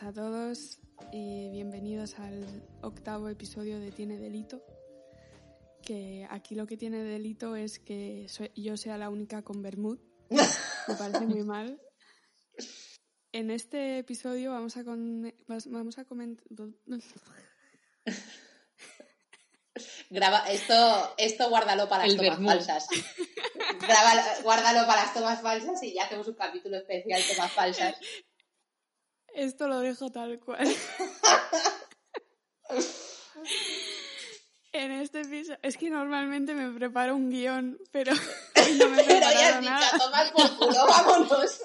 Buenas 0.00 0.16
a 0.16 0.20
todos 0.20 0.78
y 1.12 1.50
bienvenidos 1.50 2.18
al 2.18 2.62
octavo 2.80 3.28
episodio 3.28 3.78
de 3.78 3.92
Tiene 3.92 4.16
Delito. 4.18 4.64
Que 5.82 6.26
aquí 6.30 6.54
lo 6.54 6.66
que 6.66 6.78
tiene 6.78 7.02
delito 7.02 7.54
es 7.54 7.78
que 7.78 8.26
yo 8.54 8.76
sea 8.78 8.96
la 8.96 9.10
única 9.10 9.42
con 9.42 9.62
Bermud. 9.62 9.98
Me 10.88 10.94
parece 10.94 11.26
muy 11.26 11.42
mal. 11.42 11.78
En 13.32 13.50
este 13.50 13.98
episodio 13.98 14.52
vamos 14.52 14.76
a, 14.78 14.84
vamos 14.84 15.98
a 15.98 16.04
comentar. 16.06 16.46
Graba, 20.08 20.50
esto, 20.50 21.14
esto 21.18 21.50
guárdalo 21.50 21.88
para 21.88 22.06
las 22.06 22.16
tomas 22.16 22.38
falsas. 22.42 22.88
guárdalo 24.42 24.86
para 24.86 25.02
las 25.02 25.14
tomas 25.14 25.42
falsas 25.42 25.82
y 25.82 25.92
ya 25.92 26.04
hacemos 26.04 26.26
un 26.26 26.34
capítulo 26.34 26.78
especial 26.78 27.22
tomas 27.28 27.52
falsas. 27.52 27.96
Esto 29.34 29.68
lo 29.68 29.80
dejo 29.80 30.10
tal 30.10 30.40
cual. 30.40 30.66
en 34.72 34.92
este 34.92 35.22
episodio. 35.22 35.58
Es 35.62 35.76
que 35.76 35.90
normalmente 35.90 36.54
me 36.54 36.70
preparo 36.70 37.16
un 37.16 37.28
guion, 37.30 37.78
pero 37.90 38.12
no 38.78 38.88
me 38.88 39.02
Pero 39.04 39.20
ya 39.20 39.58
has 39.58 39.60
dicho, 39.60 39.98
tomar 39.98 40.32
por 40.32 40.56
culo, 40.56 40.86
vámonos. 40.86 41.60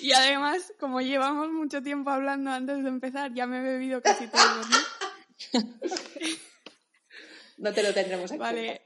y 0.00 0.12
además, 0.12 0.72
como 0.78 1.00
llevamos 1.00 1.50
mucho 1.50 1.82
tiempo 1.82 2.10
hablando 2.10 2.50
antes 2.50 2.82
de 2.82 2.88
empezar, 2.88 3.34
ya 3.34 3.46
me 3.46 3.58
he 3.58 3.62
bebido 3.62 4.00
casi 4.00 4.28
todo 4.28 4.42
¿no? 4.42 4.62
no 7.58 7.72
te 7.72 7.82
lo 7.82 7.94
tendremos 7.94 8.30
aquí. 8.30 8.38
Vale. 8.38 8.82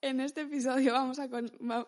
En 0.00 0.20
este 0.20 0.42
episodio 0.42 0.92
vamos 0.92 1.18
a 1.18 1.28
con... 1.28 1.50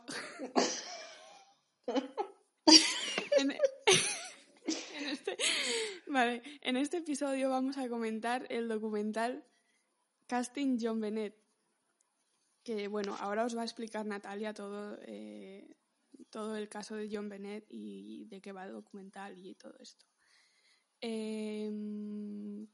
Este, 5.06 5.25
vale, 6.06 6.42
en 6.62 6.76
este 6.76 6.98
episodio 6.98 7.50
vamos 7.50 7.78
a 7.78 7.88
comentar 7.88 8.46
el 8.50 8.68
documental 8.68 9.44
Casting 10.26 10.78
John 10.80 11.00
Bennett. 11.00 11.36
Que 12.62 12.88
bueno, 12.88 13.16
ahora 13.20 13.44
os 13.44 13.56
va 13.56 13.62
a 13.62 13.64
explicar 13.64 14.06
Natalia 14.06 14.52
todo, 14.52 14.98
eh, 15.02 15.76
todo 16.30 16.56
el 16.56 16.68
caso 16.68 16.96
de 16.96 17.08
John 17.12 17.28
Bennett 17.28 17.66
y 17.68 18.24
de 18.24 18.40
qué 18.40 18.52
va 18.52 18.64
el 18.64 18.72
documental 18.72 19.38
y 19.38 19.54
todo 19.54 19.76
esto. 19.78 20.04
Em, 21.00 22.66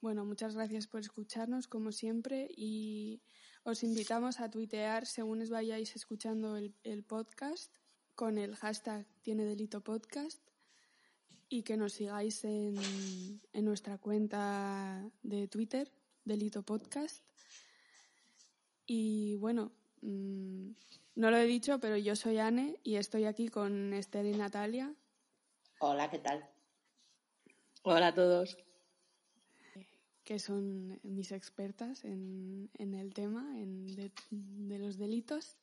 bueno, 0.00 0.24
muchas 0.24 0.54
gracias 0.54 0.86
por 0.86 1.00
escucharnos 1.00 1.68
como 1.68 1.92
siempre 1.92 2.48
y 2.56 3.20
os 3.64 3.82
invitamos 3.82 4.40
a 4.40 4.50
tuitear 4.50 5.04
según 5.04 5.42
os 5.42 5.50
vayáis 5.50 5.96
escuchando 5.96 6.56
el, 6.56 6.74
el 6.84 7.02
podcast 7.02 7.74
con 8.14 8.38
el 8.38 8.54
hashtag 8.56 9.04
Tiene 9.22 9.44
Delito 9.44 9.82
Podcast 9.82 10.45
y 11.48 11.62
que 11.62 11.76
nos 11.76 11.92
sigáis 11.92 12.44
en, 12.44 12.76
en 13.52 13.64
nuestra 13.64 13.98
cuenta 13.98 15.08
de 15.22 15.48
Twitter, 15.48 15.92
Delito 16.24 16.62
Podcast. 16.62 17.22
Y 18.86 19.36
bueno, 19.36 19.72
mm, 20.02 20.70
no 21.16 21.30
lo 21.30 21.36
he 21.36 21.46
dicho, 21.46 21.78
pero 21.80 21.96
yo 21.96 22.16
soy 22.16 22.38
Anne 22.38 22.78
y 22.82 22.96
estoy 22.96 23.24
aquí 23.24 23.48
con 23.48 23.92
Esther 23.92 24.26
y 24.26 24.32
Natalia. 24.32 24.94
Hola, 25.80 26.10
¿qué 26.10 26.18
tal? 26.18 26.48
Hola 27.82 28.08
a 28.08 28.14
todos. 28.14 28.56
Que 30.24 30.38
son 30.40 30.98
mis 31.04 31.30
expertas 31.30 32.04
en, 32.04 32.70
en 32.74 32.94
el 32.94 33.14
tema 33.14 33.58
en 33.60 33.86
de, 33.94 34.10
de, 34.30 34.78
los 34.78 34.98
delitos 34.98 35.56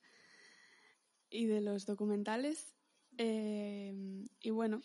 y 1.30 1.46
de 1.48 1.60
los 1.60 1.86
documentales. 1.86 2.74
Eh, 3.18 4.26
y 4.40 4.50
bueno, 4.52 4.82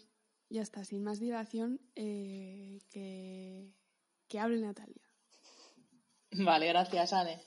ya 0.51 0.63
está, 0.63 0.85
sin 0.85 1.03
más 1.03 1.21
dilación, 1.21 1.81
eh, 1.95 2.81
que, 2.91 3.73
que 4.29 4.39
hable 4.39 4.61
Natalia. 4.61 5.09
Vale, 6.31 6.69
gracias, 6.69 7.13
Anne. 7.13 7.41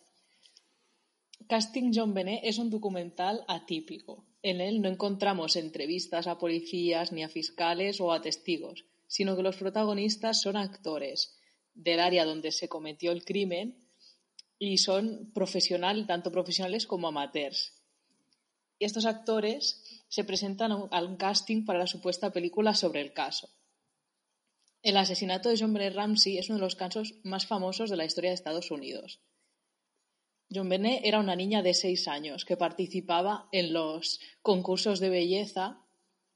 Casting 1.48 1.92
John 1.94 2.14
Benet 2.14 2.42
es 2.44 2.58
un 2.58 2.70
documental 2.70 3.44
atípico. 3.48 4.26
En 4.44 4.62
él 4.62 4.82
no 4.82 4.90
encontramos 4.90 5.56
entrevistas 5.56 6.28
a 6.28 6.38
policías, 6.38 7.12
ni 7.12 7.24
a 7.24 7.30
fiscales 7.30 8.00
o 8.02 8.12
a 8.12 8.22
testigos, 8.22 8.86
sino 9.08 9.36
que 9.36 9.44
los 9.44 9.58
protagonistas 9.58 10.42
son 10.42 10.56
actores 10.56 11.38
del 11.74 12.00
área 12.00 12.26
donde 12.26 12.52
se 12.52 12.70
cometió 12.70 13.12
el 13.12 13.24
crimen 13.24 13.78
y 14.58 14.78
son 14.78 15.32
profesionales, 15.34 16.08
tanto 16.08 16.32
profesionales 16.32 16.88
como 16.88 17.08
amateurs. 17.08 17.74
Y 18.80 18.86
estos 18.86 19.06
actores 19.06 19.81
se 20.12 20.26
presentan 20.26 20.74
a 20.74 21.02
un 21.02 21.16
casting 21.16 21.64
para 21.64 21.80
la 21.80 21.88
supuesta 21.88 22.34
película 22.34 22.76
sobre 22.76 23.00
el 23.00 23.14
caso. 23.14 23.50
El 24.84 24.98
asesinato 24.98 25.48
de 25.48 25.58
John 25.58 25.74
Benet 25.74 25.96
Ramsey 25.96 26.38
es 26.38 26.50
uno 26.50 26.58
de 26.58 26.66
los 26.66 26.76
casos 26.76 27.16
más 27.24 27.46
famosos 27.46 27.90
de 27.90 27.96
la 27.96 28.04
historia 28.04 28.32
de 28.32 28.36
Estados 28.36 28.72
Unidos. 28.72 29.22
John 30.54 30.68
Benet 30.68 31.00
era 31.06 31.22
una 31.22 31.38
niña 31.38 31.62
de 31.62 31.74
seis 31.74 32.10
años 32.10 32.44
que 32.44 32.58
participaba 32.58 33.48
en 33.54 33.72
los 33.72 34.20
concursos 34.42 35.00
de 35.00 35.10
belleza 35.10 35.80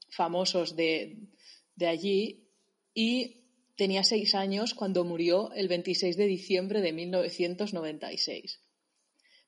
famosos 0.08 0.74
de, 0.74 1.28
de 1.74 1.86
allí 1.86 2.48
y 2.94 3.44
tenía 3.76 4.04
seis 4.04 4.34
años 4.34 4.72
cuando 4.72 5.04
murió 5.04 5.52
el 5.52 5.68
26 5.68 6.16
de 6.16 6.26
diciembre 6.26 6.80
de 6.80 6.94
1996. 6.94 8.62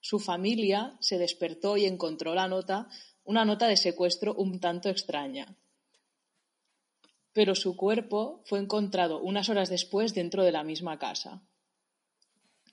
Su 0.00 0.18
familia 0.18 0.96
se 1.00 1.16
despertó 1.18 1.76
y 1.76 1.86
encontró 1.86 2.34
la 2.34 2.46
nota, 2.46 2.88
una 3.28 3.44
nota 3.44 3.68
de 3.68 3.76
secuestro 3.76 4.32
un 4.34 4.58
tanto 4.58 4.88
extraña. 4.88 5.54
Pero 7.34 7.54
su 7.54 7.76
cuerpo 7.76 8.42
fue 8.46 8.58
encontrado 8.58 9.20
unas 9.20 9.50
horas 9.50 9.68
después 9.68 10.14
dentro 10.14 10.44
de 10.44 10.52
la 10.52 10.64
misma 10.64 10.98
casa. 10.98 11.42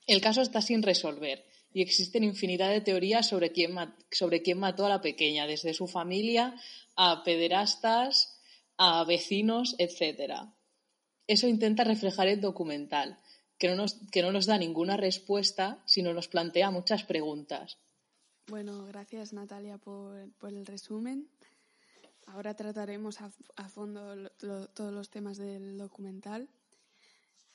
El 0.08 0.22
caso 0.22 0.42
está 0.42 0.62
sin 0.62 0.82
resolver 0.82 1.46
y 1.74 1.82
existen 1.82 2.24
infinidad 2.24 2.72
de 2.72 2.80
teorías 2.80 3.28
sobre 3.28 3.52
quién, 3.52 3.76
sobre 4.10 4.42
quién 4.44 4.58
mató 4.58 4.86
a 4.86 4.90
la 4.90 5.02
pequeña, 5.02 5.46
desde 5.46 5.74
su 5.74 5.88
familia 5.88 6.56
a 6.96 7.26
pederastas, 7.26 8.40
a 8.78 9.04
vecinos, 9.04 9.76
etc. 9.78 10.54
Eso 11.28 11.48
intenta 11.48 11.84
reflejar 11.84 12.30
el 12.30 12.40
documental, 12.40 13.20
que 13.58 13.68
no, 13.68 13.76
nos, 13.76 13.96
que 14.10 14.22
no 14.22 14.32
nos 14.32 14.46
da 14.46 14.58
ninguna 14.58 14.96
respuesta, 14.96 15.84
sino 15.86 16.14
nos 16.14 16.30
plantea 16.30 16.72
muchas 16.72 17.04
preguntas. 17.04 17.78
Bueno, 18.48 18.86
gracias 18.86 19.34
Natalia 19.34 19.78
por, 19.78 20.32
por 20.34 20.50
el 20.50 20.66
resumen. 20.66 21.28
Ahora 22.28 22.56
trataremos 22.56 23.20
a, 23.22 23.70
fondo 23.70 24.30
todos 24.74 24.94
los 24.94 25.10
temas 25.10 25.38
del 25.38 25.78
documental. 25.78 26.48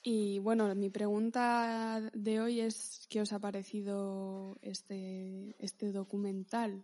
Y 0.03 0.39
bueno, 0.39 0.73
mi 0.75 0.89
pregunta 0.89 2.01
de 2.13 2.41
hoy 2.41 2.61
es 2.61 3.05
¿qué 3.09 3.21
os 3.21 3.31
ha 3.33 3.39
parecido 3.39 4.57
este, 4.61 5.55
este 5.59 5.91
documental? 5.91 6.83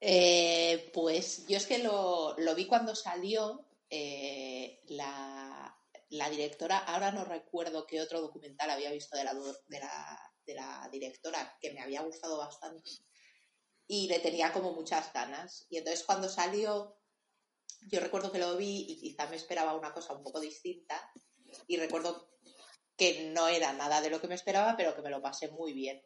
Eh, 0.00 0.90
pues 0.94 1.46
yo 1.46 1.56
es 1.56 1.66
que 1.66 1.78
lo, 1.78 2.36
lo 2.38 2.54
vi 2.54 2.66
cuando 2.66 2.94
salió 2.94 3.64
eh, 3.90 4.80
la, 4.88 5.76
la 6.10 6.30
directora, 6.30 6.78
ahora 6.78 7.12
no 7.12 7.24
recuerdo 7.24 7.86
qué 7.86 8.00
otro 8.00 8.20
documental 8.20 8.70
había 8.70 8.92
visto 8.92 9.16
de 9.16 9.24
la, 9.24 9.34
de 9.34 9.80
la, 9.80 10.27
de 10.48 10.54
la 10.54 10.88
directora 10.90 11.56
que 11.60 11.72
me 11.72 11.80
había 11.80 12.00
gustado 12.00 12.38
bastante 12.38 12.90
y 13.86 14.08
le 14.08 14.18
tenía 14.18 14.52
como 14.52 14.72
muchas 14.72 15.12
ganas. 15.12 15.66
Y 15.68 15.76
entonces 15.76 16.04
cuando 16.04 16.28
salió, 16.28 16.98
yo 17.82 18.00
recuerdo 18.00 18.32
que 18.32 18.38
lo 18.38 18.56
vi 18.56 18.86
y 18.88 18.98
quizá 18.98 19.26
me 19.28 19.36
esperaba 19.36 19.74
una 19.74 19.92
cosa 19.92 20.14
un 20.14 20.22
poco 20.22 20.40
distinta 20.40 21.12
y 21.66 21.76
recuerdo 21.76 22.30
que 22.96 23.30
no 23.30 23.48
era 23.48 23.72
nada 23.74 24.00
de 24.00 24.10
lo 24.10 24.20
que 24.20 24.26
me 24.26 24.34
esperaba, 24.34 24.76
pero 24.76 24.96
que 24.96 25.02
me 25.02 25.10
lo 25.10 25.22
pasé 25.22 25.48
muy 25.48 25.72
bien. 25.72 26.02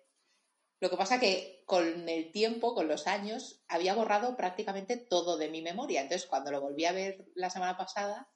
Lo 0.80 0.90
que 0.90 0.96
pasa 0.96 1.20
que 1.20 1.62
con 1.64 2.08
el 2.08 2.32
tiempo, 2.32 2.74
con 2.74 2.88
los 2.88 3.06
años, 3.06 3.62
había 3.68 3.94
borrado 3.94 4.36
prácticamente 4.36 4.96
todo 4.96 5.36
de 5.36 5.48
mi 5.48 5.62
memoria. 5.62 6.02
Entonces, 6.02 6.28
cuando 6.28 6.50
lo 6.50 6.60
volví 6.60 6.84
a 6.84 6.92
ver 6.92 7.24
la 7.36 7.50
semana 7.50 7.76
pasada, 7.76 8.28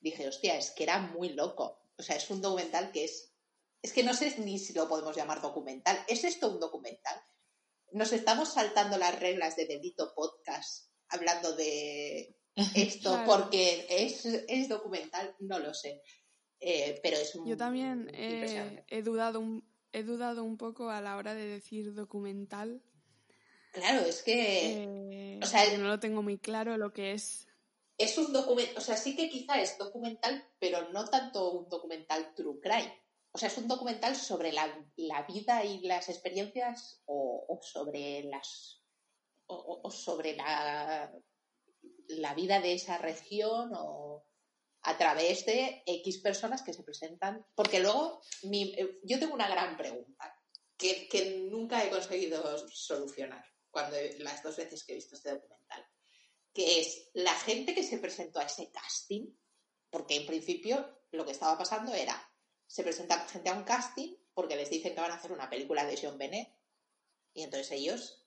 dije, 0.00 0.28
hostia, 0.28 0.56
es 0.58 0.70
que 0.70 0.82
era 0.82 0.98
muy 0.98 1.30
loco. 1.30 1.80
O 1.96 2.02
sea, 2.02 2.16
es 2.16 2.28
un 2.30 2.42
documental 2.42 2.92
que 2.92 3.04
es... 3.04 3.33
Es 3.84 3.92
que 3.92 4.02
no 4.02 4.14
sé 4.14 4.34
ni 4.38 4.58
si 4.58 4.72
lo 4.72 4.88
podemos 4.88 5.14
llamar 5.14 5.42
documental. 5.42 6.02
¿Es 6.08 6.24
esto 6.24 6.50
un 6.50 6.58
documental? 6.58 7.20
Nos 7.92 8.14
estamos 8.14 8.54
saltando 8.54 8.96
las 8.96 9.20
reglas 9.20 9.56
de 9.56 9.66
Delito 9.66 10.14
Podcast 10.16 10.88
hablando 11.08 11.54
de 11.54 12.34
esto 12.74 13.10
claro. 13.10 13.30
porque 13.30 13.86
es, 13.90 14.24
es, 14.24 14.70
documental, 14.70 15.36
no 15.40 15.58
lo 15.58 15.74
sé. 15.74 16.00
Eh, 16.60 16.98
pero 17.02 17.18
es 17.18 17.34
Yo 17.44 17.58
también 17.58 18.10
he, 18.14 18.82
he, 18.88 19.02
dudado 19.02 19.38
un, 19.38 19.70
he 19.92 20.02
dudado 20.02 20.44
un 20.44 20.56
poco 20.56 20.88
a 20.88 21.02
la 21.02 21.18
hora 21.18 21.34
de 21.34 21.44
decir 21.44 21.92
documental. 21.92 22.80
Claro, 23.70 24.00
es 24.06 24.22
que... 24.22 25.34
Eh, 25.34 25.40
o 25.42 25.46
sea, 25.46 25.76
no 25.76 25.88
lo 25.88 26.00
tengo 26.00 26.22
muy 26.22 26.38
claro 26.38 26.78
lo 26.78 26.94
que 26.94 27.12
es 27.12 27.46
es 27.96 28.18
un 28.18 28.32
documental, 28.32 28.76
o 28.76 28.80
sea, 28.80 28.96
sí 28.96 29.14
que 29.14 29.28
quizá 29.28 29.60
es 29.60 29.78
documental, 29.78 30.44
pero 30.58 30.90
no 30.90 31.04
tanto 31.04 31.52
un 31.52 31.68
documental 31.68 32.34
true 32.34 32.58
crime. 32.60 33.03
O 33.34 33.38
sea, 33.38 33.48
es 33.48 33.58
un 33.58 33.66
documental 33.66 34.14
sobre 34.14 34.52
la, 34.52 34.72
la 34.94 35.22
vida 35.22 35.64
y 35.64 35.80
las 35.80 36.08
experiencias 36.08 37.02
o, 37.06 37.58
sobre 37.62 38.22
las. 38.22 38.80
O, 39.46 39.90
sobre 39.90 40.36
la. 40.36 41.12
la 42.06 42.34
vida 42.34 42.60
de 42.60 42.74
esa 42.74 42.96
región 42.98 43.72
o 43.74 44.24
a 44.82 44.96
través 44.96 45.44
de 45.46 45.82
X 45.84 46.18
personas 46.18 46.62
que 46.62 46.72
se 46.72 46.84
presentan. 46.84 47.44
Porque 47.56 47.80
luego 47.80 48.20
eh, 48.52 49.00
yo 49.02 49.18
tengo 49.18 49.34
una 49.34 49.48
gran 49.48 49.76
pregunta 49.76 50.40
que, 50.76 51.08
que, 51.08 51.48
nunca 51.50 51.84
he 51.84 51.90
conseguido 51.90 52.68
solucionar 52.68 53.44
cuando 53.68 53.96
las 54.18 54.44
dos 54.44 54.56
veces 54.56 54.84
que 54.84 54.92
he 54.92 54.96
visto 54.96 55.16
este 55.16 55.32
documental, 55.32 55.84
que 56.52 56.78
es 56.78 57.10
la 57.14 57.34
gente 57.34 57.74
que 57.74 57.82
se 57.82 57.98
presentó 57.98 58.38
a 58.38 58.44
ese 58.44 58.70
casting, 58.70 59.26
porque 59.90 60.14
en 60.14 60.26
principio 60.26 61.00
lo 61.10 61.24
que 61.24 61.32
estaba 61.32 61.58
pasando 61.58 61.92
era, 61.92 62.30
se 62.66 62.82
presenta 62.82 63.26
gente 63.28 63.50
a 63.50 63.54
un 63.54 63.64
casting 63.64 64.14
porque 64.34 64.56
les 64.56 64.70
dicen 64.70 64.94
que 64.94 65.00
van 65.00 65.12
a 65.12 65.14
hacer 65.14 65.32
una 65.32 65.48
película 65.48 65.84
de 65.84 65.98
John 66.00 66.18
Bennett 66.18 66.48
y 67.34 67.42
entonces 67.42 67.72
ellos 67.72 68.24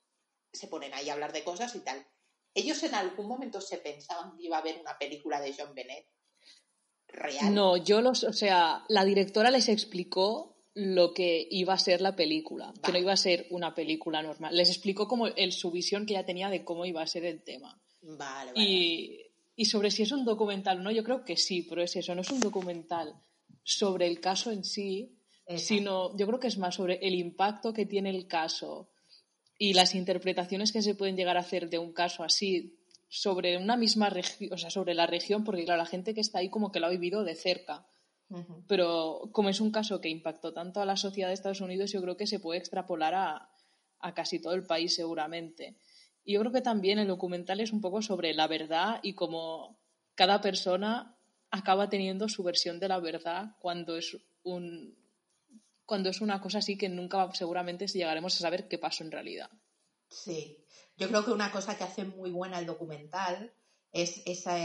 se 0.51 0.68
ponen 0.68 0.94
ahí 0.94 1.10
a 1.10 1.13
hablar 1.13 1.34
de 1.34 1.44
cosas 1.44 1.75
y 1.75 1.80
tal. 1.80 2.06
¿Ellos 2.54 2.81
en 2.84 2.95
algún 2.95 3.28
momento 3.28 3.62
se 3.62 3.78
pensaban 3.78 4.36
que 4.36 4.44
iba 4.44 4.57
a 4.57 4.62
haber 4.62 4.80
una 4.80 4.98
película 4.98 5.39
de 5.39 5.54
John 5.57 5.75
Bennett 5.75 6.07
real? 7.07 7.54
No, 7.54 7.78
yo 7.78 8.01
los, 8.01 8.24
o 8.24 8.34
sea, 8.34 8.84
la 8.88 9.06
directora 9.06 9.51
les 9.51 9.69
explicó 9.69 10.56
lo 10.74 11.13
que 11.13 11.48
iba 11.50 11.74
a 11.74 11.80
ser 11.80 12.01
la 12.01 12.16
película, 12.16 12.74
que 12.84 12.92
no 12.92 13.00
iba 13.00 13.13
a 13.13 13.18
ser 13.18 13.48
una 13.50 13.74
película 13.74 14.22
normal. 14.22 14.56
Les 14.56 14.69
explicó 14.69 15.07
como 15.07 15.28
el, 15.28 15.51
su 15.51 15.72
visión 15.72 16.06
que 16.06 16.13
ella 16.13 16.25
tenía 16.25 16.50
de 16.50 16.63
cómo 16.63 16.86
iba 16.86 17.01
a 17.01 17.07
ser 17.07 17.25
el 17.25 17.44
tema. 17.44 17.80
Vale, 18.01 18.51
vale. 18.51 18.63
Y, 18.63 19.22
y 19.56 19.66
sobre 19.66 19.89
si 19.89 20.04
es 20.04 20.12
un 20.12 20.24
documental 20.24 20.80
o 20.80 20.84
no, 20.84 20.92
yo 20.92 21.04
creo 21.04 21.25
que 21.25 21.36
sí, 21.36 21.63
pero 21.63 21.81
es 21.81 21.95
eso, 21.95 22.13
no 22.13 22.22
es 22.22 22.30
un 22.30 22.39
documental 22.39 23.16
sobre 23.67 24.07
el 24.07 24.21
caso 24.21 24.49
en 24.49 24.63
sí, 24.63 25.19
sino 25.57 26.15
yo 26.15 26.25
creo 26.25 26.39
que 26.39 26.47
es 26.47 26.57
más 26.57 26.75
sobre 26.75 27.05
el 27.05 27.15
impacto 27.15 27.73
que 27.73 27.85
tiene 27.85 28.09
el 28.09 28.25
caso 28.25 28.89
y 29.57 29.73
las 29.73 29.93
interpretaciones 29.93 30.71
que 30.71 30.81
se 30.81 30.95
pueden 30.95 31.17
llegar 31.17 31.35
a 31.35 31.41
hacer 31.41 31.69
de 31.69 31.77
un 31.77 31.91
caso 31.91 32.23
así 32.23 32.79
sobre 33.09 33.57
una 33.57 33.75
misma 33.75 34.09
región, 34.09 34.53
o 34.53 34.57
sea, 34.57 34.69
sobre 34.69 34.93
la 34.93 35.05
región, 35.05 35.43
porque 35.43 35.65
claro, 35.65 35.79
la 35.79 35.85
gente 35.85 36.13
que 36.13 36.21
está 36.21 36.39
ahí 36.39 36.49
como 36.49 36.71
que 36.71 36.79
lo 36.79 36.87
ha 36.87 36.91
vivido 36.91 37.25
de 37.25 37.35
cerca. 37.35 37.85
Pero 38.67 39.29
como 39.33 39.49
es 39.49 39.59
un 39.59 39.71
caso 39.71 39.99
que 39.99 40.09
impactó 40.09 40.53
tanto 40.53 40.79
a 40.79 40.85
la 40.85 40.95
sociedad 40.95 41.27
de 41.27 41.33
Estados 41.33 41.59
Unidos, 41.59 41.91
yo 41.91 42.01
creo 42.01 42.15
que 42.15 42.27
se 42.27 42.39
puede 42.39 42.59
extrapolar 42.59 43.15
a, 43.15 43.49
a 43.99 44.13
casi 44.13 44.39
todo 44.39 44.53
el 44.53 44.65
país 44.65 44.95
seguramente. 44.95 45.75
Y 46.23 46.33
yo 46.33 46.39
creo 46.39 46.53
que 46.53 46.61
también 46.61 46.99
el 46.99 47.07
documental 47.07 47.59
es 47.59 47.73
un 47.73 47.81
poco 47.81 48.01
sobre 48.01 48.33
la 48.33 48.47
verdad 48.47 49.01
y 49.03 49.13
cómo 49.13 49.77
cada 50.15 50.39
persona 50.39 51.16
acaba 51.51 51.89
teniendo 51.89 52.27
su 52.29 52.44
versión 52.44 52.79
de 52.79 52.88
la 52.88 52.99
verdad 52.99 53.55
cuando 53.59 53.97
es 53.97 54.17
un 54.44 54.97
cuando 55.85 56.09
es 56.09 56.19
una 56.19 56.41
cosa 56.41 56.57
así 56.57 56.77
que 56.77 56.89
nunca 56.89 57.33
seguramente 57.33 57.88
llegaremos 57.88 58.35
a 58.35 58.39
saber 58.39 58.67
qué 58.67 58.77
pasó 58.77 59.05
en 59.05 59.11
realidad. 59.11 59.49
Sí, 60.09 60.65
yo 60.97 61.07
creo 61.07 61.23
que 61.23 61.31
una 61.31 61.51
cosa 61.51 61.77
que 61.77 61.85
hace 61.85 62.03
muy 62.03 62.29
buena 62.29 62.59
el 62.59 62.65
documental 62.65 63.53
es 63.94 64.21
esa, 64.25 64.57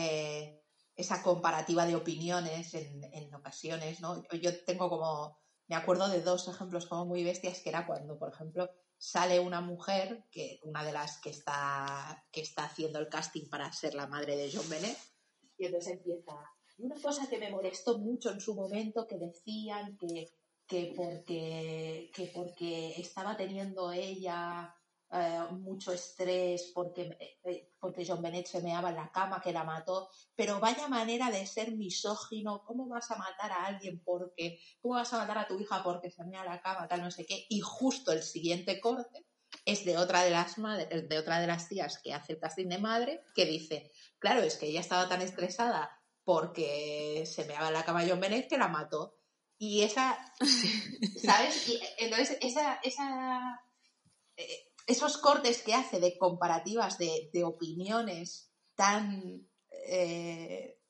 esa 0.97 1.23
comparativa 1.23 1.87
de 1.87 1.95
opiniones 1.95 2.75
en, 2.75 3.05
en, 3.13 3.33
ocasiones, 3.35 4.01
¿no? 4.01 4.23
Yo 4.33 4.65
tengo 4.65 4.89
como, 4.89 5.39
me 5.69 5.77
acuerdo 5.77 6.09
de 6.09 6.23
dos 6.23 6.49
ejemplos 6.49 6.87
como 6.87 7.07
muy 7.07 7.23
bestias, 7.23 7.61
que 7.61 7.69
era 7.69 7.87
cuando, 7.87 8.19
por 8.19 8.33
ejemplo, 8.33 8.69
sale 8.99 9.41
una 9.41 9.61
mujer, 9.61 10.25
que 10.31 10.61
una 10.63 10.85
de 10.85 10.93
las 10.93 11.21
que 11.21 11.31
está, 11.31 12.25
que 12.31 12.41
está 12.41 12.65
haciendo 12.65 12.99
el 12.99 13.09
casting 13.09 13.49
para 13.49 13.73
ser 13.73 13.95
la 13.95 14.07
madre 14.07 14.37
de 14.37 14.51
John 14.53 14.69
Bennett, 14.69 14.99
y 15.59 15.67
entonces 15.67 15.95
empieza, 15.95 16.33
una 16.83 17.01
cosa 17.01 17.29
que 17.29 17.39
me 17.39 17.51
molestó 17.51 17.99
mucho 17.99 18.31
en 18.31 18.41
su 18.41 18.55
momento, 18.55 19.07
que 19.07 19.17
decían 19.17 19.97
que, 19.97 20.33
que, 20.67 20.93
porque, 20.97 22.11
que 22.13 22.27
porque 22.35 23.01
estaba 23.01 23.37
teniendo 23.37 23.93
ella 23.93 24.75
eh, 25.13 25.41
mucho 25.53 25.93
estrés 25.93 26.73
porque, 26.75 27.17
eh, 27.45 27.73
porque 27.79 28.05
John 28.05 28.21
Bennett 28.21 28.47
se 28.47 28.63
meaba 28.63 28.91
en 28.91 28.97
la 28.97 29.13
cama, 29.13 29.41
que 29.41 29.53
la 29.53 29.63
mató, 29.63 30.11
pero 30.35 30.59
vaya 30.59 30.89
manera 30.89 31.31
de 31.31 31.47
ser 31.47 31.73
misógino, 31.77 32.65
¿cómo 32.65 32.89
vas 32.89 33.11
a 33.13 33.17
matar 33.17 33.53
a 33.53 33.67
alguien 33.67 34.03
porque, 34.03 34.59
cómo 34.81 34.95
vas 34.95 35.13
a 35.13 35.19
matar 35.19 35.39
a 35.39 35.47
tu 35.47 35.61
hija 35.61 35.85
porque 35.85 36.11
se 36.11 36.25
mea 36.25 36.41
en 36.41 36.51
la 36.51 36.63
cama, 36.63 36.89
tal, 36.89 37.03
no 37.03 37.13
sé 37.13 37.25
qué, 37.27 37.47
y 37.49 37.61
justo 37.61 38.11
el 38.11 38.25
siguiente 38.25 38.81
corte 38.81 39.25
es 39.65 39.85
de 39.85 39.99
otra 39.99 40.25
de 40.25 40.31
las 40.31 40.59
madres, 40.59 41.09
de 41.09 41.19
otra 41.19 41.39
de 41.41 41.47
las 41.47 41.69
tías 41.69 42.01
que 42.03 42.13
hace 42.13 42.33
el 42.33 42.41
casting 42.41 42.69
de 42.69 42.79
madre, 42.79 43.23
que 43.37 43.45
dice, 43.45 43.93
claro, 44.19 44.41
es 44.43 44.57
que 44.57 44.67
ella 44.67 44.81
estaba 44.81 45.09
tan 45.09 45.23
estresada 45.23 46.02
porque 46.25 47.25
se 47.27 47.45
meaba 47.45 47.69
en 47.69 47.75
la 47.75 48.07
John 48.09 48.21
Bennett 48.21 48.49
que 48.49 48.59
la 48.59 48.69
mató. 48.69 49.19
Y 49.59 49.83
esa, 49.83 50.19
¿sabes? 51.25 51.69
Y 51.69 51.81
entonces, 51.99 52.37
esa, 52.41 52.81
esa, 52.83 53.61
eh, 54.37 54.73
esos 54.87 55.19
cortes 55.19 55.63
que 55.63 55.75
hace 55.75 56.01
de 56.01 56.19
comparativas 56.19 56.99
de, 56.99 57.45
opiniones 57.45 58.51
tan, 58.75 59.49
eh, 59.71 60.81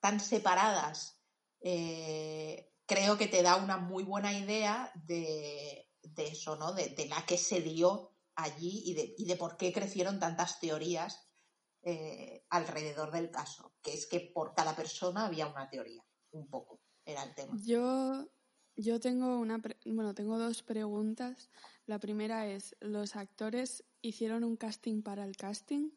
tan 0.00 0.20
separadas, 0.20 1.22
eh, 1.60 2.72
creo 2.84 3.16
que 3.16 3.28
te 3.28 3.42
da 3.42 3.56
una 3.56 3.78
muy 3.78 4.04
buena 4.04 4.32
idea 4.32 4.92
de, 4.94 5.88
eso, 6.16 6.56
¿no? 6.56 6.72
De, 6.72 7.06
la 7.08 7.24
que 7.24 7.38
se 7.38 7.62
dio 7.62 8.12
allí 8.34 8.82
y 8.84 8.94
de, 8.94 9.14
y 9.16 9.24
de 9.24 9.36
por 9.36 9.56
qué 9.56 9.72
crecieron 9.72 10.20
tantas 10.20 10.60
teorías 10.60 11.25
eh, 11.88 12.44
alrededor 12.50 13.12
del 13.12 13.30
caso, 13.30 13.72
que 13.80 13.94
es 13.94 14.06
que 14.06 14.18
por 14.18 14.54
cada 14.54 14.74
persona 14.74 15.26
había 15.26 15.46
una 15.46 15.70
teoría, 15.70 16.04
un 16.32 16.48
poco, 16.48 16.80
era 17.04 17.22
el 17.22 17.32
tema. 17.32 17.56
Yo, 17.62 18.28
yo 18.74 18.98
tengo 18.98 19.38
una, 19.38 19.62
bueno, 19.84 20.12
tengo 20.12 20.36
dos 20.36 20.64
preguntas. 20.64 21.48
La 21.86 22.00
primera 22.00 22.48
es, 22.48 22.74
¿los 22.80 23.14
actores 23.14 23.84
hicieron 24.02 24.42
un 24.42 24.56
casting 24.56 25.02
para 25.02 25.22
el 25.24 25.36
casting? 25.36 25.90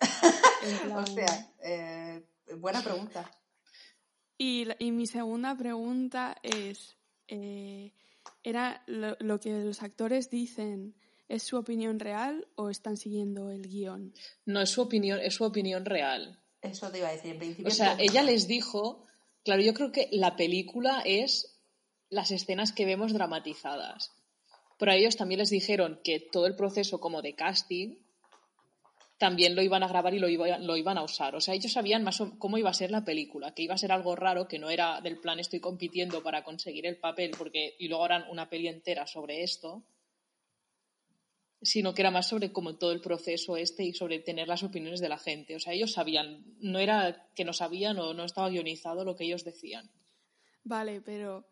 O 0.94 1.06
sea, 1.06 1.52
eh, 1.62 2.22
buena 2.58 2.82
pregunta. 2.82 3.30
Y, 4.36 4.66
mi 4.92 5.06
segunda 5.06 5.56
pregunta 5.56 6.36
es, 6.42 6.98
eh, 7.28 7.92
¿era 8.42 8.82
lo, 8.86 9.40
que 9.40 9.64
los 9.64 9.82
actores 9.82 10.28
dicen 10.28 10.94
es 11.28 11.42
su 11.42 11.56
opinión 11.56 11.98
real 11.98 12.46
o 12.54 12.70
están 12.70 12.96
siguiendo 12.96 13.50
el 13.50 13.68
guion? 13.68 14.12
No, 14.44 14.60
es 14.60 14.70
su 14.70 14.82
opinión, 14.82 15.20
es 15.20 15.34
su 15.34 15.44
opinión 15.44 15.84
real. 15.84 16.40
Eso 16.60 16.90
te 16.90 16.98
iba 16.98 17.08
a 17.08 17.12
decir 17.12 17.32
en 17.32 17.38
principio. 17.38 17.68
O 17.68 17.70
sea, 17.70 17.96
ella 17.98 18.22
les 18.22 18.48
dijo, 18.48 19.04
claro, 19.44 19.62
yo 19.62 19.74
creo 19.74 19.92
que 19.92 20.08
la 20.12 20.36
película 20.36 21.02
es 21.04 21.60
las 22.08 22.30
escenas 22.30 22.72
que 22.72 22.86
vemos 22.86 23.12
dramatizadas. 23.12 24.12
Pero 24.78 24.92
a 24.92 24.96
ellos 24.96 25.16
también 25.16 25.38
les 25.38 25.50
dijeron 25.50 26.00
que 26.02 26.20
todo 26.20 26.46
el 26.46 26.56
proceso 26.56 27.00
como 27.00 27.22
de 27.22 27.34
casting 27.34 27.96
también 29.18 29.54
lo 29.54 29.62
iban 29.62 29.82
a 29.82 29.88
grabar 29.88 30.12
y 30.14 30.18
lo, 30.18 30.28
lo 30.28 30.76
iban 30.76 30.98
a 30.98 31.02
usar. 31.02 31.36
O 31.36 31.40
sea, 31.40 31.54
ellos 31.54 31.72
sabían 31.72 32.02
más 32.02 32.22
cómo 32.38 32.58
iba 32.58 32.70
a 32.70 32.74
ser 32.74 32.90
la 32.90 33.04
película, 33.04 33.54
que 33.54 33.62
iba 33.62 33.74
a 33.74 33.78
ser 33.78 33.92
algo 33.92 34.16
raro, 34.16 34.48
que 34.48 34.58
no 34.58 34.70
era 34.70 35.00
del 35.00 35.18
plan 35.18 35.38
estoy 35.38 35.60
compitiendo 35.60 36.22
para 36.22 36.42
conseguir 36.42 36.86
el 36.86 36.98
papel 36.98 37.30
porque 37.38 37.76
y 37.78 37.88
luego 37.88 38.04
harán 38.04 38.24
una 38.30 38.50
peli 38.50 38.68
entera 38.68 39.06
sobre 39.06 39.42
esto, 39.42 39.84
sino 41.64 41.94
que 41.94 42.02
era 42.02 42.10
más 42.10 42.28
sobre 42.28 42.52
como 42.52 42.76
todo 42.76 42.92
el 42.92 43.00
proceso 43.00 43.56
este 43.56 43.84
y 43.84 43.94
sobre 43.94 44.20
tener 44.20 44.46
las 44.46 44.62
opiniones 44.62 45.00
de 45.00 45.08
la 45.08 45.18
gente. 45.18 45.56
O 45.56 45.60
sea, 45.60 45.72
ellos 45.72 45.92
sabían, 45.92 46.44
no 46.60 46.78
era 46.78 47.28
que 47.34 47.44
no 47.44 47.52
sabían 47.52 47.98
o 47.98 48.14
no 48.14 48.24
estaba 48.24 48.50
guionizado 48.50 49.04
lo 49.04 49.16
que 49.16 49.24
ellos 49.24 49.44
decían. 49.44 49.90
Vale, 50.62 51.00
pero 51.00 51.46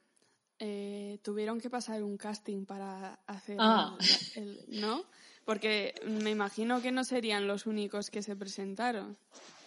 eh, 0.58 1.18
tuvieron 1.22 1.60
que 1.60 1.70
pasar 1.70 2.02
un 2.02 2.16
casting 2.16 2.66
para 2.66 3.14
hacer 3.26 3.56
ah. 3.58 3.96
el, 4.36 4.64
¿no? 4.68 5.04
Porque 5.44 5.94
me 6.04 6.30
imagino 6.30 6.80
que 6.80 6.92
no 6.92 7.04
serían 7.04 7.48
los 7.48 7.66
únicos 7.66 8.10
que 8.10 8.22
se 8.22 8.36
presentaron. 8.36 9.18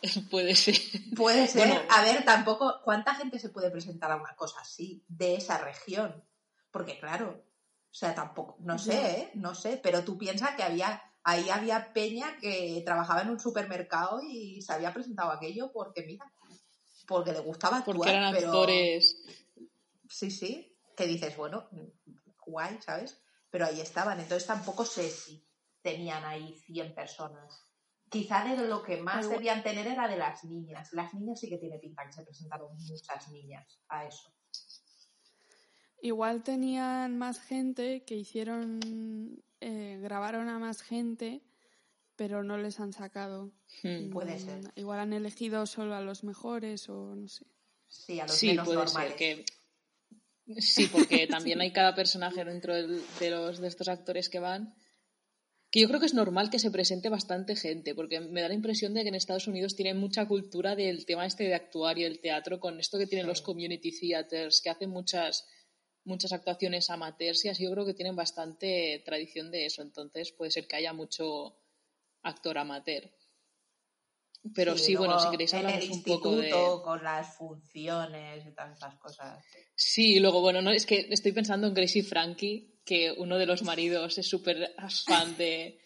Puede 0.31 0.55
ser. 0.55 0.75
Puede 1.15 1.47
ser. 1.47 1.85
A 1.89 2.01
ver, 2.03 2.23
tampoco, 2.23 2.81
¿cuánta 2.83 3.15
gente 3.15 3.39
se 3.39 3.49
puede 3.49 3.71
presentar 3.71 4.11
a 4.11 4.15
una 4.15 4.35
cosa 4.35 4.61
así, 4.61 5.03
de 5.07 5.35
esa 5.35 5.57
región? 5.57 6.23
Porque 6.71 6.97
claro, 6.99 7.43
o 7.95 7.97
sea, 7.97 8.13
tampoco, 8.13 8.57
no 8.59 8.77
sé, 8.77 9.21
¿eh? 9.21 9.31
no 9.35 9.55
sé, 9.55 9.79
pero 9.81 10.03
tú 10.03 10.17
piensas 10.17 10.53
que 10.57 10.63
había, 10.63 11.01
ahí 11.23 11.49
había 11.49 11.93
Peña 11.93 12.35
que 12.41 12.81
trabajaba 12.85 13.21
en 13.21 13.29
un 13.29 13.39
supermercado 13.39 14.19
y 14.21 14.61
se 14.61 14.73
había 14.73 14.93
presentado 14.93 15.31
aquello 15.31 15.71
porque, 15.71 16.03
mira, 16.05 16.29
porque 17.07 17.31
le 17.31 17.39
gustaba 17.39 17.77
actuar, 17.77 17.95
Porque 17.95 18.11
eran 18.11 18.35
actores. 18.35 19.23
Sí, 20.09 20.29
sí, 20.29 20.77
que 20.97 21.07
dices, 21.07 21.37
bueno, 21.37 21.69
guay, 22.45 22.81
¿sabes? 22.81 23.23
Pero 23.49 23.65
ahí 23.65 23.79
estaban, 23.79 24.19
entonces 24.19 24.45
tampoco 24.45 24.83
sé 24.83 25.09
si 25.09 25.47
tenían 25.81 26.25
ahí 26.25 26.53
100 26.65 26.93
personas. 26.93 27.63
Quizá 28.09 28.43
de 28.43 28.67
lo 28.67 28.83
que 28.83 28.97
más 28.97 29.29
debían 29.29 29.63
tener 29.63 29.87
era 29.87 30.09
de 30.09 30.17
las 30.17 30.43
niñas. 30.43 30.91
Las 30.91 31.13
niñas 31.13 31.39
sí 31.39 31.47
que 31.47 31.59
tiene 31.59 31.79
pinta 31.79 32.05
que 32.05 32.11
se 32.11 32.23
presentaron 32.23 32.75
muchas 32.75 33.29
niñas 33.29 33.79
a 33.87 34.05
eso. 34.05 34.34
Igual 36.01 36.43
tenían 36.43 37.17
más 37.17 37.39
gente 37.39 38.03
que 38.03 38.15
hicieron, 38.15 39.43
eh, 39.61 39.99
grabaron 40.01 40.49
a 40.49 40.59
más 40.59 40.81
gente, 40.81 41.41
pero 42.15 42.43
no 42.43 42.57
les 42.57 42.79
han 42.79 42.93
sacado. 42.93 43.51
Hmm. 43.83 44.09
Puede 44.11 44.39
ser. 44.39 44.71
Igual 44.75 44.99
han 44.99 45.13
elegido 45.13 45.65
solo 45.65 45.95
a 45.95 46.01
los 46.01 46.23
mejores 46.23 46.89
o 46.89 47.15
no 47.15 47.27
sé. 47.27 47.45
Sí, 47.87 48.19
a 48.19 48.27
los 48.27 48.43
menos 48.43 48.67
normales. 48.67 49.13
que 49.15 49.45
Sí, 50.57 50.87
porque 50.91 51.27
también 51.27 51.61
hay 51.61 51.71
cada 51.71 51.95
personaje 51.95 52.43
dentro 52.43 52.75
de, 52.75 53.29
los, 53.29 53.59
de 53.59 53.67
estos 53.67 53.87
actores 53.87 54.29
que 54.29 54.39
van 54.39 54.75
que 55.71 55.81
yo 55.81 55.89
creo 55.89 55.99
que 55.99 56.05
es 56.05 56.13
normal 56.13 56.49
que 56.49 56.59
se 56.59 56.71
presente 56.71 57.09
bastante 57.09 57.53
gente, 57.53 57.93
porque 57.93 58.21
me 58.21 58.39
da 58.39 58.47
la 58.47 58.53
impresión 58.53 58.93
de 58.93 59.01
que 59.01 59.09
en 59.09 59.15
Estados 59.15 59.47
Unidos 59.47 59.75
tienen 59.75 59.97
mucha 59.97 60.25
cultura 60.25 60.73
del 60.73 61.05
tema 61.05 61.25
este 61.25 61.43
de 61.43 61.53
actuar 61.53 61.97
y 61.97 62.05
el 62.05 62.21
teatro, 62.21 62.61
con 62.61 62.79
esto 62.79 62.97
que 62.97 63.07
tienen 63.07 63.27
los 63.27 63.41
community 63.41 63.91
theaters, 63.91 64.61
que 64.61 64.69
hacen 64.69 64.89
muchas, 64.89 65.45
muchas 66.05 66.31
actuaciones 66.31 66.89
amateurs 66.89 67.43
y 67.45 67.49
así 67.49 67.63
yo 67.63 67.71
creo 67.71 67.85
que 67.85 67.93
tienen 67.93 68.15
bastante 68.15 69.01
tradición 69.05 69.51
de 69.51 69.65
eso, 69.65 69.81
entonces 69.81 70.31
puede 70.31 70.51
ser 70.51 70.67
que 70.67 70.77
haya 70.77 70.93
mucho 70.93 71.57
actor 72.21 72.57
amateur. 72.57 73.11
Pero 74.53 74.77
sí, 74.77 74.95
bueno, 74.95 75.19
si 75.19 75.29
queréis 75.31 75.53
hablar 75.55 75.81
un 75.89 76.03
poco 76.03 76.35
de... 76.35 76.51
con 76.83 77.03
las 77.03 77.35
funciones 77.35 78.45
y 78.45 78.51
todas 78.51 78.77
esas 78.77 78.95
cosas. 78.99 79.43
Sí, 79.75 80.19
luego, 80.19 80.39
bueno, 80.39 80.61
no 80.61 80.69
es 80.69 80.85
que 80.85 81.07
estoy 81.09 81.31
pensando 81.31 81.65
en 81.65 81.73
Gracie 81.73 82.03
Frankie, 82.03 82.79
que 82.85 83.11
uno 83.17 83.39
de 83.39 83.47
los 83.47 83.63
maridos 83.63 84.19
es 84.19 84.27
súper 84.27 84.75
fan 85.07 85.35
de 85.37 85.79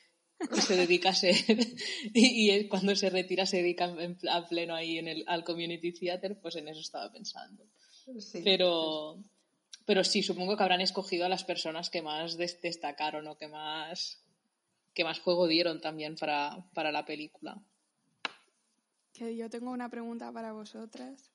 se 0.61 0.75
dedica 0.75 1.09
a 1.09 1.15
ser 1.15 1.35
y, 2.13 2.67
cuando 2.67 2.95
se 2.95 3.09
retira 3.09 3.45
se 3.45 3.57
dedica 3.57 3.93
a 4.29 4.47
pleno 4.47 4.75
ahí 4.75 4.97
en 4.97 5.07
el, 5.07 5.23
al 5.27 5.43
community 5.43 5.93
theater, 5.93 6.39
pues 6.41 6.55
en 6.55 6.67
eso 6.67 6.81
estaba 6.81 7.11
pensando. 7.11 7.65
Pero, 8.43 9.23
pero 9.89 10.03
sí, 10.03 10.22
supongo 10.22 10.55
que 10.55 10.62
habrán 10.62 10.81
escogido 10.81 11.25
a 11.25 11.29
las 11.29 11.43
personas 11.43 11.89
que 11.89 12.03
más 12.03 12.38
destacaron 12.38 13.25
o 13.25 13.39
que 13.39 13.48
más, 13.48 14.22
que 14.93 15.03
más 15.03 15.19
juego 15.19 15.48
dieron 15.48 15.81
también 15.81 16.15
para, 16.15 16.63
para 16.75 16.91
la 16.91 17.05
película. 17.05 17.60
Que 19.13 19.36
yo 19.36 19.50
tengo 19.50 19.72
una 19.72 19.89
pregunta 19.89 20.31
para 20.31 20.51
vosotras 20.51 21.31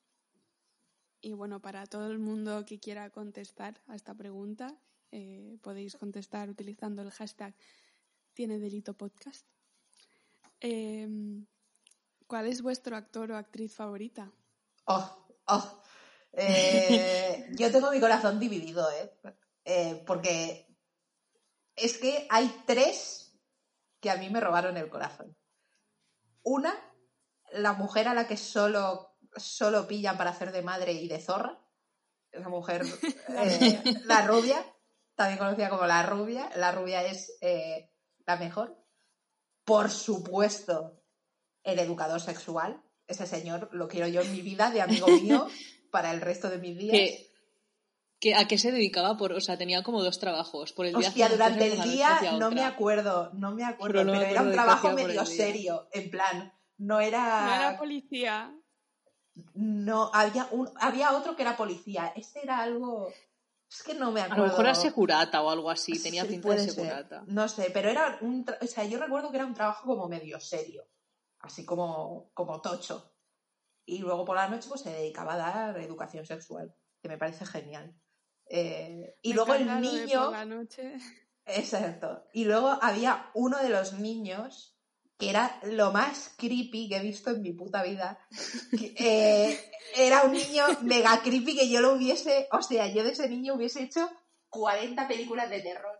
y 1.20 1.32
bueno, 1.32 1.61
para 1.61 1.84
todo 1.87 2.12
el 2.12 2.20
mundo 2.20 2.64
que 2.64 2.78
quiera 2.78 3.11
contestar 3.11 3.80
a 3.88 3.96
esta 3.96 4.14
pregunta, 4.14 4.78
eh, 5.11 5.58
podéis 5.61 5.96
contestar 5.96 6.49
utilizando 6.49 7.02
el 7.02 7.11
hashtag 7.11 7.56
tiene 8.34 8.61
delito 8.61 8.94
podcast. 8.94 9.44
Em, 10.61 11.44
¿Cuál 12.28 12.46
es 12.46 12.62
vuestro 12.62 12.94
actor 12.94 13.32
o 13.32 13.37
actriz 13.37 13.75
favorita? 13.75 14.30
Oh, 14.84 15.26
oh. 15.49 15.82
Eh, 16.36 17.46
yo 17.52 17.70
tengo 17.70 17.90
mi 17.90 18.00
corazón 18.00 18.40
dividido, 18.40 18.90
¿eh? 18.90 19.12
¿eh? 19.64 20.02
Porque 20.06 20.66
es 21.76 21.98
que 21.98 22.26
hay 22.30 22.62
tres 22.66 23.32
que 24.00 24.10
a 24.10 24.16
mí 24.16 24.30
me 24.30 24.40
robaron 24.40 24.76
el 24.76 24.90
corazón. 24.90 25.36
Una, 26.42 26.74
la 27.52 27.72
mujer 27.72 28.08
a 28.08 28.14
la 28.14 28.26
que 28.26 28.36
solo, 28.36 29.16
solo 29.36 29.86
pillan 29.86 30.18
para 30.18 30.30
hacer 30.30 30.52
de 30.52 30.62
madre 30.62 30.92
y 30.92 31.08
de 31.08 31.20
zorra. 31.20 31.60
Esa 32.30 32.48
mujer, 32.48 32.82
la 34.04 34.26
rubia 34.26 34.64
también 35.14 35.38
conocida 35.38 35.70
como 35.70 35.86
la 35.86 36.02
rubia. 36.02 36.50
La 36.56 36.72
rubia 36.72 37.04
es 37.04 37.36
eh, 37.40 37.90
la 38.26 38.36
mejor. 38.36 38.76
Por 39.64 39.90
supuesto, 39.90 41.00
el 41.62 41.78
educador 41.78 42.20
sexual. 42.20 42.82
Ese 43.06 43.26
señor 43.26 43.68
lo 43.72 43.88
quiero 43.88 44.08
yo 44.08 44.22
en 44.22 44.32
mi 44.32 44.42
vida 44.42 44.70
de 44.70 44.82
amigo 44.82 45.06
mío 45.06 45.46
para 45.94 46.10
el 46.10 46.20
resto 46.20 46.50
de 46.50 46.58
mis 46.58 46.76
días. 46.76 47.20
¿A 48.36 48.48
qué 48.48 48.58
se 48.58 48.72
dedicaba? 48.72 49.16
Por, 49.16 49.32
o 49.32 49.40
sea, 49.40 49.56
tenía 49.56 49.84
como 49.84 50.02
dos 50.02 50.18
trabajos. 50.18 50.72
Por 50.72 50.86
el 50.86 50.96
día 50.96 51.28
durante 51.28 51.72
el 51.72 51.82
día 51.82 52.32
no 52.36 52.50
me 52.50 52.64
acuerdo, 52.64 53.30
no 53.34 53.52
me 53.52 53.62
acuerdo, 53.62 54.00
pero, 54.00 54.12
era 54.12 54.42
un 54.42 54.50
trabajo 54.50 54.90
medio 54.90 55.24
serio, 55.24 55.86
en 55.92 56.10
plan, 56.10 56.52
no 56.78 56.98
era... 56.98 57.46
No 57.46 57.54
era 57.54 57.78
policía. 57.78 58.52
No, 59.54 60.10
había, 60.12 60.48
un, 60.50 60.68
había 60.80 61.12
otro 61.12 61.36
que 61.36 61.42
era 61.42 61.56
policía. 61.56 62.12
Este 62.16 62.42
era 62.42 62.58
algo... 62.58 63.12
Es 63.70 63.84
que 63.84 63.94
no 63.94 64.10
me 64.10 64.20
acuerdo. 64.20 64.42
A 64.42 64.46
lo 64.46 64.50
mejor 64.50 64.64
era 64.64 64.74
segurata 64.74 65.42
o 65.42 65.50
algo 65.50 65.70
así, 65.70 66.02
tenía 66.02 66.24
pinta 66.24 66.48
de 66.48 66.70
segurata. 66.70 67.22
No 67.28 67.46
sé, 67.48 67.70
pero 67.72 67.88
era 67.88 68.18
un. 68.20 68.44
O 68.60 68.66
sea, 68.66 68.84
yo 68.84 68.98
recuerdo 68.98 69.30
que 69.30 69.36
era 69.36 69.46
un 69.46 69.54
trabajo 69.54 69.86
como 69.86 70.08
medio 70.08 70.38
serio, 70.38 70.86
así 71.40 71.64
como, 71.64 72.30
como 72.34 72.60
tocho. 72.60 73.13
Y 73.86 73.98
luego 73.98 74.24
por 74.24 74.36
la 74.36 74.48
noche 74.48 74.68
pues 74.68 74.80
se 74.80 74.90
dedicaba 74.90 75.34
a 75.34 75.36
dar 75.36 75.78
educación 75.78 76.24
sexual, 76.24 76.74
que 77.02 77.08
me 77.08 77.18
parece 77.18 77.44
genial. 77.46 77.94
Eh, 78.46 79.16
y 79.22 79.32
luego 79.32 79.54
el 79.54 79.80
niño. 79.80 80.30
la 80.30 80.44
noche. 80.44 80.94
Exacto. 81.46 82.24
Y 82.32 82.44
luego 82.44 82.78
había 82.80 83.30
uno 83.34 83.58
de 83.58 83.68
los 83.68 83.94
niños 83.94 84.74
que 85.18 85.30
era 85.30 85.60
lo 85.62 85.92
más 85.92 86.34
creepy 86.36 86.88
que 86.88 86.96
he 86.96 87.02
visto 87.02 87.30
en 87.30 87.42
mi 87.42 87.52
puta 87.52 87.82
vida. 87.82 88.18
Eh, 88.72 89.58
era 89.96 90.22
un 90.24 90.32
niño 90.32 90.64
mega 90.82 91.20
creepy 91.22 91.56
que 91.56 91.68
yo 91.68 91.80
lo 91.80 91.92
hubiese, 91.92 92.48
o 92.50 92.62
sea, 92.62 92.88
yo 92.88 93.04
de 93.04 93.10
ese 93.10 93.28
niño 93.28 93.54
hubiese 93.54 93.82
hecho 93.82 94.10
40 94.48 95.06
películas 95.06 95.50
de 95.50 95.60
terror. 95.60 95.93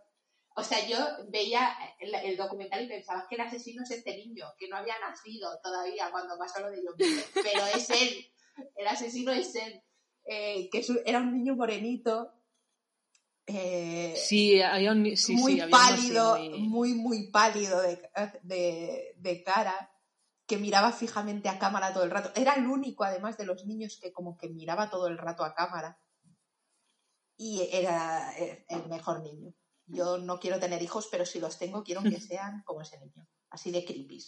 O 0.57 0.63
sea, 0.63 0.87
yo 0.87 0.97
veía 1.27 1.75
el, 1.99 2.37
documental 2.37 2.85
y 2.85 2.87
pensaba 2.87 3.27
que 3.27 3.35
el 3.35 3.41
asesino 3.41 3.83
es 3.83 3.91
este 3.91 4.15
niño, 4.15 4.45
que 4.57 4.69
no 4.69 4.77
había 4.77 4.97
nacido 4.99 5.49
todavía 5.61 6.09
cuando 6.11 6.37
pasó 6.37 6.61
lo 6.61 6.71
de 6.71 6.81
John 6.85 6.95
pero 7.33 7.65
es 7.75 7.89
él, 7.89 8.25
el 8.75 8.87
asesino 8.87 9.33
es 9.33 9.53
él, 9.55 9.83
eh, 10.23 10.69
que 10.71 10.85
era 11.05 11.19
un 11.19 11.33
niño 11.33 11.55
morenito, 11.55 12.31
eh, 13.47 14.15
sí, 14.15 14.61
muy 15.33 15.61
pálido, 15.69 16.37
muy... 16.57 16.93
muy, 16.93 17.27
pálido 17.31 17.81
de, 17.81 19.43
cara, 19.43 19.91
que 20.47 20.57
miraba 20.57 20.93
fijamente 20.93 21.49
a 21.49 21.59
cámara 21.59 21.93
todo 21.93 22.05
el 22.05 22.11
rato. 22.11 22.31
Era 22.33 22.53
el 22.53 22.65
único, 22.65 23.03
además 23.03 23.37
de 23.37 23.45
los 23.45 23.65
niños, 23.65 23.99
que 24.01 24.13
como 24.13 24.37
que 24.37 24.47
miraba 24.47 24.89
todo 24.89 25.07
el 25.07 25.17
rato 25.17 25.43
a 25.43 25.53
cámara. 25.53 25.99
Y 27.37 27.67
era 27.73 28.33
el 28.37 28.87
mejor 28.87 29.21
niño. 29.21 29.53
Yo 29.87 30.17
no 30.17 30.39
quiero 30.39 30.59
tener 30.59 30.81
hijos, 30.81 31.07
pero 31.11 31.25
si 31.25 31.39
los 31.39 31.57
tengo, 31.57 31.83
quiero 31.83 32.01
que 32.03 32.19
sean 32.19 32.63
como 32.65 32.81
ese 32.81 32.99
niño. 32.99 33.27
Así 33.49 33.71
de 33.71 33.85
creepy. 33.85 34.23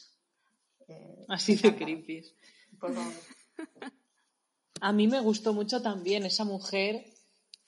Eh, 0.88 1.26
así 1.28 1.56
de 1.56 1.76
creepy. 1.76 2.24
A 4.82 4.94
mí 4.94 5.08
me 5.08 5.20
gustó 5.20 5.54
mucho 5.54 5.82
también 5.82 6.24
esa 6.24 6.44
mujer 6.44 7.06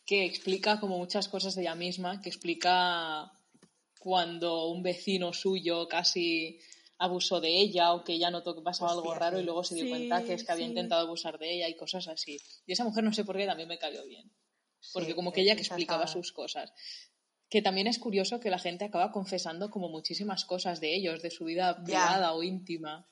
que 0.05 0.25
explica 0.25 0.79
como 0.79 0.97
muchas 0.97 1.27
cosas 1.27 1.55
de 1.55 1.63
ella 1.63 1.75
misma, 1.75 2.21
que 2.21 2.29
explica 2.29 3.31
cuando 3.99 4.67
un 4.67 4.81
vecino 4.81 5.33
suyo 5.33 5.87
casi 5.87 6.59
abusó 6.97 7.39
de 7.39 7.49
ella 7.49 7.93
o 7.93 8.03
que 8.03 8.13
ella 8.13 8.29
notó 8.29 8.55
que 8.55 8.61
pasaba 8.61 8.91
algo 8.91 9.13
raro 9.13 9.39
y 9.39 9.43
luego 9.43 9.63
se 9.63 9.75
dio 9.75 9.89
cuenta 9.89 10.23
que 10.23 10.33
es 10.33 10.43
que 10.43 10.51
había 10.51 10.65
intentado 10.65 11.01
abusar 11.01 11.39
de 11.39 11.53
ella 11.53 11.69
y 11.69 11.75
cosas 11.75 12.07
así. 12.07 12.39
Y 12.65 12.73
esa 12.73 12.83
mujer 12.83 13.03
no 13.03 13.13
sé 13.13 13.23
por 13.23 13.37
qué 13.37 13.45
también 13.45 13.69
me 13.69 13.77
cayó 13.77 14.05
bien. 14.05 14.31
Porque 14.93 15.15
como 15.15 15.31
que 15.31 15.41
ella 15.41 15.55
que 15.55 15.61
explicaba 15.61 16.07
sus 16.07 16.31
cosas. 16.31 16.71
Que 17.49 17.61
también 17.61 17.87
es 17.87 17.97
curioso 17.97 18.39
que 18.39 18.51
la 18.51 18.59
gente 18.59 18.85
acaba 18.85 19.11
confesando 19.11 19.69
como 19.71 19.89
muchísimas 19.89 20.45
cosas 20.45 20.79
de 20.79 20.95
ellos, 20.95 21.21
de 21.21 21.31
su 21.31 21.45
vida 21.45 21.83
privada 21.83 22.33
o 22.33 22.43
íntima. 22.43 23.07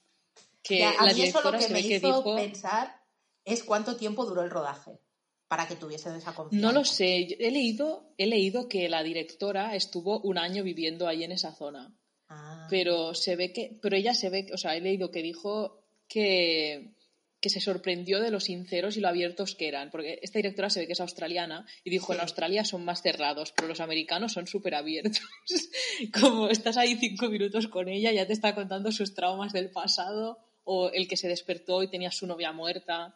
Que 0.62 0.80
la 1.02 1.14
directora 1.14 1.60
se 1.60 1.74
ve 1.74 1.82
que 1.82 2.00
dijo... 2.00 2.36
pensar 2.36 3.02
es 3.48 3.64
cuánto 3.64 3.96
tiempo 3.96 4.26
duró 4.26 4.44
el 4.44 4.50
rodaje 4.50 5.00
para 5.48 5.68
que 5.68 5.78
tuviese 5.78 6.16
esa 6.16 6.36
confianza. 6.36 6.68
No 6.68 6.74
lo 6.74 6.84
sé. 6.84 7.38
He 7.40 7.50
leído, 7.50 8.14
he 8.18 8.26
leído 8.26 8.68
que 8.68 8.90
la 8.90 9.04
directora 9.04 9.74
estuvo 9.76 10.20
un 10.20 10.38
año 10.38 10.64
viviendo 10.64 11.08
ahí 11.08 11.24
en 11.24 11.32
esa 11.32 11.54
zona. 11.54 11.96
Ah. 12.28 12.68
Pero 12.70 13.14
se 13.14 13.38
ve 13.38 13.54
que, 13.54 13.80
pero 13.82 13.96
ella 13.96 14.14
se 14.14 14.30
ve, 14.30 14.48
o 14.54 14.58
sea, 14.58 14.76
he 14.76 14.82
leído 14.82 15.12
que 15.12 15.22
dijo 15.22 15.86
que, 16.10 16.97
que 17.40 17.50
se 17.50 17.62
sorprendió 17.62 18.20
de 18.20 18.32
lo 18.32 18.40
sinceros 18.40 18.98
y 18.98 19.00
lo 19.00 19.08
abiertos 19.08 19.56
que 19.56 19.68
eran, 19.68 19.92
porque 19.92 20.20
esta 20.22 20.40
directora 20.40 20.70
se 20.70 20.80
ve 20.80 20.88
que 20.88 20.94
es 20.94 21.02
australiana 21.02 21.66
y 21.84 21.92
dijo 21.92 22.14
en 22.14 22.20
Australia 22.20 22.66
son 22.66 22.84
más 22.84 23.02
cerrados, 23.02 23.54
pero 23.56 23.68
los 23.68 23.80
americanos 23.80 24.34
son 24.34 24.48
súper 24.48 24.74
abiertos. 24.76 25.22
Como 26.20 26.50
estás 26.50 26.78
ahí 26.78 26.96
cinco 26.96 27.30
minutos 27.30 27.68
con 27.68 27.90
ella, 27.90 28.12
ya 28.12 28.26
te 28.26 28.34
está 28.34 28.56
contando 28.56 28.92
sus 28.92 29.14
traumas 29.14 29.54
del 29.54 29.70
pasado 29.70 30.40
o 30.64 30.90
el 30.90 31.08
que 31.08 31.18
se 31.18 31.28
despertó 31.28 31.84
y 31.84 31.90
tenía 31.90 32.12
su 32.12 32.26
novia 32.26 32.52
muerta. 32.52 33.16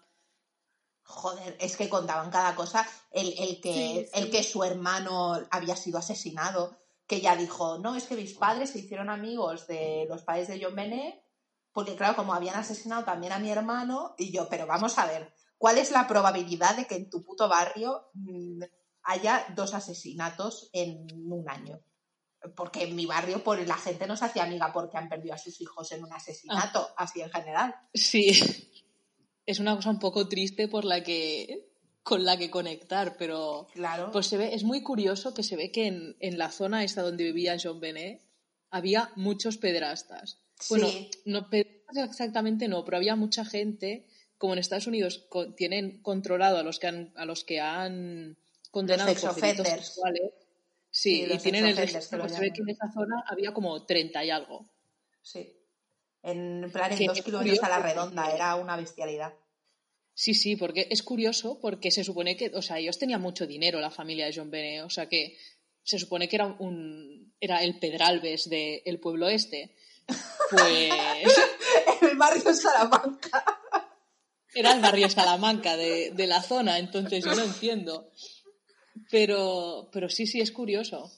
Joder, 1.03 1.57
es 1.59 1.75
que 1.75 1.89
contaban 1.89 2.29
cada 2.29 2.55
cosa, 2.55 2.87
el, 3.11 3.59
que, 3.59 4.09
el 4.13 4.29
que 4.29 4.43
su 4.43 4.63
hermano 4.63 5.33
había 5.49 5.75
sido 5.75 5.97
asesinado, 5.97 6.77
que 7.07 7.17
ella 7.17 7.35
dijo, 7.35 7.79
no, 7.79 7.95
es 7.95 8.05
que 8.05 8.15
mis 8.15 8.33
padres 8.33 8.69
se 8.69 8.79
hicieron 8.79 9.09
amigos 9.09 9.67
de 9.67 10.05
los 10.07 10.21
padres 10.21 10.47
de 10.47 10.63
John 10.63 10.75
Benet, 10.75 11.20
porque 11.73 11.95
claro, 11.95 12.15
como 12.15 12.33
habían 12.33 12.55
asesinado 12.55 13.03
también 13.03 13.33
a 13.33 13.39
mi 13.39 13.49
hermano, 13.49 14.15
y 14.17 14.31
yo, 14.31 14.47
pero 14.49 14.67
vamos 14.67 14.97
a 14.97 15.05
ver, 15.05 15.33
¿cuál 15.57 15.77
es 15.77 15.91
la 15.91 16.07
probabilidad 16.07 16.75
de 16.75 16.85
que 16.85 16.95
en 16.95 17.09
tu 17.09 17.23
puto 17.23 17.47
barrio 17.47 18.09
mm, 18.13 18.61
haya 19.03 19.45
dos 19.55 19.73
asesinatos 19.73 20.69
en 20.73 21.07
un 21.31 21.49
año? 21.49 21.79
Porque 22.55 22.83
en 22.83 22.95
mi 22.95 23.05
barrio 23.05 23.43
por 23.43 23.59
la 23.67 23.77
gente 23.77 24.07
no 24.07 24.17
se 24.17 24.25
hacía 24.25 24.43
amiga 24.43 24.73
porque 24.73 24.97
han 24.97 25.09
perdido 25.09 25.35
a 25.35 25.37
sus 25.37 25.61
hijos 25.61 25.91
en 25.91 26.03
un 26.03 26.11
asesinato, 26.11 26.79
ah. 26.79 27.03
así 27.03 27.21
en 27.21 27.29
general. 27.29 27.75
Sí, 27.93 28.31
es 29.45 29.59
una 29.59 29.75
cosa 29.75 29.91
un 29.91 29.99
poco 29.99 30.27
triste 30.27 30.67
por 30.67 30.85
la 30.85 31.03
que 31.03 31.71
con 32.03 32.25
la 32.25 32.37
que 32.37 32.49
conectar, 32.49 33.15
pero 33.17 33.67
claro. 33.73 34.09
pues 34.11 34.27
se 34.27 34.37
ve, 34.37 34.55
es 34.55 34.63
muy 34.63 34.81
curioso 34.81 35.33
que 35.33 35.43
se 35.43 35.55
ve 35.55 35.71
que 35.71 35.85
en, 35.85 36.37
la 36.37 36.49
zona 36.49 36.83
esta 36.83 37.03
donde 37.03 37.25
vivía 37.25 37.57
John 37.61 37.79
Benet 37.79 38.21
había 38.71 39.11
muchos 39.15 39.57
pedrastas. 39.57 40.41
Bueno, 40.69 40.87
no 41.25 41.47
exactamente 42.03 42.67
no, 42.67 42.85
pero 42.85 42.97
había 42.97 43.15
mucha 43.15 43.45
gente, 43.45 44.05
como 44.37 44.53
en 44.53 44.59
Estados 44.59 44.87
Unidos 44.87 45.27
tienen 45.57 46.01
controlado 46.01 46.57
a 46.57 46.63
los 46.63 46.79
que 46.79 46.87
han, 46.87 47.11
a 47.15 47.25
los 47.25 47.43
que 47.43 47.59
han 47.59 48.37
condenado 48.71 49.13
por 49.13 49.35
delitos 49.35 49.67
sexuales, 49.67 50.31
Sí, 50.93 51.25
Sí, 51.25 51.33
y 51.33 51.37
tienen 51.37 51.65
el 51.65 51.77
registro, 51.77 52.19
pues 52.19 52.33
se 52.33 52.41
ve 52.41 52.51
que 52.51 52.61
en 52.61 52.69
esa 52.69 52.91
zona 52.91 53.23
había 53.25 53.53
como 53.53 53.85
30 53.85 54.25
y 54.25 54.29
algo. 54.29 54.65
Sí. 55.21 55.55
En 56.21 56.69
plan, 56.71 56.91
en 56.91 56.97
Que 56.97 57.05
dos 57.05 57.21
kilómetros 57.21 57.63
a 57.63 57.69
la 57.69 57.79
redonda, 57.79 58.29
era 58.29 58.55
una 58.55 58.75
bestialidad. 58.75 59.33
Sí, 60.13 60.33
sí, 60.33 60.57
porque 60.57 60.87
es 60.91 61.01
curioso 61.01 61.59
porque 61.61 61.91
se 61.91 62.03
supone 62.03 62.35
que, 62.35 62.51
o 62.53 62.61
sea, 62.61 62.77
ellos 62.77 62.99
tenían 62.99 63.21
mucho 63.21 63.47
dinero, 63.47 63.79
la 63.79 63.89
familia 63.89 64.25
de 64.25 64.33
John 64.35 64.51
Benet, 64.51 64.83
o 64.83 64.89
sea 64.89 65.07
que 65.07 65.37
se 65.81 65.97
supone 65.97 66.27
que 66.27 66.35
era 66.35 66.45
un 66.45 67.33
era 67.39 67.63
el 67.63 67.79
Pedralbes 67.79 68.49
del 68.49 68.99
pueblo 68.99 69.29
este. 69.29 69.75
Pues 70.49 71.37
el 72.01 72.17
barrio 72.17 72.53
Salamanca. 72.53 73.45
era 74.53 74.73
el 74.73 74.81
barrio 74.81 75.09
Salamanca 75.09 75.77
de, 75.77 76.11
de 76.11 76.27
la 76.27 76.41
zona, 76.41 76.77
entonces 76.79 77.23
yo 77.23 77.33
no 77.35 77.43
entiendo. 77.43 78.11
Pero, 79.09 79.89
pero 79.91 80.09
sí, 80.09 80.27
sí, 80.27 80.41
es 80.41 80.51
curioso. 80.51 81.09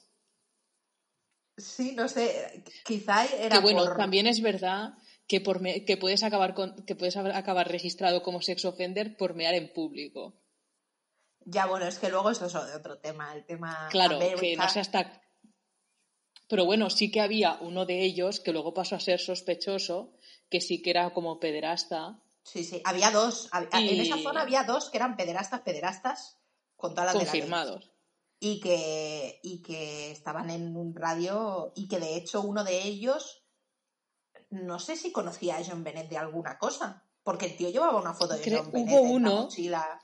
Sí, 1.57 1.93
no 1.95 2.07
sé, 2.07 2.63
quizá 2.85 3.25
era 3.25 3.57
Que 3.57 3.61
bueno, 3.61 3.83
por... 3.85 3.97
también 3.97 4.25
es 4.27 4.41
verdad 4.41 4.93
que, 5.27 5.39
por 5.39 5.61
me- 5.61 5.85
que 5.85 5.97
puedes 5.97 6.23
acabar 6.23 6.53
con, 6.55 6.83
que 6.85 6.95
puedes 6.95 7.15
acabar 7.17 7.67
registrado 7.69 8.23
como 8.23 8.41
sex 8.41 8.65
offender 8.65 9.15
por 9.17 9.35
mear 9.35 9.53
en 9.53 9.71
público. 9.71 10.41
Ya, 11.45 11.65
bueno, 11.65 11.85
es 11.87 11.99
que 11.99 12.09
luego 12.09 12.31
eso 12.31 12.45
es 12.45 12.55
otro 12.55 12.99
tema, 12.99 13.35
el 13.35 13.45
tema 13.45 13.87
Claro, 13.91 14.17
que 14.39 14.55
no 14.55 14.67
sé 14.69 14.79
hasta. 14.79 15.21
Pero 16.53 16.65
bueno, 16.65 16.91
sí 16.91 17.09
que 17.09 17.19
había 17.19 17.57
uno 17.61 17.87
de 17.87 18.03
ellos 18.03 18.39
que 18.39 18.51
luego 18.51 18.75
pasó 18.75 18.93
a 18.95 18.99
ser 18.99 19.19
sospechoso, 19.19 20.13
que 20.51 20.61
sí 20.61 20.83
que 20.83 20.91
era 20.91 21.09
como 21.11 21.39
pederasta, 21.39 22.19
Sí, 22.43 22.63
sí, 22.63 22.79
había 22.85 23.09
dos. 23.09 23.49
En 23.71 23.99
esa 23.99 24.19
zona 24.19 24.41
había 24.43 24.63
dos 24.63 24.91
que 24.91 24.97
eran 24.97 25.17
pederastas, 25.17 25.61
pederastas, 25.61 26.37
con 26.75 26.93
todas 26.93 27.05
las 27.07 27.13
de 27.15 27.25
la 27.25 27.31
confirmados. 27.31 27.89
y 28.39 28.59
que, 28.59 29.39
y 29.41 29.63
que 29.63 30.11
estaban 30.11 30.51
en 30.51 30.77
un 30.77 30.93
radio 30.95 31.71
y 31.75 31.87
que 31.87 31.99
de 31.99 32.17
hecho 32.17 32.41
uno 32.41 32.63
de 32.63 32.83
ellos 32.83 33.41
no 34.51 34.77
sé 34.77 34.95
si 34.95 35.11
conocía 35.11 35.57
a 35.57 35.63
John 35.65 35.83
Bennett 35.83 36.09
de 36.11 36.19
alguna 36.19 36.59
cosa 36.59 37.03
porque 37.23 37.47
el 37.47 37.57
tío 37.57 37.71
llevaba 37.71 37.99
una 37.99 38.13
foto 38.13 38.35
de 38.37 38.43
John 38.57 38.71
Bennett 38.71 38.91
hubo 38.91 38.99
en 38.99 39.23
la 39.23 39.29
uno- 39.31 39.41
mochila 39.45 39.99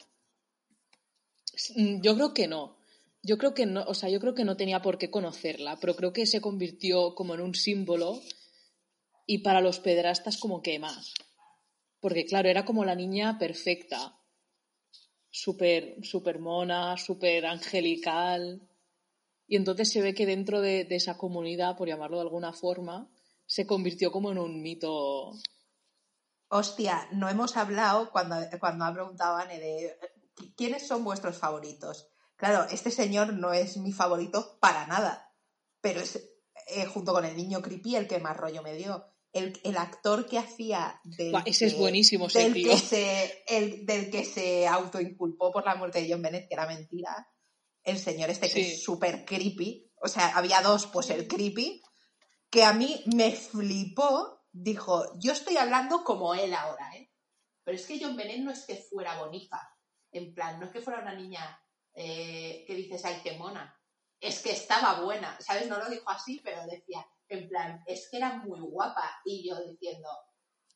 Mm, 1.76 2.02
Yo 2.02 2.16
creo 2.16 2.34
que 2.34 2.48
no. 2.48 2.79
Yo 3.22 3.38
creo 3.38 3.54
que 3.54 3.66
no, 3.66 3.84
o 3.84 3.94
sea, 3.94 4.10
yo 4.10 4.20
creo 4.20 4.34
que 4.34 4.46
no 4.46 4.56
tenía 4.56 4.82
por 4.82 4.98
qué 4.98 5.12
conocerla, 5.12 5.78
pero 5.80 5.96
creo 5.96 6.14
que 6.14 6.26
se 6.26 6.40
convirtió 6.40 7.16
como 7.16 7.34
en 7.34 7.42
un 7.42 7.54
símbolo 7.54 8.22
y 9.26 9.40
para 9.40 9.62
los 9.62 9.80
pederastas 9.80 10.38
como 10.38 10.62
que 10.62 10.80
más. 10.80 11.14
Porque 12.00 12.26
claro, 12.26 12.48
era 12.50 12.64
como 12.64 12.86
la 12.86 12.96
niña 12.96 13.38
perfecta. 13.38 14.18
Súper, 15.30 16.04
súper 16.04 16.40
mona, 16.40 16.98
súper 16.98 17.46
angelical. 17.46 18.68
Y 19.48 19.58
entonces 19.58 19.92
se 19.92 20.02
ve 20.02 20.14
que 20.14 20.26
dentro 20.26 20.62
de, 20.62 20.88
esa 20.90 21.18
comunidad, 21.18 21.76
por 21.76 21.88
llamarlo 21.88 22.18
de 22.18 22.24
alguna 22.24 22.54
forma, 22.54 23.12
se 23.46 23.68
convirtió 23.68 24.12
como 24.12 24.32
en 24.32 24.38
un 24.38 24.62
mito. 24.62 25.34
hostia 26.48 27.08
no 27.12 27.28
hemos 27.28 27.58
hablado 27.58 28.12
cuando, 28.12 28.38
cuando 28.60 28.86
Anne 28.86 29.60
de 29.60 29.98
quiénes 30.56 30.88
son 30.88 31.04
vuestros 31.04 31.38
favoritos 31.38 32.08
claro 32.40 32.66
este 32.72 32.90
señor 32.90 33.34
no 33.34 33.52
es 33.54 33.78
mi 33.78 33.92
favorito 33.92 34.58
para 34.60 34.88
nada 34.88 35.32
pero 35.82 36.00
es 36.00 36.16
eh, 36.68 36.86
junto 36.86 37.14
con 37.14 37.26
el 37.26 37.36
niño 37.36 37.62
creepy 37.62 37.96
el 37.96 38.08
que 38.08 38.20
más 38.20 38.36
rollo 38.38 38.64
me 38.64 38.74
dio 38.74 39.06
el, 39.34 39.60
el 39.64 39.78
actor 39.78 40.26
que 40.26 40.40
hacía 40.40 41.00
del 41.04 41.36
ese 41.46 41.68
es 41.68 41.74
que- 41.74 41.80
buenísimo, 41.80 42.28
ese 42.28 42.40
del 42.40 42.54
tío. 42.54 42.72
que 42.72 42.78
se 42.78 43.44
el, 43.48 43.86
del 43.86 44.10
que 44.10 44.26
se 44.26 44.68
autoinculpó 44.68 45.52
por 45.52 45.66
la 45.66 45.76
muerte 45.76 46.02
de 46.02 46.12
John 46.12 46.22
Bennett 46.24 46.48
que 46.48 46.54
era 46.56 46.66
mentira 46.66 47.28
el 47.84 48.00
señor 48.00 48.30
este 48.30 48.48
que 48.48 48.54
Sí. 48.54 48.62
es 48.62 48.84
súper 48.84 49.26
creepy 49.26 49.92
o 50.02 50.08
sea 50.08 50.30
había 50.38 50.62
dos 50.62 50.88
pues 50.88 51.10
el 51.12 51.28
creepy 51.28 51.82
que 52.50 52.64
a 52.64 52.74
mí 52.74 53.04
me 53.16 53.32
flipó 53.36 54.42
dijo 54.52 55.06
yo 55.20 55.34
estoy 55.34 55.58
hablando 55.58 56.04
como 56.04 56.34
él 56.34 56.54
ahora 56.54 56.96
¿eh? 56.96 57.12
pero 57.64 57.78
es 57.78 57.86
que 57.86 58.00
John 58.02 58.16
Bennett 58.16 58.40
no 58.42 58.52
es 58.52 58.66
que 58.66 58.76
fuera 58.78 59.20
bonita 59.20 59.60
en 60.12 60.34
plan 60.34 60.60
no 60.60 60.66
es 60.66 60.72
que 60.72 60.82
fuera 60.82 61.02
una 61.02 61.14
niña 61.14 61.62
eh, 62.02 62.64
que 62.66 62.76
dices 62.76 63.04
ay 63.04 63.20
qué 63.22 63.34
mona 63.34 63.78
es 64.22 64.40
que 64.40 64.52
estaba 64.52 65.02
buena 65.02 65.38
sabes 65.42 65.68
no 65.68 65.78
lo 65.78 65.90
dijo 65.90 66.10
así 66.10 66.40
pero 66.44 66.66
decía 66.66 67.06
en 67.28 67.50
plan 67.50 67.84
es 67.86 68.08
que 68.10 68.18
era 68.18 68.38
muy 68.38 68.60
guapa 68.62 69.22
y 69.26 69.46
yo 69.48 69.56
diciendo 69.70 70.08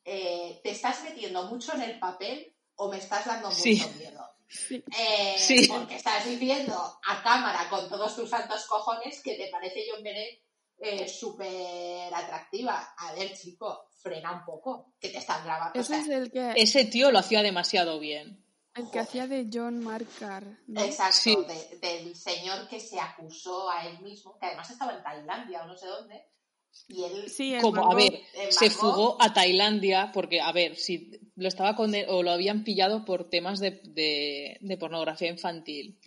eh, 0.04 0.60
te 0.64 0.72
estás 0.72 1.02
metiendo 1.04 1.44
mucho 1.48 1.74
en 1.76 1.82
el 1.84 1.98
papel 1.98 2.54
o 2.76 2.90
me 2.90 2.98
estás 2.98 3.26
dando 3.26 3.48
mucho 3.48 3.62
Sí. 3.62 3.82
miedo 3.98 4.30
Sí. 4.50 4.84
Eh, 5.00 5.36
Sí. 5.38 5.68
Porque 5.68 5.96
estás 5.96 6.26
diciendo 6.26 6.76
a 7.08 7.24
cámara 7.24 7.68
con 7.70 7.90
todos 7.90 8.16
tus 8.16 8.30
santos 8.30 8.66
cojones 8.68 9.22
que 9.24 9.36
te 9.36 9.48
parece 9.48 9.86
John 9.90 10.04
Bennett 10.04 10.42
eh, 10.80 11.08
súper 11.08 12.14
atractiva. 12.14 12.94
A 12.98 13.14
ver, 13.14 13.34
chico, 13.36 13.88
frena 14.02 14.32
un 14.34 14.44
poco, 14.46 14.94
que 15.00 15.10
te 15.10 15.20
están 15.20 15.44
grabando. 15.46 15.80
O 15.80 15.82
Ese 15.82 15.94
sea, 15.94 16.02
es 16.02 16.08
el 16.10 16.32
que, 16.32 16.54
Ese 16.58 16.86
tío 16.86 17.10
lo 17.10 17.20
hacía 17.20 17.42
demasiado 17.42 18.00
bien. 18.00 18.43
El 18.76 18.90
que 18.90 19.00
hacía 19.00 19.28
de 19.28 19.48
John 19.52 19.84
Marcar. 19.84 20.44
¿no? 20.68 20.82
Exacto, 20.82 21.14
Sí. 21.22 21.36
de- 21.36 21.78
del 21.88 22.16
señor 22.16 22.68
que 22.68 22.80
se 22.80 23.00
acusó 23.00 23.70
a 23.70 23.86
él 23.88 24.00
mismo, 24.02 24.38
que 24.40 24.48
además 24.48 24.70
estaba 24.70 24.94
en 24.98 25.04
Tailandia 25.04 25.64
o 25.64 25.68
no 25.68 25.78
sé 25.78 25.86
dónde, 25.88 26.24
y 26.88 27.04
él 27.04 27.30
Sí, 27.30 27.56
Como, 27.62 27.92
a 27.92 27.94
ver, 27.96 28.20
se 28.50 28.70
fugó 28.72 29.16
a 29.22 29.32
Tailandia 29.32 30.12
porque, 30.12 30.42
a 30.42 30.52
ver, 30.52 30.76
si 30.76 31.20
lo 31.36 31.48
estaba 31.48 31.76
conden- 31.76 32.08
o 32.10 32.24
lo 32.24 32.32
habían 32.32 32.64
pillado 32.64 33.06
por 33.06 33.30
temas 33.30 33.60
de, 33.60 33.80
de- 33.84 34.58
de 34.60 34.78
pornografía 34.78 35.30
infantil 35.30 36.00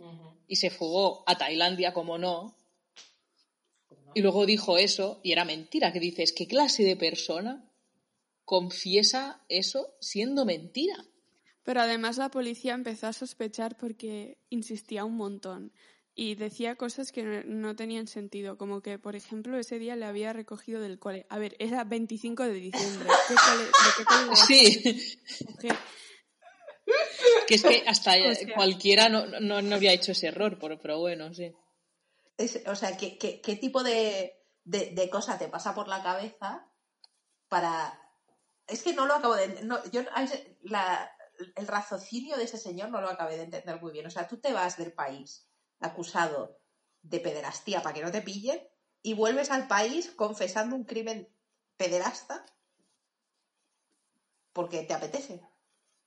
y 0.48 0.56
se 0.56 0.70
fugó 0.70 1.22
a 1.26 1.36
Tailandia, 1.38 1.92
como 1.94 2.18
no, 2.18 2.56
y 4.14 4.22
luego 4.22 4.44
dijo 4.46 4.76
eso 4.78 5.20
y 5.22 5.30
era 5.32 5.44
mentira, 5.44 5.92
que 5.92 6.00
dices, 6.00 6.32
¿qué 6.32 6.48
clase 6.48 6.82
de 6.82 6.96
persona 6.96 7.64
confiesa 8.44 9.44
eso 9.48 9.94
siendo 10.00 10.44
mentira? 10.44 10.96
Pero 11.66 11.80
además 11.82 12.16
la 12.16 12.30
policía 12.30 12.74
empezó 12.74 13.08
a 13.08 13.12
sospechar 13.12 13.76
porque 13.76 14.38
insistía 14.50 15.04
un 15.04 15.16
montón 15.16 15.72
y 16.14 16.36
decía 16.36 16.76
cosas 16.76 17.10
que 17.12 17.22
no, 17.44 17.74
tenían 17.76 18.06
sentido, 18.06 18.56
como 18.56 18.80
que, 18.80 18.98
por 19.00 19.16
ejemplo, 19.16 19.58
ese 19.58 19.78
día 19.78 19.96
le 19.96 20.06
había 20.06 20.32
recogido 20.32 20.80
del 20.80 20.98
cole. 21.00 21.26
A 21.28 21.38
ver, 21.38 21.56
era 21.58 21.82
25 21.84 22.44
de 22.44 22.52
diciembre. 22.54 23.08
¿Qué 23.28 23.34
cole- 23.34 23.64
¿De 23.66 23.90
qué 23.98 24.04
cole 24.04 24.30
le 24.30 24.36
Sí, 24.36 25.18
que 27.48 27.54
es 27.56 27.62
que 27.62 27.82
hasta 27.86 28.12
O 28.30 28.34
sea- 28.34 28.54
cualquiera 28.54 29.08
no, 29.08 29.26
no, 29.26 29.60
no 29.60 29.74
habría 29.74 29.92
hecho 29.92 30.12
ese 30.12 30.28
error, 30.28 30.58
pero, 30.60 30.78
pero 30.78 31.00
bueno, 31.00 31.34
sí. 31.34 31.52
Es- 32.38 32.62
o 32.66 32.76
sea, 32.76 32.96
¿qué, 32.96 33.18
qué, 33.18 33.40
qué 33.40 33.56
tipo 33.56 33.82
de, 33.82 34.34
de, 34.64 34.92
de 34.92 35.10
cosa 35.10 35.36
te 35.36 35.48
pasa 35.48 35.74
por 35.74 35.88
la 35.88 36.02
cabeza 36.02 36.64
para... 37.48 38.00
Es 38.68 38.82
que 38.82 38.92
no 38.94 39.06
lo 39.06 39.14
acabo 39.14 39.34
de... 39.34 39.62
No, 39.64 39.78
yo, 39.90 40.02
la- 40.62 41.10
el 41.56 41.66
raciocinio 41.66 42.36
de 42.36 42.44
ese 42.44 42.58
señor 42.58 42.90
no 42.90 43.00
lo 43.00 43.08
acabé 43.08 43.36
de 43.36 43.44
entender 43.44 43.80
muy 43.80 43.92
bien. 43.92 44.06
O 44.06 44.10
sea, 44.10 44.26
tú 44.28 44.38
te 44.38 44.52
vas 44.52 44.76
del 44.76 44.92
país 44.92 45.48
acusado 45.80 46.58
de 47.02 47.20
pederastía 47.20 47.82
para 47.82 47.94
que 47.94 48.02
no 48.02 48.10
te 48.10 48.22
pillen 48.22 48.60
y 49.02 49.14
vuelves 49.14 49.50
al 49.50 49.68
país 49.68 50.10
confesando 50.16 50.74
un 50.74 50.84
crimen 50.84 51.28
pederasta 51.76 52.44
porque 54.52 54.82
te 54.82 54.94
apetece. 54.94 55.40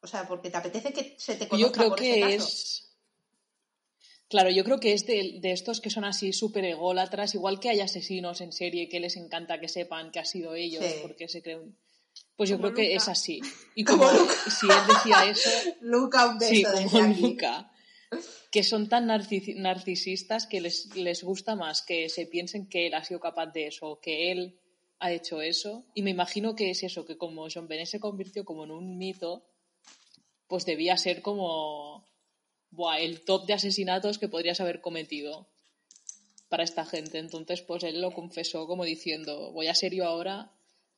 O 0.02 0.08
sea, 0.08 0.28
porque 0.28 0.50
te 0.50 0.58
apetece 0.58 0.94
que 0.94 1.16
se 1.20 1.36
te 1.36 1.48
conozca 1.48 1.68
Yo 1.68 1.72
creo 1.74 1.90
por 1.90 2.00
ese 2.02 2.14
que 2.14 2.22
caso. 2.38 2.48
es. 2.48 2.86
Claro, 4.30 4.50
yo 4.52 4.64
creo 4.64 4.80
que 4.80 4.94
es 4.94 5.06
de, 5.08 5.40
de 5.42 5.52
estos 5.52 5.82
que 5.82 5.90
son 5.90 6.06
así 6.06 6.34
súper 6.34 6.64
ególatras, 6.66 7.34
igual 7.34 7.60
que 7.60 7.70
hay 7.70 7.82
asesinos 7.82 8.42
en 8.42 8.52
serie 8.52 8.88
que 8.88 9.00
les 9.00 9.18
encanta 9.18 9.60
que 9.60 9.68
sepan 9.68 10.12
que 10.12 10.20
ha 10.20 10.26
sido 10.26 10.54
ellos 10.56 10.86
Sí. 10.86 11.00
porque 11.02 11.28
se 11.28 11.42
creen. 11.42 11.76
Pues 12.36 12.50
yo 12.50 12.58
Como 12.58 12.72
creo 12.74 12.76
que 12.76 12.96
es 12.96 13.08
así. 13.08 13.42
Y 13.76 13.84
Como 13.84 14.08
si 14.10 14.68
él 14.68 14.78
decía 14.88 15.30
eso, 15.30 15.50
Luca, 15.82 16.28
un 16.28 16.38
beso 16.38 16.54
sí, 16.54 16.64
desde 16.64 16.86
como 16.90 17.04
aquí. 17.06 17.38
Que 18.52 18.64
son 18.64 18.88
tan 18.90 19.08
narcis- 19.08 19.56
narcisistas 19.56 20.48
que 20.48 20.62
les, 20.62 20.96
les 20.96 21.24
gusta 21.24 21.56
más 21.56 21.82
que 21.82 22.10
se 22.10 22.26
piensen 22.26 22.68
que 22.68 22.88
él 22.88 22.94
ha 22.94 23.04
sido 23.04 23.20
capaz 23.20 23.48
de 23.48 23.68
eso, 23.68 24.00
que 24.02 24.32
él 24.32 24.60
ha 25.00 25.12
hecho 25.12 25.42
eso. 25.42 25.86
Y 25.94 26.02
me 26.02 26.10
imagino 26.12 26.56
que 26.56 26.72
es 26.72 26.82
eso, 26.84 27.06
que 27.06 27.18
como 27.18 27.48
John 27.54 27.68
Benet 27.68 27.88
se 27.88 28.00
convirtió 28.00 28.46
como 28.46 28.64
en 28.64 28.72
un 28.72 28.98
mito, 28.98 29.46
pues 30.48 30.66
debía 30.66 30.98
ser 30.98 31.22
como 31.22 32.08
buah, 32.72 33.00
el 33.00 33.22
top 33.22 33.46
de 33.46 33.54
asesinatos 33.54 34.18
que 34.18 34.30
podrías 34.30 34.60
haber 34.62 34.82
cometido 34.82 35.48
para 36.50 36.64
esta 36.64 36.86
gente. 36.86 37.20
Entonces, 37.20 37.62
pues 37.62 37.84
él 37.84 38.02
lo 38.02 38.12
confesó 38.12 38.66
como 38.66 38.84
diciendo, 38.84 39.52
voy 39.52 39.68
a 39.68 39.76
ser 39.76 39.94
yo 39.94 40.06
ahora, 40.06 40.52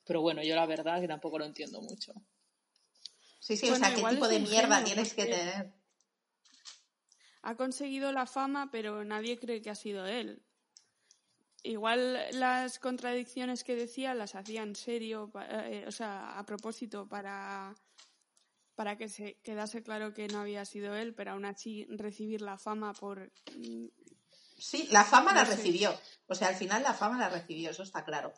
pero 0.05 0.21
bueno, 0.21 0.43
yo 0.43 0.55
la 0.55 0.65
verdad 0.65 1.01
que 1.01 1.07
tampoco 1.07 1.39
lo 1.39 1.45
entiendo 1.45 1.81
mucho. 1.81 2.13
Sí, 3.39 3.57
sí, 3.57 3.69
Bueno, 3.69 3.85
o 3.85 3.89
sea, 3.89 3.95
¿qué 3.95 4.15
tipo 4.15 4.25
es 4.25 4.31
de 4.31 4.39
mierda 4.39 4.83
tienes 4.83 5.13
que 5.13 5.25
tener? 5.25 5.73
Ha 7.43 7.55
conseguido 7.55 8.11
la 8.11 8.27
fama, 8.27 8.69
pero 8.71 9.03
nadie 9.03 9.39
cree 9.39 9.61
que 9.61 9.71
ha 9.71 9.75
sido 9.75 10.05
él. 10.05 10.43
Igual 11.63 12.19
las 12.33 12.79
contradicciones 12.79 13.63
que 13.63 13.75
decía 13.75 14.13
las 14.13 14.35
hacía 14.35 14.63
en 14.63 14.75
serio, 14.75 15.31
eh, 15.49 15.85
o 15.87 15.91
sea, 15.91 16.37
a 16.37 16.45
propósito 16.45 17.07
para, 17.07 17.75
para 18.75 18.97
que 18.97 19.09
se 19.09 19.39
quedase 19.43 19.83
claro 19.83 20.13
que 20.13 20.27
no 20.27 20.41
había 20.41 20.65
sido 20.65 20.95
él, 20.95 21.13
pero 21.13 21.31
aún 21.31 21.45
así 21.45 21.85
recibir 21.89 22.41
la 22.41 22.57
fama 22.57 22.93
por 22.93 23.31
mm, 23.55 23.87
Sí, 24.61 24.87
la 24.91 25.03
fama 25.03 25.33
la 25.33 25.43
recibió. 25.43 25.99
O 26.27 26.35
sea, 26.35 26.49
al 26.49 26.55
final 26.55 26.83
la 26.83 26.93
fama 26.93 27.17
la 27.17 27.29
recibió, 27.29 27.71
eso 27.71 27.81
está 27.81 28.05
claro. 28.05 28.31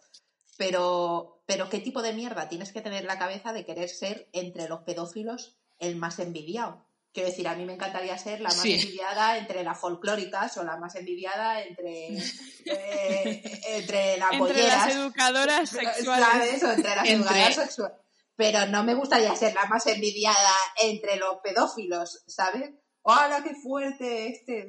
Pero, 0.57 1.43
pero 1.45 1.69
¿qué 1.69 1.79
tipo 1.79 2.01
de 2.01 2.13
mierda 2.13 2.49
tienes 2.49 2.71
que 2.71 2.81
tener 2.81 3.01
en 3.01 3.07
la 3.07 3.19
cabeza 3.19 3.53
de 3.53 3.65
querer 3.65 3.89
ser 3.89 4.29
entre 4.33 4.67
los 4.67 4.81
pedófilos 4.81 5.57
el 5.79 5.95
más 5.95 6.19
envidiado? 6.19 6.85
Quiero 7.13 7.29
decir, 7.29 7.47
a 7.47 7.55
mí 7.55 7.63
me 7.63 7.73
encantaría 7.73 8.17
ser 8.17 8.41
la 8.41 8.49
más 8.49 8.65
envidiada 8.65 9.37
entre 9.37 9.63
las 9.63 9.79
folclóricas 9.79 10.57
o 10.57 10.63
la 10.63 10.77
más 10.77 10.95
envidiada 10.95 11.61
entre, 11.61 12.17
eh, 12.65 13.61
entre 13.67 14.17
las 14.17 14.33
Entre 14.33 14.63
las 14.63 14.95
educadoras 14.95 15.69
sexuales. 15.69 16.63
O 16.63 16.71
entre 16.71 16.95
las 16.95 17.07
educadoras 17.07 17.55
sexuales. 17.55 17.97
Pero 18.35 18.65
no 18.65 18.83
me 18.83 18.95
gustaría 18.95 19.35
ser 19.35 19.53
la 19.53 19.65
más 19.65 19.85
envidiada 19.85 20.55
entre 20.81 21.17
los 21.17 21.37
pedófilos, 21.43 22.23
¿sabes? 22.25 22.71
¡Hola, 23.03 23.43
qué 23.43 23.53
fuerte! 23.61 24.29
Este 24.29 24.67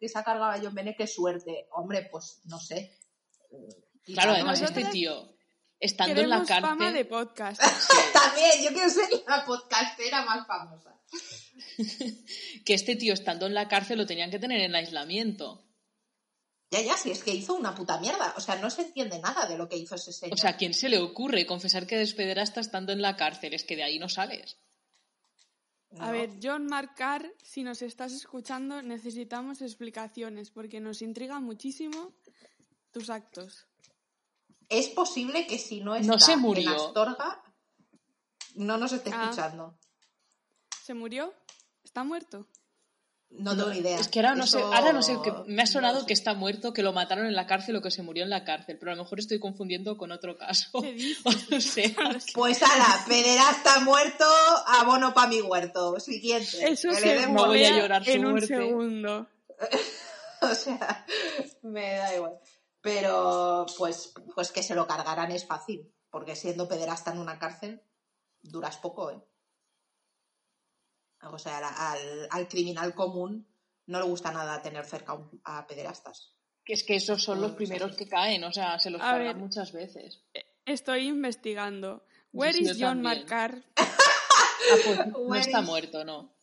que 0.00 0.08
se 0.08 0.18
ha 0.18 0.24
cargado 0.24 0.50
a 0.50 0.58
John 0.60 0.74
Bennett, 0.74 0.96
qué 0.96 1.06
suerte. 1.06 1.68
Hombre, 1.70 2.08
pues 2.10 2.40
no 2.46 2.58
sé. 2.58 2.98
Claro, 4.06 4.32
además 4.32 4.60
este 4.60 4.84
tío, 4.86 5.36
estando 5.80 6.20
en 6.20 6.30
la 6.30 6.44
cárcel... 6.44 6.62
fama 6.62 6.92
de 6.92 7.04
podcast. 7.04 7.60
También, 8.12 8.62
yo 8.64 8.72
quiero 8.72 8.88
ser 8.88 9.08
la 9.26 9.44
podcastera 9.44 10.24
más 10.24 10.46
famosa. 10.46 10.96
que 12.64 12.74
este 12.74 12.96
tío, 12.96 13.14
estando 13.14 13.46
en 13.46 13.54
la 13.54 13.68
cárcel, 13.68 13.98
lo 13.98 14.06
tenían 14.06 14.30
que 14.30 14.38
tener 14.38 14.60
en 14.60 14.74
aislamiento. 14.74 15.64
Ya, 16.70 16.82
ya, 16.82 16.96
si 16.96 17.10
es 17.10 17.22
que 17.22 17.32
hizo 17.32 17.54
una 17.54 17.74
puta 17.74 17.98
mierda. 17.98 18.34
O 18.36 18.40
sea, 18.40 18.56
no 18.56 18.70
se 18.70 18.82
entiende 18.82 19.18
nada 19.18 19.46
de 19.46 19.56
lo 19.56 19.68
que 19.68 19.76
hizo 19.76 19.94
ese 19.94 20.12
señor. 20.12 20.34
O 20.34 20.36
sea, 20.36 20.50
¿a 20.50 20.56
quién 20.56 20.74
se 20.74 20.88
le 20.88 20.98
ocurre 20.98 21.46
confesar 21.46 21.86
que 21.86 21.96
despederá 21.96 22.42
hasta 22.42 22.60
estando 22.60 22.92
en 22.92 23.02
la 23.02 23.16
cárcel? 23.16 23.54
Es 23.54 23.64
que 23.64 23.76
de 23.76 23.84
ahí 23.84 23.98
no 23.98 24.08
sales. 24.08 24.58
A 25.98 26.10
ver, 26.10 26.30
John 26.42 26.66
Marcar, 26.66 27.32
si 27.42 27.62
nos 27.62 27.80
estás 27.82 28.12
escuchando, 28.12 28.82
necesitamos 28.82 29.62
explicaciones 29.62 30.50
porque 30.50 30.80
nos 30.80 31.00
intriga 31.00 31.40
muchísimo 31.40 32.12
tus 32.90 33.08
actos. 33.10 33.66
Es 34.68 34.88
posible 34.88 35.46
que 35.46 35.58
si 35.58 35.80
no 35.80 35.94
está 35.94 36.12
no 36.12 36.18
se 36.18 36.36
murió. 36.36 36.70
en 36.70 36.76
Astorga, 36.76 37.42
no 38.54 38.76
nos 38.76 38.92
esté 38.92 39.10
ah. 39.12 39.24
escuchando. 39.24 39.78
¿Se 40.82 40.94
murió? 40.94 41.34
¿Está 41.84 42.04
muerto? 42.04 42.46
No 43.30 43.56
tengo 43.56 43.70
ni 43.70 43.78
idea. 43.78 43.98
Es 43.98 44.08
que 44.08 44.20
ahora 44.20 44.34
no 44.34 44.46
sé, 44.46 44.60
ahora 44.60 44.92
no 44.92 45.02
sé, 45.02 45.18
que 45.22 45.32
me 45.46 45.62
ha 45.62 45.66
sonado 45.66 46.06
que 46.06 46.12
está 46.12 46.34
muerto, 46.34 46.72
que 46.72 46.82
lo 46.82 46.92
mataron 46.92 47.26
en 47.26 47.34
la 47.34 47.46
cárcel 47.46 47.76
o 47.76 47.82
que 47.82 47.90
se 47.90 48.02
murió 48.02 48.22
en 48.22 48.30
la 48.30 48.44
cárcel, 48.44 48.78
pero 48.78 48.92
a 48.92 48.94
lo 48.94 49.02
mejor 49.02 49.18
estoy 49.18 49.40
confundiendo 49.40 49.96
con 49.98 50.12
otro 50.12 50.38
caso. 50.38 50.70
no 51.50 51.60
sé. 51.60 51.94
Pues 52.34 52.62
ala, 52.62 53.04
está 53.50 53.80
muerto, 53.80 54.24
abono 54.66 55.12
para 55.12 55.28
mi 55.28 55.42
huerto. 55.42 55.98
Siguiente. 56.00 56.68
Eso 56.68 56.92
se 56.94 57.26
no 57.26 57.46
voy 57.46 57.64
a 57.64 57.76
llorar 57.76 58.08
en 58.08 58.24
un 58.24 58.40
segundo. 58.40 59.28
o 60.42 60.54
sea, 60.54 61.04
me 61.62 61.96
da 61.96 62.14
igual. 62.14 62.38
Pero 62.86 63.66
pues, 63.76 64.14
pues 64.32 64.52
que 64.52 64.62
se 64.62 64.76
lo 64.76 64.86
cargarán 64.86 65.32
es 65.32 65.44
fácil, 65.44 65.92
porque 66.08 66.36
siendo 66.36 66.68
pederasta 66.68 67.10
en 67.10 67.18
una 67.18 67.36
cárcel, 67.36 67.82
duras 68.40 68.76
poco, 68.76 69.10
¿eh? 69.10 69.20
O 71.20 71.36
sea, 71.36 71.58
al, 72.30 72.46
criminal 72.46 72.94
común 72.94 73.44
no 73.86 73.98
le 73.98 74.06
gusta 74.06 74.30
nada 74.30 74.62
tener 74.62 74.84
cerca 74.84 75.18
a 75.42 75.66
pederastas. 75.66 76.36
Que 76.64 76.74
es 76.74 76.84
que 76.84 76.94
esos 76.94 77.24
son 77.24 77.40
los 77.40 77.52
primeros 77.52 77.96
que 77.96 78.08
caen, 78.08 78.44
o 78.44 78.52
sea, 78.52 78.78
se 78.78 78.90
los 78.90 79.00
cargan 79.00 79.40
muchas 79.40 79.72
veces. 79.72 80.22
Eh, 80.32 80.46
estoy 80.64 81.08
investigando. 81.08 82.06
Where 82.32 82.56
is 82.56 82.76
John 82.78 83.02
Marcar? 83.02 83.64
Ah, 84.68 84.76
pues 84.84 85.06
no 85.06 85.34
está 85.36 85.60
muerto, 85.60 86.04
no. 86.04 86.34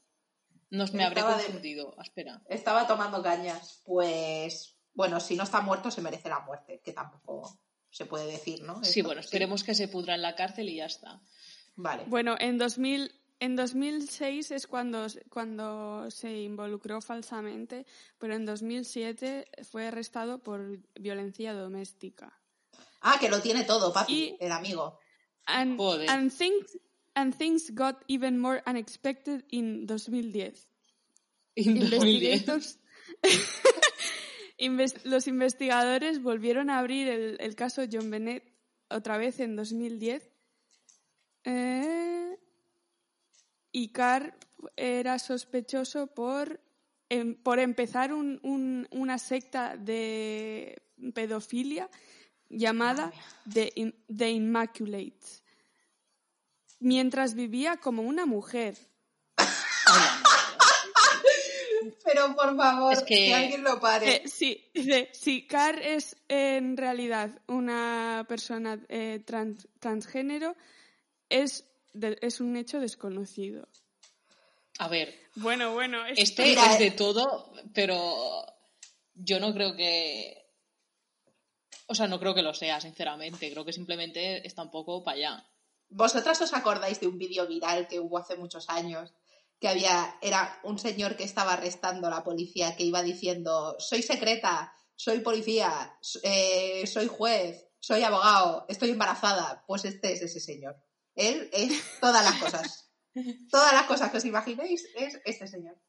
Nos 0.70 0.94
me 0.94 1.04
habré 1.04 1.22
confundido. 1.22 1.94
Ah, 1.98 2.04
espera. 2.04 2.42
Estaba 2.48 2.88
tomando 2.88 3.22
cañas. 3.22 3.82
Pues, 3.84 4.73
bueno, 4.94 5.20
si 5.20 5.36
no 5.36 5.44
está 5.44 5.62
muerto, 5.62 5.92
se 5.92 6.02
merece 6.02 6.30
la 6.30 6.40
muerte, 6.40 6.82
que 6.84 6.94
tampoco 6.94 7.60
se 7.90 8.06
puede 8.06 8.26
decir, 8.26 8.64
¿no? 8.64 8.84
sí, 8.84 9.02
bueno, 9.02 9.22
esperemos 9.22 9.64
que 9.64 9.76
se 9.76 9.88
pudra 9.88 10.16
en 10.16 10.22
la 10.22 10.36
cárcel 10.36 10.70
y 10.70 10.78
ya 10.78 10.86
está. 10.86 11.22
Vale. 11.76 12.06
Bueno, 12.08 12.36
en 12.40 12.58
2000 12.58 13.12
en 13.44 13.58
2006 13.58 14.52
es 14.52 14.68
cuando, 14.68 15.06
cuando 15.30 16.10
se 16.10 16.44
involucró 16.44 17.02
falsamente, 17.02 17.86
pero 18.18 18.36
en 18.36 18.46
2007 18.46 19.50
fue 19.70 19.88
arrestado 19.88 20.42
por 20.42 20.80
violencia 20.96 21.54
doméstica. 21.54 22.40
Ah, 23.02 23.18
que 23.20 23.28
lo 23.28 23.42
tiene 23.42 23.66
todo, 23.66 23.92
papi, 23.92 24.38
el 24.40 24.54
amigo. 24.54 24.98
And, 25.46 25.78
things, 26.32 26.78
and 27.16 27.36
things 27.36 27.70
got 27.72 27.98
even 28.08 28.40
more 28.40 28.64
unexpected 28.66 29.44
in 29.50 29.88
2010. 29.88 30.66
los 34.70 35.28
investigadores 35.28 36.22
volvieron 36.22 36.70
a 36.70 36.80
abrir 36.80 37.08
el, 37.08 37.38
el, 37.40 37.56
caso 37.56 37.84
John 37.92 38.10
Bennett 38.10 38.44
otra 38.90 39.18
vez 39.18 39.40
en 39.40 39.56
2010. 39.56 40.30
Eh, 41.46 42.38
y 43.72 43.90
Carr 43.90 44.38
era 44.76 45.20
sospechoso 45.20 46.08
por, 46.08 46.62
em, 47.10 47.36
por 47.36 47.60
empezar 47.60 48.14
una 48.14 49.18
secta 49.18 49.76
de 49.76 50.82
pedofilia 51.14 51.90
llamada 52.50 53.12
The, 53.52 53.94
The 54.16 54.30
Immaculate, 54.30 55.20
mientras 56.80 57.34
vivía 57.34 57.78
como 57.78 58.04
una 58.04 58.26
mujer. 58.26 58.78
Pero 62.04 62.36
por 62.36 62.56
favor, 62.56 63.06
que, 63.06 63.34
alguien 63.34 63.64
lo 63.64 63.80
pare. 63.80 64.16
Eh, 64.16 64.28
sí, 64.28 64.72
si 65.14 65.48
Carr 65.48 65.82
es 65.82 66.16
en 66.28 66.78
realidad 66.78 67.42
una 67.48 68.26
persona 68.28 68.80
eh, 68.90 69.22
transgénero, 69.80 70.56
es 71.30 71.66
es 72.22 72.40
un 72.40 72.56
hecho 72.58 72.80
desconocido. 72.80 73.68
A 74.80 74.88
ver. 74.88 75.14
Bueno, 75.36 75.74
bueno. 75.74 76.06
Este 76.06 76.54
es 76.54 76.80
de 76.80 76.92
todo, 76.92 77.54
pero 77.74 78.46
yo 79.14 79.40
no 79.40 79.54
creo 79.54 79.76
que. 79.76 80.40
O 81.88 81.96
sea, 81.96 82.08
no 82.08 82.20
creo 82.20 82.34
que 82.34 82.42
lo 82.42 82.54
sea, 82.54 82.82
sinceramente. 82.82 83.52
Creo 83.52 83.66
que 83.66 83.74
simplemente 83.74 84.46
está 84.48 84.64
un 84.64 84.72
poco 84.72 85.04
para 85.04 85.18
allá. 85.18 85.46
¿Vosotras 85.90 86.42
os 86.42 86.54
acordáis 86.54 87.00
de 87.00 87.08
un 87.08 87.20
vídeo 87.20 87.46
viral 87.46 87.88
que 87.88 88.00
hubo 88.00 88.18
hace 88.18 88.36
muchos 88.36 88.68
años? 88.70 89.14
Que 89.64 89.70
había. 89.70 90.18
Era 90.22 90.60
un 90.66 90.78
señor 90.78 91.16
que 91.16 91.24
estaba 91.24 91.54
arrestando 91.54 92.08
a 92.08 92.10
la 92.10 92.22
policía 92.22 92.76
que 92.76 92.84
iba 92.84 93.02
diciendo: 93.02 93.78
Soy 93.80 94.02
secreta, 94.02 94.74
soy 94.94 95.22
policía, 95.22 95.98
eh, 96.22 96.86
soy 96.86 97.08
juez, 97.08 97.70
soy 97.80 98.04
abogado, 98.04 98.66
estoy 98.68 98.90
embarazada. 98.90 99.64
Pues 99.66 99.86
este 99.86 100.12
es 100.12 100.22
ese 100.22 100.42
señor. 100.42 100.76
Él 101.16 101.50
es 101.54 101.82
todas 102.02 102.26
las 102.26 102.42
cosas. 102.42 102.92
todas 103.50 103.72
las 103.72 103.84
cosas 103.84 104.12
que 104.12 104.18
os 104.18 104.26
imaginéis 104.26 104.86
es 104.98 105.18
este 105.24 105.48
señor. 105.48 105.80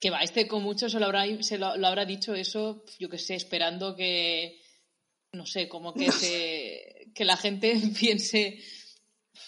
Que 0.00 0.08
va, 0.08 0.20
este 0.20 0.48
con 0.48 0.62
mucho 0.62 0.88
se 0.88 0.98
lo 0.98 1.04
habrá, 1.04 1.26
se 1.42 1.58
lo, 1.58 1.66
habrá 1.66 2.06
dicho 2.06 2.34
eso, 2.34 2.86
yo 2.98 3.10
que 3.10 3.18
sé, 3.18 3.34
esperando 3.34 3.94
que, 3.94 4.62
no 5.32 5.44
sé, 5.44 5.68
como 5.68 5.92
que, 5.92 6.10
se, 6.12 7.12
que 7.14 7.26
la 7.26 7.36
gente 7.36 7.78
piense, 8.00 8.62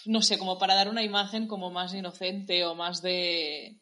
no 0.05 0.21
sé, 0.21 0.37
como 0.37 0.57
para 0.57 0.75
dar 0.75 0.89
una 0.89 1.03
imagen 1.03 1.47
como 1.47 1.71
más 1.71 1.93
inocente 1.93 2.65
o 2.65 2.75
más 2.75 3.01
de 3.01 3.79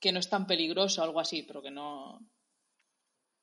que 0.00 0.12
no 0.12 0.18
es 0.18 0.28
tan 0.28 0.46
peligroso 0.46 1.00
o 1.00 1.04
algo 1.04 1.20
así, 1.20 1.42
pero 1.42 1.62
que 1.62 1.70
no, 1.70 2.20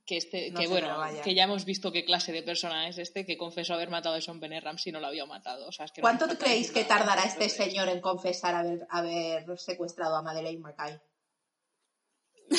que 0.08 0.18
este, 0.18 0.54
que 0.54 0.68
bueno, 0.68 0.98
que 1.22 1.36
ya 1.36 1.44
hemos 1.44 1.66
visto 1.66 1.92
qué 1.92 2.06
clase 2.06 2.32
de 2.32 2.42
persona 2.42 2.88
es 2.88 2.98
este 2.98 3.26
que 3.26 3.38
confesó 3.38 3.74
haber 3.74 3.90
matado 3.90 4.16
a 4.16 4.22
Sean 4.22 4.40
Benerram 4.40 4.78
si 4.78 4.90
no 4.90 5.02
lo 5.02 5.08
había 5.08 5.26
matado. 5.26 5.68
O 5.68 5.72
sea, 5.74 5.86
que 5.88 6.00
¿Cuánto 6.00 6.28
creéis 6.38 6.72
que 6.72 6.86
tardará 6.86 7.24
este 7.24 7.50
señor 7.50 7.90
en 7.90 8.00
confesar 8.00 8.56
haber, 8.56 8.88
haber 8.90 9.60
secuestrado 9.60 10.16
a 10.16 10.22
Madeleine 10.22 10.62
McKay? 10.62 10.98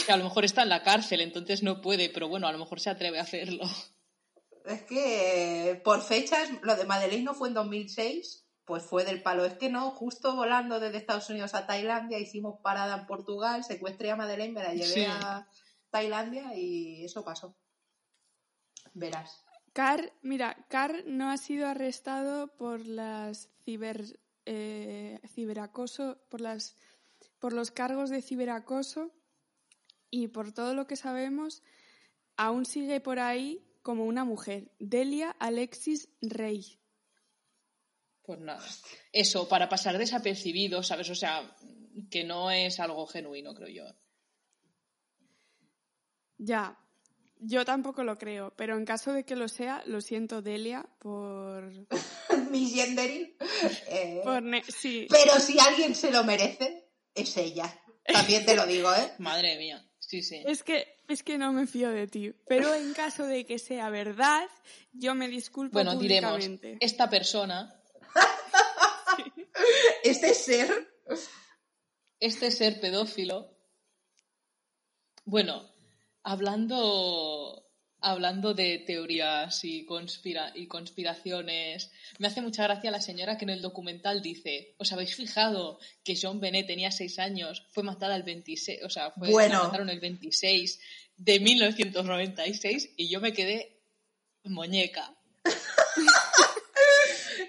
Que 0.04 0.12
a 0.12 0.18
lo 0.18 0.24
mejor 0.24 0.44
está 0.44 0.62
en 0.62 0.68
la 0.68 0.82
cárcel, 0.82 1.22
entonces 1.22 1.62
no 1.62 1.80
puede, 1.80 2.10
pero 2.10 2.28
bueno, 2.28 2.46
a 2.46 2.52
lo 2.52 2.58
mejor 2.58 2.80
se 2.80 2.90
atreve 2.90 3.18
a 3.18 3.22
hacerlo. 3.22 3.64
Es 4.66 4.82
que 4.82 5.80
por 5.82 6.02
fechas, 6.02 6.50
lo 6.60 6.76
de 6.76 6.84
Madeleine 6.84 7.24
no 7.24 7.32
fue 7.32 7.48
en 7.48 7.54
2006, 7.54 8.46
pues 8.68 8.82
fue 8.82 9.04
del 9.04 9.22
palo. 9.22 9.46
Es 9.46 9.54
que 9.54 9.70
no, 9.70 9.90
justo 9.90 10.36
volando 10.36 10.78
desde 10.78 10.98
Estados 10.98 11.30
Unidos 11.30 11.54
a 11.54 11.66
Tailandia, 11.66 12.18
hicimos 12.18 12.60
parada 12.62 12.98
en 12.98 13.06
Portugal, 13.06 13.64
secuestré 13.64 14.10
a 14.10 14.16
Madeleine, 14.16 14.52
me 14.52 14.62
la 14.62 14.74
llevé 14.74 15.06
a 15.06 15.48
Tailandia 15.88 16.54
y 16.54 17.02
eso 17.02 17.24
pasó. 17.24 17.56
Verás. 18.92 19.42
Carr, 19.72 20.12
mira, 20.20 20.66
Carr 20.68 21.04
no 21.06 21.30
ha 21.30 21.38
sido 21.38 21.66
arrestado 21.66 22.48
por 22.56 22.84
las 22.84 23.48
ciber, 23.64 24.20
eh, 24.44 25.18
ciberacoso, 25.26 26.18
por 26.28 26.42
las 26.42 26.76
por 27.38 27.52
los 27.52 27.70
cargos 27.70 28.10
de 28.10 28.20
ciberacoso 28.20 29.12
y 30.10 30.28
por 30.28 30.52
todo 30.52 30.74
lo 30.74 30.86
que 30.86 30.96
sabemos, 30.96 31.62
aún 32.36 32.66
sigue 32.66 33.00
por 33.00 33.18
ahí 33.18 33.64
como 33.82 34.04
una 34.04 34.24
mujer, 34.24 34.72
Delia 34.78 35.30
Alexis 35.38 36.10
Rey. 36.20 36.78
Pues 38.28 38.40
nada. 38.40 38.62
Eso, 39.10 39.48
para 39.48 39.70
pasar 39.70 39.96
desapercibido, 39.96 40.82
¿sabes? 40.82 41.08
O 41.08 41.14
sea, 41.14 41.50
que 42.10 42.24
no 42.24 42.50
es 42.50 42.78
algo 42.78 43.06
genuino, 43.06 43.54
creo 43.54 43.68
yo. 43.68 43.84
Ya. 46.36 46.78
Yo 47.40 47.64
tampoco 47.64 48.04
lo 48.04 48.18
creo, 48.18 48.52
pero 48.54 48.76
en 48.76 48.84
caso 48.84 49.14
de 49.14 49.24
que 49.24 49.34
lo 49.34 49.48
sea, 49.48 49.82
lo 49.86 50.02
siento, 50.02 50.42
Delia, 50.42 50.84
por. 50.98 51.72
Misgendering. 52.50 53.34
Eh, 53.88 54.20
por 54.22 54.42
ne- 54.42 54.62
sí. 54.64 55.06
Pero 55.08 55.40
si 55.40 55.58
alguien 55.58 55.94
se 55.94 56.10
lo 56.10 56.22
merece, 56.22 56.90
es 57.14 57.34
ella. 57.38 57.80
También 58.04 58.44
te 58.44 58.56
lo 58.56 58.66
digo, 58.66 58.92
¿eh? 58.94 59.12
Madre 59.18 59.56
mía. 59.56 59.82
Sí, 59.98 60.22
sí. 60.22 60.42
Es 60.46 60.62
que, 60.64 60.86
es 61.08 61.22
que 61.22 61.38
no 61.38 61.52
me 61.54 61.66
fío 61.66 61.88
de 61.90 62.08
ti. 62.08 62.32
Pero 62.46 62.74
en 62.74 62.92
caso 62.92 63.24
de 63.24 63.46
que 63.46 63.58
sea 63.58 63.88
verdad, 63.88 64.46
yo 64.92 65.14
me 65.14 65.28
disculpo 65.28 65.74
Bueno, 65.74 65.96
diremos, 65.96 66.32
públicamente. 66.32 66.76
esta 66.80 67.08
persona, 67.08 67.77
Este 70.10 70.34
ser. 70.34 70.88
este 72.20 72.50
ser 72.50 72.80
pedófilo, 72.80 73.56
bueno, 75.24 75.70
hablando, 76.22 77.64
hablando 78.00 78.54
de 78.54 78.78
teorías 78.78 79.62
y, 79.64 79.84
conspira- 79.86 80.52
y 80.54 80.66
conspiraciones, 80.66 81.90
me 82.18 82.26
hace 82.28 82.40
mucha 82.40 82.64
gracia 82.64 82.90
la 82.90 83.00
señora 83.00 83.36
que 83.36 83.44
en 83.44 83.50
el 83.50 83.62
documental 83.62 84.22
dice, 84.22 84.74
¿os 84.78 84.90
habéis 84.92 85.14
fijado 85.14 85.78
que 86.02 86.18
John 86.20 86.40
Benet 86.40 86.66
tenía 86.66 86.90
seis 86.90 87.18
años, 87.18 87.66
fue 87.70 87.82
matada 87.82 88.16
el 88.16 88.22
26, 88.22 88.82
o 88.84 88.90
sea, 88.90 89.10
fue, 89.12 89.30
Bueno. 89.30 89.58
la 89.58 89.64
mataron 89.64 89.90
el 89.90 90.00
26 90.00 90.80
de 91.16 91.40
1996 91.40 92.90
y 92.96 93.08
yo 93.10 93.20
me 93.20 93.32
quedé 93.32 93.80
muñeca. 94.44 95.14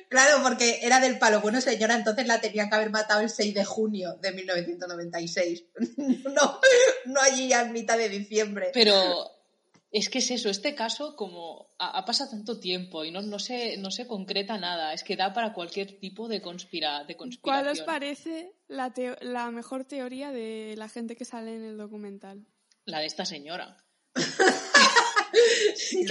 Claro, 0.09 0.41
porque 0.43 0.79
era 0.81 0.99
del 0.99 1.19
palo. 1.19 1.39
Bueno, 1.39 1.61
señora, 1.61 1.95
entonces 1.95 2.25
la 2.25 2.41
tenían 2.41 2.67
que 2.69 2.75
haber 2.75 2.89
matado 2.89 3.21
el 3.21 3.29
6 3.29 3.53
de 3.53 3.63
junio 3.63 4.17
de 4.21 4.31
1996. 4.31 5.65
No, 6.33 6.59
no 7.05 7.21
allí 7.21 7.47
ya 7.49 7.61
en 7.61 7.73
mitad 7.73 7.97
de 7.97 8.09
diciembre. 8.09 8.71
Pero 8.73 9.29
es 9.91 10.09
que 10.09 10.17
es 10.19 10.29
eso, 10.31 10.49
este 10.49 10.75
caso 10.75 11.15
como 11.15 11.69
ha, 11.79 11.97
ha 11.97 12.05
pasado 12.05 12.31
tanto 12.31 12.59
tiempo 12.59 13.03
y 13.05 13.11
no, 13.11 13.21
no, 13.21 13.39
se, 13.39 13.77
no 13.77 13.91
se 13.91 14.05
concreta 14.07 14.57
nada, 14.57 14.93
es 14.93 15.03
que 15.03 15.15
da 15.15 15.33
para 15.33 15.53
cualquier 15.53 15.99
tipo 15.99 16.27
de, 16.27 16.41
conspira, 16.41 17.03
de 17.05 17.15
conspiración. 17.15 17.63
¿Cuál 17.63 17.67
os 17.73 17.81
parece 17.81 18.51
la, 18.67 18.93
teo- 18.93 19.17
la 19.21 19.49
mejor 19.51 19.85
teoría 19.85 20.31
de 20.31 20.75
la 20.77 20.89
gente 20.89 21.15
que 21.15 21.25
sale 21.25 21.55
en 21.55 21.63
el 21.63 21.77
documental? 21.77 22.45
La 22.85 22.99
de 22.99 23.05
esta 23.07 23.25
señora, 23.25 23.77
que 24.13 24.21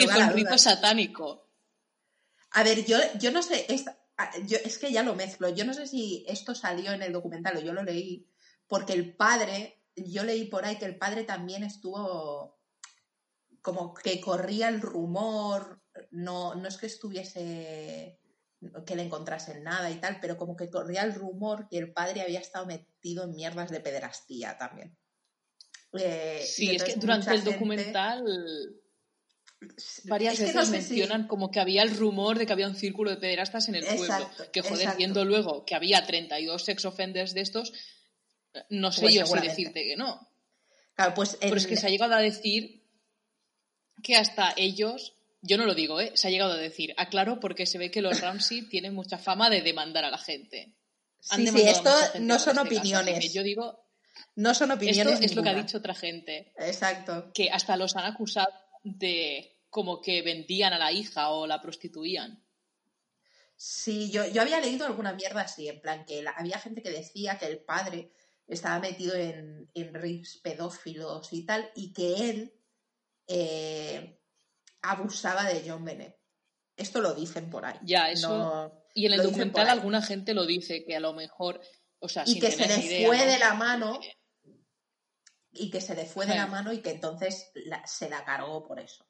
fue 0.09 0.23
a 0.23 0.27
un 0.27 0.33
rito 0.35 0.59
satánico. 0.59 1.48
A 2.53 2.63
ver, 2.63 2.85
yo, 2.85 2.97
yo 3.19 3.31
no 3.31 3.43
sé, 3.43 3.67
es, 3.69 3.85
yo, 4.47 4.59
es 4.65 4.79
que 4.79 4.91
ya 4.93 5.03
lo 5.03 5.15
mezclo. 5.15 5.49
Yo 5.51 5.65
no 5.65 5.75
sé 5.75 5.87
si 5.87 6.25
esto 6.29 6.55
salió 6.55 6.93
en 6.93 7.03
el 7.03 7.13
documental 7.13 7.57
o 7.57 7.61
yo 7.61 7.73
lo 7.73 7.83
leí, 7.83 8.27
porque 8.67 8.93
el 8.95 9.15
padre, 9.15 9.83
yo 9.97 10.25
leí 10.25 10.47
por 10.47 10.65
ahí 10.65 10.77
que 10.79 10.87
el 10.87 10.97
padre 10.99 11.25
también 11.25 11.63
estuvo 11.65 12.59
como 13.63 13.93
que 13.93 14.21
corría 14.21 14.69
el 14.69 14.81
rumor, 14.81 15.83
no, 16.11 16.55
no 16.55 16.69
es 16.69 16.77
que 16.79 16.87
estuviese 16.87 18.19
que 18.87 18.97
le 18.97 19.03
encontrasen 19.05 19.63
nada 19.63 19.91
y 19.91 19.97
tal, 20.01 20.19
pero 20.21 20.37
como 20.37 20.57
que 20.57 20.69
corría 20.71 21.03
el 21.03 21.15
rumor 21.15 21.69
que 21.69 21.79
el 21.79 21.93
padre 21.93 22.23
había 22.23 22.41
estado 22.41 22.67
metido 22.67 23.25
en 23.25 23.35
mierdas 23.35 23.71
de 23.71 23.81
pederastía 23.81 24.57
también. 24.59 24.97
Eh, 25.93 26.43
Sí, 26.45 26.75
es 26.75 26.83
que 26.83 26.95
durante 26.95 27.31
el 27.31 27.37
gente- 27.37 27.53
documental 27.53 28.78
varias 30.05 30.35
Es 30.35 30.39
que 30.41 30.45
veces 30.47 30.57
no 30.57 30.65
sé 30.65 30.83
si- 30.83 30.95
mencionan 30.95 31.27
como 31.27 31.51
que 31.51 31.61
había 31.61 31.83
el 31.83 31.97
rumor 31.97 32.39
de 32.39 32.47
que 32.47 32.53
había 32.53 32.69
un 32.69 32.77
círculo 32.77 33.11
de 33.11 33.17
pederastas 33.17 33.69
en 33.69 33.75
el 33.77 33.85
pueblo. 33.85 34.31
Que 34.53 34.63
joder, 34.63 34.77
exacto. 34.79 34.99
viendo 34.99 35.25
luego 35.25 35.65
que 35.65 35.75
había 35.75 36.05
32 36.07 36.65
sex 36.65 36.85
offenders 36.85 37.35
de 37.35 37.41
estos, 37.41 37.73
no 38.71 38.93
sé 38.93 39.03
Pues 39.03 39.15
yo 39.15 39.27
si 39.27 39.39
decirte 39.41 39.83
que 39.85 39.97
no. 39.97 40.27
Claro, 40.95 41.15
pues 41.15 41.37
Pero 41.41 41.57
es 41.57 41.67
que 41.67 41.77
se 41.77 41.87
ha 41.87 41.91
llegado 41.91 42.15
a 42.15 42.21
decir 42.21 42.83
que 44.03 44.17
hasta 44.17 44.53
ellos, 44.57 45.15
yo 45.43 45.57
no 45.59 45.67
lo 45.67 45.75
digo, 45.75 46.01
¿eh? 46.01 46.13
se 46.15 46.29
ha 46.29 46.31
llegado 46.31 46.53
a 46.53 46.57
decir, 46.57 46.95
aclaro 46.97 47.41
porque 47.41 47.67
se 47.67 47.79
ve 47.79 47.91
que 47.91 48.03
los 48.03 48.21
Ramsey 48.21 48.63
tienen 48.69 48.95
mucha 48.95 49.19
fama 49.19 49.51
de 49.51 49.63
demandar 49.63 50.05
a 50.05 50.11
la 50.11 50.19
gente. 50.19 50.75
Han 51.31 51.41
Sí, 51.41 51.49
sí, 51.49 51.63
esto 51.69 51.91
no 52.21 52.39
son 52.39 52.59
este 52.59 52.77
opiniones. 52.79 53.33
yo 53.33 53.43
digo, 53.43 53.85
no 54.37 54.55
son 54.55 54.71
esto 54.71 54.77
opiniones. 54.85 55.21
es 55.21 55.35
lo 55.35 55.43
que 55.43 55.49
ha 55.49 55.55
dicho 55.55 55.79
otra 55.79 55.95
gente, 55.95 56.53
Exacto. 56.59 57.33
que 57.35 57.51
hasta 57.51 57.77
los 57.77 57.97
han 57.97 58.07
acusado 58.07 58.49
de 58.85 59.57
como 59.71 60.01
que 60.01 60.23
vendían 60.23 60.73
a 60.73 60.79
la 60.79 60.93
hija 60.93 61.31
o 61.31 61.47
la 61.47 61.61
prostituían. 61.61 62.43
Sí, 63.57 64.11
yo, 64.11 64.27
yo 64.29 64.43
había 64.43 64.61
leído 64.61 64.87
alguna 64.87 65.13
mierda 65.13 65.41
así, 65.43 65.69
en 65.69 65.81
plan 65.81 66.05
que 66.05 66.23
la- 66.23 66.31
había 66.31 66.59
gente 66.59 66.81
que 66.83 66.91
decía 66.91 67.39
que 67.39 67.47
el 67.47 67.59
padre 67.59 68.13
estaba 68.47 68.79
metido 68.79 69.15
en, 69.17 69.69
en 69.75 69.93
pedófilos 70.43 71.33
y 71.33 71.45
tal, 71.45 71.71
y 71.75 71.93
que 71.93 72.31
él 72.31 72.53
eh, 73.27 74.19
abusaba 74.83 75.45
de 75.45 75.69
John 75.69 75.85
Bennett. 75.85 76.17
Esto 76.77 77.01
lo 77.01 77.15
dicen 77.15 77.51
por 77.51 77.67
ahí. 77.67 77.77
Ya, 77.83 78.11
eso- 78.11 78.29
No- 78.29 78.85
Y 78.95 79.07
en 79.07 79.13
el 79.15 79.23
documental 79.23 79.69
alguna 79.69 80.03
gente 80.03 80.35
lo 80.35 80.47
dice, 80.47 80.85
que 80.85 80.97
a 80.97 81.01
lo 81.01 81.13
mejor, 81.13 81.61
o 81.99 82.09
sea, 82.09 82.23
y 82.27 82.33
sin 82.33 82.41
que 82.41 82.51
se 82.53 82.57
tener 82.59 82.71
le 82.71 82.79
ni 82.79 82.85
idea, 82.87 83.07
fue 83.09 83.19
¿no? 83.19 83.25
de 83.27 83.39
la 83.39 83.55
mano 83.55 84.01
y 85.59 85.71
que 85.71 85.81
se 85.81 85.95
le 85.95 86.07
fue 86.07 86.27
de 86.27 86.35
la 86.35 86.47
mano 86.47 86.73
y 86.73 86.81
que 86.81 86.91
entonces 86.91 87.51
la- 87.55 87.87
se 87.87 88.09
la 88.09 88.25
cargó 88.25 88.67
por 88.67 88.79
eso. 88.81 89.07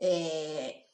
Eh, 0.00 0.86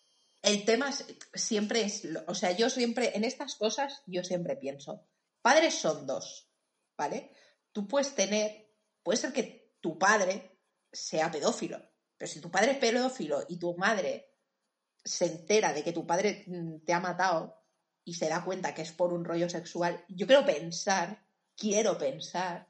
el 0.43 0.65
tema 0.65 0.89
es- 0.91 1.05
siempre 1.35 1.83
es, 1.83 2.03
o 2.27 2.35
sea, 2.35 2.53
yo 2.53 2.71
siempre, 2.71 3.17
en 3.17 3.25
estas 3.25 3.55
cosas, 3.57 4.03
yo 4.07 4.23
siempre 4.25 4.57
pienso, 4.57 5.07
padres 5.43 5.75
son 5.75 6.07
dos, 6.07 6.51
¿vale? 6.97 7.33
Tú 7.73 7.87
puedes 7.89 8.15
tener, 8.15 8.73
puede 9.03 9.19
ser 9.19 9.33
que 9.33 9.75
tu 9.81 9.99
padre 9.99 10.59
sea 10.93 11.31
pedófilo, 11.31 11.81
pero 12.17 12.31
si 12.31 12.41
tu 12.41 12.51
padre 12.51 12.73
es 12.73 12.79
pedófilo 12.79 13.45
y 13.49 13.59
tu 13.59 13.77
madre 13.77 14.35
se 15.05 15.27
entera 15.27 15.73
de 15.73 15.83
que 15.83 15.93
tu 15.93 16.07
padre 16.07 16.45
mm, 16.47 16.85
te 16.85 16.93
ha 16.93 17.01
matado 17.01 17.63
y 18.05 18.15
se 18.15 18.29
da 18.29 18.45
cuenta 18.45 18.75
que 18.75 18.83
es 18.83 18.93
por 18.93 19.13
un 19.13 19.25
rollo 19.25 19.49
sexual, 19.49 20.05
yo 20.09 20.27
quiero 20.27 20.45
pensar, 20.45 21.25
quiero 21.57 21.97
pensar 21.99 22.69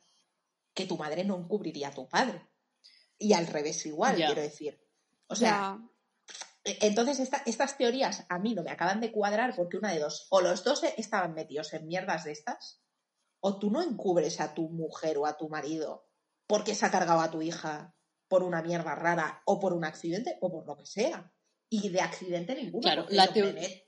que 0.79 0.87
tu 0.87 0.97
madre 0.97 1.25
no 1.25 1.37
encubriría 1.37 1.88
a 1.88 1.95
tu 1.95 2.09
padre. 2.09 2.41
Y 3.19 3.33
al 3.33 3.49
revés 3.49 3.85
igual, 3.87 4.17
Ya. 4.17 4.27
quiero 4.27 4.43
decir. 4.43 4.81
O 5.27 5.35
sea, 5.35 5.49
Ya. 5.77 5.79
e- 6.64 6.79
entonces 6.87 7.19
esta- 7.19 7.43
estas 7.47 7.77
teorías 7.77 8.25
a 8.29 8.38
mí 8.38 8.55
no 8.55 8.62
me 8.62 8.71
acaban 8.71 9.01
de 9.01 9.11
cuadrar 9.11 9.57
porque 9.57 9.77
una 9.77 9.93
de 9.93 9.99
dos, 9.99 10.29
o 10.31 10.41
los 10.41 10.62
dos 10.62 10.83
estaban 10.97 11.35
metidos 11.35 11.73
en 11.75 11.87
mierdas 11.88 12.23
de 12.25 12.31
estas, 12.33 12.81
o 13.41 13.59
tú 13.59 13.71
no 13.73 13.83
encubres 13.83 14.41
a 14.41 14.55
tu 14.55 14.69
mujer 14.69 15.19
o 15.19 15.27
a 15.27 15.37
tu 15.37 15.49
marido 15.49 16.09
porque 16.47 16.75
se 16.75 16.87
ha 16.87 16.91
cargado 16.91 17.21
a 17.21 17.31
tu 17.31 17.43
hija 17.43 17.95
por 18.29 18.43
una 18.45 18.62
mierda 18.62 18.95
rara 18.95 19.43
o 19.47 19.59
por 19.59 19.73
un 19.73 19.85
accidente 19.85 20.38
o 20.41 20.51
por 20.53 20.64
lo 20.67 20.77
que 20.77 20.87
sea. 20.87 21.33
Y 21.69 21.88
de 21.91 22.01
accidente 22.01 22.55
ninguno. 22.55 22.83
Claro, 22.83 23.03
porque 23.03 23.17
la 23.17 23.27
John 23.27 23.35
teo- 23.35 23.47
Bennett 23.47 23.85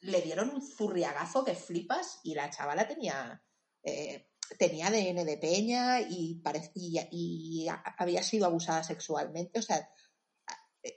le 0.00 0.20
dieron 0.22 0.50
un 0.50 0.62
zurriagazo 0.62 1.44
que 1.44 1.54
flipas 1.54 2.20
y 2.24 2.34
la 2.34 2.48
chavala 2.50 2.88
tenía 2.88 3.44
eh, 3.84 4.28
tenía 4.58 4.88
ADN 4.88 5.24
de 5.24 5.38
peña 5.38 6.00
y, 6.00 6.36
parecía, 6.42 7.08
y 7.10 7.66
había 7.98 8.22
sido 8.22 8.46
abusada 8.46 8.82
sexualmente. 8.84 9.58
O 9.58 9.62
sea, 9.62 9.88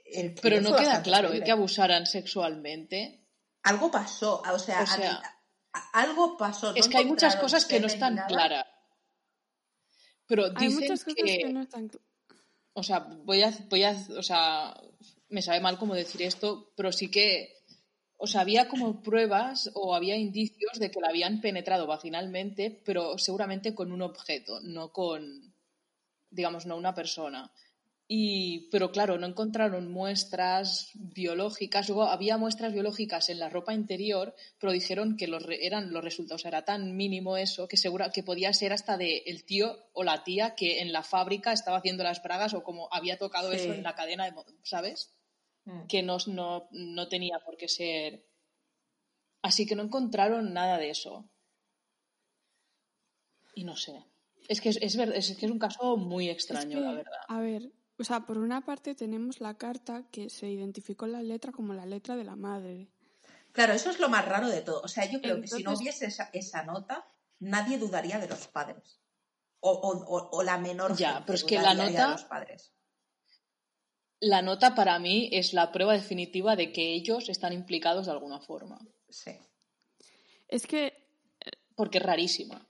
el 0.04 0.34
Pero 0.34 0.60
no 0.60 0.74
queda 0.76 1.02
claro 1.02 1.26
¿eh? 1.26 1.30
horrible. 1.30 1.44
que 1.46 1.52
abusaran 1.52 2.06
sexualmente. 2.06 3.26
Algo 3.62 3.90
pasó, 3.90 4.42
o 4.42 4.58
sea, 4.58 4.82
O 4.82 4.86
sea, 4.86 4.94
a 4.94 4.98
mí- 4.98 5.04
a- 5.72 5.90
algo 6.00 6.36
pasó. 6.36 6.70
no 6.72 6.76
es 6.76 6.88
que 6.88 6.98
hay 6.98 7.04
muchas 7.04 7.36
cosas 7.36 7.64
que 7.66 7.80
no 7.80 7.86
están 7.86 8.14
nada. 8.16 8.28
claras. 8.28 8.64
Pero 10.26 10.46
Hay 10.46 10.66
dicen 10.68 10.80
muchas 10.80 11.04
cosas 11.04 11.14
que, 11.24 11.38
que 11.38 11.52
no 11.52 11.62
están 11.62 11.88
cl- 11.90 12.00
o 12.72 12.82
sea, 12.82 12.98
voy 13.00 13.42
a, 13.42 13.50
voy 13.70 13.84
a, 13.84 13.96
o 14.18 14.22
sea, 14.22 14.74
me 15.28 15.40
sabe 15.40 15.60
mal 15.60 15.78
como 15.78 15.94
decir 15.94 16.22
esto, 16.22 16.72
pero 16.76 16.92
sí 16.92 17.10
que, 17.10 17.54
o 18.18 18.26
sea, 18.26 18.40
había 18.42 18.68
como 18.68 19.02
pruebas 19.02 19.70
o 19.74 19.94
había 19.94 20.16
indicios 20.16 20.78
de 20.78 20.90
que 20.90 21.00
la 21.00 21.08
habían 21.08 21.40
penetrado 21.40 21.86
vaginalmente, 21.86 22.82
pero 22.84 23.18
seguramente 23.18 23.74
con 23.74 23.92
un 23.92 24.02
objeto, 24.02 24.60
no 24.62 24.92
con, 24.92 25.54
digamos, 26.30 26.66
no 26.66 26.76
una 26.76 26.94
persona. 26.94 27.52
Y, 28.08 28.68
pero 28.70 28.92
claro, 28.92 29.18
no 29.18 29.26
encontraron 29.26 29.90
muestras 29.90 30.90
biológicas. 30.94 31.88
Luego 31.88 32.04
había 32.04 32.36
muestras 32.38 32.72
biológicas 32.72 33.28
en 33.30 33.40
la 33.40 33.48
ropa 33.48 33.74
interior, 33.74 34.32
pero 34.60 34.72
dijeron 34.72 35.16
que 35.16 35.26
los 35.26 35.42
re- 35.42 35.66
eran 35.66 35.92
los 35.92 36.04
resultados. 36.04 36.44
Era 36.44 36.64
tan 36.64 36.96
mínimo 36.96 37.36
eso 37.36 37.66
que 37.66 37.76
segura 37.76 38.10
que 38.12 38.22
podía 38.22 38.52
ser 38.52 38.72
hasta 38.72 38.96
de 38.96 39.24
el 39.26 39.44
tío 39.44 39.76
o 39.92 40.04
la 40.04 40.22
tía 40.22 40.54
que 40.54 40.80
en 40.82 40.92
la 40.92 41.02
fábrica 41.02 41.52
estaba 41.52 41.78
haciendo 41.78 42.04
las 42.04 42.22
bragas 42.22 42.54
o 42.54 42.62
como 42.62 42.88
había 42.92 43.18
tocado 43.18 43.50
Sí. 43.50 43.56
eso 43.56 43.72
en 43.72 43.82
la 43.82 43.96
cadena, 43.96 44.24
de, 44.26 44.32
¿sabes? 44.62 45.15
Mm. 45.66 45.86
Que 45.88 46.02
no, 46.02 46.16
no, 46.28 46.68
no 46.70 47.08
tenía 47.08 47.38
por 47.40 47.56
qué 47.56 47.68
ser. 47.68 48.24
Así 49.42 49.66
que 49.66 49.76
no 49.76 49.82
encontraron 49.82 50.52
nada 50.54 50.78
de 50.78 50.90
eso. 50.90 51.28
Y 53.54 53.64
no 53.64 53.76
sé. 53.76 54.04
Es 54.48 54.60
que 54.60 54.68
es, 54.70 54.78
es, 54.80 54.96
ver- 54.96 55.12
es 55.14 55.36
que 55.36 55.46
es 55.46 55.52
un 55.52 55.58
caso 55.58 55.96
muy 55.96 56.28
Es 56.28 56.36
extraño, 56.36 56.78
que, 56.78 56.84
la 56.84 56.92
verdad. 56.92 57.18
A 57.28 57.40
ver, 57.40 57.72
o 57.98 58.04
sea, 58.04 58.20
por 58.26 58.38
una 58.38 58.60
parte 58.64 58.94
tenemos 58.94 59.40
la 59.40 59.54
carta 59.58 60.04
que 60.10 60.30
se 60.30 60.48
identificó 60.48 61.06
la 61.06 61.22
letra 61.22 61.52
como 61.52 61.74
la 61.74 61.86
letra 61.86 62.16
de 62.16 62.24
la 62.24 62.36
madre. 62.36 62.88
Claro, 63.52 63.72
eso 63.72 63.90
es 63.90 63.98
lo 63.98 64.08
más 64.08 64.24
raro 64.26 64.48
de 64.48 64.60
todo. 64.60 64.82
O 64.82 64.88
sea, 64.88 65.10
yo 65.10 65.20
creo 65.20 65.40
que 65.40 65.48
si 65.48 65.62
no 65.62 65.72
hubiese 65.74 66.06
esa, 66.06 66.28
esa 66.32 66.62
nota, 66.64 67.08
nadie 67.40 67.78
dudaría 67.78 68.18
de 68.18 68.28
los 68.28 68.46
padres. 68.48 69.00
O, 69.60 69.70
o- 69.72 70.04
o- 70.16 70.28
o 70.30 70.42
la 70.42 70.58
menor 70.58 70.96
Ya, 70.96 71.22
pero 71.24 71.34
es 71.34 71.44
que 71.44 71.56
la 71.56 71.74
ya 71.74 71.84
de 71.86 71.90
nota- 71.92 72.10
los 72.12 72.24
padres. 72.24 72.72
La 74.20 74.42
nota 74.42 74.74
para 74.74 74.98
mí 74.98 75.28
es 75.32 75.52
la 75.52 75.72
prueba 75.72 75.92
definitiva 75.94 76.56
de 76.56 76.72
que 76.72 76.94
ellos 76.94 77.28
están 77.28 77.52
implicados 77.52 78.06
de 78.06 78.12
alguna 78.12 78.40
forma. 78.40 78.78
Sí. 79.08 79.32
Es 80.48 80.66
que 80.66 80.94
Porque 81.74 81.98
es 81.98 82.04
rarísima. 82.04 82.66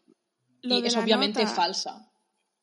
Lo 0.63 0.79
y 0.79 0.87
es 0.87 0.97
obviamente 0.97 1.43
nota- 1.43 1.55
falsa. 1.55 2.13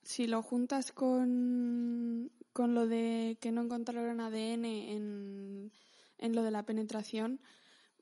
si 0.02 0.28
lo 0.28 0.42
juntas 0.42 0.92
con, 0.92 2.32
con 2.52 2.74
lo 2.76 2.88
de 2.88 3.38
que 3.40 3.52
no 3.52 3.62
encontraron 3.62 4.20
ADN 4.20 4.66
en, 4.66 5.72
en 6.18 6.36
lo 6.36 6.44
de 6.44 6.52
la 6.52 6.64
penetración, 6.64 7.40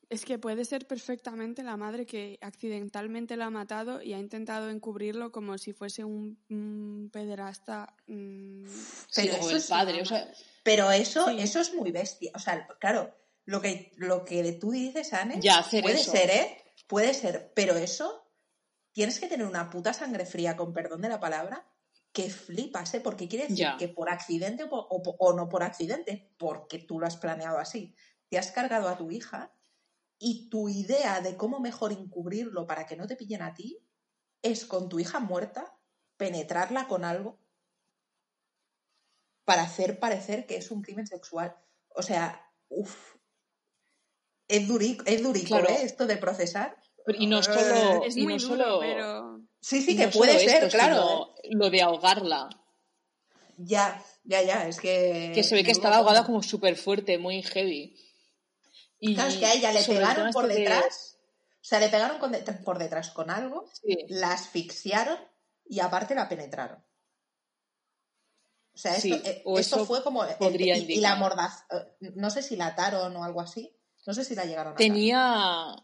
es 0.10 0.26
que 0.26 0.40
puede 0.40 0.66
ser 0.66 0.88
perfectamente 0.88 1.64
la 1.64 1.78
madre 1.78 2.06
que 2.06 2.38
accidentalmente 2.42 3.38
la 3.38 3.46
ha 3.46 3.50
matado 3.50 4.02
y 4.02 4.14
ha 4.14 4.20
intentado 4.20 4.70
encubrirlo 4.70 5.32
como 5.32 5.58
si 5.58 5.72
fuese 5.74 6.04
un, 6.04 6.38
un 6.50 7.10
pederasta. 7.14 7.96
mm, 8.08 8.66
Sí, 8.66 9.22
Pero 9.30 9.46
o 9.46 9.50
el 9.52 9.62
padre. 9.70 10.02
O 10.02 10.06
sea, 10.06 10.30
Pero 10.64 10.92
eso, 10.92 11.28
Sí. 11.28 11.40
eso 11.40 11.60
es 11.60 11.74
muy 11.74 11.92
bestia. 11.92 12.32
O 12.36 12.40
sea, 12.40 12.68
claro, 12.80 13.16
lo 13.46 13.62
que, 13.62 13.92
lo 13.98 14.24
que 14.26 14.54
tú 14.54 14.72
dices, 14.72 15.14
Anne, 15.14 15.40
Ya, 15.42 15.66
puede 15.70 15.94
eso. 16.02 16.12
ser, 16.12 16.30
¿eh? 16.30 16.58
Puede 16.88 17.14
ser, 17.14 17.52
pero 17.56 17.76
eso 17.76 18.28
tienes 18.94 19.20
que 19.20 19.28
tener 19.28 19.46
una 19.48 19.70
puta 19.70 19.94
sangre 19.94 20.26
fría, 20.26 20.56
con 20.58 20.74
perdón 20.74 21.02
de 21.02 21.10
la 21.10 21.20
palabra, 21.20 21.66
que 22.12 22.30
flipas, 22.30 22.94
¿eh? 22.94 23.00
Porque 23.02 23.28
quiere 23.28 23.46
decir 23.46 23.58
Ya. 23.60 23.78
que 23.78 23.88
por 23.88 24.10
accidente 24.10 24.66
o 24.70 25.34
no 25.34 25.48
por 25.50 25.64
accidente, 25.64 26.34
porque 26.38 26.80
tú 26.80 27.00
lo 27.00 27.08
has 27.08 27.18
planeado 27.18 27.58
así, 27.58 27.96
te 28.30 28.38
has 28.38 28.52
cargado 28.52 28.90
a 28.90 28.98
tu 28.98 29.10
hija 29.12 29.54
y 30.20 30.50
tu 30.50 30.70
idea 30.70 31.22
de 31.22 31.36
cómo 31.38 31.60
mejor 31.60 31.92
encubrirlo 31.94 32.68
para 32.68 32.86
que 32.86 32.96
no 32.98 33.08
te 33.08 33.16
pillen 33.16 33.42
a 33.42 33.54
ti 33.54 33.80
es 34.44 34.66
con 34.66 34.90
tu 34.90 35.00
hija 35.00 35.20
muerta 35.20 35.78
penetrarla 36.18 36.88
con 36.88 37.06
algo 37.06 37.40
para 39.52 39.64
hacer 39.64 40.00
parecer 40.00 40.46
que 40.46 40.56
es 40.56 40.72
un 40.72 40.82
crimen 40.82 41.06
sexual. 41.08 41.56
O 41.90 42.02
sea, 42.02 42.50
uff. 42.70 43.16
Es 44.48 44.66
durico, 44.68 45.04
es 45.06 45.22
durico 45.22 45.48
Claro. 45.48 45.70
¿eh? 45.70 45.80
Esto 45.84 46.06
de 46.08 46.18
procesar. 46.18 46.76
y 47.20 47.28
no 47.28 47.42
solo. 47.44 48.04
es 48.06 48.16
y 48.16 48.22
muy 48.24 48.36
no 48.38 48.40
duro, 48.40 48.64
solo- 48.64 48.80
pero 48.80 49.40
Sí, 49.60 49.82
sí, 49.82 49.98
que 49.98 50.06
no 50.06 50.12
puede 50.12 50.40
ser, 50.40 50.64
esto, 50.64 50.78
claro. 50.78 51.34
lo 51.50 51.70
de 51.70 51.82
ahogarla. 51.82 52.50
Ya, 53.58 54.02
ya, 54.24 54.42
ya, 54.42 54.68
es 54.68 54.80
que... 54.80 55.32
Que 55.36 55.44
se 55.44 55.54
ve 55.56 55.64
que 55.64 55.72
estaba 55.72 55.98
ahogada 55.98 56.26
como 56.26 56.42
súper 56.42 56.76
fuerte, 56.78 57.18
muy 57.18 57.44
heavy. 57.44 57.96
Y 59.00 59.16
Claro, 59.16 59.30
es 59.30 59.38
que 59.38 59.46
a 59.46 59.54
ella 59.54 59.72
le 59.74 59.84
pegaron 59.84 60.32
por 60.32 60.48
de- 60.48 60.56
detrás, 60.56 61.18
o 61.56 61.64
sea, 61.64 61.80
le 61.80 61.90
pegaron 61.90 62.20
con 62.20 62.32
de- 62.32 62.40
por 62.40 62.78
detrás 62.80 63.10
con 63.12 63.30
algo, 63.30 63.66
Sí. 63.82 64.06
la 64.10 64.32
asfixiaron 64.34 65.18
y 65.68 65.80
aparte 65.82 66.16
la 66.16 66.30
penetraron. 66.30 66.84
O 68.74 68.78
sea, 68.78 68.96
esto, 68.96 69.02
Sí, 69.16 69.22
eh, 69.26 69.42
o 69.46 69.60
esto 69.60 69.86
fue 69.86 70.02
como... 70.04 70.24
el- 70.24 70.36
podría 70.38 70.78
y, 70.78 70.84
y 70.94 71.00
la 71.02 71.14
eh, 71.72 72.12
No 72.16 72.30
sé 72.30 72.42
si 72.42 72.56
la 72.56 72.68
ataron 72.68 73.16
o 73.18 73.24
algo 73.24 73.42
así. 73.42 73.76
No 74.08 74.14
sé 74.14 74.24
si 74.24 74.34
la 74.36 74.46
llegaron 74.46 74.72
a 74.72 74.76
atar. 74.76 74.86
Tenía. 74.86 75.76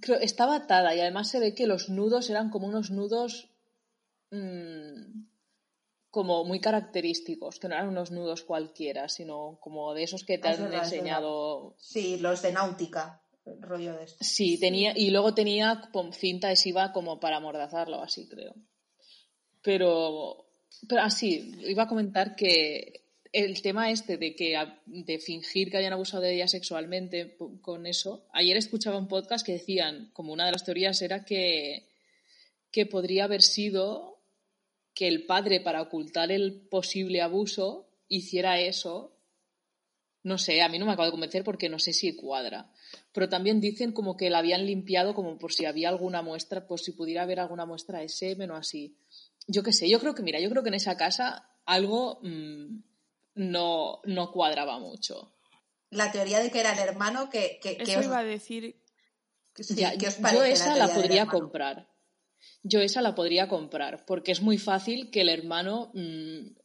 Creo, 0.00 0.18
estaba 0.20 0.56
atada 0.56 0.94
y 0.94 1.00
además 1.00 1.28
se 1.30 1.40
ve 1.40 1.54
que 1.54 1.66
los 1.66 1.88
nudos 1.88 2.28
eran 2.30 2.50
como 2.50 2.66
unos 2.66 2.90
nudos. 2.90 3.48
mm, 4.30 5.24
como 6.10 6.44
muy 6.44 6.60
característicos, 6.60 7.58
que 7.58 7.68
no 7.68 7.74
eran 7.74 7.88
unos 7.88 8.10
nudos 8.10 8.42
cualquiera, 8.42 9.08
sino 9.10 9.58
como 9.60 9.92
de 9.92 10.02
esos 10.04 10.24
que 10.24 10.38
te 10.38 10.48
Ah, 10.48 10.52
es 10.52 10.58
han 10.58 10.64
verdad, 10.70 10.84
enseñado. 10.84 11.74
Sí, 11.78 12.16
los 12.18 12.40
de 12.40 12.52
náutica, 12.52 13.22
el 13.44 13.60
rollo 13.60 13.94
de 13.96 14.04
esto. 14.04 14.24
Sí, 14.24 14.58
tenía. 14.58 14.92
Y 14.96 15.10
luego 15.10 15.34
tenía 15.34 15.82
cinta 16.12 16.46
adhesiva 16.48 16.92
como 16.92 17.20
para 17.20 17.36
amordazarlo, 17.38 18.02
así 18.02 18.28
creo. 18.28 18.54
Pero. 19.62 20.45
Pero 20.88 21.02
así, 21.02 21.52
iba 21.66 21.84
a 21.84 21.88
comentar 21.88 22.36
que 22.36 23.06
el 23.32 23.60
tema 23.60 23.90
este 23.90 24.16
de 24.16 24.34
que 24.34 24.56
de 24.86 25.18
fingir 25.18 25.70
que 25.70 25.76
habían 25.76 25.92
abusado 25.92 26.22
de 26.22 26.34
ella 26.34 26.48
sexualmente 26.48 27.36
con 27.60 27.86
eso. 27.86 28.26
Ayer 28.32 28.56
escuchaba 28.56 28.98
un 28.98 29.08
podcast 29.08 29.44
que 29.44 29.52
decían, 29.52 30.10
como 30.12 30.32
una 30.32 30.46
de 30.46 30.52
las 30.52 30.64
teorías 30.64 31.02
era 31.02 31.24
que, 31.24 31.88
que 32.70 32.86
podría 32.86 33.24
haber 33.24 33.42
sido 33.42 34.16
que 34.94 35.06
el 35.06 35.26
padre, 35.26 35.60
para 35.60 35.82
ocultar 35.82 36.32
el 36.32 36.54
posible 36.54 37.20
abuso, 37.20 37.86
hiciera 38.08 38.58
eso. 38.58 39.12
No 40.22 40.38
sé, 40.38 40.62
a 40.62 40.68
mí 40.70 40.78
no 40.78 40.86
me 40.86 40.92
acaba 40.92 41.06
de 41.06 41.12
convencer 41.12 41.44
porque 41.44 41.68
no 41.68 41.78
sé 41.78 41.92
si 41.92 42.16
cuadra. 42.16 42.72
Pero 43.12 43.28
también 43.28 43.60
dicen 43.60 43.92
como 43.92 44.16
que 44.16 44.30
la 44.30 44.38
habían 44.38 44.64
limpiado 44.64 45.14
como 45.14 45.36
por 45.36 45.52
si 45.52 45.66
había 45.66 45.90
alguna 45.90 46.22
muestra, 46.22 46.66
por 46.66 46.80
si 46.80 46.92
pudiera 46.92 47.22
haber 47.22 47.38
alguna 47.38 47.66
muestra 47.66 47.98
de 47.98 48.08
semen 48.08 48.50
o 48.50 48.56
así. 48.56 48.96
Yo 49.46 49.62
qué 49.62 49.72
sé, 49.72 49.88
yo 49.88 50.00
creo 50.00 50.14
que, 50.14 50.22
mira, 50.22 50.40
yo 50.40 50.50
creo 50.50 50.62
que 50.62 50.68
en 50.68 50.74
esa 50.74 50.96
casa 50.96 51.48
algo 51.64 52.18
mm, 52.22 52.78
no, 53.36 54.00
no 54.04 54.32
cuadraba 54.32 54.78
mucho. 54.78 55.32
La 55.90 56.10
teoría 56.10 56.40
de 56.40 56.50
que 56.50 56.60
era 56.60 56.72
el 56.72 56.78
hermano 56.80 57.30
que... 57.30 57.58
que, 57.62 57.76
que 57.76 57.82
eso 57.84 58.00
os- 58.00 58.06
iba 58.06 58.18
a 58.18 58.24
decir. 58.24 58.82
sí, 59.54 59.74
Ya, 59.76 59.96
¿qué 59.96 60.08
os 60.08 60.18
yo 60.18 60.42
esa 60.44 60.76
la 60.76 60.92
podría 60.92 61.26
comprar. 61.26 61.88
Yo 62.62 62.80
esa 62.80 63.02
la 63.02 63.14
podría 63.14 63.48
comprar, 63.48 64.04
porque 64.04 64.32
es 64.32 64.40
muy 64.42 64.58
fácil 64.58 65.10
que 65.10 65.20
el 65.20 65.28
hermano, 65.28 65.90
mm, 65.94 66.56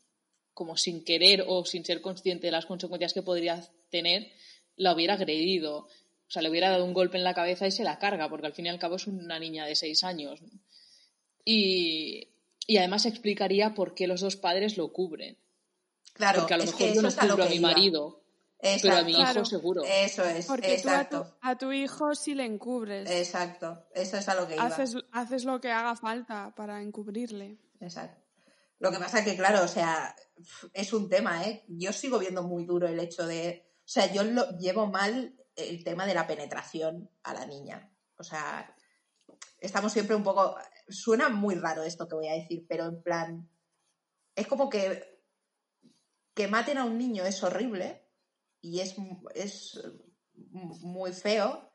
como 0.54 0.78
sin 0.78 1.04
querer 1.04 1.46
o 1.48 1.66
sin 1.66 1.86
ser 1.86 2.02
consciente 2.02 2.48
de 2.48 2.52
las 2.52 2.66
consecuencias 2.66 3.14
que 3.14 3.22
podría 3.22 3.64
tener, 3.90 4.32
la 4.76 4.94
hubiera 4.94 5.14
agredido. 5.14 5.88
O 6.28 6.32
sea, 6.34 6.42
le 6.42 6.50
hubiera 6.50 6.70
dado 6.70 6.86
un 6.86 6.94
golpe 6.94 7.18
en 7.18 7.24
la 7.24 7.34
cabeza 7.34 7.68
y 7.68 7.72
se 7.72 7.84
la 7.84 8.00
carga, 8.00 8.30
porque 8.30 8.48
al 8.48 8.54
fin 8.54 8.66
y 8.66 8.70
al 8.70 8.80
cabo 8.80 8.96
es 8.96 9.06
una 9.08 9.38
niña 9.38 9.66
de 9.66 9.76
seis 9.76 10.04
años. 10.04 10.40
Y, 11.46 12.30
y 12.68 12.78
además 12.78 13.06
explicaría 13.06 13.74
por 13.74 13.94
qué 13.96 14.08
los 14.08 14.22
dos 14.22 14.36
padres 14.36 14.78
lo 14.78 14.92
cubren. 14.94 15.38
Claro, 16.14 16.40
porque 16.42 16.54
a 16.54 16.58
lo 16.58 16.64
es 16.64 16.72
mejor 16.72 16.88
que 16.88 16.96
yo 16.96 17.02
no 17.02 17.10
cubro 17.12 17.44
a 17.44 17.48
mi 17.50 17.56
iba. 17.56 17.70
marido, 17.70 18.24
pero 18.82 18.98
a 18.98 19.04
mi 19.04 19.12
hijo 19.14 19.22
Claro. 19.22 19.46
seguro. 19.46 19.84
Eso 19.86 20.24
es, 20.24 20.46
Porque 20.46 20.74
exacto. 20.76 21.22
tú 21.24 21.28
a 21.28 21.30
tu, 21.30 21.38
a 21.42 21.58
tu 21.58 21.72
hijo 21.72 22.16
sí 22.16 22.36
le 22.36 22.46
encubres. 22.46 23.10
Exacto, 23.10 23.86
eso 23.96 24.18
es 24.18 24.28
a 24.30 24.36
lo 24.36 24.48
que 24.48 24.56
iba. 24.56 24.66
haces, 24.66 24.96
haces 25.12 25.46
lo 25.46 25.60
que 25.62 25.72
haga 25.72 25.96
falta 25.96 26.54
para 26.56 26.82
encubrirle. 26.82 27.58
Exacto. 27.80 28.22
Lo 28.80 28.92
que 28.92 28.98
pasa 29.00 29.24
que, 29.24 29.36
claro, 29.38 29.64
o 29.64 29.68
sea, 29.68 30.16
es 30.74 30.92
un 30.94 31.08
tema, 31.08 31.44
¿eh? 31.46 31.64
Yo 31.68 31.94
sigo 31.94 32.18
viendo 32.20 32.44
muy 32.44 32.66
duro 32.66 32.88
el 32.88 33.00
hecho 33.00 33.26
de. 33.28 33.64
O 33.80 33.88
sea, 33.92 34.12
yo 34.12 34.24
lo 34.24 34.58
llevo 34.58 34.88
mal 34.88 35.36
el 35.56 35.84
tema 35.84 36.06
de 36.08 36.14
la 36.16 36.26
penetración 36.28 37.10
a 37.24 37.34
la 37.34 37.46
niña. 37.46 37.92
O 38.18 38.24
sea, 38.24 38.76
estamos 39.60 39.94
siempre 39.94 40.16
un 40.16 40.24
poco. 40.24 40.56
Suena 40.92 41.30
muy 41.30 41.56
raro 41.56 41.84
esto 41.84 42.08
que 42.08 42.16
voy 42.16 42.28
a 42.28 42.34
decir, 42.34 42.66
pero 42.68 42.86
en 42.86 43.02
plan. 43.02 43.50
Es 44.36 44.48
como 44.48 44.70
que. 44.70 45.20
Que 46.34 46.48
maten 46.48 46.78
a 46.78 46.86
un 46.86 46.98
niño 46.98 47.26
es 47.26 47.44
horrible 47.44 48.02
y 48.62 48.80
es, 48.80 48.96
es 49.36 49.82
muy 50.54 51.12
feo, 51.12 51.74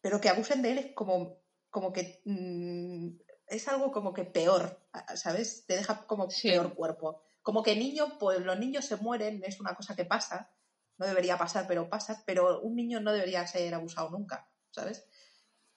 pero 0.00 0.20
que 0.20 0.30
abusen 0.30 0.62
de 0.62 0.72
él 0.72 0.78
es 0.78 0.94
como, 0.94 1.42
como 1.68 1.92
que. 1.92 2.22
mm, 2.24 3.08
es 3.48 3.66
algo 3.68 3.90
como 3.90 4.14
que 4.14 4.24
peor, 4.24 4.80
¿sabes? 5.16 5.66
Te 5.66 5.74
deja 5.74 6.06
como 6.06 6.30
Sí. 6.30 6.48
peor 6.48 6.72
cuerpo. 6.74 7.20
Como 7.42 7.62
que 7.62 7.74
niño, 7.74 8.16
pues 8.18 8.40
los 8.40 8.58
niños 8.58 8.84
se 8.84 8.96
mueren, 8.96 9.42
es 9.44 9.58
una 9.60 9.74
cosa 9.74 9.96
que 9.96 10.04
pasa, 10.04 10.54
no 10.98 11.06
debería 11.06 11.36
pasar, 11.36 11.66
pero 11.66 11.88
pasa, 11.88 12.22
pero 12.26 12.60
un 12.60 12.76
niño 12.76 13.00
no 13.00 13.12
debería 13.12 13.44
ser 13.46 13.74
abusado 13.74 14.10
nunca, 14.10 14.48
¿sabes? 14.70 15.04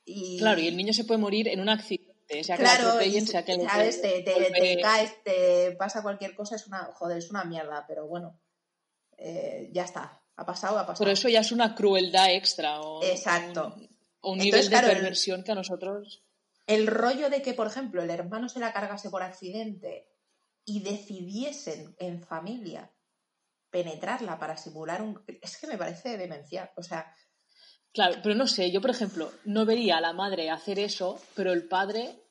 Y, 0.06 0.38
Claro, 0.38 0.62
y 0.62 0.68
el 0.68 0.78
niño 0.78 0.94
se 0.94 1.06
puede 1.06 1.20
morir 1.20 1.48
en 1.48 1.62
un 1.62 1.70
accidente, 1.70 2.03
lo 2.30 2.56
Claro, 2.56 2.88
atropellen, 2.90 3.28
¿sabes? 3.28 4.02
Te, 4.02 4.22
te- 4.22 4.52
te 4.52 4.82
caes, 4.82 5.24
te 5.24 5.72
pasa 5.78 6.02
cualquier 6.02 6.36
cosa, 6.36 6.56
es 6.56 6.66
una, 6.68 6.86
joder, 6.94 7.18
es 7.18 7.30
una 7.30 7.44
mierda, 7.44 7.86
pero 7.88 8.08
bueno, 8.08 8.40
eh, 9.18 9.70
ya 9.72 9.84
está, 9.84 10.22
ha 10.36 10.46
pasado, 10.46 10.78
ha 10.80 10.86
pasado. 10.86 11.00
Pero 11.06 11.12
eso 11.12 11.30
ya 11.30 11.42
es 11.42 11.52
una 11.52 11.76
crueldad 11.76 12.34
extra 12.34 12.82
o 12.82 13.04
Exacto. 13.04 13.74
un, 13.76 13.98
o 14.22 14.32
un 14.32 14.40
Entonces, 14.42 14.44
nivel 14.66 14.70
claro, 14.70 14.88
de 14.88 14.94
el- 14.94 15.00
perversión 15.00 15.44
que 15.44 15.52
a 15.52 15.56
nosotros 15.56 16.24
El 16.66 16.88
rollo 16.88 17.30
de 17.30 17.42
que, 17.42 17.54
por 17.54 17.68
ejemplo, 17.68 18.02
el 18.02 18.10
hermano 18.10 18.48
se 18.50 18.60
la 18.60 18.72
cargase 18.74 19.10
por 19.10 19.22
accidente 19.22 20.08
y 20.66 20.82
decidiesen 20.82 21.96
en 22.00 22.22
familia 22.24 22.90
penetrarla 23.70 24.40
para 24.40 24.56
simular 24.56 25.02
un... 25.02 25.22
Es 25.42 25.58
que 25.58 25.68
me 25.68 25.78
parece 25.78 26.18
demencial. 26.18 26.72
O 26.78 26.84
sea, 26.84 27.14
Claro, 27.92 28.16
pero 28.24 28.34
no 28.34 28.48
sé, 28.48 28.72
yo 28.72 28.82
por 28.82 28.90
ejemplo 28.90 29.32
no 29.46 29.66
vería 29.66 29.98
a 29.98 30.02
la 30.02 30.14
madre 30.14 30.50
hacer 30.50 30.80
eso, 30.80 31.22
pero 31.36 31.52
el 31.54 31.68
padre 31.68 32.23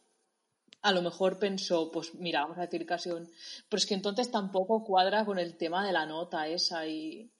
a 0.83 0.93
lo 0.93 1.03
mejor 1.03 1.39
pensó, 1.39 1.91
pues 1.93 2.14
mira, 2.14 2.43
vamos 2.43 2.59
a 2.59 2.62
decir 2.62 2.85
casi 2.85 3.11
un... 3.11 3.30
Pero 3.68 3.78
es 3.78 3.87
que 3.87 3.95
entonces 3.95 4.30
tampoco 4.30 4.85
cuadra 4.85 5.24
con 5.24 5.39
el 5.39 5.57
tema 5.57 5.87
de 5.87 5.93
la 5.93 6.07
nota 6.07 6.49
esa 6.49 6.87
y... 6.87 7.30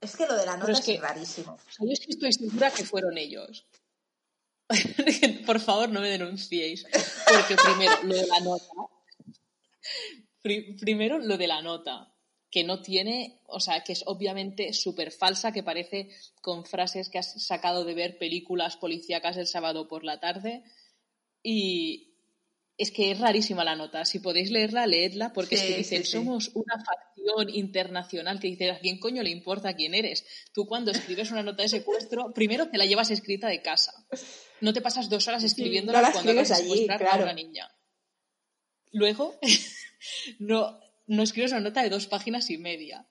es 0.00 0.16
que 0.16 0.26
lo 0.26 0.34
de 0.36 0.46
la 0.46 0.56
nota 0.56 0.72
es, 0.72 0.78
es 0.80 0.84
que- 0.86 0.98
rarísimo. 0.98 1.52
O 1.52 1.70
sea, 1.70 1.86
yo 1.86 1.94
sí 1.96 2.06
estoy 2.08 2.32
segura 2.32 2.70
que 2.70 2.84
fueron 2.84 3.16
ellos. 3.18 3.66
Por 5.46 5.60
favor, 5.60 5.88
no 5.88 6.00
me 6.00 6.08
denunciéis. 6.10 6.84
Porque 6.84 7.56
primero, 7.56 7.92
lo 8.02 8.14
de 8.14 8.26
la 8.26 8.40
nota. 8.40 8.64
Pri- 10.42 10.76
primero, 10.78 11.18
lo 11.18 11.36
de 11.36 11.46
la 11.46 11.62
nota. 11.62 12.14
Que 12.50 12.64
no 12.64 12.80
tiene, 12.80 13.40
o 13.46 13.60
sea, 13.60 13.84
que 13.84 13.92
es 13.92 14.04
obviamente 14.06 14.72
súper 14.72 15.10
falsa, 15.12 15.52
que 15.52 15.62
parece 15.62 16.08
con 16.40 16.64
frases 16.64 17.10
que 17.10 17.18
has 17.18 17.44
sacado 17.44 17.84
de 17.84 17.92
ver 17.94 18.16
películas 18.18 18.78
policíacas 18.78 19.36
el 19.36 19.46
sábado 19.46 19.86
por 19.88 20.02
la 20.04 20.18
tarde. 20.20 20.64
Y, 21.42 22.07
es 22.78 22.92
que 22.92 23.10
es 23.10 23.18
rarísima 23.18 23.64
la 23.64 23.74
nota. 23.74 24.04
Si 24.04 24.20
podéis 24.20 24.52
leerla, 24.52 24.86
leedla, 24.86 25.32
porque 25.32 25.56
es 25.56 25.60
Sí, 25.60 25.66
que 25.66 25.76
dicen, 25.78 26.04
sí, 26.04 26.12
sí. 26.12 26.12
somos 26.12 26.52
una 26.54 26.76
facción 26.82 27.50
internacional 27.50 28.38
que 28.38 28.46
dice, 28.46 28.70
¿a 28.70 28.78
quién 28.78 28.98
coño 29.00 29.22
le 29.24 29.30
importa 29.30 29.74
quién 29.74 29.94
eres? 29.94 30.24
Tú 30.52 30.66
cuando 30.66 30.92
escribes 30.92 31.32
una 31.32 31.42
nota 31.42 31.64
de 31.64 31.68
secuestro, 31.68 32.32
primero 32.32 32.68
te 32.68 32.78
la 32.78 32.86
llevas 32.86 33.10
escrita 33.10 33.48
de 33.48 33.62
casa. 33.62 33.92
No 34.60 34.72
te 34.72 34.80
pasas 34.80 35.10
dos 35.10 35.26
horas 35.26 35.42
escribiéndola 35.42 35.98
no 35.98 36.06
la 36.06 36.12
cuando 36.12 36.30
escribes 36.30 36.52
allí, 36.52 36.78
secuestrar 36.78 37.20
a 37.20 37.22
una 37.24 37.32
niña. 37.32 37.68
Luego, 38.92 39.38
no, 40.38 40.78
no 41.08 41.22
escribes 41.24 41.50
una 41.50 41.60
nota 41.60 41.82
de 41.82 41.90
dos 41.90 42.06
páginas 42.06 42.48
y 42.48 42.58
media. 42.58 43.08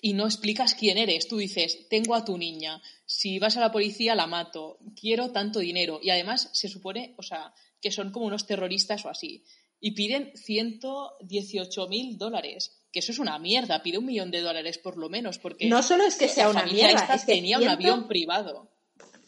Y 0.00 0.14
no 0.14 0.24
explicas 0.24 0.74
quién 0.74 0.96
eres. 0.96 1.28
Tú 1.28 1.36
dices, 1.36 1.86
tengo 1.88 2.14
a 2.14 2.24
tu 2.24 2.38
niña. 2.38 2.82
Si 3.04 3.38
vas 3.38 3.56
a 3.56 3.60
la 3.60 3.70
policía, 3.70 4.14
la 4.14 4.26
mato. 4.26 4.78
Quiero 4.98 5.30
tanto 5.30 5.60
dinero. 5.60 6.00
Y 6.02 6.10
además 6.10 6.48
se 6.54 6.68
supone, 6.68 7.14
o 7.18 7.22
sea, 7.22 7.54
que 7.82 7.90
son 7.90 8.12
como 8.12 8.26
unos 8.26 8.46
terroristas 8.46 9.04
o 9.04 9.10
así. 9.10 9.44
Y 9.80 9.90
piden 9.90 10.32
118 10.36 11.88
mil 11.88 12.16
dólares. 12.16 12.84
Que 12.92 13.00
eso 13.00 13.12
es 13.12 13.18
una 13.18 13.38
mierda. 13.38 13.82
Pide 13.82 13.98
un 13.98 14.06
millón 14.06 14.30
de 14.30 14.40
dólares 14.40 14.78
por 14.78 14.96
lo 14.96 15.08
menos. 15.08 15.38
Porque 15.38 15.66
No 15.66 15.82
solo 15.82 16.04
es 16.04 16.16
que 16.16 16.28
sea 16.28 16.48
una 16.48 16.60
familia 16.60 16.86
mierda, 16.86 17.02
esta 17.02 17.14
es 17.14 17.24
que 17.24 17.34
tenía 17.34 17.58
un 17.58 17.68
avión 17.68 18.06
privado. 18.06 18.70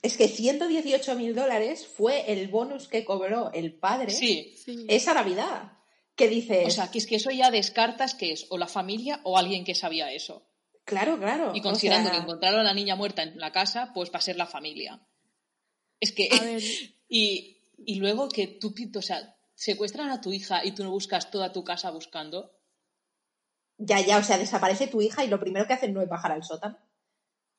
Es 0.01 0.17
que 0.17 0.29
118 0.29 1.15
mil 1.17 1.35
dólares 1.35 1.87
fue 1.87 2.31
el 2.33 2.49
bonus 2.49 2.89
que 2.89 3.05
cobró 3.05 3.51
el 3.53 3.75
padre 3.75 4.11
Sí. 4.11 4.55
Sí. 4.63 4.87
esa 4.89 5.15
Navidad. 5.15 5.73
Que 6.15 6.29
dices, 6.29 6.69
O 6.69 6.71
sea, 6.71 6.93
que 6.93 6.99
es 6.99 7.07
que 7.07 7.17
eso 7.17 7.33
ya 7.33 7.51
descartas 7.51 8.15
que 8.15 8.31
es 8.31 8.47
o 8.51 8.57
la 8.57 8.69
familia 8.69 9.21
o 9.25 9.37
alguien 9.37 9.65
que 9.65 9.75
sabía 9.75 10.13
eso. 10.13 10.47
claro, 10.85 11.19
claro. 11.19 11.53
Y 11.55 11.61
o 11.61 11.63
considerando 11.63 12.11
sea, 12.11 12.19
que 12.19 12.23
encontraron 12.23 12.61
a 12.61 12.65
la 12.65 12.75
niña 12.75 12.95
muerta 12.95 13.25
en 13.25 13.37
la 13.41 13.51
casa, 13.51 13.91
pues 13.93 14.13
va 14.13 14.19
a 14.19 14.23
ser 14.23 14.37
la 14.37 14.47
familia. 14.47 15.01
Es 15.99 16.13
que. 16.13 16.29
A 16.31 16.45
ver, 16.45 16.63
y, 17.09 17.54
y 17.87 17.97
luego 17.97 18.29
que 18.29 18.47
tú, 18.47 18.75
o 18.97 19.03
sea, 19.03 19.37
secuestran 19.55 20.11
a 20.11 20.21
tu 20.21 20.33
hija 20.33 20.65
y 20.65 20.73
tú 20.73 20.83
no 20.85 20.91
buscas 20.91 21.31
toda 21.31 21.53
tu 21.53 21.65
casa 21.65 21.91
buscando. 21.91 22.59
Ya, 23.79 24.01
ya, 24.01 24.19
o 24.19 24.23
sea, 24.23 24.39
desaparece 24.39 24.87
tu 24.87 25.03
hija 25.03 25.25
y 25.25 25.29
lo 25.29 25.41
primero 25.41 25.67
que 25.67 25.73
hacen 25.75 25.93
no 25.93 26.01
es 26.03 26.09
bajar 26.09 26.33
al 26.33 26.45
sótano. 26.45 26.79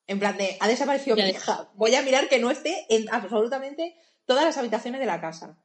En 0.07 0.19
plan 0.19 0.37
de, 0.37 0.57
ha 0.59 0.67
desaparecido 0.67 1.15
Ya 1.17 1.25
mi 1.25 1.31
de- 1.31 1.37
hija. 1.37 1.71
Voy 1.75 1.95
a 1.95 2.01
mirar 2.03 2.29
que 2.29 2.39
no 2.39 2.51
esté 2.51 2.85
en 2.89 3.09
absolutamente 3.13 3.95
todas 4.25 4.45
las 4.45 4.57
habitaciones 4.57 4.99
de 4.99 5.07
la 5.07 5.19
casa. 5.19 5.57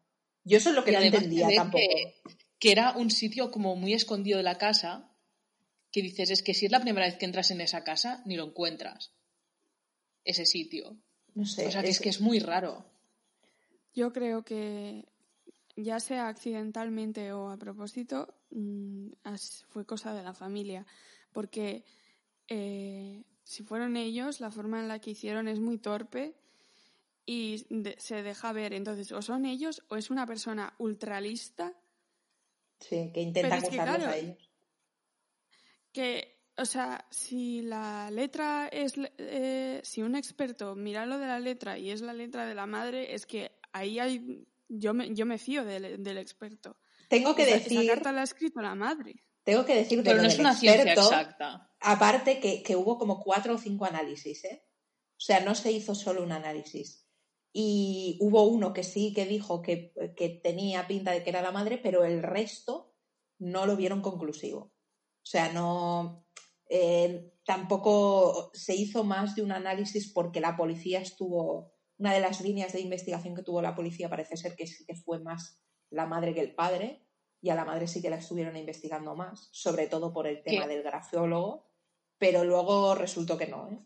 Yo 0.45 0.57
eso 0.57 0.71
es 0.71 0.75
lo 0.75 0.83
que 0.85 0.93
Y 0.93 0.95
no 0.95 1.01
entendía 1.01 1.49
tampoco. 1.55 1.83
Que, 1.83 2.15
que 2.59 2.73
era 2.73 2.93
un 2.97 3.11
sitio 3.11 3.51
como 3.51 3.77
muy 3.77 3.93
escondido 3.93 4.39
de 4.39 4.43
la 4.45 4.59
casa. 4.59 5.07
Que 5.93 6.03
dices, 6.03 6.31
es 6.31 6.43
que 6.43 6.55
si 6.55 6.67
es 6.67 6.73
la 6.73 6.81
primera 6.81 7.07
vez 7.07 7.17
que 7.17 7.27
entras 7.27 7.51
en 7.51 7.61
esa 7.61 7.85
casa, 7.85 8.23
ni 8.25 8.37
lo 8.37 8.45
encuentras. 8.45 9.13
Ese 10.25 10.47
sitio. 10.47 10.97
No 11.35 11.45
sé. 11.45 11.67
O 11.67 11.71
sea, 11.71 11.83
que 11.83 11.91
es 11.91 12.01
que 12.01 12.09
es 12.09 12.21
muy 12.21 12.39
raro. 12.39 12.87
Yo 13.95 14.12
creo 14.12 14.43
que 14.45 15.07
ya 15.76 16.01
sea 16.01 16.28
accidentalmente 16.28 17.32
o 17.32 17.51
a 17.51 17.57
propósito, 17.57 18.34
mm, 18.51 19.09
fue 19.68 19.86
cosa 19.86 20.14
de 20.14 20.22
la 20.22 20.34
familia. 20.34 20.86
Porque 21.32 21.84
eh, 22.49 23.24
si 23.45 23.62
fueron 23.62 23.97
ellos, 23.97 24.41
la 24.41 24.51
forma 24.51 24.80
en 24.80 24.88
la 24.88 24.99
que 24.99 25.11
hicieron 25.12 25.49
es 25.49 25.61
muy 25.61 25.78
torpe 25.78 26.34
y 27.24 27.64
de- 27.70 27.97
se 27.99 28.22
deja 28.22 28.53
ver. 28.53 28.72
Entonces, 28.72 29.12
o 29.12 29.22
son 29.22 29.47
ellos 29.47 29.82
o 29.88 29.97
es 29.97 30.11
una 30.11 30.26
persona 30.26 30.74
ultralista 30.78 31.74
Sí, 32.80 33.11
que 33.12 33.20
intentan 33.20 33.51
Pero 33.61 33.62
es 33.62 33.70
que, 33.70 33.76
claro, 33.76 34.07
a 34.07 34.16
ellos. 34.16 34.51
que, 35.93 36.38
o 36.57 36.64
sea, 36.64 37.07
si 37.11 37.62
la 37.62 38.11
letra 38.11 38.68
es, 38.68 38.95
eh, 39.18 39.80
si 39.84 40.03
un 40.03 40.14
experto 40.16 40.74
mira 40.74 41.07
lo 41.07 41.18
de 41.18 41.26
la 41.26 41.41
letra 41.41 41.78
y 41.78 41.91
es 41.91 42.01
la 42.01 42.14
letra 42.14 42.47
de 42.47 42.55
la 42.55 42.66
madre, 42.66 43.14
es 43.14 43.26
que 43.26 43.53
ahí 43.73 43.99
hay, 43.99 44.45
yo 44.68 44.95
me, 44.95 45.14
yo 45.14 45.27
me 45.27 45.39
fío 45.39 45.64
del, 45.64 46.03
del 46.03 46.18
experto. 46.18 46.77
Tengo 47.09 47.35
que 47.35 47.43
Esa- 47.43 47.55
decir, 47.59 47.81
Esa 47.83 47.95
carta 47.95 48.12
la 48.12 48.21
ha 48.21 48.25
escrito 48.25 48.61
la 48.61 48.75
madre. 48.75 49.25
tengo 49.45 49.64
que 49.64 49.75
decir 49.75 49.99
lo 50.05 50.14
no 50.14 50.23
es 50.29 50.39
una 50.39 50.55
ciencia 50.55 50.83
experto, 50.83 51.03
exacta. 51.11 51.73
aparte 51.81 52.39
que, 52.41 52.62
que 52.62 52.77
hubo 52.77 52.99
como 52.99 53.21
cuatro 53.21 53.55
o 53.55 53.59
cinco 53.59 53.85
análisis, 53.85 54.45
¿eh? 54.45 54.64
O 55.16 55.23
sea, 55.23 55.41
no 55.41 55.55
se 55.55 55.73
hizo 55.73 55.95
solo 55.95 56.23
un 56.23 56.33
análisis. 56.33 57.07
Y 57.53 58.16
hubo 58.21 58.45
uno 58.45 58.73
que 58.73 58.85
sí 58.85 59.12
que 59.12 59.27
dijo 59.27 59.61
que, 59.61 59.93
que 60.16 60.29
tenía 60.29 60.87
pinta 60.87 61.11
de 61.11 61.23
que 61.25 61.31
era 61.31 61.43
la 61.43 61.51
madre, 61.51 61.79
pero 61.83 62.05
el 62.05 62.23
resto 62.23 62.95
no 63.39 63.66
lo 63.66 63.77
vieron 63.77 64.03
conclusivo. 64.03 64.61
O 65.23 65.27
sea, 65.27 65.53
no. 65.53 66.27
eh, 66.68 67.33
tampoco 67.45 68.51
se 68.55 68.75
hizo 68.77 69.03
más 69.05 69.35
de 69.35 69.43
un 69.43 69.51
análisis 69.53 70.12
porque 70.12 70.41
la 70.41 70.57
policía 70.57 71.01
estuvo. 71.01 71.75
Una 72.01 72.14
de 72.14 72.20
las 72.20 72.40
líneas 72.40 72.72
de 72.72 72.80
investigación 72.80 73.34
que 73.34 73.42
tuvo 73.42 73.61
la 73.61 73.74
policía 73.74 74.09
parece 74.09 74.34
ser 74.38 74.57
que 74.57 74.66
sí 74.66 74.86
que 74.86 74.94
fue 74.94 75.20
más 75.20 75.61
la 75.90 76.07
madre 76.07 76.32
que 76.32 76.40
el 76.40 76.55
padre, 76.55 77.07
y 77.42 77.51
a 77.51 77.55
la 77.55 77.66
madre 77.66 77.86
sí 77.86 78.01
que 78.01 78.09
la 78.09 78.16
estuvieron 78.16 78.57
investigando 78.57 79.14
más, 79.14 79.51
sobre 79.53 79.86
todo 79.86 80.11
por 80.11 80.26
el 80.26 80.42
tema 80.42 80.66
¿Qué? 80.66 80.74
del 80.74 80.82
grafiólogo, 80.82 81.70
pero 82.16 82.42
luego 82.44 82.94
resultó 82.94 83.36
que 83.36 83.48
no. 83.48 83.68
¿eh? 83.70 83.78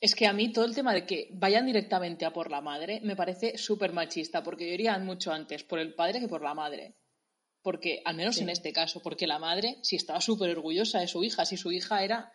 Es 0.00 0.14
que 0.14 0.26
a 0.26 0.34
mí 0.34 0.52
todo 0.52 0.66
el 0.66 0.74
tema 0.74 0.92
de 0.92 1.06
que 1.06 1.28
vayan 1.32 1.64
directamente 1.64 2.26
a 2.26 2.32
por 2.34 2.50
la 2.50 2.60
madre 2.60 3.00
me 3.02 3.16
parece 3.16 3.56
súper 3.56 3.92
machista, 3.94 4.42
porque 4.42 4.66
yo 4.66 4.74
iría 4.74 4.98
mucho 4.98 5.32
antes 5.32 5.64
por 5.64 5.78
el 5.78 5.94
padre 5.94 6.20
que 6.20 6.28
por 6.28 6.42
la 6.42 6.52
madre. 6.54 6.96
Porque, 7.62 8.02
al 8.04 8.16
menos 8.16 8.36
Sí. 8.36 8.42
en 8.42 8.50
este 8.50 8.72
caso, 8.74 9.00
porque 9.00 9.26
la 9.26 9.38
madre 9.38 9.78
sí 9.82 9.96
estaba 9.96 10.20
súper 10.20 10.50
orgullosa 10.50 10.98
de 10.98 11.08
su 11.08 11.22
hija, 11.24 11.46
si 11.46 11.56
su 11.56 11.70
hija 11.72 12.02
era 12.04 12.32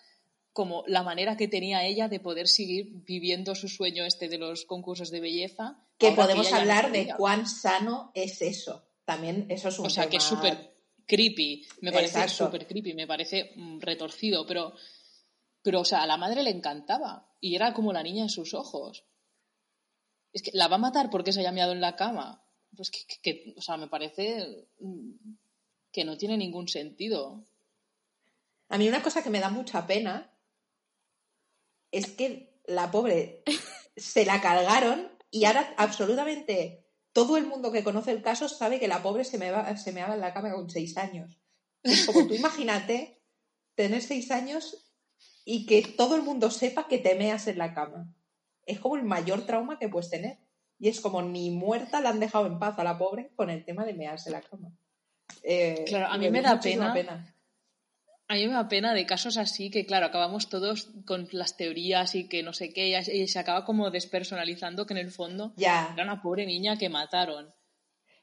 como 0.57 0.83
la 0.87 1.03
manera 1.03 1.37
que 1.37 1.47
tenía 1.47 1.85
ella 1.85 2.07
de 2.07 2.19
poder 2.19 2.47
seguir 2.47 2.87
viviendo 3.05 3.53
su 3.53 3.67
sueño 3.67 4.05
este 4.05 4.27
de 4.27 4.39
los 4.39 4.65
concursos 4.65 5.11
de 5.11 5.19
belleza. 5.19 5.77
Que 5.99 6.13
podemos 6.13 6.49
no 6.49 6.57
hablar 6.57 6.91
de 6.91 7.13
cuán 7.15 7.45
sano 7.47 8.11
es 8.15 8.41
eso. 8.41 8.87
También 9.05 9.45
eso 9.49 9.69
es 9.69 9.77
un 9.77 9.85
O 9.85 9.89
sea, 9.91 10.09
que 10.09 10.17
es 10.17 10.23
súper 10.23 10.73
creepy, 11.05 11.67
me 11.81 11.91
parece 11.91 12.27
súper 12.29 12.65
creepy, 12.65 12.95
me 12.95 13.05
parece 13.05 13.51
mm, 13.55 13.81
retorcido, 13.81 14.47
pero, 14.47 14.73
pero, 15.61 15.81
o 15.81 15.85
sea, 15.85 16.01
a 16.01 16.07
la 16.07 16.17
madre 16.17 16.41
le 16.41 16.49
encantaba 16.49 17.31
y 17.39 17.53
era 17.53 17.71
como 17.75 17.93
la 17.93 18.01
niña 18.01 18.23
en 18.23 18.29
sus 18.29 18.55
ojos. 18.55 19.05
Es 20.33 20.41
que 20.41 20.49
la 20.55 20.67
va 20.67 20.77
a 20.77 20.79
matar 20.79 21.11
porque 21.11 21.33
se 21.33 21.41
haya 21.41 21.51
meado 21.51 21.71
en 21.71 21.81
la 21.81 21.95
cama. 21.95 22.43
Pues 22.75 22.89
que, 22.89 23.01
que- 23.05 23.21
que, 23.21 23.53
o 23.55 23.61
sea, 23.61 23.77
me 23.77 23.89
parece 23.89 24.69
mm, 24.79 25.11
que 25.91 26.03
no 26.03 26.17
tiene 26.17 26.35
ningún 26.35 26.67
sentido. 26.67 27.45
A 28.69 28.79
mí 28.79 28.89
una 28.89 29.03
cosa 29.03 29.21
que 29.21 29.29
me 29.29 29.39
da 29.39 29.51
mucha 29.51 29.85
pena 29.85 30.33
es 31.91 32.11
que 32.11 32.59
la 32.65 32.91
pobre 32.91 33.43
se 33.97 34.25
la 34.25 34.41
cargaron 34.41 35.09
y 35.31 35.45
ahora 35.45 35.73
absolutamente 35.77 36.85
todo 37.13 37.37
el 37.37 37.47
mundo 37.47 37.71
que 37.71 37.83
conoce 37.83 38.11
el 38.11 38.21
caso 38.21 38.47
sabe 38.47 38.79
que 38.79 38.87
la 38.87 39.01
pobre 39.01 39.23
se 39.23 39.37
me 39.37 39.51
va, 39.51 39.75
se 39.77 39.91
meaba 39.91 40.13
en 40.13 40.21
la 40.21 40.33
cama 40.33 40.53
con 40.53 40.69
seis 40.69 40.97
años. 40.97 41.39
Es 41.83 42.05
como 42.05 42.27
tú 42.27 42.33
imagínate 42.33 43.21
tener 43.75 44.01
seis 44.01 44.29
años 44.31 44.91
y 45.45 45.65
que 45.65 45.81
todo 45.81 46.15
el 46.15 46.23
mundo 46.23 46.51
sepa 46.51 46.87
que 46.87 46.97
te 46.97 47.15
meas 47.15 47.47
en 47.47 47.57
la 47.57 47.73
cama. 47.73 48.13
Es 48.65 48.79
como 48.79 48.97
el 48.97 49.03
mayor 49.03 49.45
trauma 49.45 49.79
que 49.79 49.89
puedes 49.89 50.09
tener. 50.09 50.39
Y 50.79 50.89
es 50.89 51.01
como 51.01 51.23
ni 51.23 51.49
muerta 51.49 52.01
la 52.01 52.09
han 52.09 52.19
dejado 52.19 52.45
en 52.45 52.59
paz 52.59 52.77
a 52.77 52.83
la 52.83 52.99
pobre 52.99 53.31
con 53.35 53.49
el 53.49 53.65
tema 53.65 53.83
de 53.83 53.93
mearse 53.93 54.29
en 54.29 54.33
la 54.33 54.41
cama. 54.41 54.71
Eh, 55.41 55.85
Claro, 55.87 56.07
a 56.07 56.17
mí 56.17 56.29
me 56.29 56.41
da 56.41 56.55
muchísima 56.55 56.93
pena 56.93 57.33
A 58.29 58.33
mí 58.35 58.45
me 58.47 58.53
da 58.53 58.67
pena 58.67 58.93
de 58.93 59.05
casos 59.05 59.37
así 59.37 59.69
que, 59.71 59.85
claro, 59.85 60.07
acabamos 60.07 60.49
todos 60.49 60.89
con 61.05 61.29
las 61.31 61.55
teorías 61.55 62.13
y 62.13 62.27
que 62.27 62.43
no 62.43 62.51
sé 62.51 62.73
qué, 62.73 62.99
y 63.13 63.27
se 63.27 63.39
acaba 63.39 63.63
como 63.63 63.89
despersonalizando 63.89 64.85
que 64.85 64.93
en 64.93 64.97
el 64.99 65.11
fondo 65.11 65.53
Ya, 65.55 65.91
era 65.93 66.03
una 66.03 66.21
pobre 66.21 66.45
niña 66.45 66.77
que 66.77 66.89
mataron. 66.89 67.53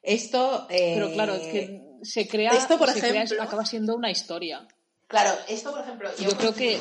esto... 0.03 0.67
eh, 0.69 0.93
Pero 0.95 1.11
claro, 1.13 1.35
es 1.35 1.47
que 1.49 1.81
se 2.03 2.29
crea, 2.29 2.53
esto, 2.53 2.77
por 2.77 2.93
crea- 2.93 3.23
ejemplo- 3.23 3.43
acaba 3.43 3.65
siendo 3.65 3.97
una 3.97 4.11
historia. 4.11 4.69
Claro, 5.07 5.33
esto, 5.49 5.71
por 5.73 5.81
ejemplo, 5.81 6.11
Yo 6.19 6.31
creo 6.37 6.55
que 6.55 6.79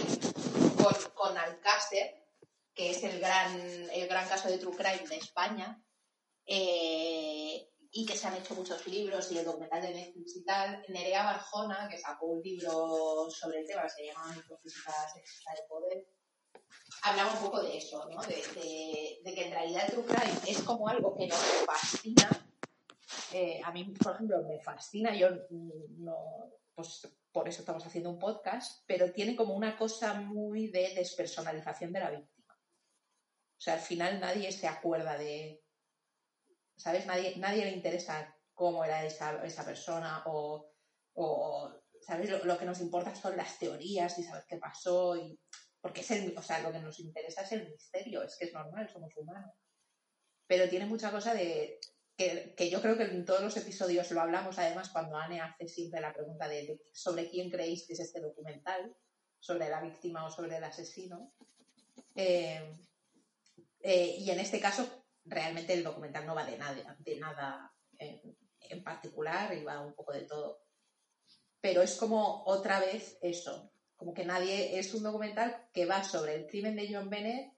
con, 0.76 0.94
con 1.16 1.38
Alcácer, 1.38 2.26
que 2.74 2.92
es 2.92 3.04
el 3.04 3.20
gran, 3.20 3.58
el 3.94 4.08
gran 4.08 4.28
caso 4.28 4.50
de 4.50 4.58
True 4.58 4.76
Crime 4.76 5.08
de 5.08 5.16
España, 5.16 5.82
eh, 6.46 7.70
y 7.96 8.06
que 8.08 8.18
se 8.18 8.28
han 8.28 8.36
hecho 8.36 8.56
muchos 8.56 8.86
libros 8.88 9.32
y 9.32 9.38
el 9.38 9.46
documental 9.46 9.82
de 9.84 9.94
Netflix 9.94 10.36
y 10.38 10.44
tal, 10.44 10.84
Nerea 10.90 11.24
Barjona, 11.26 11.88
que 11.88 12.00
sacó 12.00 12.26
un 12.26 12.42
libro 12.42 13.30
sobre 13.30 13.60
el 13.60 13.68
tema, 13.68 13.88
se 13.88 14.08
llama 14.08 14.34
Microfísica 14.36 14.92
Sexista 15.14 15.54
del 15.54 15.68
Poder, 15.70 16.08
hablaba 17.04 17.34
un 17.34 17.40
poco 17.40 17.62
de 17.62 17.78
eso, 17.78 18.04
¿no? 18.10 18.20
De, 18.24 18.36
de- 18.36 19.20
de 19.24 19.34
que 19.36 19.46
en 19.46 19.52
realidad 19.52 19.88
True 19.92 20.06
Crime 20.06 20.40
es 20.48 20.64
como 20.64 20.88
algo 20.88 21.16
que 21.16 21.28
nos 21.28 21.38
fascina. 21.66 22.50
Eh, 23.32 23.62
a 23.64 23.72
mí, 23.72 23.84
por 24.02 24.16
ejemplo, 24.16 24.42
me 24.44 24.60
fascina, 24.60 25.16
yo 25.16 25.30
no, 25.52 26.52
pues 26.74 27.08
por 27.32 27.48
eso 27.48 27.60
estamos 27.62 27.86
haciendo 27.86 28.10
un 28.10 28.20
podcast, 28.20 28.84
pero 28.88 29.12
tiene 29.12 29.36
como 29.36 29.54
una 29.56 29.78
cosa 29.78 30.16
muy 30.16 30.68
de 30.70 30.94
despersonalización 30.96 31.94
de 31.94 32.00
la 32.00 32.10
víctima. 32.12 32.54
O 32.56 33.62
sea, 33.64 33.76
al 33.76 33.80
final 33.80 34.20
nadie 34.20 34.52
se 34.52 34.68
acuerda 34.68 35.18
de, 35.18 35.63
¿sabes? 36.76 37.06
Nadie, 37.06 37.36
nadie 37.38 37.66
le 37.66 37.72
interesa 37.72 38.36
cómo 38.54 38.84
era 38.84 39.06
esa, 39.06 39.44
esa 39.46 39.66
persona 39.66 40.24
o, 40.28 40.72
o, 41.14 41.74
¿sabes? 42.02 42.30
Lo, 42.30 42.58
que 42.58 42.66
nos 42.66 42.82
importa 42.82 43.16
son 43.16 43.38
las 43.38 43.58
teorías 43.60 44.18
y 44.20 44.24
saber 44.24 44.46
qué 44.48 44.58
pasó 44.58 45.16
y... 45.16 45.40
Porque 45.82 46.00
es 46.00 46.12
el, 46.12 46.38
o 46.38 46.42
sea, 46.42 46.62
lo 46.62 46.72
que 46.72 46.80
nos 46.80 47.00
interesa 47.02 47.42
es 47.42 47.52
el 47.52 47.70
misterio, 47.70 48.24
es 48.24 48.38
que 48.38 48.46
es 48.46 48.54
normal, 48.54 48.90
somos 48.90 49.18
humanos. 49.18 49.54
Pero 50.48 50.70
tiene 50.70 50.86
mucha 50.86 51.12
cosa 51.12 51.34
de, 51.34 51.78
que, 52.16 52.54
que, 52.56 52.70
yo 52.70 52.82
creo 52.82 52.96
que 52.96 53.04
en 53.04 53.26
todos 53.26 53.42
los 53.42 53.58
episodios 53.58 54.10
lo 54.12 54.22
hablamos, 54.22 54.58
además, 54.58 54.90
cuando 54.90 55.18
Anne 55.18 55.42
hace 55.42 55.68
siempre 55.68 56.00
la 56.00 56.14
pregunta 56.14 56.48
de, 56.48 56.80
sobre 56.94 57.30
quién 57.30 57.50
creéis 57.50 57.86
que 57.86 57.94
es 57.94 58.00
este 58.00 58.22
documental, 58.22 58.96
sobre 59.40 59.68
la 59.70 59.82
víctima 59.82 60.26
o 60.26 60.32
sobre 60.32 60.56
el 60.56 60.64
asesino. 60.64 61.34
Eh, 62.16 62.78
eh, 63.82 64.16
y 64.20 64.32
en 64.32 64.40
este 64.40 64.62
caso, 64.62 65.03
realmente 65.26 65.74
el 65.74 65.84
documental 65.84 66.26
no 66.26 66.36
va 66.36 66.46
de 66.46 66.58
nada, 66.58 66.96
de 67.00 67.20
nada 67.20 67.74
en, 67.98 68.84
particular 68.84 69.56
y 69.56 69.64
va 69.64 69.82
un 69.82 69.94
poco 69.94 70.14
de 70.14 70.22
todo. 70.22 70.64
Pero 71.62 71.82
es 71.82 71.96
como 71.96 72.44
otra 72.46 72.80
vez 72.80 73.18
eso, 73.22 73.72
como 73.96 74.14
que 74.14 74.26
nadie, 74.26 74.80
es 74.80 74.94
un 74.94 75.04
documental 75.04 75.70
que 75.74 75.86
va 75.86 76.04
sobre 76.04 76.36
el 76.36 76.48
crimen 76.48 76.76
de 76.76 76.94
John 76.94 77.10
Bennett 77.10 77.54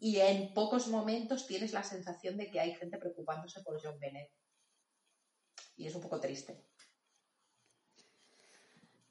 y 0.00 0.18
en 0.18 0.52
pocos 0.52 0.88
momentos 0.88 1.46
tienes 1.46 1.72
la 1.72 1.82
sensación 1.82 2.36
de 2.36 2.50
que 2.50 2.60
hay 2.60 2.74
gente 2.74 2.98
preocupándose 2.98 3.62
por 3.62 3.80
John 3.82 3.98
Bennett. 3.98 4.30
Y 5.76 5.86
es 5.86 5.94
un 5.94 6.02
poco 6.02 6.20
triste. 6.20 6.64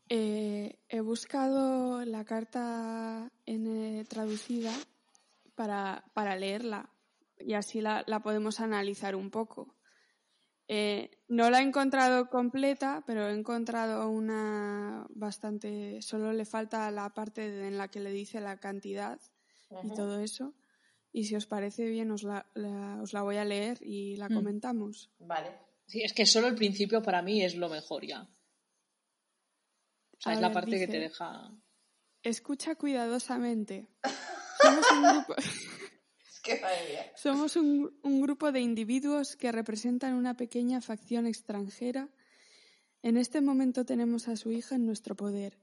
Eh, 0.10 0.80
he 0.90 1.00
buscado 1.00 2.06
la 2.06 2.24
carta 2.24 3.32
eh, 3.46 4.06
traducida 4.08 4.72
para, 5.56 6.04
para, 6.14 6.36
leerla 6.36 6.93
y 7.46 7.54
así 7.54 7.82
la, 7.82 8.04
la 8.08 8.22
podemos 8.22 8.60
analizar 8.60 9.16
un 9.16 9.30
poco. 9.30 9.76
Eh, 10.68 11.12
no 11.28 11.50
la 11.50 11.60
he 11.60 11.64
encontrado 11.64 12.30
completa, 12.30 13.04
pero 13.06 13.28
he 13.28 13.34
encontrado 13.34 14.10
una 14.10 15.06
bastante. 15.10 16.02
Solo 16.02 16.32
le 16.32 16.46
falta 16.46 16.90
la 16.92 17.14
parte 17.14 17.68
en 17.68 17.78
la 17.78 17.90
que 17.90 18.00
le 18.00 18.12
dice 18.12 18.40
la 18.40 18.58
cantidad 18.58 19.20
y 19.84 19.94
todo 19.94 20.20
eso. 20.20 20.54
Y 21.12 21.26
si 21.26 21.36
os 21.36 21.46
parece 21.46 21.86
bien, 21.86 22.12
os 22.12 22.24
la, 22.24 22.48
os 23.02 23.14
la 23.14 23.22
voy 23.22 23.38
a 23.38 23.46
leer 23.46 23.78
y 23.82 24.16
la 24.16 24.30
mm. 24.30 24.34
comentamos. 24.34 25.12
Vale. 25.20 25.52
Sí, 25.86 26.02
es 26.02 26.14
que 26.14 26.26
solo 26.26 26.48
el 26.48 26.56
principio 26.56 27.02
para 27.02 27.22
mí 27.22 27.44
es 27.44 27.56
lo 27.56 27.70
mejor 27.70 28.06
ya. 28.06 28.22
O 30.18 30.22
sea, 30.22 30.34
es 30.34 30.40
la 30.42 30.52
parte 30.52 30.80
que 30.80 30.88
te 30.88 31.00
deja. 31.00 31.52
Escucha 32.24 32.76
cuidadosamente. 32.76 33.90
Somos 34.62 34.92
un 34.92 35.04
grupo. 35.04 35.36
Somos 37.16 37.56
un, 37.56 37.98
un, 38.04 38.22
grupo 38.22 38.52
de 38.52 38.60
individuos 38.60 39.36
que 39.36 39.52
representan 39.52 40.14
una 40.14 40.36
pequeña 40.36 40.82
facción 40.82 41.26
extranjera. 41.26 42.10
En 43.02 43.18
este 43.18 43.42
momento 43.42 43.86
tenemos 43.86 44.28
a 44.28 44.36
su 44.36 44.52
hija 44.52 44.76
en 44.76 44.86
nuestro 44.86 45.16
poder. 45.16 45.58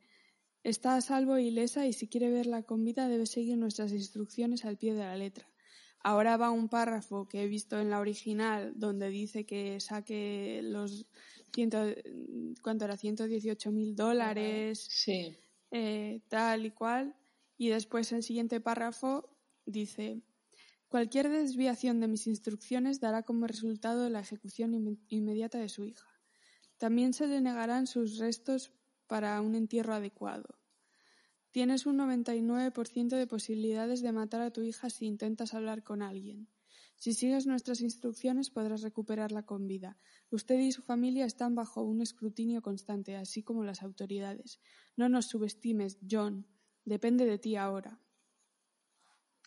Está 0.62 0.96
a 0.96 1.00
salvo 1.00 1.38
y 1.38 1.48
ilesa 1.48 1.86
y 1.86 1.92
si 1.92 2.06
quiere 2.06 2.30
verla 2.30 2.62
con 2.62 2.84
vida 2.84 3.08
debe 3.08 3.26
seguir 3.26 3.56
nuestras 3.56 3.92
instrucciones 3.92 4.64
al 4.64 4.76
pie 4.76 4.92
de 4.92 5.00
la 5.00 5.16
letra. 5.16 5.48
Ahora 6.02 6.36
va 6.36 6.50
un 6.50 6.68
párrafo 6.68 7.28
que 7.28 7.42
he 7.42 7.46
visto 7.46 7.78
en 7.78 7.90
la 7.90 8.00
original 8.00 8.72
donde 8.76 9.10
dice 9.10 9.44
que 9.44 9.80
saque 9.80 10.60
los 10.62 11.06
ciento, 11.52 11.84
¿cuánto 12.62 12.84
era? 12.84 12.96
118 12.96 13.70
mil 13.70 13.94
dólares, 13.94 14.86
sí. 14.88 15.36
Eh, 15.70 16.20
tal 16.28 16.66
y 16.66 16.70
cual. 16.70 17.16
Y 17.58 17.68
después 17.68 18.12
el 18.12 18.22
siguiente 18.22 18.60
párrafo 18.60 19.28
dice 19.66 20.22
Cualquier 20.90 21.28
desviación 21.28 22.00
de 22.00 22.08
mis 22.08 22.26
instrucciones 22.26 22.98
dará 22.98 23.22
como 23.22 23.46
resultado 23.46 24.10
la 24.10 24.18
ejecución 24.18 24.98
inmediata 25.08 25.56
de 25.56 25.68
su 25.68 25.84
hija. 25.84 26.20
También 26.78 27.12
se 27.12 27.28
le 27.28 27.40
negarán 27.40 27.86
sus 27.86 28.18
restos 28.18 28.72
para 29.06 29.40
un 29.40 29.54
entierro 29.54 29.94
adecuado. 29.94 30.58
Tienes 31.52 31.86
un 31.86 31.96
99% 31.96 33.16
de 33.16 33.26
posibilidades 33.28 34.02
de 34.02 34.10
matar 34.10 34.40
a 34.40 34.50
tu 34.50 34.62
hija 34.62 34.90
si 34.90 35.06
intentas 35.06 35.54
hablar 35.54 35.84
con 35.84 36.02
alguien. 36.02 36.48
Si 36.96 37.14
sigues 37.14 37.46
nuestras 37.46 37.82
instrucciones 37.82 38.50
podrás 38.50 38.82
recuperarla 38.82 39.46
con 39.46 39.68
vida. 39.68 39.96
Usted 40.32 40.58
y 40.58 40.72
su 40.72 40.82
familia 40.82 41.24
están 41.24 41.54
bajo 41.54 41.84
un 41.84 42.02
escrutinio 42.02 42.62
constante, 42.62 43.14
así 43.14 43.44
como 43.44 43.62
las 43.62 43.84
autoridades. 43.84 44.58
No 44.96 45.08
nos 45.08 45.26
subestimes, 45.26 46.00
John. 46.10 46.48
Depende 46.84 47.26
de 47.26 47.38
ti 47.38 47.54
ahora. 47.54 48.00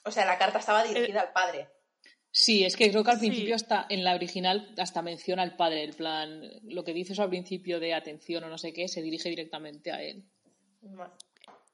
O 0.05 0.11
sea, 0.11 0.25
la 0.25 0.37
carta 0.37 0.59
estaba 0.59 0.83
dirigida 0.83 1.21
al 1.21 1.31
padre. 1.31 1.69
Sí, 2.35 2.65
es 2.65 2.75
que 2.75 2.89
creo 2.89 3.03
que 3.03 3.11
al 3.11 3.19
principio 3.19 3.55
está 3.55 3.85
en 3.89 4.03
la 4.03 4.15
original 4.15 4.73
hasta 4.79 5.03
menciona 5.03 5.43
al 5.43 5.55
padre, 5.55 5.83
el 5.83 5.93
plan, 5.93 6.41
lo 6.63 6.83
que 6.83 6.93
dices 6.93 7.19
al 7.19 7.29
principio 7.29 7.79
de 7.79 7.93
atención 7.93 8.43
o 8.43 8.49
no 8.49 8.57
sé 8.57 8.73
qué, 8.73 8.87
se 8.87 9.03
dirige 9.03 9.29
directamente 9.29 9.91
a 9.91 10.01
él. 10.01 10.25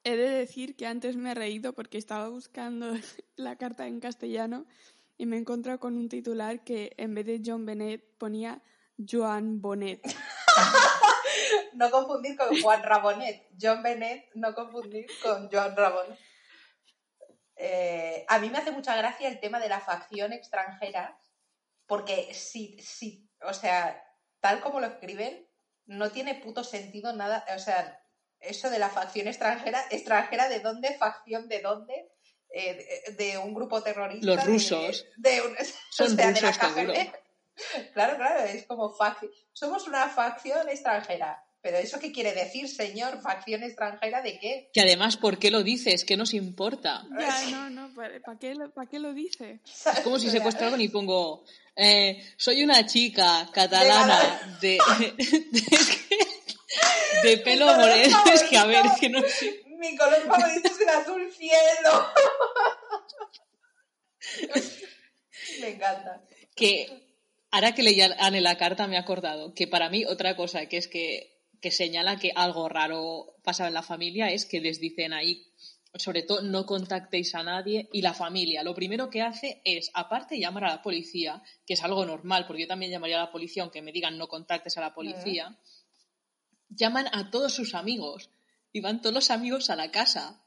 He 0.03 0.17
de 0.17 0.29
decir 0.29 0.75
que 0.75 0.85
antes 0.85 1.15
me 1.15 1.31
he 1.31 1.33
reído 1.33 1.71
porque 1.71 1.97
estaba 1.97 2.27
buscando 2.27 2.93
la 3.37 3.55
carta 3.55 3.87
en 3.87 4.01
castellano 4.01 4.65
y 5.17 5.25
me 5.25 5.37
he 5.37 5.39
encontrado 5.39 5.79
con 5.79 5.95
un 5.95 6.09
titular 6.09 6.63
que 6.63 6.93
en 6.97 7.15
vez 7.15 7.25
de 7.25 7.41
John 7.43 7.65
Bennett 7.65 8.03
ponía 8.17 8.61
Joan 8.97 9.61
Bonnet. 9.61 10.01
no 11.73 11.89
confundir 11.89 12.35
con 12.35 12.61
Juan 12.61 12.83
Rabonet. 12.83 13.47
John 13.59 13.81
Bennett, 13.81 14.25
no 14.35 14.53
confundir 14.53 15.07
con 15.23 15.49
Joan 15.49 15.75
Rabonet. 15.75 16.19
Eh, 17.61 18.25
a 18.29 18.39
mí 18.39 18.49
me 18.49 18.57
hace 18.57 18.71
mucha 18.71 18.95
gracia 18.95 19.27
el 19.27 19.41
tema 19.41 19.59
de 19.59 19.67
la 19.67 19.81
facción 19.81 20.31
extranjera, 20.31 21.19
porque 21.85 22.33
si, 22.33 22.79
si, 22.79 23.29
o 23.41 23.53
sea, 23.53 24.01
tal 24.39 24.61
como 24.61 24.79
lo 24.79 24.87
escriben, 24.87 25.45
no 25.85 26.09
tiene 26.09 26.35
puto 26.35 26.63
sentido 26.63 27.11
nada, 27.11 27.43
o 27.53 27.59
sea, 27.59 28.01
eso 28.39 28.69
de 28.69 28.79
la 28.79 28.89
facción 28.89 29.27
extranjera, 29.27 29.83
extranjera 29.91 30.47
de 30.47 30.61
dónde, 30.61 30.97
facción 30.97 31.49
de 31.49 31.59
dónde, 31.59 32.09
eh, 32.53 33.13
de, 33.17 33.37
un 33.37 33.53
grupo 33.53 33.83
terrorista. 33.83 34.25
Los 34.25 34.45
rusos. 34.45 35.05
De, 35.17 35.41
Son 35.91 36.17
rusos, 36.17 36.57
Claro, 37.93 38.15
claro, 38.15 38.39
es 38.45 38.65
como 38.67 38.89
facción. 38.89 39.29
Somos 39.51 39.85
una 39.85 40.07
facción 40.07 40.69
extranjera. 40.69 41.43
¿Pero 41.61 41.77
eso 41.77 41.99
qué 41.99 42.13
quiere 42.13 42.33
decir, 42.33 42.69
señor? 42.69 43.21
¿Facción 43.21 43.63
extranjera 43.63 44.21
de 44.21 44.39
qué? 44.39 44.69
Que 44.73 44.81
además, 44.81 45.17
¿por 45.17 45.39
qué 45.39 45.51
lo 45.51 45.61
dices? 45.61 46.05
¿Qué 46.05 46.15
nos 46.15 46.33
importa? 46.33 47.03
Ya, 47.19 47.49
no, 47.51 47.69
no, 47.69 47.93
¿para 47.93 48.19
qué, 48.39 48.55
qué, 48.89 48.99
lo 48.99 49.13
dice? 49.13 49.59
Es 49.65 49.99
como 50.01 50.19
si 50.19 50.29
secuestro 50.29 50.67
algo 50.67 50.79
y 50.79 50.87
pongo, 50.87 51.43
eh, 51.75 52.23
soy 52.37 52.63
una 52.63 52.85
chica 52.85 53.49
catalana 53.51 54.57
de, 54.61 54.79
de, 57.23 57.37
pelo 57.43 57.75
moreno. 57.75 58.23
Es 58.33 58.43
que, 58.43 58.57
a 58.57 58.65
ver, 58.65 58.85
que 58.97 59.09
no 59.09 59.21
sé. 59.23 59.61
Mi 59.65 59.97
color 59.97 60.21
favorito 60.27 60.69
es 60.69 60.79
el 60.79 60.89
azul 60.89 61.31
cielo. 61.33 62.07
Me 65.61 65.69
encanta. 65.69 66.21
Que 66.55 66.87
ahora 67.51 67.73
que 67.73 67.83
leía 67.83 68.15
Anne 68.19 68.39
la 68.39 68.57
carta 68.57 68.87
me 68.87 68.95
he 68.95 68.99
acordado 68.99 69.53
que 69.53 69.67
para 69.67 69.89
mí 69.89 70.05
otra 70.05 70.35
cosa 70.35 70.65
que 70.67 70.77
es 70.77 70.87
que 70.87 71.38
que 71.61 71.71
señala 71.71 72.17
que 72.17 72.31
algo 72.35 72.69
raro 72.69 73.35
pasaba 73.43 73.67
en 73.67 73.73
la 73.73 73.83
familia 73.83 74.31
es 74.31 74.45
que 74.45 74.61
les 74.61 74.79
dicen 74.79 75.13
ahí, 75.13 75.45
sobre 75.95 76.23
todo, 76.23 76.41
no 76.41 76.65
contactéis 76.65 77.33
a 77.35 77.43
nadie 77.43 77.89
y 77.91 78.01
la 78.01 78.13
familia. 78.13 78.63
Lo 78.63 78.75
primero 78.75 79.09
que 79.09 79.21
hace 79.21 79.61
es, 79.65 79.89
aparte, 79.93 80.39
llamar 80.39 80.65
a 80.65 80.75
la 80.75 80.81
policía, 80.81 81.41
que 81.65 81.73
es 81.73 81.83
algo 81.83 82.05
normal, 82.05 82.45
porque 82.45 82.61
yo 82.61 82.67
también 82.67 82.91
llamaría 82.91 83.17
a 83.17 83.25
la 83.25 83.31
policía 83.31 83.63
aunque 83.63 83.81
me 83.81 83.91
digan 83.91 84.17
no 84.17 84.27
contactes 84.27 84.77
a 84.77 84.81
la 84.81 84.93
policía, 84.93 85.59
llaman 86.69 87.07
a 87.11 87.31
todos 87.31 87.53
sus 87.53 87.73
amigos 87.73 88.29
y 88.71 88.81
van 88.81 89.01
todos 89.01 89.15
los 89.15 89.31
amigos 89.31 89.69
a 89.69 89.75
la 89.75 89.91
casa 89.91 90.43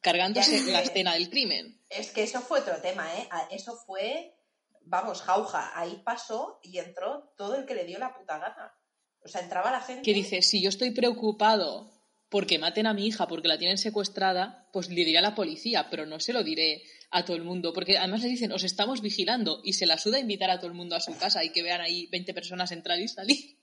cargándose 0.00 0.70
la 0.70 0.82
escena 0.82 1.14
del 1.14 1.30
crimen. 1.30 1.80
Es 1.88 2.10
que 2.10 2.22
eso 2.22 2.40
fue 2.40 2.60
otro 2.60 2.80
tema, 2.80 3.12
¿eh? 3.14 3.28
Eso 3.50 3.74
fue, 3.74 4.36
vamos, 4.82 5.22
jauja. 5.22 5.78
Ahí 5.78 6.00
pasó 6.04 6.60
y 6.62 6.78
entró 6.78 7.32
todo 7.36 7.56
el 7.56 7.66
que 7.66 7.74
le 7.74 7.84
dio 7.84 7.98
la 7.98 8.14
puta 8.14 8.38
gana. 8.38 8.77
O 9.22 9.28
sea, 9.28 9.42
entraba 9.42 9.70
la 9.70 9.80
gente. 9.80 10.02
Que 10.02 10.14
dice: 10.14 10.42
si 10.42 10.62
yo 10.62 10.68
estoy 10.68 10.90
preocupado 10.90 11.90
porque 12.28 12.58
maten 12.58 12.86
a 12.86 12.94
mi 12.94 13.06
hija 13.06 13.26
porque 13.26 13.48
la 13.48 13.58
tienen 13.58 13.78
secuestrada, 13.78 14.68
pues 14.72 14.88
le 14.88 15.04
diré 15.04 15.18
a 15.18 15.22
la 15.22 15.34
policía, 15.34 15.88
pero 15.90 16.06
no 16.06 16.20
se 16.20 16.32
lo 16.32 16.42
diré 16.42 16.82
a 17.10 17.24
todo 17.24 17.36
el 17.36 17.42
mundo, 17.42 17.72
porque 17.72 17.96
además 17.96 18.22
le 18.22 18.28
dicen, 18.28 18.52
os 18.52 18.64
estamos 18.64 19.00
vigilando 19.00 19.60
y 19.64 19.72
se 19.72 19.86
la 19.86 19.96
suda 19.96 20.18
invitar 20.18 20.50
a 20.50 20.58
todo 20.58 20.66
el 20.66 20.74
mundo 20.74 20.94
a 20.94 21.00
su 21.00 21.16
casa 21.16 21.42
y 21.42 21.50
que 21.50 21.62
vean 21.62 21.80
ahí 21.80 22.06
20 22.08 22.34
personas 22.34 22.70
entrar 22.70 22.98
y 22.98 23.08
salir. 23.08 23.56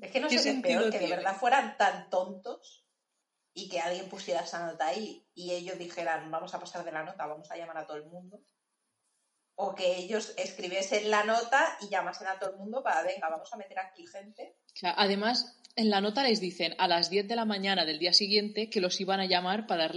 Es 0.00 0.10
que 0.10 0.20
no 0.20 0.28
sé 0.28 0.42
qué 0.42 0.50
es 0.50 0.62
peor, 0.62 0.90
que 0.90 0.98
de 0.98 1.08
verdad 1.08 1.36
fueran 1.36 1.76
tan 1.76 2.08
tontos 2.10 2.84
y 3.52 3.68
que 3.68 3.80
alguien 3.80 4.08
pusiera 4.08 4.40
esa 4.40 4.64
nota 4.66 4.88
ahí 4.88 5.24
y 5.34 5.52
ellos 5.52 5.78
dijeran, 5.78 6.30
vamos 6.30 6.54
a 6.54 6.60
pasar 6.60 6.84
de 6.84 6.92
la 6.92 7.04
nota, 7.04 7.26
vamos 7.26 7.50
a 7.50 7.56
llamar 7.56 7.78
a 7.78 7.86
todo 7.86 7.96
el 7.96 8.06
mundo 8.06 8.40
o 9.56 9.74
que 9.74 9.96
ellos 9.96 10.34
escribiesen 10.36 11.10
la 11.10 11.24
nota 11.24 11.76
y 11.80 11.88
llamasen 11.88 12.26
a 12.26 12.38
todo 12.38 12.50
el 12.50 12.56
mundo 12.56 12.82
para, 12.82 13.02
venga, 13.02 13.28
vamos 13.28 13.52
a 13.52 13.56
meter 13.56 13.78
aquí 13.78 14.06
gente. 14.06 14.56
además, 14.82 15.56
en 15.76 15.90
la 15.90 16.00
nota 16.00 16.22
les 16.22 16.40
dicen 16.40 16.74
a 16.78 16.86
las 16.86 17.10
10 17.10 17.26
de 17.26 17.36
la 17.36 17.44
mañana 17.44 17.84
del 17.84 17.98
día 17.98 18.12
siguiente 18.12 18.70
que 18.70 18.80
los 18.80 19.00
iban 19.00 19.20
a 19.20 19.26
llamar 19.26 19.66
para 19.66 19.88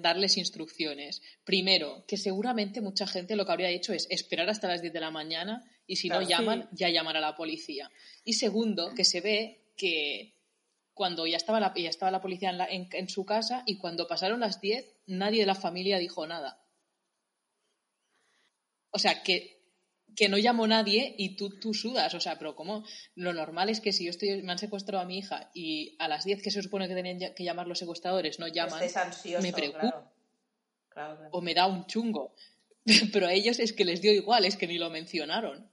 darles 0.00 0.36
instrucciones. 0.38 1.22
Primero, 1.44 2.04
que 2.06 2.16
seguramente 2.16 2.80
mucha 2.80 3.06
gente 3.06 3.36
lo 3.36 3.44
que 3.44 3.52
habría 3.52 3.68
hecho 3.68 3.92
es 3.92 4.06
esperar 4.10 4.48
hasta 4.48 4.68
las 4.68 4.80
10 4.80 4.92
de 4.92 5.00
la 5.00 5.10
mañana 5.10 5.64
y 5.86 5.96
si 5.96 6.08
no 6.08 6.22
llaman, 6.22 6.68
ya 6.72 6.88
llamar 6.88 7.16
a 7.16 7.20
la 7.20 7.36
policía. 7.36 7.90
Y 8.24 8.34
segundo, 8.34 8.94
que 8.94 9.04
se 9.04 9.20
ve 9.20 9.72
que 9.76 10.34
cuando 10.94 11.26
ya 11.26 11.36
estaba 11.36 11.60
la, 11.60 11.72
ya 11.76 11.90
estaba 11.90 12.10
la 12.10 12.20
policía 12.20 12.50
en, 12.70 12.88
en 12.90 13.08
su 13.08 13.24
casa 13.24 13.62
y 13.66 13.78
cuando 13.78 14.08
pasaron 14.08 14.40
las 14.40 14.60
10, 14.60 14.86
nadie 15.06 15.40
de 15.40 15.46
la 15.46 15.54
familia 15.54 15.98
dijo 15.98 16.26
nada. 16.26 16.62
O 18.90 18.98
sea, 18.98 19.22
que 19.22 19.58
que 20.18 20.28
no 20.28 20.36
llamó 20.36 20.66
nadie 20.66 21.14
y 21.16 21.36
tú, 21.36 21.60
tú 21.60 21.72
sudas. 21.74 22.12
O 22.14 22.20
sea, 22.20 22.38
pero 22.38 22.56
como 22.56 22.84
lo 23.14 23.32
normal 23.32 23.68
es 23.68 23.80
que 23.80 23.92
si 23.92 24.04
yo 24.04 24.10
estoy, 24.10 24.42
me 24.42 24.50
han 24.50 24.58
secuestrado 24.58 25.02
a 25.02 25.06
mi 25.06 25.18
hija 25.18 25.48
y 25.54 25.94
a 26.00 26.08
las 26.08 26.24
10 26.24 26.42
que 26.42 26.50
se 26.50 26.60
supone 26.60 26.88
que 26.88 26.94
tenían 26.94 27.34
que 27.34 27.44
llamar 27.44 27.68
los 27.68 27.78
secuestradores 27.78 28.40
no 28.40 28.48
llaman, 28.48 28.82
me 29.40 29.52
preocupo. 29.52 30.12
O 31.30 31.40
me 31.40 31.54
da 31.54 31.66
un 31.66 31.86
chungo. 31.86 32.34
Pero 33.12 33.28
a 33.28 33.32
ellos 33.32 33.60
es 33.60 33.72
que 33.72 33.84
les 33.84 34.02
dio 34.02 34.12
igual, 34.12 34.44
es 34.44 34.56
que 34.56 34.66
ni 34.66 34.76
lo 34.76 34.90
mencionaron. 34.90 35.70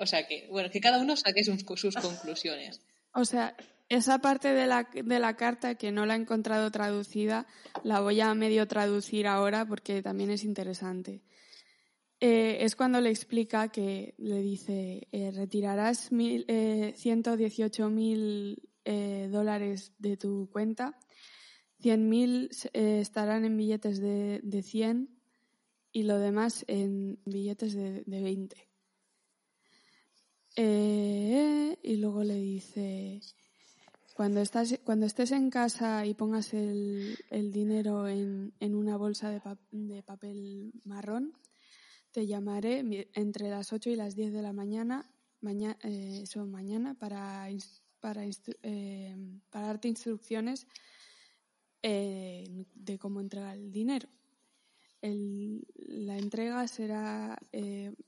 O 0.00 0.06
sea 0.06 0.26
que, 0.26 0.48
bueno, 0.50 0.70
que 0.70 0.80
cada 0.80 0.98
uno 0.98 1.14
saque 1.14 1.44
sus, 1.44 1.64
sus 1.76 1.94
conclusiones. 1.96 2.80
O 3.16 3.24
sea, 3.24 3.56
esa 3.88 4.18
parte 4.18 4.52
de 4.54 4.66
la, 4.66 4.88
de 4.92 5.18
la 5.20 5.36
carta 5.36 5.76
que 5.76 5.92
no 5.92 6.04
la 6.04 6.14
he 6.14 6.18
encontrado 6.18 6.72
traducida, 6.72 7.46
la 7.84 8.00
voy 8.00 8.20
a 8.20 8.34
medio 8.34 8.66
traducir 8.66 9.28
ahora 9.28 9.64
porque 9.66 10.02
también 10.02 10.32
es 10.32 10.42
interesante. 10.42 11.22
Eh, 12.26 12.64
es 12.64 12.74
cuando 12.74 13.02
le 13.02 13.10
explica 13.10 13.68
que 13.68 14.14
le 14.16 14.40
dice, 14.40 15.08
eh, 15.12 15.30
retirarás 15.30 16.10
mil, 16.10 16.46
eh, 16.48 16.94
118 16.96 17.90
mil 17.90 18.62
eh, 18.86 19.28
dólares 19.30 19.92
de 19.98 20.16
tu 20.16 20.48
cuenta, 20.50 20.98
100 21.80 22.08
mil 22.08 22.48
estarán 22.72 23.44
en 23.44 23.58
billetes 23.58 24.00
de, 24.00 24.40
de, 24.42 24.62
100 24.62 25.10
y 25.92 26.04
lo 26.04 26.18
demás 26.18 26.64
en 26.66 27.18
billetes 27.26 27.74
de, 27.74 28.04
de 28.06 28.22
20. 28.22 28.56
y 31.82 31.96
luego 31.98 32.24
le 32.24 32.36
dice, 32.36 33.20
cuando, 34.14 34.40
estás, 34.40 34.80
cuando 34.82 35.04
estés 35.04 35.30
en 35.30 35.50
casa 35.50 36.06
y 36.06 36.14
pongas 36.14 36.54
el, 36.54 37.18
dinero 37.52 38.08
en, 38.08 38.54
en, 38.60 38.74
una 38.74 38.96
bolsa 38.96 39.28
de 39.28 40.02
papel 40.02 40.72
marrón, 40.84 41.34
te 42.14 42.28
llamaré 42.28 43.08
entre 43.14 43.50
las 43.50 43.72
8 43.72 43.90
y 43.90 43.96
las 43.96 44.14
10 44.14 44.32
de 44.32 44.40
la 44.40 44.52
mañana, 44.52 45.10
mañana, 45.40 45.76
eh, 45.82 46.22
mañana 46.46 46.96
eh, 48.62 49.16
para 49.50 49.66
darte 49.66 49.88
instrucciones 49.88 50.68
eh, 51.82 52.66
de 52.72 52.98
cómo 53.00 53.20
entregar 53.20 53.56
el 53.56 53.72
dinero. 53.72 54.08
La 55.02 56.16
entrega 56.16 56.66
será 56.68 57.36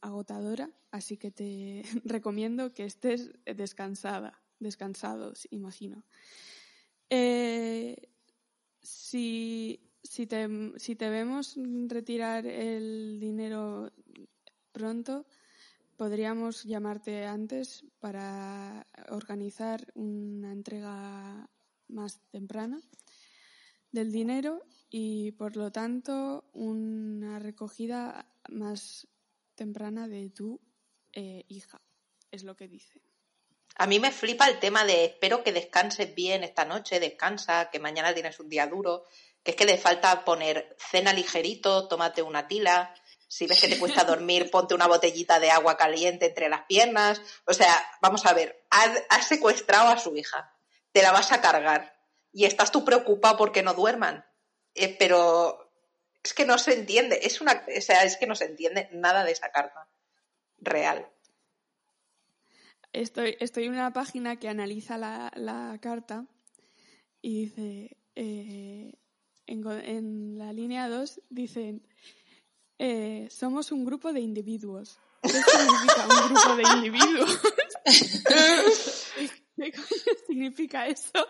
agotadora, 0.01 0.71
así 0.93 1.17
que 1.17 1.33
te 1.33 1.83
recomiendo 2.05 2.73
que 2.73 2.85
estés 2.85 3.33
descansada, 3.45 4.41
descansados, 4.61 5.49
imagino. 5.51 6.05
Si 8.83 9.86
si 10.07 10.27
te, 10.27 10.49
si 10.77 10.97
te 10.97 11.11
vemos 11.11 11.57
retirar 11.89 12.47
el 12.47 13.19
dinero 13.21 13.93
pronto, 14.73 15.27
podríamos 15.97 16.65
llamarte 16.65 17.25
antes 17.25 17.85
para 17.99 18.87
organizar 19.09 19.87
una 19.95 20.53
entrega 20.53 21.49
más 21.89 22.21
temprana 22.31 22.81
del 23.93 24.13
dinero 24.13 24.63
y, 24.91 25.33
por 25.33 25.57
lo 25.57 25.73
tanto, 25.73 26.45
una 26.53 27.39
recogida 27.39 28.27
más 28.49 29.09
temprana 29.55 30.09
de 30.09 30.31
tu 30.31 30.61
eh, 31.13 31.45
hija. 31.49 31.81
Es 32.31 32.45
lo 32.45 32.57
que 32.57 32.69
dice. 32.69 33.01
A 33.79 33.87
mí 33.87 34.01
me 34.01 34.11
flipa 34.11 34.49
el 34.49 34.59
tema 34.59 34.85
de 34.85 35.05
espero 35.05 35.43
que 35.43 35.53
descanses 35.53 36.15
bien 36.15 36.45
esta 36.45 36.65
noche, 36.65 37.01
descansa, 37.01 37.71
que 37.71 37.79
mañana 37.79 38.15
tienes 38.15 38.41
un 38.41 38.49
día 38.49 38.67
duro 38.67 39.05
que 39.47 39.53
es 39.53 39.57
que 39.57 39.65
le 39.65 39.79
falta 39.79 40.25
poner 40.25 40.77
cena 40.77 41.13
ligerito, 41.13 41.87
tómate 41.87 42.21
una 42.21 42.49
tila, 42.49 42.93
si 43.29 43.47
ves 43.47 43.61
que 43.61 43.69
te 43.69 43.79
cuesta 43.79 44.03
dormir, 44.05 44.51
ponte 44.51 44.75
una 44.75 44.89
botellita 44.89 45.39
de 45.39 45.53
agua 45.53 45.77
caliente 45.77 46.27
entre 46.27 46.49
las 46.49 46.65
piernas. 46.67 47.23
O 47.45 47.55
sea, 47.55 47.73
vamos 48.03 48.27
a 48.27 48.35
ver, 48.35 48.67
has, 48.71 49.29
secuestrado 49.29 49.89
a 49.89 49.99
su 49.99 50.17
hija, 50.17 50.53
te 50.91 51.01
la 51.01 51.13
vas 51.13 51.31
a 51.31 51.41
cargar 51.41 51.97
y 52.33 52.45
estás 52.45 52.73
tú 52.73 52.85
preocupado 52.85 53.37
porque 53.37 53.63
no 53.63 53.73
duerman. 53.73 54.27
Eh, 54.75 54.97
pero 54.99 55.73
es 56.25 56.35
que 56.35 56.45
no 56.45 56.59
se 56.59 56.75
entiende, 56.75 57.21
es 57.23 57.41
una, 57.41 57.65
o 57.77 57.81
sea, 57.81 58.03
es 58.03 58.17
que 58.17 58.27
no 58.27 58.35
se 58.35 58.47
entiende 58.47 58.89
nada 58.91 59.23
de 59.23 59.31
esa 59.31 59.53
carta 59.53 59.89
real. 60.59 61.09
Estoy, 62.93 63.37
estoy 63.39 63.67
en 63.67 63.75
una 63.75 63.93
página 63.93 64.41
que 64.41 64.49
analiza 64.49 64.99
la, 64.99 65.31
la 65.37 65.79
carta 65.81 66.27
y 67.23 67.45
dice, 67.45 67.97
eh, 68.17 68.93
en, 69.47 69.67
en 69.67 70.39
la 70.39 70.53
línea 70.53 70.89
2 70.89 71.23
dicen, 71.31 71.87
eh, 72.79 73.29
somos 73.31 73.73
un 73.73 73.85
grupo 73.85 74.13
de 74.13 74.21
individuos. 74.21 74.99
¿Qué 75.23 75.31
significa 75.31 76.07
un 76.09 76.35
grupo 76.35 76.57
de 76.57 76.63
individuos? 76.77 77.41
¿Qué 79.57 79.73
significa 80.27 80.87
eso? 80.87 81.27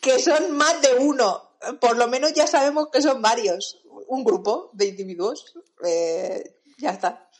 Que 0.00 0.18
son 0.18 0.56
más 0.56 0.82
de 0.82 0.98
uno. 0.98 1.58
Por 1.80 1.96
lo 1.96 2.08
menos 2.08 2.34
ya 2.34 2.46
sabemos 2.46 2.88
que 2.92 3.00
son 3.00 3.22
varios. 3.22 3.80
Un 4.08 4.24
grupo 4.24 4.70
de 4.74 4.86
individuos. 4.86 5.54
Eh, 5.84 6.56
ya 6.78 6.90
está. 6.90 7.30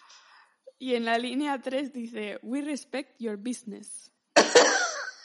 Y 0.79 0.95
en 0.95 1.05
la 1.05 1.19
línea 1.19 1.61
3 1.61 1.93
dice, 1.93 2.39
we 2.43 2.63
respect 2.63 3.19
your 3.19 3.37
business. 3.37 4.13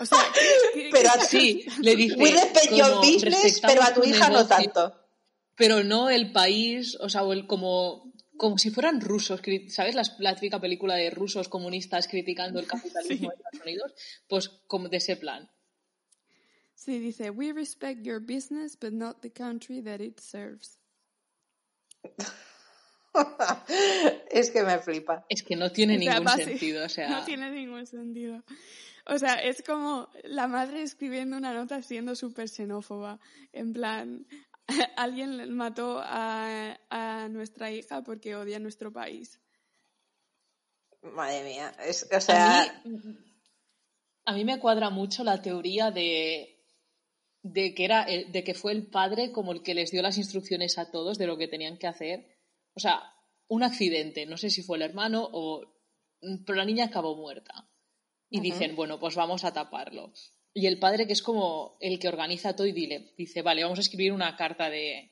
O 0.02 0.06
sea, 0.06 0.18
pero 0.92 1.10
así 1.12 1.64
le 1.80 1.96
dice. 1.96 2.18
Muy 2.18 2.32
business, 2.32 3.62
pero 3.62 3.84
a 3.84 3.94
tu 3.94 4.04
hija 4.04 4.30
no 4.30 4.48
tanto. 4.48 4.98
Pero 5.56 5.84
no 5.84 6.10
el 6.10 6.32
país, 6.32 6.98
o 7.00 7.08
sea, 7.08 7.22
el 7.22 7.46
como, 7.46 8.12
como 8.36 8.58
si 8.58 8.72
fueran 8.72 9.00
rusos, 9.00 9.42
¿sabes? 9.68 9.94
La, 9.94 10.02
la, 10.18 10.34
típica 10.34 10.60
película 10.60 10.96
de 10.96 11.12
rusos 11.12 11.50
comunistas 11.50 12.08
criticando 12.08 12.60
el 12.60 12.66
capitalismo 12.68 13.30
sí. 13.30 13.36
de 13.36 13.36
Estados 13.36 13.62
Unidos, 13.62 13.94
pues 14.28 14.50
como 14.68 14.90
de 14.90 14.98
ese 14.98 15.18
plan. 15.18 15.52
Sí, 16.74 16.98
dice, 16.98 17.30
we 17.30 17.54
respect 17.54 18.02
your 18.02 18.20
business, 18.20 18.76
but 18.76 18.92
not 18.92 19.22
the 19.22 19.32
country 19.32 19.84
that 19.84 20.00
it 20.00 20.20
serves. 20.20 20.80
es 24.32 24.50
que 24.50 24.64
me 24.64 24.80
flipa. 24.80 25.28
Es 25.30 25.44
que 25.44 25.56
no 25.56 25.72
tiene 25.72 25.98
o 25.98 26.02
sea, 26.02 26.14
ningún 26.14 26.26
base, 26.26 26.46
sentido, 26.46 26.86
o 26.86 26.90
sea... 26.90 27.08
No 27.08 27.24
tiene 27.24 27.52
ningún 27.52 27.86
sentido. 27.86 28.44
O 29.12 29.20
sea, 29.20 29.34
es 29.44 29.62
como 29.62 30.08
la 30.24 30.48
madre 30.48 30.84
escribiendo 30.84 31.36
una 31.36 31.54
nota 31.54 31.82
siendo 31.82 32.16
súper 32.16 32.48
xenófoba. 32.48 33.20
En 33.52 33.74
plan, 33.74 34.26
alguien 34.96 35.54
mató 35.54 36.00
a, 36.02 36.80
a, 36.90 37.28
nuestra 37.28 37.70
hija 37.72 38.04
porque 38.04 38.38
odia 38.38 38.58
nuestro 38.60 38.94
país. 38.94 39.42
Madre 41.02 41.44
mía. 41.44 41.76
Es, 41.86 42.08
o 42.10 42.22
sea. 42.22 42.62
A 42.62 42.88
mí, 42.88 43.18
a 44.24 44.34
mí, 44.34 44.46
me 44.46 44.60
cuadra 44.62 44.90
mucho 44.90 45.26
la 45.26 45.42
teoría 45.42 45.92
de, 45.92 46.64
de, 47.44 47.74
que 47.74 47.84
era, 47.84 48.06
de 48.06 48.44
que 48.46 48.54
fue 48.54 48.72
el 48.72 48.88
padre 48.88 49.34
como 49.34 49.52
el 49.52 49.62
que 49.62 49.74
les 49.74 49.92
dio 49.92 50.02
las 50.02 50.18
instrucciones 50.18 50.78
a 50.78 50.90
todos 50.90 51.18
de 51.18 51.28
lo 51.28 51.38
que 51.38 51.50
tenían 51.50 51.78
que 51.78 51.88
hacer. 51.88 52.38
O 52.76 52.80
sea, 52.80 53.02
un 53.50 53.64
accidente. 53.64 54.26
No 54.26 54.38
sé 54.38 54.50
si 54.50 54.64
fue 54.64 54.78
el 54.78 54.84
hermano 54.84 55.28
o. 55.34 55.66
Pero 56.46 56.56
la 56.56 56.66
niña 56.66 56.86
acabó 56.86 57.18
muerta 57.18 57.68
y 58.32 58.38
uh 58.38 58.40
-huh. 58.40 58.44
dicen, 58.44 58.76
bueno, 58.76 59.00
pues 59.00 59.16
vamos 59.16 59.44
a 59.44 59.54
taparlo. 59.54 60.12
Y 60.54 60.66
el 60.66 60.80
padre, 60.80 61.06
que 61.06 61.14
es 61.14 61.22
como 61.22 61.78
el 61.80 62.00
que 62.00 62.08
organiza 62.08 62.56
todo 62.56 62.66
y 62.66 62.72
dile, 62.72 63.14
dice, 63.18 63.42
vale, 63.44 63.64
vamos 63.64 63.78
a 63.78 63.82
escribir 63.82 64.14
una 64.14 64.36
carta 64.36 64.70
de 64.70 65.12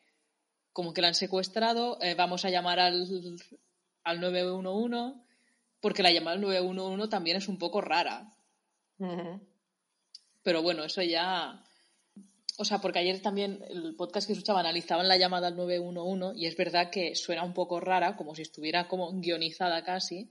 como 0.74 0.94
que 0.94 1.02
la 1.02 1.10
han 1.10 1.16
secuestrado, 1.16 2.02
eh, 2.02 2.16
vamos 2.16 2.46
a 2.46 2.50
llamar 2.50 2.80
al, 2.80 3.06
al 4.04 4.22
911, 4.22 5.20
porque 5.82 6.04
la 6.04 6.12
llamada 6.12 6.36
al 6.36 6.42
911 6.42 7.10
también 7.10 7.38
es 7.38 7.48
un 7.48 7.58
poco 7.58 7.82
rara. 7.82 8.32
Uh 8.98 9.06
-huh. 9.06 9.40
Pero 10.44 10.62
bueno, 10.62 10.84
eso 10.84 11.02
ya... 11.02 11.64
O 12.58 12.66
sea, 12.66 12.80
porque 12.80 13.00
ayer 13.00 13.22
también 13.22 13.64
el 13.70 13.96
podcast 13.96 14.28
que 14.28 14.34
escuchaba 14.34 14.60
analizaban 14.60 15.08
la 15.08 15.18
llamada 15.18 15.48
al 15.48 15.56
911 15.56 16.38
y 16.38 16.46
es 16.46 16.58
verdad 16.58 16.90
que 16.90 17.16
suena 17.16 17.44
un 17.44 17.54
poco 17.54 17.80
rara, 17.80 18.18
como 18.18 18.36
si 18.36 18.42
estuviera 18.42 18.90
como 18.90 19.12
guionizada 19.14 19.84
casi, 19.86 20.30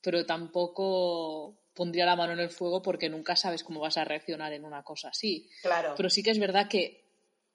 pero 0.00 0.24
tampoco 0.24 1.58
pondría 1.78 2.04
la 2.04 2.16
mano 2.16 2.32
en 2.32 2.40
el 2.40 2.50
fuego 2.50 2.82
porque 2.82 3.08
nunca 3.08 3.36
sabes 3.36 3.62
cómo 3.62 3.78
vas 3.78 3.96
a 3.98 4.04
reaccionar 4.04 4.52
en 4.52 4.64
una 4.64 4.82
cosa 4.82 5.10
así. 5.10 5.48
Claro. 5.62 5.94
Pero 5.96 6.10
sí 6.10 6.24
que 6.24 6.32
es 6.32 6.40
verdad 6.40 6.66
que, 6.68 7.04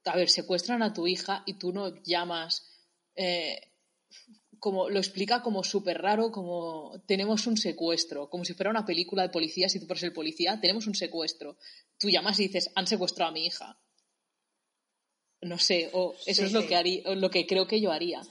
a 0.06 0.16
ver, 0.16 0.30
secuestran 0.30 0.82
a 0.82 0.94
tu 0.94 1.08
hija 1.08 1.44
y 1.46 1.56
tú 1.56 1.74
no 1.74 2.02
llamas, 2.04 2.66
eh, 3.16 3.60
como 4.60 4.90
lo 4.90 5.00
explica 5.00 5.42
como 5.42 5.62
súper 5.66 6.02
raro, 6.02 6.32
como 6.32 7.04
tenemos 7.06 7.48
un 7.48 7.58
secuestro, 7.58 8.30
como 8.30 8.46
si 8.46 8.54
fuera 8.54 8.72
una 8.72 8.86
película 8.86 9.24
de 9.24 9.30
policía, 9.30 9.68
si 9.68 9.82
tú 9.82 9.88
eres 9.90 10.04
el 10.04 10.14
policía, 10.14 10.58
tenemos 10.62 10.88
un 10.88 10.96
secuestro. 10.96 11.58
Tú 12.00 12.10
llamas 12.10 12.40
y 12.40 12.48
dices, 12.48 12.72
han 12.76 12.88
secuestrado 12.88 13.32
a 13.32 13.34
mi 13.34 13.46
hija. 13.46 13.78
No 15.42 15.60
sé, 15.60 15.90
o 15.92 16.14
eso 16.26 16.44
sí, 16.44 16.48
es 16.48 16.54
lo 16.54 16.66
que 16.66 16.78
haría, 16.78 17.14
lo 17.14 17.30
que 17.30 17.46
creo 17.46 17.68
que 17.68 17.82
yo 17.82 17.92
haría. 17.92 18.22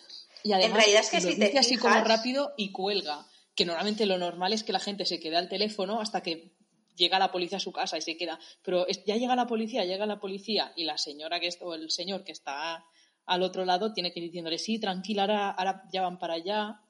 Y 0.42 0.52
además, 0.52 0.70
en 0.70 0.76
realidad 0.76 1.00
es 1.02 1.10
que 1.10 1.16
lo 1.20 1.22
si 1.22 1.34
dice 1.34 1.50
te 1.50 1.58
así 1.58 1.76
como 1.76 2.02
rápido 2.02 2.54
y 2.56 2.72
cuelga 2.72 3.26
que 3.62 3.66
normalmente 3.66 4.06
lo 4.06 4.18
normal 4.18 4.52
es 4.52 4.64
que 4.64 4.72
la 4.72 4.80
gente 4.80 5.04
se 5.06 5.20
quede 5.20 5.36
al 5.36 5.48
teléfono 5.48 6.00
hasta 6.00 6.20
que 6.20 6.50
llega 6.96 7.20
la 7.20 7.30
policía 7.30 7.58
a 7.58 7.60
su 7.60 7.70
casa 7.70 7.96
y 7.96 8.02
se 8.02 8.16
queda. 8.16 8.40
Pero 8.64 8.88
ya 9.06 9.16
llega 9.16 9.36
la 9.36 9.46
policía, 9.46 9.84
llega 9.84 10.04
la 10.04 10.18
policía 10.18 10.72
y 10.74 10.82
la 10.82 10.98
señora 10.98 11.38
que 11.38 11.46
es, 11.46 11.58
o 11.60 11.72
el 11.72 11.88
señor 11.88 12.24
que 12.24 12.32
está 12.32 12.84
al 13.24 13.42
otro 13.44 13.64
lado 13.64 13.92
tiene 13.92 14.12
que 14.12 14.18
ir 14.18 14.26
diciéndole, 14.26 14.58
sí, 14.58 14.80
tranquila, 14.80 15.22
ahora, 15.22 15.50
ahora 15.52 15.84
ya 15.92 16.02
van 16.02 16.18
para 16.18 16.34
allá. 16.34 16.80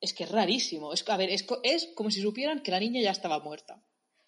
Es 0.00 0.14
que 0.14 0.22
es 0.22 0.30
rarísimo. 0.30 0.92
Es, 0.92 1.02
a 1.08 1.16
ver, 1.16 1.30
es, 1.30 1.44
es 1.64 1.88
como 1.96 2.12
si 2.12 2.22
supieran 2.22 2.62
que 2.62 2.70
la 2.70 2.78
niña 2.78 3.02
ya 3.02 3.10
estaba 3.10 3.40
muerta. 3.40 3.82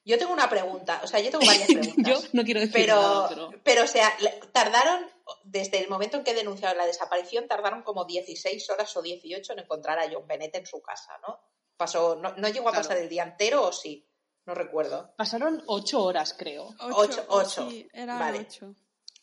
Yo 0.05 0.19
tengo 0.19 0.33
una 0.33 0.49
pregunta, 0.49 1.01
o 1.05 1.07
sea, 1.07 1.21
yo 1.21 1.31
tengo 1.31 1.45
varias 1.45 1.67
preguntas. 1.67 2.23
yo 2.23 2.29
no 2.33 2.43
quiero 2.45 2.61
decir 2.61 2.73
pero, 2.75 2.95
nada, 2.97 3.29
pero... 3.29 3.51
pero, 3.63 3.85
o 3.85 3.87
sea, 3.87 4.13
tardaron, 4.53 5.07
desde 5.45 5.79
el 5.79 5.89
momento 5.89 6.17
en 6.17 6.25
que 6.25 6.35
denunciaron 6.35 6.79
la 6.79 6.87
desaparición, 6.87 7.47
tardaron 7.47 7.83
como 7.83 8.05
16 8.05 8.71
horas 8.71 8.97
o 8.97 9.03
18 9.03 9.53
en 9.53 9.59
encontrar 9.61 9.99
a 9.99 10.11
John 10.11 10.27
Bennett 10.27 10.55
en 10.57 10.67
su 10.67 10.81
casa, 10.81 11.13
¿no? 11.27 11.39
Pasó, 11.77 12.17
no, 12.17 12.35
no 12.37 12.49
llegó 12.49 12.69
a 12.71 12.73
pasar 12.73 12.97
el 12.99 13.09
día 13.09 13.23
entero 13.25 13.67
o 13.67 13.73
sí, 13.73 14.07
no 14.47 14.55
recuerdo. 14.55 15.15
Pasaron 15.17 15.63
8 15.67 16.03
horas, 16.03 16.35
creo. 16.37 16.75
8, 16.79 17.27
8. 17.29 17.69
Sí, 17.71 17.89
eran 17.93 18.19
Vale. 18.19 18.47
8. 18.49 18.75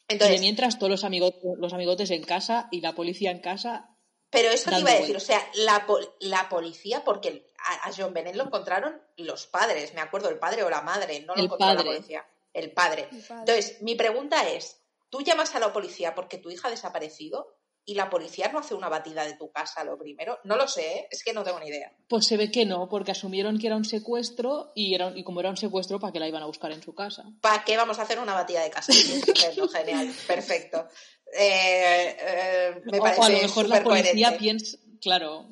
Entonces, 0.09 0.37
y 0.37 0.39
mientras 0.39 0.79
todos 0.79 0.89
los, 0.89 1.03
amigotes, 1.03 1.41
los 1.57 1.73
amigotes 1.73 2.11
en 2.11 2.23
casa 2.23 2.67
y 2.71 2.81
la 2.81 2.93
policía 2.93 3.31
en 3.31 3.39
casa. 3.41 3.89
Pero 4.29 4.49
esto 4.49 4.71
te 4.71 4.79
iba 4.79 4.91
a 4.91 4.95
decir, 4.95 5.15
o 5.17 5.19
sea, 5.19 5.41
la, 5.55 5.85
po- 5.85 5.99
la 6.19 6.49
policía, 6.49 7.03
porque 7.03 7.47
a, 7.67 7.87
a 7.87 7.91
John 7.95 8.13
Bennett 8.13 8.35
lo 8.35 8.43
encontraron 8.45 9.01
los 9.17 9.47
padres, 9.47 9.93
me 9.93 10.01
acuerdo, 10.01 10.29
el 10.29 10.39
padre 10.39 10.63
o 10.63 10.69
la 10.69 10.81
madre, 10.81 11.19
no 11.21 11.33
lo 11.35 11.39
El 11.39 11.45
encontró 11.45 11.67
la 11.67 11.75
padre. 11.75 11.89
policía, 11.91 12.25
el 12.53 12.71
padre. 12.71 13.07
El 13.11 13.21
padre. 13.21 13.39
Entonces, 13.41 13.81
mi 13.81 13.95
pregunta 13.95 14.47
es, 14.49 14.81
¿tú 15.09 15.21
llamas 15.21 15.53
a 15.55 15.59
la 15.59 15.71
policía 15.73 16.15
porque 16.15 16.37
tu 16.37 16.49
hija 16.49 16.67
ha 16.67 16.71
desaparecido 16.71 17.55
y 17.89 17.95
la 17.95 18.09
policía 18.09 18.49
no 18.51 18.59
hace 18.59 18.73
una 18.73 18.89
batida 18.89 19.23
de 19.25 19.37
tu 19.37 19.49
casa 19.51 19.83
lo 19.85 19.97
primero? 19.97 20.39
No 20.43 20.57
lo 20.57 20.67
sé, 20.67 20.81
¿eh? 20.97 21.07
es 21.09 21.23
que 21.23 21.31
no 21.31 21.43
tengo 21.45 21.59
ni 21.59 21.67
idea. 21.67 21.91
Pues 22.09 22.25
se 22.25 22.35
ve 22.35 22.51
que 22.51 22.65
no, 22.65 22.89
porque 22.89 23.11
asumieron 23.11 23.57
que 23.59 23.67
era 23.67 23.77
un 23.77 23.85
secuestro 23.85 24.71
y, 24.75 24.93
era, 24.93 25.13
y 25.15 25.23
como 25.23 25.39
era 25.39 25.49
un 25.49 25.55
secuestro, 25.57 25.97
¿para 25.99 26.11
qué 26.11 26.19
la 26.19 26.27
iban 26.27 26.43
a 26.43 26.47
buscar 26.47 26.71
en 26.73 26.81
su 26.83 26.93
casa? 26.93 27.23
¿Para 27.41 27.63
qué 27.63 27.77
vamos 27.77 27.97
a 27.99 28.01
hacer 28.01 28.19
una 28.19 28.33
batida 28.33 28.61
de 28.61 28.69
casa? 28.71 28.91
Genial, 29.73 30.13
perfecto. 30.27 30.87
Eh, 31.33 32.17
eh, 32.19 32.81
me 32.85 32.99
O- 32.99 33.01
parece 33.03 33.21
o 33.21 33.23
a 33.23 33.29
lo 33.29 33.37
mejor 33.41 33.69
la 33.69 33.83
policía 33.83 34.37
piensa. 34.37 34.77
Claro. 35.01 35.45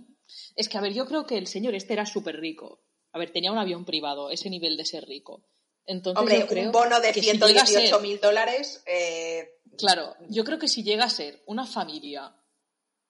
Es 0.55 0.69
que, 0.69 0.77
a 0.77 0.81
ver, 0.81 0.93
yo 0.93 1.05
creo 1.05 1.25
que 1.25 1.37
el 1.37 1.47
señor 1.47 1.75
este 1.75 1.93
era 1.93 2.05
súper 2.05 2.39
rico. 2.39 2.81
A 3.11 3.19
ver, 3.19 3.31
tenía 3.31 3.51
un 3.51 3.57
avión 3.57 3.85
privado, 3.85 4.29
ese 4.29 4.49
nivel 4.49 4.77
de 4.77 4.85
ser 4.85 5.05
rico. 5.05 5.43
Entonces, 5.85 6.19
Hombre, 6.19 6.39
yo 6.39 6.47
creo 6.47 6.65
un 6.65 6.71
bono 6.71 6.99
de 6.99 7.11
que 7.13 7.21
si 7.21 7.31
llega 7.37 7.61
a 7.61 7.65
ser- 7.65 7.81
118 7.87 7.99
mil 8.01 8.19
dólares, 8.19 8.83
eh, 8.87 9.51
Claro, 9.77 10.15
yo 10.29 10.43
creo 10.43 10.57
que 10.57 10.67
si 10.67 10.83
llega 10.83 11.05
a 11.05 11.09
ser 11.09 11.43
una 11.45 11.65
familia, 11.67 12.35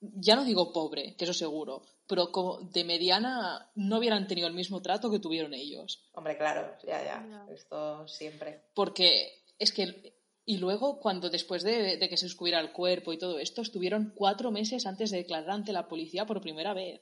ya 0.01 0.35
no 0.35 0.43
digo 0.43 0.73
pobre, 0.73 1.15
que 1.15 1.23
eso 1.25 1.33
seguro, 1.33 1.83
pero 2.07 2.31
como 2.31 2.59
de 2.61 2.83
mediana 2.83 3.71
no 3.75 3.97
hubieran 3.99 4.27
tenido 4.27 4.47
el 4.47 4.53
mismo 4.53 4.81
trato 4.81 5.09
que 5.11 5.19
tuvieron 5.19 5.53
ellos. 5.53 6.09
hombre, 6.13 6.37
claro, 6.37 6.75
ya, 6.85 7.03
ya, 7.03 7.25
Ya. 7.29 7.47
esto 7.53 8.07
siempre. 8.07 8.63
Porque 8.73 9.43
es 9.59 9.71
que. 9.71 10.13
Y 10.47 10.57
luego, 10.57 10.99
cuando 10.99 11.29
después 11.31 11.63
de, 11.63 11.97
de 11.97 12.09
que 12.09 12.17
se 12.17 12.25
descubriera 12.27 12.59
el 12.59 12.71
cuerpo 12.71 13.13
y 13.13 13.17
todo 13.17 13.39
esto, 13.39 13.61
estuvieron 13.63 14.13
cuatro 14.15 14.51
meses 14.51 14.85
antes 14.85 15.09
de 15.09 15.17
declarar 15.17 15.49
ante 15.49 15.71
la 15.73 15.87
policía 15.87 16.25
por 16.27 16.39
primera 16.41 16.73
vez. 16.75 17.01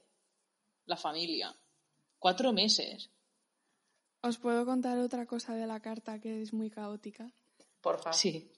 La 0.85 0.97
familia. 0.97 1.55
Cuatro 2.19 2.53
meses. 2.53 3.09
¿Os 4.21 4.37
puedo 4.37 4.65
contar 4.65 4.97
otra 4.99 5.25
cosa 5.25 5.53
de 5.53 5.67
la 5.67 5.81
carta 5.81 6.19
que 6.19 6.41
es 6.41 6.53
muy 6.53 6.69
caótica? 6.69 7.31
Porfa. 7.81 8.13
Sí. 8.13 8.51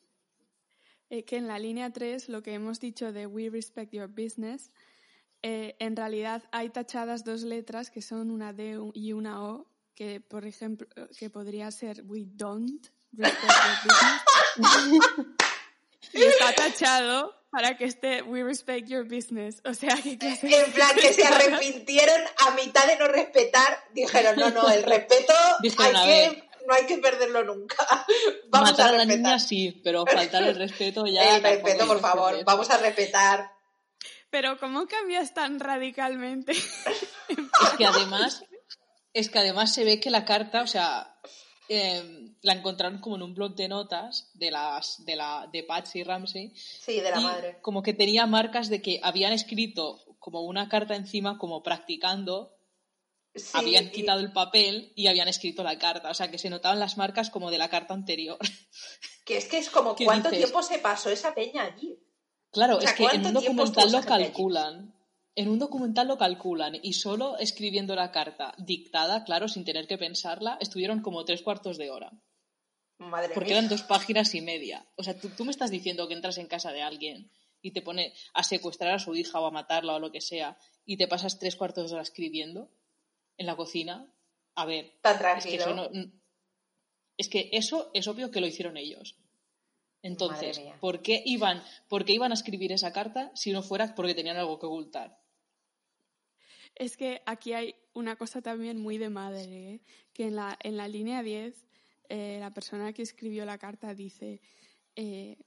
Eh, 1.09 1.23
que 1.25 1.37
en 1.37 1.47
la 1.47 1.57
línea 1.59 1.91
3, 1.91 2.29
lo 2.29 2.43
que 2.43 2.53
hemos 2.53 2.79
dicho 2.79 3.11
de 3.11 3.25
We 3.27 3.49
respect 3.49 3.93
your 3.93 4.07
business, 4.07 4.71
eh, 5.41 5.75
en 5.79 5.95
realidad 5.95 6.43
hay 6.51 6.69
tachadas 6.69 7.23
dos 7.23 7.43
letras 7.43 7.91
que 7.91 8.01
son 8.01 8.31
una 8.31 8.53
D 8.53 8.79
y 8.93 9.13
una 9.13 9.43
O, 9.43 9.67
que 9.93 10.19
por 10.21 10.45
ejemplo, 10.45 10.87
que 11.17 11.29
podría 11.29 11.71
ser 11.71 12.03
We 12.05 12.25
don't 12.25 12.87
respect 13.11 13.43
your 13.85 14.63
business. 14.63 15.35
y 16.13 16.23
está 16.23 16.53
tachado 16.55 17.33
para 17.51 17.77
que 17.77 17.85
esté 17.85 18.21
We 18.21 18.43
respect 18.43 18.87
your 18.87 19.05
business. 19.05 19.61
O 19.65 19.73
sea, 19.73 19.95
¿qué 20.01 20.17
clase 20.17 20.47
de 20.47 20.59
En 20.61 20.71
plan, 20.73 20.95
que 20.95 21.13
se 21.13 21.23
arrepintieron 21.25 22.21
a 22.47 22.51
mitad 22.51 22.85
de 22.87 22.97
no 22.97 23.07
respetar, 23.07 23.79
dijeron, 23.93 24.35
no, 24.37 24.49
no, 24.49 24.69
el 24.69 24.83
respeto 24.83 25.33
Dijeron, 25.61 25.95
hay 25.95 26.31
que- 26.31 26.49
no 26.67 26.73
hay 26.73 26.85
que 26.87 26.97
perderlo 26.97 27.43
nunca. 27.43 27.77
Vamos 28.49 28.71
Matar 28.71 28.87
a 28.87 28.89
a, 28.89 28.91
la 28.93 28.97
respetar. 28.99 29.17
niña 29.19 29.39
sí, 29.39 29.81
pero 29.83 30.03
faltar 30.05 30.43
el 30.43 30.55
respeto 30.55 31.05
ya. 31.05 31.37
el 31.37 31.43
respeto, 31.43 31.85
por 31.85 31.97
que 31.97 32.01
favor, 32.01 32.43
vamos 32.43 32.69
a 32.71 32.77
respetar. 32.77 33.51
Pero 34.31 34.57
¿cómo 34.59 34.87
cambias 34.87 35.33
tan 35.33 35.59
radicalmente? 35.59 36.51
Es 36.53 37.69
que 37.77 37.85
además, 37.85 38.43
es 39.13 39.29
que 39.29 39.39
además 39.39 39.73
se 39.73 39.85
ve 39.85 39.99
que 39.99 40.09
la 40.09 40.25
carta, 40.25 40.61
o 40.63 40.67
sea, 40.67 41.14
eh, 41.69 42.31
la 42.41 42.53
encontraron 42.53 42.99
como 42.99 43.15
en 43.15 43.23
un 43.23 43.33
blog 43.33 43.55
de 43.55 43.67
notas 43.67 44.29
de 44.33 44.51
las 44.51 45.03
de 45.05 45.15
la 45.15 45.47
de 45.51 45.63
Patsy 45.63 46.03
Ramsey 46.03 46.53
Sí, 46.55 46.99
de 46.99 47.11
la 47.11 47.19
y 47.19 47.23
madre. 47.23 47.57
como 47.61 47.81
que 47.83 47.93
tenía 47.93 48.25
marcas 48.25 48.69
de 48.69 48.81
que 48.81 48.99
habían 49.03 49.33
escrito 49.33 49.99
como 50.19 50.41
una 50.41 50.69
carta 50.69 50.95
encima 50.95 51.37
como 51.37 51.61
practicando 51.63 52.51
Sí, 53.35 53.49
habían 53.53 53.85
y- 53.87 53.91
quitado 53.91 54.21
el 54.21 54.31
papel 54.31 54.93
y 54.95 55.07
habían 55.07 55.27
escrito 55.27 55.61
la 55.63 55.77
carta 55.77 56.09
o 56.09 56.13
sea 56.13 56.31
que 56.31 56.37
se 56.37 56.49
notaban 56.49 56.79
las 56.79 56.95
marcas 56.97 57.29
como 57.29 57.51
de 57.51 57.57
la 57.57 57.69
carta 57.69 57.93
anterior 57.93 58.37
Que 59.25 59.37
es 59.37 59.45
que 59.45 59.57
es 59.57 59.69
como, 59.71 59.95
¿Qué 59.95 60.05
¿cuánto 60.05 60.29
dices? 60.29 60.45
tiempo 60.45 60.61
se 60.63 60.77
pasó 60.79 61.09
esa 61.09 61.33
peña 61.33 61.63
allí? 61.63 61.97
claro 62.51 62.77
O 62.77 62.81
sea, 62.81 62.91
es 62.91 62.95
que 62.95 63.03
en 63.03 63.09
¿cuánto 63.09 63.27
un 63.27 63.33
documental 63.33 63.91
lo 63.91 64.01
calculan 64.03 64.94
en 65.35 65.49
un 65.49 65.59
documental 65.59 66.07
lo 66.07 66.17
calculan 66.17 66.77
y 66.81 66.93
solo 66.93 67.37
escribiendo 67.37 67.93
la 67.95 68.11
carta 68.11 68.53
dictada 68.57 69.23
claro 69.25 69.47
sin 69.47 69.65
tener 69.65 69.85
que 69.87 69.97
pensarla 69.97 70.57
estuvieron 70.61 71.01
como 71.01 71.25
tres 71.25 71.41
cuartos 71.41 71.77
de 71.77 71.89
hora 71.91 72.11
Madre 72.97 73.33
Porque 73.33 73.49
mía. 73.49 73.57
eran 73.57 73.69
dos 73.69 73.83
páginas 73.83 74.33
y 74.35 74.39
media. 74.41 74.85
O 74.95 75.03
sea, 75.03 75.19
tú, 75.19 75.27
tú 75.29 75.43
me 75.43 75.51
estás 75.51 75.69
diciendo 75.69 76.07
que 76.07 76.13
entras 76.13 76.37
en 76.37 76.47
casa 76.47 76.71
de 76.71 76.81
alguien 76.81 77.29
y 77.61 77.71
te 77.71 77.81
pone 77.81 78.13
a 78.33 78.41
secuestrar 78.41 78.93
a 78.93 78.99
su 78.99 79.13
hija 79.17 79.37
o 79.41 79.45
a 79.45 79.51
matarla 79.51 79.95
o 79.95 79.99
lo 79.99 80.13
que 80.13 80.21
sea 80.21 80.57
y 80.85 80.95
te 80.95 81.05
pasas 81.09 81.37
tres 81.37 81.57
cuartos 81.57 81.89
de 81.89 81.95
hora 81.95 82.03
escribiendo 82.03 82.71
en 83.37 83.47
la 83.47 83.57
cocina. 83.57 84.09
A 84.55 84.65
ver, 84.65 84.93
Tan 85.01 85.15
es 85.15 85.17
que 85.45 85.57
tranquilo. 85.57 85.61
eso 85.63 85.73
no- 85.75 86.11
es 87.17 87.27
que 87.27 87.49
eso 87.51 87.91
es 87.93 88.07
obvio 88.07 88.31
que 88.31 88.39
lo 88.39 88.47
hicieron 88.47 88.77
ellos. 88.77 89.17
Entonces. 90.01 90.61
¿por 90.79 91.01
qué 91.01 91.21
iban, 91.25 91.61
por 91.89 92.05
qué 92.05 92.13
iban 92.13 92.31
a 92.31 92.35
escribir 92.35 92.71
esa 92.71 92.93
carta 92.93 93.29
si 93.35 93.51
no 93.51 93.61
fuera 93.61 93.93
porque 93.93 94.15
tenían 94.15 94.37
algo 94.37 94.57
que 94.57 94.67
ocultar? 94.67 95.19
Es 96.75 96.97
que 96.97 97.21
aquí 97.25 97.53
hay 97.53 97.75
una 97.93 98.15
cosa 98.17 98.41
también 98.41 98.77
muy 98.81 98.97
de 98.97 99.09
madre, 99.09 99.43
¿eh? 99.75 99.81
que 100.13 100.27
en 100.27 100.35
la, 100.35 100.57
en 100.61 100.75
la 100.77 100.87
línea 100.87 101.23
10 101.23 101.53
eh, 102.09 102.37
la 102.39 102.51
persona 102.51 102.91
que 102.93 103.01
escribió 103.01 103.45
la 103.45 103.57
carta 103.57 103.93
dice, 103.93 104.41
eh, 104.95 105.37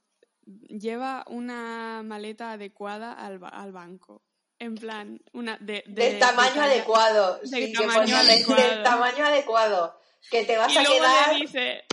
lleva 0.45 1.23
una 1.27 2.01
maleta 2.03 2.51
adecuada 2.53 3.13
al, 3.13 3.39
ba- 3.39 3.49
al 3.49 3.71
banco. 3.71 4.23
En 4.57 4.75
plan, 4.75 5.21
una 5.31 5.57
de, 5.59 5.83
de- 5.87 6.09
Del 6.09 6.19
tamaño 6.19 6.55
de 6.55 6.59
adecuado. 6.61 7.39
del 7.43 7.67
sí, 7.67 7.73
tamaño 7.73 8.15
adecuado. 8.17 8.61
del 8.61 8.83
tamaño 8.83 9.25
adecuado. 9.25 9.99
Que 10.29 10.43
te 10.43 10.57
vas 10.57 10.73
Y 10.73 10.77
a 10.77 10.83
luego, 10.83 10.97
quedar. 10.97 11.33
le 11.33 11.39
dice, 11.39 11.83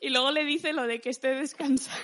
y 0.00 0.08
luego 0.10 0.30
le 0.32 0.44
dice 0.44 0.72
lo 0.72 0.86
de 0.88 1.00
que 1.00 1.10
esté 1.10 1.28
descansado. 1.34 2.00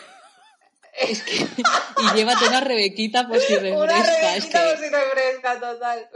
Es 0.92 1.22
que, 1.22 1.32
y 1.36 2.14
llévate 2.14 2.46
una 2.48 2.60
rebequita 2.60 3.26
por 3.26 3.38
si 3.40 3.54
Una 3.54 3.96
refresca. 3.96 4.36
Es 4.36 4.44
revista 4.50 4.62
que, 4.62 4.68
por 4.68 4.78
si 4.84 4.88
refresca, 4.90 5.60
total. 5.60 6.10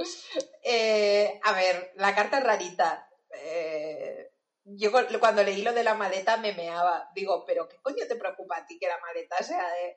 Eh, 0.62 1.40
a 1.42 1.52
ver, 1.52 1.92
la 1.96 2.14
carta 2.14 2.38
es 2.38 2.44
rarita. 2.44 3.08
Eh, 3.30 4.30
yo 4.64 4.92
cu- 4.92 5.18
cuando 5.18 5.42
leí 5.42 5.62
lo 5.62 5.72
de 5.72 5.84
la 5.84 5.94
maleta 5.94 6.36
me 6.36 6.52
meaba. 6.52 7.08
Digo, 7.14 7.44
pero 7.46 7.68
¿qué 7.68 7.76
coño 7.80 8.06
te 8.06 8.16
preocupa 8.16 8.58
a 8.58 8.66
ti 8.66 8.78
que 8.78 8.88
la 8.88 8.98
maleta 8.98 9.42
sea 9.42 9.66
de...? 9.70 9.96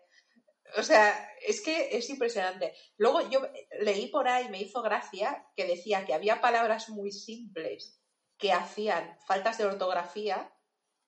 O 0.78 0.84
sea, 0.84 1.30
es 1.46 1.62
que 1.62 1.98
es 1.98 2.10
impresionante. 2.10 2.76
Luego 2.98 3.28
yo 3.30 3.42
leí 3.82 4.08
por 4.08 4.28
ahí, 4.28 4.50
me 4.50 4.62
hizo 4.62 4.82
gracia, 4.84 5.46
que 5.56 5.66
decía 5.66 6.06
que 6.06 6.14
había 6.14 6.42
palabras 6.42 6.90
muy 6.90 7.12
simples 7.12 8.00
que 8.38 8.54
hacían 8.54 9.18
faltas 9.28 9.58
de 9.58 9.66
ortografía, 9.66 10.54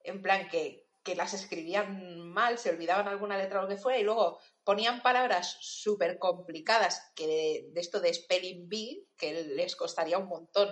en 0.03 0.21
plan 0.21 0.49
que, 0.49 0.87
que 1.03 1.15
las 1.15 1.33
escribían 1.33 2.27
mal, 2.29 2.57
se 2.57 2.69
olvidaban 2.69 3.07
alguna 3.07 3.37
letra 3.37 3.59
o 3.59 3.63
lo 3.63 3.67
que 3.69 3.77
fuera, 3.77 3.99
y 3.99 4.03
luego 4.03 4.39
ponían 4.63 5.01
palabras 5.01 5.57
súper 5.59 6.19
complicadas 6.19 7.11
que 7.15 7.27
de, 7.27 7.69
de 7.73 7.81
esto 7.81 7.99
de 7.99 8.13
spelling 8.13 8.69
bee, 8.69 9.07
que 9.17 9.43
les 9.43 9.75
costaría 9.75 10.17
un 10.17 10.27
montón 10.27 10.69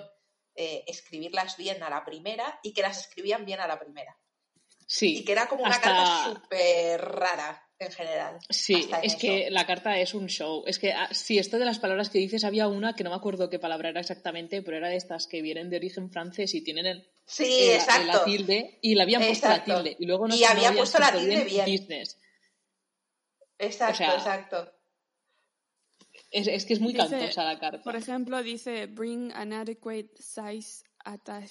eh, 0.56 0.84
escribirlas 0.88 1.58
bien 1.58 1.82
a 1.84 1.90
la 1.90 2.04
primera 2.06 2.60
y 2.64 2.74
que 2.74 2.82
las 2.82 3.00
escribían 3.00 3.46
bien 3.46 3.60
a 3.60 3.68
la 3.68 3.80
primera. 3.80 4.18
sí. 4.86 5.18
Y 5.20 5.26
que 5.26 5.32
era 5.32 5.48
como 5.48 5.64
una 5.64 5.72
hasta- 5.76 5.90
carta 5.94 6.24
súper 6.42 7.02
rara 7.02 7.66
en 7.80 7.92
general. 7.92 8.38
Sí, 8.50 8.90
en 8.92 8.96
es 9.06 9.14
eso. 9.14 9.18
que 9.22 9.50
la 9.50 9.66
carta 9.66 9.98
es 10.00 10.14
un 10.14 10.28
show. 10.28 10.64
Es 10.68 10.80
que, 10.80 10.92
ah, 10.92 11.08
sí, 11.14 11.38
esto 11.40 11.58
de 11.58 11.64
las 11.66 11.80
palabras 11.80 12.10
que 12.10 12.20
dices, 12.20 12.44
había 12.44 12.68
una 12.68 12.94
que 12.94 13.06
no 13.06 13.10
me 13.10 13.16
acuerdo 13.16 13.50
qué 13.50 13.58
palabra 13.58 13.90
era 13.90 14.02
exactamente, 14.02 14.62
pero 14.62 14.76
era 14.78 14.90
de 14.90 14.98
estas 14.98 15.28
que 15.28 15.42
vienen 15.42 15.70
de 15.70 15.78
origen 15.78 16.12
francés 16.12 16.54
y 16.56 16.62
tienen 16.64 16.86
el, 16.88 17.10
Sí, 17.32 17.44
el- 17.70 17.76
exacto. 17.76 18.08
la 18.08 18.26
tilde 18.26 18.80
y 18.82 18.96
le 18.96 19.04
habían 19.04 19.22
puesto 19.24 19.48
la 19.48 19.64
tilde. 19.64 19.96
Y 20.00 20.06
luego 20.08 20.28
no, 20.28 20.36
Y 20.36 20.44
había 20.44 20.74
puesto 20.74 20.98
la 20.98 21.12
tilde 21.12 21.44
bien. 21.46 21.66
business. 21.66 22.18
Exacto, 23.60 23.94
o 23.94 23.98
sea, 23.98 24.14
exacto. 24.16 24.74
Es, 26.32 26.48
es 26.48 26.66
que 26.66 26.74
es 26.74 26.80
muy 26.80 26.94
Dice, 26.94 27.08
cantosa 27.10 27.44
la 27.44 27.60
carta. 27.60 27.84
Por 27.84 27.96
ejemplo, 27.96 28.42
dice, 28.42 28.88
bring 28.88 29.32
an 29.34 29.54
adequate 29.54 30.10
size 30.20 30.84
bag". 31.26 31.50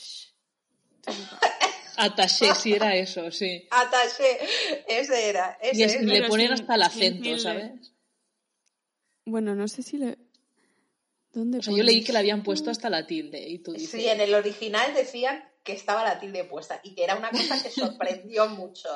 Attaché, 1.96 2.54
sí 2.54 2.72
era 2.74 2.94
eso, 2.94 3.30
sí. 3.32 3.66
Ataché, 3.70 4.38
ese 4.86 5.28
era. 5.28 5.58
Ese 5.60 5.80
Y 5.80 5.82
es- 5.82 5.94
es. 5.94 6.02
le 6.02 6.28
ponen 6.28 6.46
sin- 6.48 6.54
hasta 6.54 6.74
el 6.76 6.82
acento. 6.82 7.38
¿sabes? 7.38 7.92
Bueno, 9.24 9.54
no 9.54 9.66
sé 9.68 9.82
si 9.82 9.98
le... 9.98 10.16
¿Dónde 11.32 11.58
O 11.58 11.62
sea, 11.62 11.74
yo 11.76 11.82
leí 11.82 12.02
que 12.04 12.12
le 12.12 12.20
habían 12.20 12.42
puesto 12.42 12.70
hasta 12.70 12.88
la 12.88 13.06
tilde 13.06 13.46
y 13.48 13.58
tú 13.58 13.72
dices... 13.72 13.90
Sí, 13.90 14.06
en 14.08 14.20
el 14.20 14.32
original 14.34 14.94
decían 14.94 15.44
que 15.68 15.74
estaba 15.74 16.02
la 16.02 16.18
tilde 16.18 16.44
puesta 16.44 16.80
y 16.82 16.94
que 16.94 17.04
era 17.04 17.14
una 17.16 17.30
cosa 17.30 17.62
que 17.62 17.70
sorprendió 17.70 18.48
mucho. 18.48 18.88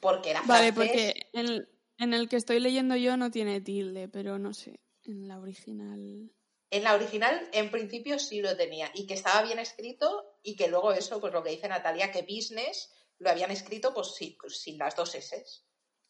Porque 0.00 0.30
era 0.30 0.42
Vale, 0.42 0.72
francés. 0.72 1.12
porque 1.12 1.30
en 1.32 1.46
el, 1.46 1.68
en 1.98 2.14
el 2.14 2.28
que 2.28 2.36
estoy 2.36 2.58
leyendo 2.58 2.96
yo 2.96 3.16
no 3.16 3.30
tiene 3.30 3.60
tilde, 3.60 4.08
pero 4.08 4.38
no 4.38 4.52
sé. 4.52 4.80
En 5.04 5.28
la 5.28 5.38
original. 5.38 6.30
En 6.70 6.82
la 6.82 6.94
original, 6.94 7.48
en 7.52 7.70
principio, 7.70 8.18
sí 8.18 8.40
lo 8.40 8.56
tenía. 8.56 8.90
Y 8.94 9.06
que 9.06 9.14
estaba 9.14 9.42
bien 9.42 9.60
escrito 9.60 10.36
y 10.42 10.56
que 10.56 10.66
luego 10.68 10.92
eso, 10.92 11.20
pues 11.20 11.32
lo 11.32 11.42
que 11.44 11.50
dice 11.50 11.68
Natalia, 11.68 12.10
que 12.10 12.22
business 12.22 12.92
lo 13.18 13.30
habían 13.30 13.52
escrito 13.52 13.94
pues 13.94 14.14
sí, 14.14 14.36
pues, 14.40 14.58
sin 14.60 14.76
las 14.78 14.96
dos 14.96 15.14
S. 15.14 15.44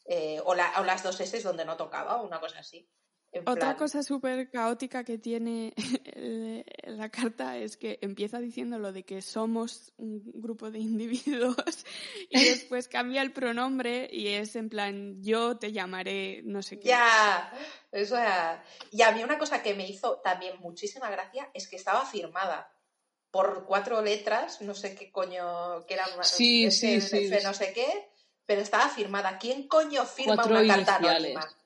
Eh, 0.07 0.41
o, 0.45 0.55
la- 0.55 0.73
o 0.81 0.85
las 0.85 1.03
dos 1.03 1.21
S 1.21 1.41
donde 1.43 1.65
no 1.67 1.77
tocaba, 1.77 2.23
una 2.23 2.41
cosa 2.41 2.61
así. 2.61 2.89
Otra 3.41 3.55
plan- 3.55 3.77
cosa 3.77 4.03
súper 4.03 4.51
caótica 4.51 5.05
que 5.05 5.19
tiene 5.19 5.75
la 6.85 7.09
carta 7.11 7.57
es 7.59 7.77
que 7.77 7.99
empieza 8.03 8.39
diciendo 8.39 8.79
lo 8.79 8.93
de 8.93 9.05
que 9.05 9.23
somos 9.23 9.93
un 9.97 10.23
grupo 10.35 10.71
de 10.71 10.79
individuos 10.79 11.57
y 12.31 12.45
después 12.45 12.89
cambia 12.89 13.23
el 13.23 13.33
pronombre 13.33 14.09
y 14.13 14.29
es 14.29 14.57
en 14.57 14.69
plan 14.69 15.23
yo 15.23 15.57
te 15.57 15.73
llamaré 15.73 16.43
no 16.45 16.63
sé 16.63 16.79
qué. 16.79 16.89
Ya, 16.89 17.53
eso 17.93 18.17
era- 18.17 18.63
Y 18.91 19.03
a 19.03 19.13
mí 19.13 19.23
una 19.25 19.39
cosa 19.39 19.63
que 19.63 19.75
me 19.75 19.87
hizo 19.89 20.19
también 20.23 20.59
muchísima 20.61 21.11
gracia 21.11 21.51
es 21.55 21.69
que 21.69 21.77
estaba 21.77 22.05
firmada 22.07 22.71
por 23.31 23.65
cuatro 23.67 24.01
letras, 24.01 24.61
no 24.63 24.75
sé 24.75 24.95
qué 24.95 25.11
coño, 25.11 25.85
que 25.87 25.95
era 25.95 26.07
una, 26.15 26.23
Sí, 26.23 26.71
sí, 26.71 27.01
sí. 27.01 27.29
No 27.43 27.53
sé 27.53 27.73
qué, 27.73 28.09
pero 28.47 28.61
estaba 28.61 28.89
firmada. 28.89 29.39
¿Quién 29.39 29.67
coño 29.67 30.05
firma 30.05 30.37
Cuatro 30.37 30.55
una 30.61 30.67
carta 30.69 30.99
iniciales. 31.01 31.37
anónima? 31.37 31.57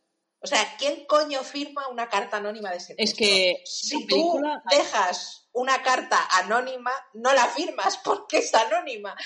O 0.41 0.47
sea, 0.47 0.77
¿quién 0.79 1.05
coño 1.07 1.43
firma 1.43 1.89
una 1.89 2.09
carta 2.09 2.37
anónima 2.37 2.71
de 2.71 2.77
ese 2.77 2.95
Es 2.97 3.13
que 3.15 3.61
si 3.65 4.07
tú 4.07 4.17
película- 4.35 4.63
dejas 4.71 5.49
una 5.53 5.83
carta 5.83 6.17
anónima, 6.39 6.93
no 7.15 7.33
la 7.35 7.47
firmas 7.47 7.99
porque 8.05 8.39
es 8.39 8.55
anónima. 8.55 9.17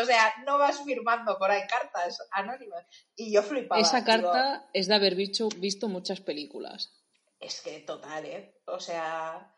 O 0.00 0.04
sea, 0.06 0.32
no 0.46 0.56
vas 0.58 0.82
firmando 0.82 1.38
por 1.38 1.50
ahí 1.50 1.62
cartas 1.68 2.18
anónimas. 2.30 2.86
Y 3.14 3.32
yo 3.32 3.42
flipaba. 3.42 3.80
Esa 3.80 4.00
digo, 4.00 4.06
carta 4.06 4.68
es 4.72 4.86
de 4.88 4.94
haber 4.94 5.14
visto, 5.14 5.48
visto 5.58 5.88
muchas 5.88 6.20
películas. 6.20 6.90
Es 7.38 7.60
que 7.60 7.80
total, 7.80 8.24
¿eh? 8.24 8.54
O 8.66 8.80
sea, 8.80 9.54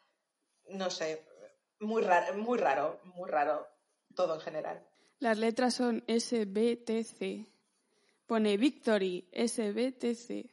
no 0.70 0.90
sé, 0.90 1.24
muy 1.78 2.02
raro, 2.02 2.34
muy 2.34 2.58
raro, 2.58 3.00
muy 3.04 3.28
raro 3.30 3.68
todo 4.16 4.34
en 4.34 4.40
general. 4.40 4.84
Las 5.20 5.38
letras 5.38 5.74
son 5.74 6.02
SBTC. 6.08 7.46
Pone 8.26 8.56
Victory, 8.56 9.28
SBTC. 9.32 10.50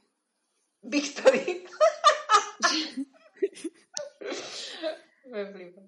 Victory. 0.82 1.66
Me 5.26 5.46
flipa. 5.46 5.82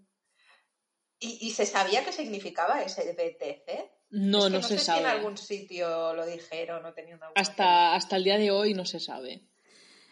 ¿Y, 1.20 1.48
y 1.48 1.52
se 1.52 1.66
sabía 1.66 2.04
qué 2.04 2.12
significaba 2.12 2.82
ese 2.82 3.14
BTC? 3.14 3.92
No, 4.12 4.46
Es 4.48 4.52
que 4.52 4.58
no, 4.60 4.62
se 4.62 4.78
sé 4.78 4.86
si 4.86 5.00
en 5.00 5.06
algún 5.06 5.38
sitio 5.38 6.14
lo 6.14 6.26
dijeron 6.26 6.86
o 6.86 6.94
tenían 6.94 7.22
alguna 7.24 7.42
Hasta, 7.42 7.96
hasta 7.96 8.18
el 8.18 8.24
día 8.24 8.38
de 8.38 8.52
hoy 8.52 8.74
no 8.74 8.86
se 8.86 9.00
sabe. 9.00 9.42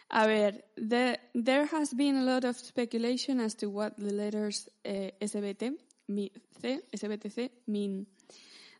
A 0.08 0.26
ver, 0.26 0.64
there, 0.76 1.20
there 1.34 1.66
has 1.72 1.94
been 1.94 2.16
a 2.16 2.22
lot 2.24 2.44
of 2.44 2.56
speculation 2.58 3.40
as 3.40 3.54
to 3.56 3.68
what 3.70 3.94
the 3.96 4.12
letters 4.12 4.68
eh, 4.84 5.12
SBT, 5.20 5.78
mi- 6.08 6.32
C, 6.60 6.80
SBTC 6.92 7.50
mean. 7.66 8.06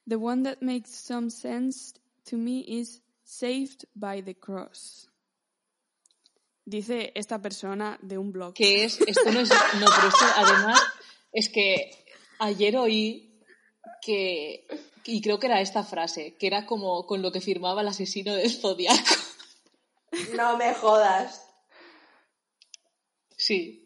The 0.06 0.16
one 0.18 0.42
that 0.42 0.60
makes 0.60 0.90
some 0.90 1.30
sense 1.30 1.94
to 2.26 2.36
me 2.36 2.60
is 2.60 3.00
saved 3.24 3.86
by 3.94 4.20
the 4.20 4.34
cross. 4.34 5.08
Dice 6.64 7.12
esta 7.14 7.42
persona 7.42 7.98
de 8.02 8.18
un 8.18 8.32
blog. 8.32 8.54
Que 8.54 8.84
es, 8.84 9.00
esto 9.00 9.32
no 9.32 9.40
es, 9.40 9.50
no, 9.50 9.86
pero 9.96 10.08
esto 10.08 10.24
además 10.36 10.80
es 11.32 11.48
que 11.48 11.90
ayer 12.38 12.76
oí 12.76 13.40
que, 14.00 14.66
y 15.04 15.20
creo 15.20 15.38
que 15.38 15.46
era 15.46 15.60
esta 15.60 15.82
frase, 15.82 16.36
que 16.38 16.46
era 16.46 16.66
como 16.66 17.06
con 17.06 17.22
lo 17.22 17.32
que 17.32 17.40
firmaba 17.40 17.82
el 17.82 17.88
asesino 17.88 18.34
del 18.34 18.50
zodiaco. 18.50 19.14
No 20.36 20.56
me 20.56 20.74
jodas. 20.74 21.48
Sí, 23.36 23.82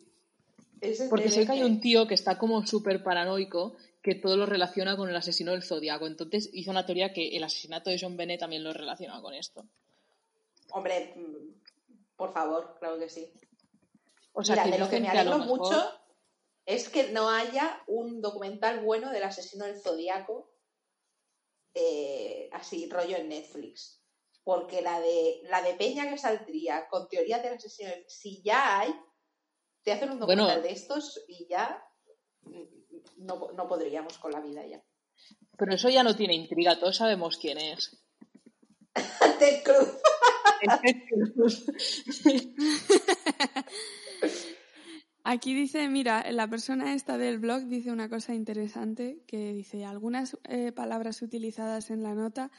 porque 1.08 1.30
sé 1.30 1.46
que 1.46 1.52
hay 1.52 1.62
un 1.62 1.80
tío 1.80 2.06
que 2.06 2.14
está 2.14 2.38
como 2.38 2.66
súper 2.66 3.02
paranoico 3.02 3.76
que 4.02 4.14
todo 4.14 4.36
lo 4.36 4.46
relaciona 4.46 4.96
con 4.96 5.08
el 5.08 5.16
asesino 5.16 5.52
del 5.52 5.62
zodiaco. 5.62 6.06
Entonces 6.06 6.50
hizo 6.52 6.70
una 6.70 6.86
teoría 6.86 7.12
que 7.12 7.36
el 7.36 7.42
asesinato 7.42 7.90
de 7.90 7.98
John 8.00 8.16
Bennett 8.16 8.40
también 8.40 8.62
lo 8.62 8.72
relaciona 8.72 9.20
con 9.20 9.34
esto. 9.34 9.64
Hombre, 10.72 11.14
por 12.16 12.32
favor, 12.32 12.76
claro 12.78 12.98
que 12.98 13.08
sí. 13.08 13.32
O 14.32 14.42
sea, 14.44 14.54
Mira, 14.56 14.64
que 14.64 14.70
de 14.72 14.78
lo 14.78 14.90
que 14.90 15.00
me 15.00 15.08
alegro 15.08 15.38
mejor- 15.38 15.58
mucho 15.58 16.00
es 16.66 16.88
que 16.88 17.10
no 17.12 17.30
haya 17.30 17.82
un 17.86 18.20
documental 18.20 18.80
bueno 18.84 19.10
del 19.10 19.22
asesino 19.22 19.64
del 19.64 19.80
zodiaco 19.80 20.50
eh, 21.74 22.48
así, 22.52 22.88
rollo 22.88 23.16
en 23.16 23.28
Netflix. 23.28 24.02
Porque 24.44 24.80
la 24.80 25.00
de, 25.00 25.40
la 25.44 25.60
de 25.62 25.74
Peña 25.74 26.08
que 26.08 26.18
saldría 26.18 26.88
con 26.88 27.08
teoría 27.08 27.38
del 27.40 27.54
asesino, 27.54 27.90
si 28.06 28.42
ya 28.42 28.80
hay, 28.80 28.94
te 29.82 29.92
hacen 29.92 30.10
un 30.10 30.18
Bueno. 30.20 30.42
documental 30.44 30.62
de 30.62 30.72
estos 30.72 31.20
y 31.28 31.46
ya 31.48 31.82
mm, 32.42 32.62
no, 33.18 33.50
no 33.52 33.68
podríamos 33.68 34.18
con 34.18 34.32
la 34.32 34.40
vida 34.40 34.64
ya. 34.66 34.82
Pero 35.58 35.74
eso 35.74 35.88
ya 35.88 36.02
no 36.02 36.14
tiene 36.14 36.34
intriga, 36.34 36.78
todos 36.78 36.96
sabemos 36.96 37.38
quién 37.38 37.58
es. 37.58 38.02
Ted 39.38 39.62
Cruz. 39.64 39.88
Aquí 45.24 45.54
dice, 45.54 45.88
mira, 45.88 46.30
la 46.30 46.48
persona 46.48 46.94
esta 46.94 47.18
del 47.18 47.38
blog 47.40 47.64
dice 47.64 47.90
una 47.90 48.08
cosa 48.08 48.32
interesante 48.34 49.24
que 49.26 49.52
dice 49.52 49.84
algunas 49.84 50.38
eh, 50.44 50.70
palabras 50.70 51.20
utilizadas 51.20 51.90
en 51.90 52.04
la 52.04 52.14
nota, 52.14 52.50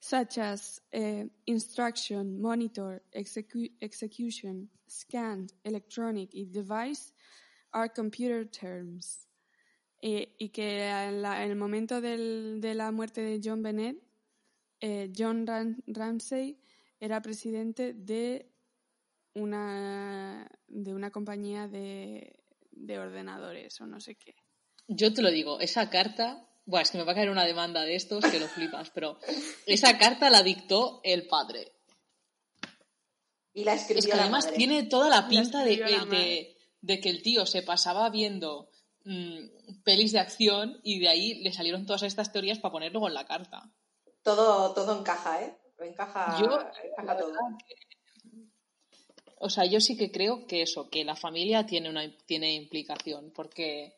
such 0.00 0.38
as 0.38 0.82
eh, 0.90 1.28
instruction, 1.44 2.40
monitor, 2.40 3.04
execu- 3.12 3.72
execution, 3.80 4.68
scan, 4.88 5.46
electronic 5.62 6.30
y 6.34 6.46
device, 6.46 7.12
are 7.70 7.88
computer 7.94 8.48
terms. 8.50 9.28
Eh, 10.02 10.34
y 10.38 10.48
que 10.50 10.88
en, 10.88 11.22
la- 11.22 11.44
en 11.44 11.50
el 11.50 11.56
momento 11.56 12.00
del- 12.00 12.58
de 12.60 12.74
la 12.74 12.90
muerte 12.90 13.20
de 13.20 13.40
John 13.42 13.62
Bennett, 13.62 13.96
John 15.16 15.46
Ram- 15.46 15.82
Ramsey 15.86 16.58
era 17.00 17.22
presidente 17.22 17.92
de 17.94 18.50
una 19.34 20.48
de 20.66 20.94
una 20.94 21.10
compañía 21.10 21.68
de, 21.68 22.38
de 22.72 22.98
ordenadores 22.98 23.80
o 23.80 23.86
no 23.86 24.00
sé 24.00 24.16
qué. 24.16 24.34
Yo 24.88 25.12
te 25.12 25.22
lo 25.22 25.30
digo, 25.30 25.60
esa 25.60 25.90
carta, 25.90 26.48
bueno, 26.64 26.82
es 26.82 26.90
que 26.90 26.98
me 26.98 27.04
va 27.04 27.12
a 27.12 27.14
caer 27.14 27.30
una 27.30 27.44
demanda 27.44 27.82
de 27.82 27.94
estos 27.94 28.24
que 28.24 28.40
lo 28.40 28.48
flipas, 28.48 28.90
pero 28.90 29.18
esa 29.66 29.98
carta 29.98 30.30
la 30.30 30.42
dictó 30.42 31.00
el 31.04 31.26
padre. 31.26 31.72
Y 33.52 33.64
la 33.64 33.74
escribió 33.74 33.98
Es 33.98 34.06
que 34.06 34.16
la 34.16 34.22
además 34.22 34.44
madre. 34.46 34.56
tiene 34.56 34.82
toda 34.84 35.08
la 35.08 35.28
pinta 35.28 35.64
de, 35.64 35.76
la 35.76 36.04
de 36.80 37.00
que 37.00 37.10
el 37.10 37.22
tío 37.22 37.44
se 37.44 37.62
pasaba 37.62 38.08
viendo 38.08 38.70
mm, 39.04 39.82
pelis 39.84 40.12
de 40.12 40.20
acción 40.20 40.80
y 40.82 41.00
de 41.00 41.08
ahí 41.08 41.42
le 41.42 41.52
salieron 41.52 41.84
todas 41.84 42.02
estas 42.02 42.32
teorías 42.32 42.58
para 42.58 42.72
poner 42.72 42.92
luego 42.92 43.08
en 43.08 43.14
la 43.14 43.26
carta. 43.26 43.70
Todo, 44.22 44.72
todo 44.74 44.98
encaja, 44.98 45.42
¿eh? 45.42 45.58
Encaja, 45.80 46.36
Yo, 46.40 46.46
encaja 46.84 47.16
todo. 47.16 47.32
O 49.40 49.50
sea, 49.50 49.64
yo 49.66 49.80
sí 49.80 49.96
que 49.96 50.10
creo 50.10 50.46
que 50.46 50.62
eso, 50.62 50.90
que 50.90 51.04
la 51.04 51.14
familia 51.14 51.64
tiene 51.66 51.88
una 51.88 52.02
tiene 52.26 52.54
implicación, 52.54 53.32
porque 53.34 53.96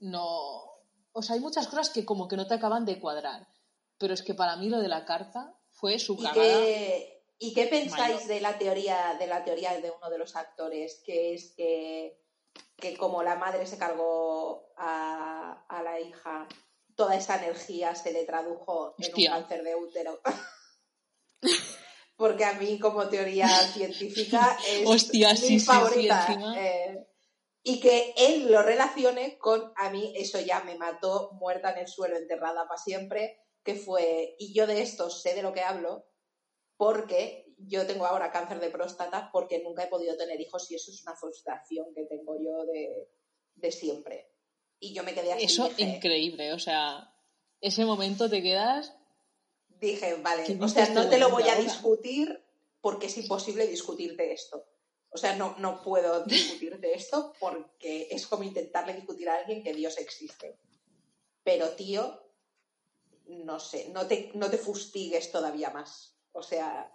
no. 0.00 0.64
O 1.12 1.22
sea, 1.22 1.34
hay 1.34 1.40
muchas 1.40 1.66
cosas 1.68 1.90
que 1.90 2.04
como 2.04 2.28
que 2.28 2.36
no 2.36 2.46
te 2.46 2.54
acaban 2.54 2.84
de 2.84 2.98
cuadrar. 3.00 3.46
Pero 3.98 4.14
es 4.14 4.22
que 4.22 4.34
para 4.34 4.56
mí 4.56 4.68
lo 4.68 4.80
de 4.80 4.88
la 4.88 5.04
carta 5.04 5.54
fue 5.70 5.98
su 5.98 6.14
¿Y 6.14 6.22
cagada. 6.22 6.34
qué, 6.42 7.24
¿Y 7.38 7.54
qué 7.54 7.66
pensáis 7.66 8.14
mayor. 8.16 8.28
de 8.28 8.40
la 8.40 8.58
teoría 8.58 9.16
de 9.18 9.26
la 9.26 9.44
teoría 9.44 9.80
de 9.80 9.90
uno 9.90 10.10
de 10.10 10.18
los 10.18 10.36
actores? 10.36 11.02
Que 11.04 11.34
es 11.34 11.52
que, 11.56 12.20
que 12.76 12.96
como 12.96 13.22
la 13.22 13.36
madre 13.36 13.66
se 13.66 13.78
cargó 13.78 14.72
a, 14.76 15.64
a 15.68 15.82
la 15.82 16.00
hija, 16.00 16.46
toda 16.94 17.14
esa 17.16 17.36
energía 17.42 17.94
se 17.94 18.12
le 18.12 18.24
tradujo 18.24 18.94
en 18.98 19.06
Hostia. 19.06 19.30
un 19.36 19.40
cáncer 19.40 19.62
de 19.64 19.74
útero. 19.76 20.20
Porque 22.22 22.44
a 22.44 22.52
mí, 22.52 22.78
como 22.78 23.08
teoría 23.08 23.48
científica, 23.74 24.56
es 24.64 24.86
Hostia, 24.86 25.30
mi 25.30 25.36
sí, 25.36 25.46
sí, 25.46 25.58
sí, 25.58 25.66
favorita. 25.66 26.26
encima. 26.28 26.54
eh, 26.56 27.04
y 27.64 27.80
que 27.80 28.14
él 28.16 28.48
lo 28.48 28.62
relacione 28.62 29.38
con 29.38 29.72
a 29.74 29.90
mí, 29.90 30.12
eso 30.14 30.38
ya 30.40 30.62
me 30.62 30.76
mató 30.76 31.32
muerta 31.32 31.72
en 31.72 31.78
el 31.78 31.88
suelo, 31.88 32.16
enterrada 32.16 32.68
para 32.68 32.80
siempre, 32.80 33.40
que 33.64 33.74
fue, 33.74 34.36
y 34.38 34.54
yo 34.54 34.68
de 34.68 34.82
esto 34.82 35.10
sé 35.10 35.34
de 35.34 35.42
lo 35.42 35.52
que 35.52 35.62
hablo, 35.62 36.06
porque 36.76 37.52
yo 37.58 37.88
tengo 37.88 38.06
ahora 38.06 38.30
cáncer 38.30 38.60
de 38.60 38.70
próstata 38.70 39.28
porque 39.32 39.60
nunca 39.60 39.82
he 39.82 39.88
podido 39.88 40.16
tener 40.16 40.40
hijos 40.40 40.70
y 40.70 40.76
eso 40.76 40.92
es 40.92 41.02
una 41.02 41.16
frustración 41.16 41.92
que 41.92 42.04
tengo 42.04 42.36
yo 42.40 42.64
de, 42.66 43.10
de 43.56 43.72
siempre. 43.72 44.28
Y 44.78 44.94
yo 44.94 45.02
me 45.02 45.12
quedé 45.12 45.32
así. 45.32 45.46
Eso 45.46 45.68
dije, 45.70 45.82
increíble, 45.96 46.52
o 46.52 46.60
sea, 46.60 47.12
ese 47.60 47.84
momento 47.84 48.30
te 48.30 48.42
quedas. 48.42 48.94
Dije, 49.86 50.14
vale, 50.22 50.44
¿Qué 50.44 50.58
o 50.60 50.68
sea, 50.68 50.88
no 50.90 51.08
te 51.08 51.18
lo 51.18 51.30
voy 51.30 51.48
a 51.48 51.56
discutir 51.56 52.44
porque 52.80 53.06
es 53.06 53.16
imposible 53.16 53.66
discutirte 53.66 54.32
esto. 54.32 54.66
O 55.10 55.16
sea, 55.16 55.36
no, 55.36 55.54
no 55.58 55.82
puedo 55.82 56.24
discutir 56.26 56.78
de 56.80 56.94
esto 56.94 57.32
porque 57.38 58.08
es 58.10 58.26
como 58.26 58.42
intentarle 58.44 58.94
discutir 58.94 59.28
a 59.28 59.36
alguien 59.36 59.62
que 59.62 59.74
Dios 59.74 59.98
existe. 59.98 60.58
Pero, 61.44 61.70
tío, 61.70 62.22
no 63.26 63.58
sé, 63.60 63.88
no 63.90 64.06
te, 64.06 64.30
no 64.34 64.50
te 64.50 64.58
fustigues 64.58 65.30
todavía 65.30 65.70
más. 65.70 66.18
O 66.32 66.42
sea, 66.42 66.92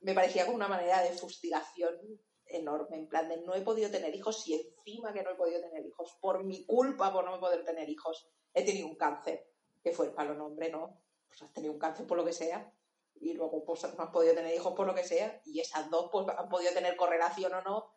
me 0.00 0.14
parecía 0.14 0.44
como 0.44 0.56
una 0.56 0.68
manera 0.68 1.02
de 1.02 1.12
fustigación 1.12 1.98
enorme, 2.46 2.96
en 2.96 3.08
plan 3.08 3.28
de 3.28 3.38
no 3.38 3.54
he 3.54 3.62
podido 3.62 3.90
tener 3.90 4.14
hijos 4.14 4.46
y 4.46 4.54
encima 4.54 5.12
que 5.12 5.22
no 5.22 5.30
he 5.30 5.34
podido 5.34 5.60
tener 5.60 5.84
hijos, 5.84 6.16
por 6.20 6.44
mi 6.44 6.64
culpa 6.64 7.12
por 7.12 7.24
no 7.24 7.40
poder 7.40 7.64
tener 7.64 7.88
hijos, 7.88 8.28
he 8.54 8.64
tenido 8.64 8.86
un 8.86 8.96
cáncer, 8.96 9.50
que 9.82 9.90
fue 9.90 10.06
el 10.06 10.12
palo 10.12 10.34
nombre, 10.34 10.70
¿no? 10.70 11.02
Pues 11.28 11.42
has 11.42 11.52
tenido 11.52 11.72
un 11.72 11.78
cáncer 11.78 12.06
por 12.06 12.16
lo 12.16 12.24
que 12.24 12.32
sea, 12.32 12.72
y 13.20 13.34
luego 13.34 13.64
pues 13.64 13.82
no 13.82 14.02
has 14.02 14.10
podido 14.10 14.34
tener 14.34 14.54
hijos 14.54 14.74
por 14.74 14.86
lo 14.86 14.94
que 14.94 15.04
sea, 15.04 15.40
y 15.44 15.60
esas 15.60 15.90
dos 15.90 16.08
pues 16.10 16.26
han 16.28 16.48
podido 16.48 16.72
tener 16.72 16.96
correlación 16.96 17.54
o 17.54 17.62
no, 17.62 17.92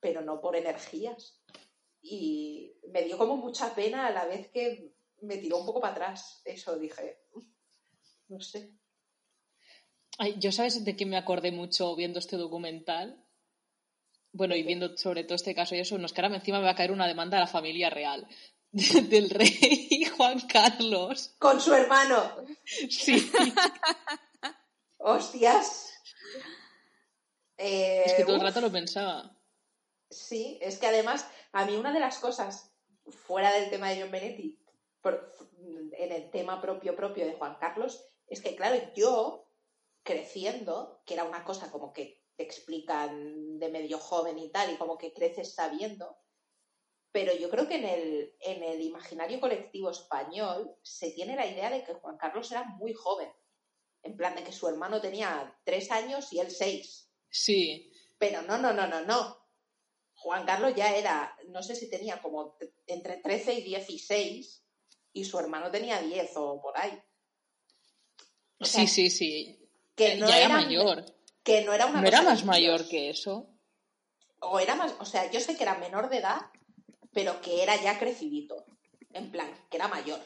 pero 0.00 0.20
no 0.20 0.40
por 0.40 0.56
energías. 0.56 1.40
Y 2.00 2.74
me 2.92 3.02
dio 3.02 3.18
como 3.18 3.36
mucha 3.36 3.74
pena 3.74 4.06
a 4.06 4.10
la 4.10 4.26
vez 4.26 4.48
que 4.48 4.94
me 5.22 5.38
tiró 5.38 5.58
un 5.58 5.66
poco 5.66 5.80
para 5.80 5.94
atrás. 5.94 6.42
Eso 6.44 6.78
dije, 6.78 7.18
no 8.28 8.40
sé. 8.40 8.72
Ay, 10.18 10.36
yo 10.38 10.52
sabes 10.52 10.84
de 10.84 10.96
qué 10.96 11.06
me 11.06 11.16
acordé 11.16 11.50
mucho 11.50 11.94
viendo 11.96 12.18
este 12.18 12.36
documental. 12.36 13.24
Bueno, 14.32 14.54
y 14.54 14.62
viendo 14.62 14.96
sobre 14.96 15.24
todo 15.24 15.34
este 15.34 15.54
caso 15.54 15.74
y 15.74 15.80
eso, 15.80 15.98
nos 15.98 16.12
que 16.12 16.20
ahora 16.20 16.36
encima 16.36 16.58
me 16.58 16.64
va 16.64 16.72
a 16.72 16.76
caer 16.76 16.92
una 16.92 17.08
demanda 17.08 17.38
a 17.38 17.40
la 17.40 17.46
familia 17.46 17.90
real 17.90 18.28
del 18.72 19.30
rey 19.30 20.04
Juan 20.16 20.40
Carlos. 20.48 21.34
Con 21.38 21.60
su 21.60 21.72
hermano. 21.74 22.36
Sí. 22.64 23.30
Hostias. 24.98 25.90
es 27.56 28.12
que 28.14 28.24
todo 28.24 28.36
el 28.36 28.42
Eh, 28.42 28.44
rato 28.44 28.60
lo 28.60 28.70
pensaba. 28.70 29.34
Sí, 30.10 30.58
es 30.62 30.78
que 30.78 30.86
además, 30.86 31.26
a 31.52 31.64
mí 31.66 31.76
una 31.76 31.92
de 31.92 32.00
las 32.00 32.18
cosas, 32.18 32.72
fuera 33.26 33.52
del 33.52 33.70
tema 33.70 33.90
de 33.90 34.00
John 34.02 34.10
Benetti, 34.10 34.58
por- 35.00 35.34
en 35.92 36.12
el 36.12 36.30
tema 36.30 36.60
propio 36.60 36.94
propio 36.96 37.26
de 37.26 37.34
Juan 37.34 37.56
Carlos, 37.60 38.04
es 38.26 38.40
que, 38.40 38.54
claro, 38.56 38.76
yo 38.94 39.50
creciendo, 40.02 41.02
que 41.04 41.14
era 41.14 41.24
una 41.24 41.44
cosa 41.44 41.70
como 41.70 41.92
que 41.92 42.22
te 42.36 42.42
explican 42.44 43.58
de 43.58 43.68
medio 43.68 43.98
joven 43.98 44.38
y 44.38 44.50
tal, 44.50 44.72
y 44.72 44.76
como 44.76 44.96
que 44.96 45.12
creces 45.12 45.54
sabiendo, 45.54 46.16
pero 47.12 47.34
yo 47.34 47.48
creo 47.48 47.66
que 47.66 47.76
en 47.76 47.84
el, 47.84 48.34
en 48.40 48.62
el 48.62 48.80
imaginario 48.82 49.40
colectivo 49.40 49.90
español 49.90 50.76
se 50.82 51.10
tiene 51.10 51.36
la 51.36 51.46
idea 51.46 51.70
de 51.70 51.82
que 51.84 51.94
Juan 51.94 52.18
Carlos 52.18 52.50
era 52.50 52.64
muy 52.64 52.92
joven, 52.92 53.30
en 54.02 54.16
plan 54.16 54.34
de 54.34 54.44
que 54.44 54.52
su 54.52 54.68
hermano 54.68 55.00
tenía 55.00 55.58
tres 55.64 55.90
años 55.90 56.32
y 56.32 56.40
él 56.40 56.50
seis. 56.50 57.10
Sí. 57.30 57.92
Pero 58.18 58.42
no, 58.42 58.58
no, 58.58 58.72
no, 58.72 58.86
no, 58.86 59.00
no. 59.02 59.38
Juan 60.14 60.44
Carlos 60.44 60.74
ya 60.74 60.94
era, 60.96 61.36
no 61.48 61.62
sé 61.62 61.76
si 61.76 61.88
tenía 61.88 62.20
como 62.20 62.56
entre 62.86 63.18
13 63.18 63.54
y 63.54 63.62
16 63.62 64.64
y 65.12 65.24
su 65.24 65.38
hermano 65.38 65.70
tenía 65.70 66.02
10 66.02 66.32
o 66.36 66.60
por 66.60 66.76
ahí. 66.76 67.00
O 68.58 68.64
sea, 68.64 68.80
Sí, 68.80 68.88
sí, 68.88 69.10
sí. 69.10 69.70
Que 69.94 70.16
no 70.16 70.28
ya 70.28 70.38
era, 70.38 70.46
era 70.46 70.54
mayor. 70.56 71.04
Que 71.44 71.62
no 71.62 71.72
era 71.72 71.86
una 71.86 72.00
¿No 72.00 72.08
era 72.08 72.18
cosa 72.18 72.30
más 72.30 72.44
mayor 72.44 72.88
que 72.88 73.10
eso? 73.10 73.48
O 74.40 74.58
era 74.58 74.74
más, 74.74 74.94
o 74.98 75.04
sea, 75.04 75.30
yo 75.30 75.40
sé 75.40 75.56
que 75.56 75.62
era 75.62 75.78
menor 75.78 76.08
de 76.08 76.18
edad, 76.18 76.40
pero 77.18 77.40
que 77.40 77.64
era 77.64 77.74
ya 77.82 77.98
crecidito. 77.98 78.64
En 79.12 79.32
plan, 79.32 79.50
que 79.68 79.76
era 79.76 79.88
mayor. 79.88 80.20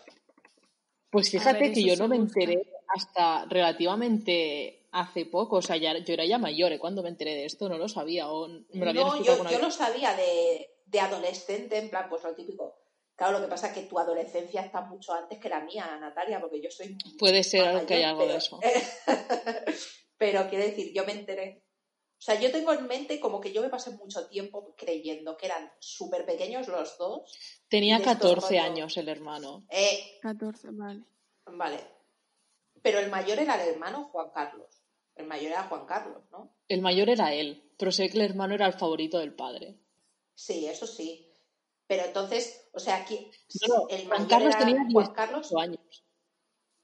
Pues 1.11 1.31
fíjate 1.31 1.59
ver, 1.59 1.73
que 1.73 1.83
yo 1.83 1.97
no 1.97 2.07
me 2.07 2.17
enteré 2.17 2.67
hasta 2.89 3.47
relativamente 3.47 4.89
hace 4.91 5.25
poco. 5.25 5.57
O 5.57 5.63
sea, 5.63 5.79
ya, 5.79 5.97
yo 5.97 6.13
era 6.13 6.27
ya 6.27 6.37
mayor 6.37 6.71
¿eh? 6.71 6.79
cuando 6.79 7.03
me 7.03 7.09
enteré 7.09 7.35
de 7.35 7.47
esto, 7.47 7.71
no 7.71 7.79
lo 7.79 7.89
sabía. 7.89 8.31
O 8.31 8.47
me 8.47 8.85
lo 8.85 8.91
habían 8.91 9.07
No, 9.07 9.23
yo, 9.23 9.59
lo 9.59 9.71
sabía 9.71 10.15
de, 10.15 10.69
de 10.85 11.01
adolescente, 11.01 11.79
en 11.79 11.89
plan, 11.89 12.09
pues 12.11 12.25
lo 12.25 12.35
típico. 12.35 12.77
Claro, 13.17 13.39
lo 13.39 13.45
que 13.45 13.51
pasa 13.51 13.69
es 13.69 13.73
que 13.73 13.83
tu 13.85 13.99
adolescencia 13.99 14.61
está 14.61 14.83
mucho 14.83 15.15
antes 15.15 15.39
que 15.39 15.49
la 15.49 15.61
mía, 15.61 15.97
Natalia, 15.99 16.41
porque 16.41 16.61
yo 16.61 16.71
soy 16.71 16.99
Puede 17.19 17.43
ser 17.43 17.73
más 17.73 17.85
que 17.85 17.95
haya 17.95 18.13
mayor, 18.13 18.23
algo 18.23 18.33
de 18.33 18.39
eso. 18.39 18.61
pero 20.19 20.47
quiero 20.51 20.67
decir, 20.67 20.93
yo 20.93 21.07
me 21.07 21.13
enteré. 21.13 21.63
O 22.23 22.25
sea, 22.25 22.39
yo 22.39 22.53
tengo 22.53 22.73
en 22.73 22.87
mente 22.87 23.19
como 23.19 23.41
que 23.41 23.53
yo 23.53 23.63
me 23.63 23.69
pasé 23.69 23.91
mucho 23.91 24.29
tiempo 24.29 24.77
creyendo 24.77 25.37
que 25.37 25.47
eran 25.47 25.69
súper 25.81 26.25
pequeños 26.25 26.69
los 26.69 26.97
dos. 26.97 27.37
Tenía 27.69 27.97
de 27.99 28.05
estos 28.05 28.17
14 28.19 28.55
rollo- 28.55 28.63
años 28.63 28.97
el 28.97 29.09
hermano. 29.09 29.65
Eh, 29.69 30.21
14, 30.23 30.69
vale. 30.71 31.03
vale. 31.47 31.81
Pero 32.81 33.01
el 33.01 33.11
mayor 33.11 33.41
era 33.41 33.61
el 33.61 33.71
hermano 33.71 34.05
Juan 34.13 34.31
Carlos. 34.31 34.69
El 35.17 35.27
mayor 35.27 35.51
era 35.51 35.65
Juan 35.65 35.85
Carlos, 35.85 36.23
¿no? 36.31 36.55
El 36.69 36.81
mayor 36.81 37.11
era 37.11 37.35
él, 37.35 37.73
pero 37.77 37.91
sé 37.91 38.09
que 38.09 38.19
el 38.19 38.25
hermano 38.25 38.55
era 38.55 38.67
el 38.69 38.75
favorito 38.75 39.19
del 39.19 39.35
padre. 39.35 39.81
Sí, 40.37 40.67
eso 40.67 40.87
sí. 40.87 41.29
Pero 41.89 42.05
entonces, 42.05 42.69
o 42.73 42.79
sea, 42.79 42.99
aquí 42.99 43.31
No, 43.67 43.75
no, 43.79 43.89
el 43.89 44.07
Juan 44.07 44.23
mayor 44.23 44.29
Carlos 44.29 44.55
era 44.55 44.59
tenía 44.61 44.75
Juan 44.77 44.89
18 44.89 45.13
Carlos, 45.13 45.53
años. 45.61 46.02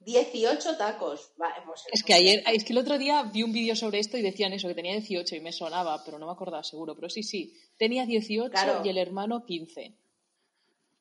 18 0.08 0.78
tacos. 0.78 1.32
Vale, 1.36 1.56
pues 1.66 1.84
Es 1.92 2.02
que 2.02 2.14
ayer, 2.14 2.42
es 2.46 2.64
que 2.64 2.72
el 2.72 2.78
otro 2.78 2.96
día 2.96 3.24
vi 3.24 3.42
un 3.42 3.52
vídeo 3.52 3.76
sobre 3.76 3.98
esto 3.98 4.16
y 4.16 4.22
decían 4.22 4.54
eso, 4.54 4.66
que 4.66 4.74
tenía 4.74 4.92
18 4.92 5.36
y 5.36 5.40
me 5.40 5.52
sonaba, 5.52 6.02
pero 6.02 6.18
no 6.18 6.24
me 6.24 6.32
acordaba 6.32 6.64
seguro. 6.64 6.94
Pero 6.94 7.10
sí, 7.10 7.22
sí, 7.22 7.54
tenía 7.76 8.06
18 8.06 8.50
Claro. 8.50 8.80
y 8.82 8.88
el 8.88 8.96
hermano 8.96 9.44
15. 9.44 9.94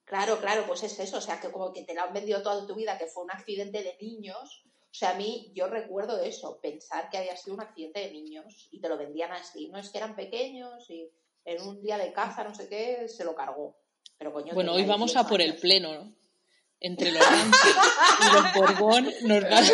Claro, 0.03 0.39
claro, 0.39 0.65
pues 0.67 0.83
es 0.83 0.99
eso, 0.99 1.17
o 1.17 1.21
sea, 1.21 1.39
que 1.39 1.51
como 1.51 1.71
que 1.71 1.83
te 1.83 1.93
lo 1.93 2.01
han 2.01 2.13
vendido 2.13 2.41
toda 2.41 2.67
tu 2.67 2.75
vida, 2.75 2.97
que 2.97 3.07
fue 3.07 3.23
un 3.23 3.31
accidente 3.31 3.81
de 3.81 3.95
niños. 4.01 4.65
O 4.91 4.93
sea, 4.93 5.11
a 5.11 5.13
mí, 5.15 5.51
yo 5.53 5.67
recuerdo 5.67 6.21
eso, 6.21 6.59
pensar 6.61 7.09
que 7.09 7.17
había 7.17 7.37
sido 7.37 7.55
un 7.55 7.61
accidente 7.61 8.01
de 8.01 8.11
niños 8.11 8.67
y 8.71 8.81
te 8.81 8.89
lo 8.89 8.97
vendían 8.97 9.31
así. 9.31 9.69
No 9.69 9.79
es 9.79 9.89
que 9.89 9.99
eran 9.99 10.15
pequeños 10.15 10.89
y 10.89 11.09
en 11.45 11.61
un 11.61 11.81
día 11.81 11.97
de 11.97 12.11
caza, 12.11 12.43
no 12.43 12.53
sé 12.53 12.67
qué, 12.67 13.07
se 13.07 13.23
lo 13.23 13.35
cargó. 13.35 13.77
Pero 14.17 14.33
coño, 14.33 14.53
Bueno, 14.53 14.73
hoy 14.73 14.83
vamos 14.85 15.11
a 15.15 15.19
18 15.23 15.29
por 15.29 15.41
el 15.41 15.55
pleno, 15.57 15.93
¿no? 15.93 16.13
Entre 16.79 17.11
los 17.11 17.23
y 17.23 18.33
los 18.33 18.53
Borbón 18.53 19.11
nos 19.23 19.43
van, 19.43 19.65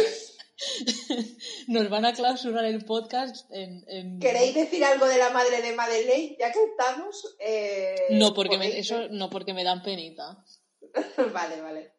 nos 1.68 1.90
van 1.90 2.06
a 2.06 2.14
clausurar 2.14 2.66
el 2.66 2.86
podcast 2.86 3.46
en... 3.52 3.84
en- 3.88 4.20
¿Queréis 4.20 4.56
decir 4.56 4.84
algo 4.86 5.06
de 5.06 5.18
la 5.18 5.30
madre 5.32 5.62
de 5.62 5.74
Madeleine? 5.76 6.38
Ya 6.40 6.52
que 6.52 6.64
estamos. 6.64 7.36
eh, 7.40 7.96
No, 8.12 8.34
porque 8.34 8.58
me, 8.58 8.78
eso 8.80 9.08
no 9.10 9.30
porque 9.30 9.54
me 9.54 9.64
dan 9.64 9.82
penita. 9.84 10.44
vale, 11.34 11.62
vale. 11.62 11.94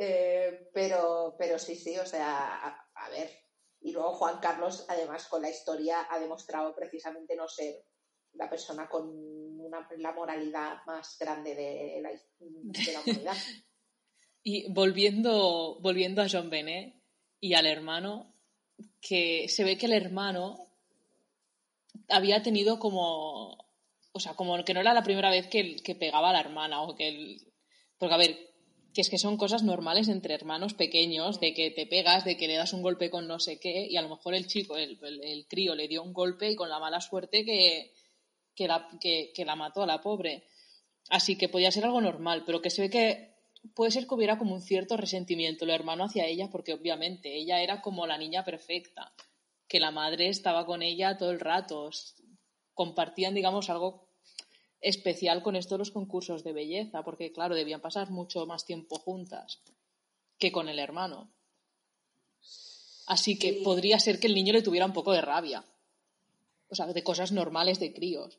Eh, 0.00 0.68
pero, 0.72 1.34
pero 1.38 1.58
sí, 1.58 1.74
sí, 1.74 1.96
o 1.98 2.06
sea, 2.06 2.36
a, 2.64 2.88
a 2.94 3.08
ver. 3.10 3.30
Y 3.80 3.92
luego 3.92 4.12
Juan 4.14 4.38
Carlos, 4.40 4.84
además, 4.88 5.26
con 5.28 5.42
la 5.42 5.50
historia, 5.50 6.06
ha 6.10 6.18
demostrado 6.18 6.74
precisamente 6.74 7.34
no 7.36 7.48
ser 7.48 7.74
la 8.34 8.48
persona 8.50 8.88
con 8.88 9.08
una- 9.08 9.88
la 9.98 10.12
moralidad 10.12 10.78
más 10.86 11.16
grande 11.18 11.54
de 11.54 12.00
la, 12.02 12.10
de 12.10 12.92
la 12.92 13.00
humanidad. 13.06 13.36
Y 14.50 14.64
volviendo, 14.70 15.78
volviendo 15.80 16.22
a 16.22 16.28
John 16.32 16.48
Benet 16.48 16.94
y 17.38 17.52
al 17.52 17.66
hermano, 17.66 18.32
que 19.06 19.46
se 19.48 19.62
ve 19.62 19.76
que 19.76 19.84
el 19.86 19.92
hermano 19.92 20.58
había 22.08 22.42
tenido 22.42 22.78
como. 22.78 23.58
O 24.12 24.20
sea, 24.20 24.32
como 24.34 24.64
que 24.64 24.72
no 24.74 24.80
era 24.80 24.94
la 24.94 25.02
primera 25.02 25.30
vez 25.30 25.48
que, 25.48 25.76
que 25.76 25.94
pegaba 25.94 26.30
a 26.30 26.32
la 26.32 26.40
hermana. 26.40 26.80
O 26.82 26.94
que 26.96 27.08
el- 27.08 27.52
porque, 27.98 28.14
a 28.14 28.18
ver, 28.18 28.38
que 28.94 29.02
es 29.02 29.10
que 29.10 29.18
son 29.18 29.36
cosas 29.36 29.62
normales 29.64 30.08
entre 30.08 30.32
hermanos 30.34 30.72
pequeños, 30.72 31.40
de 31.40 31.52
que 31.52 31.70
te 31.70 31.86
pegas, 31.86 32.24
de 32.24 32.36
que 32.38 32.48
le 32.48 32.54
das 32.56 32.72
un 32.72 32.80
golpe 32.82 33.10
con 33.10 33.28
no 33.28 33.38
sé 33.38 33.60
qué, 33.60 33.86
y 33.90 33.96
a 33.96 34.02
lo 34.02 34.08
mejor 34.08 34.34
el 34.34 34.46
chico, 34.46 34.76
el, 34.78 34.98
el- 35.02 35.22
el 35.22 35.46
crío, 35.46 35.74
le 35.74 35.88
dio 35.88 36.02
un 36.02 36.14
golpe 36.14 36.50
y 36.50 36.56
con 36.56 36.70
la 36.70 36.78
mala 36.78 37.00
suerte 37.02 37.44
que, 37.44 37.92
que, 38.54 38.66
la, 38.66 38.88
que, 39.00 39.30
que 39.34 39.44
la 39.44 39.56
mató 39.56 39.82
a 39.82 39.86
la 39.86 40.00
pobre. 40.00 40.44
Así 41.10 41.36
que 41.36 41.48
podía 41.50 41.70
ser 41.70 41.84
algo 41.84 42.00
normal, 42.00 42.44
pero 42.46 42.62
que 42.62 42.70
se 42.70 42.82
ve 42.82 42.90
que 42.90 43.37
puede 43.74 43.90
ser 43.90 44.06
que 44.06 44.14
hubiera 44.14 44.38
como 44.38 44.54
un 44.54 44.62
cierto 44.62 44.96
resentimiento 44.96 45.64
el 45.64 45.70
hermano 45.70 46.04
hacia 46.04 46.26
ella, 46.26 46.48
porque 46.50 46.72
obviamente 46.72 47.36
ella 47.36 47.62
era 47.62 47.80
como 47.80 48.06
la 48.06 48.18
niña 48.18 48.44
perfecta, 48.44 49.12
que 49.66 49.80
la 49.80 49.90
madre 49.90 50.28
estaba 50.28 50.66
con 50.66 50.82
ella 50.82 51.16
todo 51.16 51.30
el 51.30 51.40
rato, 51.40 51.90
compartían, 52.74 53.34
digamos, 53.34 53.70
algo 53.70 54.08
especial 54.80 55.42
con 55.42 55.56
esto 55.56 55.76
los 55.76 55.90
concursos 55.90 56.44
de 56.44 56.52
belleza, 56.52 57.02
porque 57.02 57.32
claro, 57.32 57.54
debían 57.54 57.80
pasar 57.80 58.10
mucho 58.10 58.46
más 58.46 58.64
tiempo 58.64 58.98
juntas 58.98 59.60
que 60.38 60.52
con 60.52 60.68
el 60.68 60.78
hermano. 60.78 61.32
Así 63.06 63.38
que 63.38 63.54
Sí. 63.54 63.60
podría 63.64 63.98
ser 63.98 64.20
que 64.20 64.26
el 64.26 64.34
niño 64.34 64.52
le 64.52 64.62
tuviera 64.62 64.86
un 64.86 64.92
poco 64.92 65.12
de 65.12 65.20
rabia. 65.20 65.64
O 66.68 66.74
sea, 66.74 66.86
de 66.86 67.02
cosas 67.02 67.32
normales 67.32 67.80
de 67.80 67.92
críos. 67.92 68.38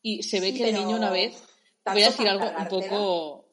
Y 0.00 0.22
se 0.22 0.40
ve 0.40 0.52
Sí, 0.52 0.58
que 0.58 0.68
el 0.68 0.74
niño 0.76 0.96
una 0.96 1.10
vez 1.10 1.42
Voy 1.92 2.02
a 2.02 2.06
decir 2.06 2.28
algo 2.28 2.46
un 2.46 2.68
poco. 2.68 3.48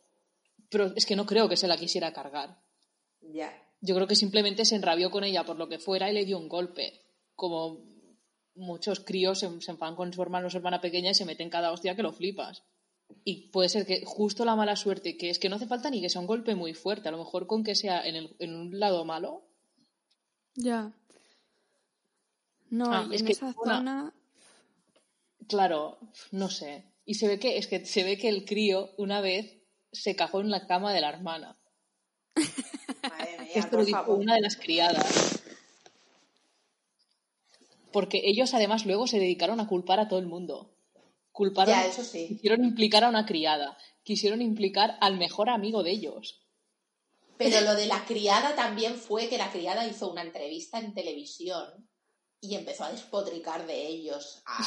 Pero 0.69 0.91
es 0.95 1.05
que 1.05 1.15
no 1.15 1.25
creo 1.25 1.47
que 1.49 1.57
se 1.57 1.67
la 1.67 1.77
quisiera 1.77 2.13
cargar. 2.13 2.59
Ya. 3.21 3.51
Yo 3.81 3.95
creo 3.95 4.07
que 4.07 4.15
simplemente 4.15 4.65
se 4.65 4.75
enrabió 4.75 5.11
con 5.11 5.23
ella 5.23 5.43
por 5.45 5.57
lo 5.57 5.67
que 5.69 5.77
fuera 5.79 6.09
y 6.09 6.13
le 6.13 6.25
dio 6.25 6.37
un 6.37 6.47
golpe. 6.49 7.01
Como 7.35 7.79
muchos 8.55 8.99
críos 8.99 9.39
se, 9.39 9.61
se 9.61 9.71
enfadan 9.71 9.95
con 9.95 10.13
su 10.13 10.21
hermano 10.21 10.47
o 10.47 10.49
su 10.49 10.57
hermana 10.57 10.81
pequeña 10.81 11.11
y 11.11 11.15
se 11.15 11.25
meten 11.25 11.49
cada 11.49 11.71
hostia 11.71 11.95
que 11.95 12.03
lo 12.03 12.11
flipas. 12.13 12.63
Y 13.25 13.49
puede 13.49 13.69
ser 13.69 13.85
que 13.85 14.03
justo 14.05 14.45
la 14.45 14.55
mala 14.55 14.75
suerte, 14.75 15.17
que 15.17 15.29
es 15.29 15.37
que 15.37 15.49
no 15.49 15.57
hace 15.57 15.67
falta 15.67 15.89
ni 15.89 16.01
que 16.01 16.09
sea 16.09 16.21
un 16.21 16.27
golpe 16.27 16.55
muy 16.55 16.73
fuerte, 16.73 17.09
a 17.09 17.11
lo 17.11 17.17
mejor 17.19 17.45
con 17.47 17.63
que 17.63 17.75
sea 17.75 18.05
en, 18.07 18.15
el- 18.15 18.35
en 18.39 18.55
un 18.55 18.79
lado 18.79 19.05
malo. 19.05 19.43
Ya. 20.55 20.91
No, 22.69 22.91
Ah, 22.91 23.07
y 23.11 23.15
es 23.15 23.21
en 23.21 23.27
que 23.27 23.33
esa 23.33 23.45
una- 23.57 23.75
zona 23.77 24.13
claro, 25.47 25.99
no 26.31 26.49
sé. 26.49 26.85
Y 27.05 27.15
se 27.15 27.27
ve 27.27 27.39
que, 27.39 27.57
es 27.57 27.67
que 27.67 27.85
se 27.85 28.03
ve 28.03 28.17
que 28.17 28.29
el 28.29 28.45
crío 28.45 28.91
una 28.97 29.19
vez 29.21 29.57
se 29.91 30.15
cagó 30.15 30.41
en 30.41 30.49
la 30.49 30.65
cama 30.67 30.93
de 30.93 31.01
la 31.01 31.09
hermana. 31.09 31.59
Madre 32.35 33.37
mía, 33.39 33.51
Esto 33.55 33.77
lo 33.77 33.85
dijo 33.85 33.99
favor. 33.99 34.19
una 34.19 34.35
de 34.35 34.41
las 34.41 34.55
criadas. 34.55 35.41
Porque 37.91 38.21
ellos 38.23 38.53
además 38.53 38.85
luego 38.85 39.05
se 39.07 39.19
dedicaron 39.19 39.59
a 39.59 39.67
culpar 39.67 39.99
a 39.99 40.07
todo 40.07 40.19
el 40.19 40.25
mundo. 40.27 40.73
Culparon, 41.31 41.73
Ya, 41.73 41.85
eso 41.85 42.03
sí. 42.03 42.27
quisieron 42.29 42.63
implicar 42.63 43.03
a 43.03 43.09
una 43.09 43.25
criada, 43.25 43.77
quisieron 44.03 44.41
implicar 44.41 44.97
al 45.01 45.17
mejor 45.17 45.49
amigo 45.49 45.83
de 45.83 45.91
ellos. 45.91 46.39
Pero 47.37 47.61
lo 47.61 47.75
de 47.75 47.87
la 47.87 48.05
criada 48.05 48.55
también 48.55 48.95
fue 48.95 49.27
que 49.27 49.37
la 49.37 49.51
criada 49.51 49.85
hizo 49.87 50.11
una 50.11 50.21
entrevista 50.21 50.79
en 50.79 50.93
televisión 50.93 51.89
y 52.39 52.55
empezó 52.55 52.83
a 52.83 52.91
despotricar 52.91 53.65
de 53.65 53.87
ellos 53.87 54.41
a, 54.45 54.57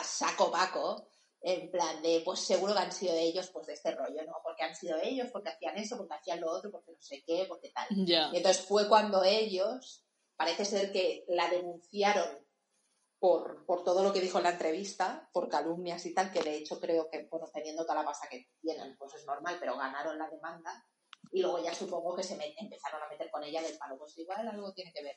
a 0.00 0.04
saco 0.04 0.50
paco, 0.50 1.08
en 1.46 1.70
plan 1.70 2.00
de, 2.02 2.22
pues 2.24 2.40
seguro 2.40 2.72
que 2.72 2.80
han 2.80 2.92
sido 2.92 3.14
ellos, 3.14 3.50
pues 3.52 3.66
de 3.66 3.74
este 3.74 3.90
rollo, 3.94 4.24
¿no? 4.24 4.32
Porque 4.42 4.62
han 4.64 4.74
sido 4.74 4.96
ellos, 5.02 5.28
porque 5.30 5.50
hacían 5.50 5.76
eso, 5.76 5.98
porque 5.98 6.14
hacían 6.14 6.40
lo 6.40 6.50
otro, 6.50 6.70
porque 6.70 6.92
no 6.92 7.02
sé 7.02 7.22
qué, 7.26 7.44
porque 7.46 7.70
tal. 7.70 7.86
Ya. 8.06 8.30
Y 8.32 8.38
entonces 8.38 8.64
fue 8.64 8.88
cuando 8.88 9.22
ellos, 9.22 10.04
parece 10.36 10.64
ser 10.64 10.90
que 10.90 11.24
la 11.28 11.48
denunciaron 11.50 12.26
por, 13.18 13.64
por 13.66 13.84
todo 13.84 14.02
lo 14.02 14.12
que 14.12 14.20
dijo 14.20 14.38
en 14.38 14.44
la 14.44 14.50
entrevista, 14.52 15.28
por 15.32 15.48
calumnias 15.50 16.04
y 16.06 16.14
tal, 16.14 16.30
que 16.32 16.42
de 16.42 16.56
hecho 16.56 16.80
creo 16.80 17.08
que, 17.10 17.26
bueno, 17.30 17.46
teniendo 17.52 17.82
toda 17.84 17.96
la 18.00 18.04
pasta 18.06 18.26
que 18.28 18.48
tienen, 18.62 18.96
pues 18.96 19.14
es 19.14 19.26
normal, 19.26 19.56
pero 19.60 19.76
ganaron 19.76 20.18
la 20.18 20.28
demanda. 20.30 20.86
Y 21.32 21.40
luego 21.40 21.62
ya 21.62 21.74
supongo 21.74 22.14
que 22.16 22.22
se 22.22 22.34
empezaron 22.58 23.02
a 23.02 23.08
meter 23.08 23.30
con 23.30 23.42
ella 23.44 23.60
del 23.62 23.76
palo. 23.76 23.98
Pues 23.98 24.16
igual 24.18 24.46
algo 24.46 24.72
tiene 24.72 24.92
que 24.92 25.02
ver. 25.02 25.16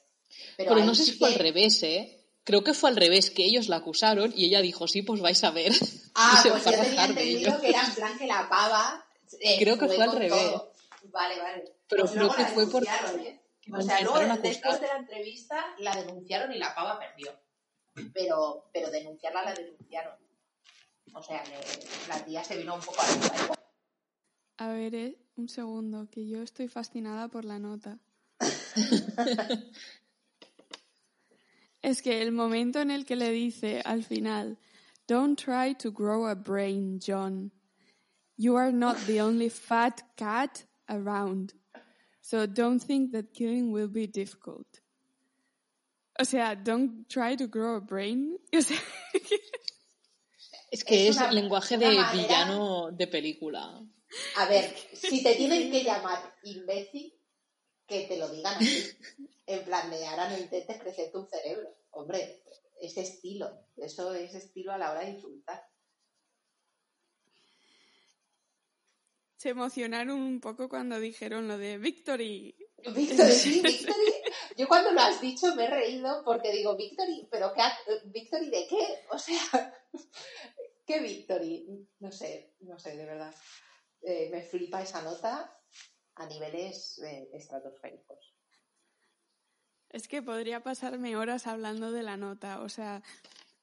Pero, 0.55 0.75
no 0.75 0.95
sé 0.95 1.03
si 1.05 1.11
fue 1.13 1.29
que- 1.29 1.33
al 1.35 1.39
revés, 1.39 1.83
¿eh? 1.83 2.26
Creo 2.47 2.63
que 2.63 2.73
fue 2.73 2.89
al 2.89 2.95
revés, 2.95 3.29
que 3.29 3.43
ellos 3.43 3.67
la 3.67 3.75
acusaron 3.75 4.31
y 4.33 4.45
ella 4.45 4.61
dijo, 4.61 4.87
sí, 4.87 5.01
pues 5.01 5.19
vais 5.19 5.43
a 5.43 5.51
ver. 5.51 5.73
Ah, 6.19 6.41
pues 6.49 6.63
yo 6.63 6.69
a 6.71 6.83
tenía 6.83 7.05
entendido 7.05 7.59
que 7.61 7.69
era 7.69 7.83
en 7.85 7.93
plan 7.93 8.17
que 8.17 8.25
la 8.25 8.49
pava. 8.49 9.05
eh, 9.41 9.57
Creo 9.59 9.77
que 9.77 9.87
fue 9.87 10.01
al 10.03 10.11
revés. 10.13 10.31
todo. 10.31 10.71
Vale, 11.11 11.37
vale. 11.39 11.75
Pero 11.89 12.03
Pues 12.05 12.13
creo 12.15 12.33
que 12.33 12.45
fue 12.45 12.67
por- 12.71 12.83
¿eh? 12.83 13.41
O 13.71 13.81
sea, 13.81 14.01
luego 14.01 14.19
después 14.41 14.79
de 14.81 14.87
la 14.87 14.97
entrevista 14.97 15.63
la 15.79 15.93
denunciaron 15.95 16.51
y 16.53 16.57
la 16.57 16.73
pava 16.73 16.97
perdió. 16.97 17.37
Pero, 18.13 18.69
pero 18.73 18.89
denunciarla 18.89 19.43
la 19.43 19.53
denunciaron. 19.53 20.13
O 21.13 21.21
sea, 21.21 21.43
que 21.43 21.51
la 22.07 22.23
tía 22.25 22.43
se 22.43 22.57
vino 22.57 22.73
un 22.75 22.81
poco 22.81 22.99
arriba. 23.01 23.25
¿eh? 23.27 23.57
A 24.57 24.67
ver, 24.69 24.95
eh, 24.95 25.17
un 25.35 25.49
segundo, 25.49 26.07
que 26.09 26.27
yo 26.27 26.41
estoy 26.41 26.67
fascinada 26.67 27.27
por 27.27 27.43
la 27.45 27.59
nota. 27.59 27.99
es 31.89 32.01
que 32.01 32.21
el 32.21 32.31
momento 32.31 32.79
en 32.81 32.91
el 32.91 33.05
que 33.05 33.15
le 33.15 33.31
dice 33.31 33.81
al 33.85 34.03
final, 34.03 34.57
Don't 35.07 35.39
try 35.39 35.73
to 35.75 35.91
grow 35.91 36.25
a 36.27 36.35
brain, 36.35 36.99
John. 36.99 37.51
You 38.37 38.57
are 38.57 38.71
not 38.73 38.97
the 39.07 39.21
only 39.21 39.49
fat 39.49 40.01
cat 40.17 40.65
around. 40.89 41.53
So 42.21 42.45
don't 42.45 42.79
think 42.83 43.11
that 43.13 43.33
killing 43.33 43.71
will 43.71 43.87
be 43.87 44.05
difficult. 44.05 44.67
O 46.19 46.25
sea, 46.25 46.55
don't 46.55 47.07
try 47.07 47.35
to 47.37 47.47
grow 47.47 47.75
a 47.77 47.81
brain. 47.81 48.37
O 48.53 48.61
sea, 48.61 48.77
Es 50.69 50.83
que 50.83 51.07
Es 51.07 51.15
es, 51.15 51.17
una- 51.21 51.31
lenguaje 51.31 51.77
de 51.77 51.87
villano 52.13 52.91
de 52.91 53.07
película. 53.07 53.81
A 54.37 54.45
ver, 54.49 54.75
si 54.93 55.23
te 55.23 55.35
tienen 55.35 55.71
que 55.71 55.83
llamar 55.83 56.35
imbécil, 56.43 57.13
que 57.87 58.01
te 58.07 58.17
lo 58.17 58.27
digan 58.29 58.55
así. 58.55 58.91
En 59.49 59.63
plan 59.63 59.89
de 59.89 60.05
ahora 60.05 60.29
no 60.29 60.37
intentes 60.37 60.77
crecer 60.77 61.09
tu 61.09 61.25
cerebro. 61.25 61.73
Hombre, 61.91 62.43
ese 62.81 62.99
estilo. 62.99 63.49
Eso 63.77 64.13
es 64.13 64.35
estilo 64.35 64.73
a 64.73 64.77
la 64.77 64.91
hora 64.91 65.01
de 65.05 65.11
insultar. 65.11 65.65
se 69.37 69.49
emocionaron 69.49 70.19
un 70.19 70.41
poco 70.41 70.67
cuando 70.67 70.99
dijeron 70.99 71.47
lo 71.47 71.57
de 71.57 71.77
Victory. 71.77 72.55
Victory, 72.93 73.31
sí, 73.31 73.61
Victory. 73.63 74.13
Yo 74.57 74.67
cuando 74.67 74.91
lo 74.91 74.99
has 74.99 75.21
dicho 75.21 75.53
me 75.55 75.65
he 75.65 75.69
reído 75.69 76.23
porque 76.25 76.51
digo, 76.51 76.75
Victory, 76.75 77.27
¿pero 77.31 77.53
qué? 77.53 77.61
ha- 77.61 77.77
¿Victory 78.05 78.49
de 78.49 78.67
qué? 78.67 79.05
O 79.11 79.19
sea, 79.19 79.73
¿qué 80.85 80.99
Victory? 80.99 81.87
No 81.99 82.11
sé, 82.11 82.55
no 82.61 82.77
sé, 82.79 82.97
de 82.97 83.05
verdad. 83.05 83.33
Eh, 84.01 84.29
me 84.31 84.41
flipa 84.41 84.81
esa 84.81 85.01
nota 85.03 85.56
a 86.17 86.25
niveles 86.25 86.99
eh, 86.99 87.29
estratosféricos. 87.33 88.33
Es 89.89 90.07
que 90.07 90.21
podría 90.21 90.61
pasarme 90.61 91.15
horas 91.15 91.47
hablando 91.47 91.91
de 91.91 92.03
la 92.03 92.17
nota, 92.17 92.61
o 92.61 92.69
sea, 92.69 93.01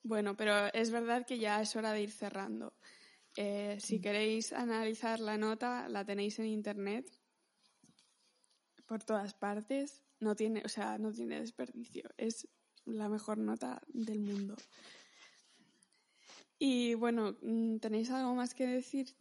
bueno, 0.02 0.36
pero 0.36 0.72
es 0.72 0.90
verdad 0.90 1.26
que 1.26 1.38
ya 1.38 1.61
es 1.61 1.76
hora 1.76 1.92
de 1.92 2.02
ir 2.02 2.11
cerrando. 2.11 2.72
Eh, 3.36 3.78
si 3.80 4.00
queréis 4.00 4.52
analizar 4.52 5.20
la 5.20 5.36
nota, 5.36 5.88
la 5.88 6.05
tenéis 6.05 6.38
en 6.38 6.46
internet 6.46 7.11
por 8.86 9.02
todas 9.02 9.34
partes. 9.34 10.02
No 10.20 10.36
tiene, 10.36 10.62
o 10.64 10.68
sea, 10.68 10.98
no 10.98 11.12
tiene 11.12 11.40
desperdicio. 11.40 12.09
Es 12.16 12.48
la 12.84 13.09
mejor 13.09 13.38
nota 13.38 13.82
del 13.88 14.20
mundo. 14.20 14.57
Y 16.59 16.94
bueno, 16.94 17.36
mm, 17.42 17.78
¿tenéis 17.78 18.11
algo 18.11 18.34
más 18.34 18.55
que 18.55 18.66
decir? 18.66 19.14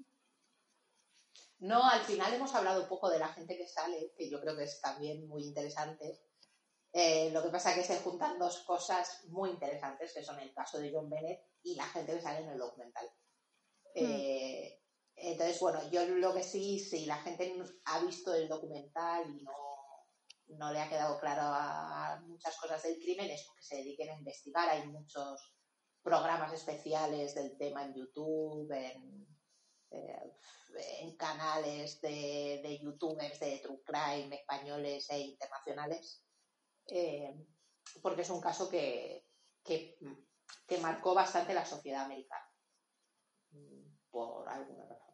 No, 1.64 1.82
al 1.82 2.02
final 2.02 2.34
hemos 2.34 2.54
hablado 2.56 2.82
un 2.82 2.90
poco 2.90 3.10
de 3.10 3.20
la 3.20 3.30
gente 3.30 3.56
que 3.56 3.70
sale, 3.70 4.12
que 4.18 4.30
yo 4.30 4.42
creo 4.42 4.54
que 4.58 4.66
es 4.66 4.82
también 4.82 5.26
muy 5.30 5.46
interesante. 5.46 6.20
Eh, 6.92 7.30
lo 7.32 7.42
que 7.42 7.48
pasa 7.48 7.72
es 7.72 7.78
que 7.78 7.94
se 7.94 8.02
juntan 8.02 8.38
dos 8.38 8.66
cosas 8.66 9.24
muy 9.30 9.52
interesantes, 9.52 10.14
que 10.14 10.26
son 10.26 10.38
el 10.42 10.54
caso 10.54 10.78
de 10.78 10.92
John 10.94 11.10
Bennett 11.10 11.40
y 11.64 11.76
la 11.76 11.86
gente 11.86 12.16
que 12.16 12.22
sale 12.22 12.40
en 12.40 12.50
el 12.50 12.58
documental. 12.58 13.10
Eh, 13.96 14.82
entonces, 15.16 15.58
bueno, 15.62 15.90
yo 15.90 16.06
lo 16.06 16.34
que 16.34 16.44
sí, 16.44 16.80
si 16.80 17.06
la 17.06 17.16
gente 17.20 17.56
ha 17.86 18.04
visto 18.04 18.34
el 18.34 18.50
documental 18.50 19.24
y 19.30 19.42
no, 19.42 19.54
no 20.58 20.74
le 20.74 20.82
ha 20.82 20.90
quedado 20.90 21.18
claro 21.18 21.44
a 21.44 22.22
muchas 22.26 22.58
cosas 22.58 22.84
del 22.84 23.00
crimen, 23.00 23.32
es 23.32 23.48
que 23.56 23.64
se 23.64 23.78
dediquen 23.78 24.10
a 24.10 24.18
investigar. 24.18 24.68
Hay 24.68 24.86
muchos 24.88 25.56
programas 26.02 26.52
especiales 26.52 27.36
del 27.36 27.58
tema 27.58 27.86
en 27.86 27.94
YouTube, 27.96 28.70
en, 28.74 29.33
eh, 29.94 30.34
en 31.02 31.16
canales 31.16 32.02
de, 32.02 32.60
de 32.64 32.80
youtubers 32.82 33.40
de 33.40 33.60
True 33.60 33.82
Crime 33.86 34.36
españoles 34.36 35.10
e 35.12 35.20
internacionales, 35.20 36.24
eh, 36.88 37.34
porque 38.02 38.24
es 38.24 38.30
un 38.30 38.42
caso 38.42 38.70
que, 38.70 39.26
que, 39.64 39.98
que 40.68 40.78
marcó 40.80 41.14
bastante 41.14 41.54
la 41.54 41.66
sociedad 41.66 42.06
americana, 42.06 42.50
por 44.10 44.48
alguna 44.50 44.86
razón. 44.86 45.14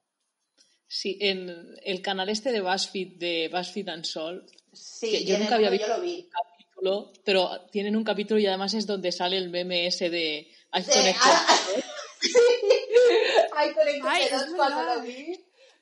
Sí, 0.87 1.17
en 1.21 1.75
el 1.83 2.01
canal 2.01 2.29
este 2.29 2.51
de 2.51 2.61
BuzzFeed, 2.61 3.17
de 3.17 3.49
BuzzFeed 3.51 3.89
Unsolved, 3.95 4.49
Sí, 4.71 5.11
Que 5.11 5.25
yo 5.25 5.37
nunca 5.39 5.55
había 5.55 5.71
visto- 5.71 5.87
yo 5.87 5.97
lo 5.97 6.01
vi. 6.01 6.29
capítulo, 6.29 7.11
pero 7.25 7.65
tienen 7.71 7.95
un 7.95 8.03
capítulo 8.03 8.39
y 8.39 8.45
además 8.45 8.73
es 8.75 8.85
donde 8.85 9.11
sale 9.11 9.35
el 9.37 9.49
meme 9.49 9.87
ese 9.87 10.09
de 10.11 10.47
I've 10.73 10.85
Sí, 12.21 12.58
es 13.65 13.73
P2 14.31 14.55
cuando 14.55 14.83
lo 14.83 15.01
vi. 15.01 15.25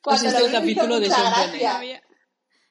Pues 0.01 0.21
Cuando 0.21 0.27
es 0.27 0.33
lo 0.33 0.39
vi 0.39 0.45
hizo 0.45 0.59
capítulo 0.61 0.99
de 0.99 1.09
John 1.09 1.17
Se 1.51 1.57
me, 1.57 1.67
había, 1.67 2.03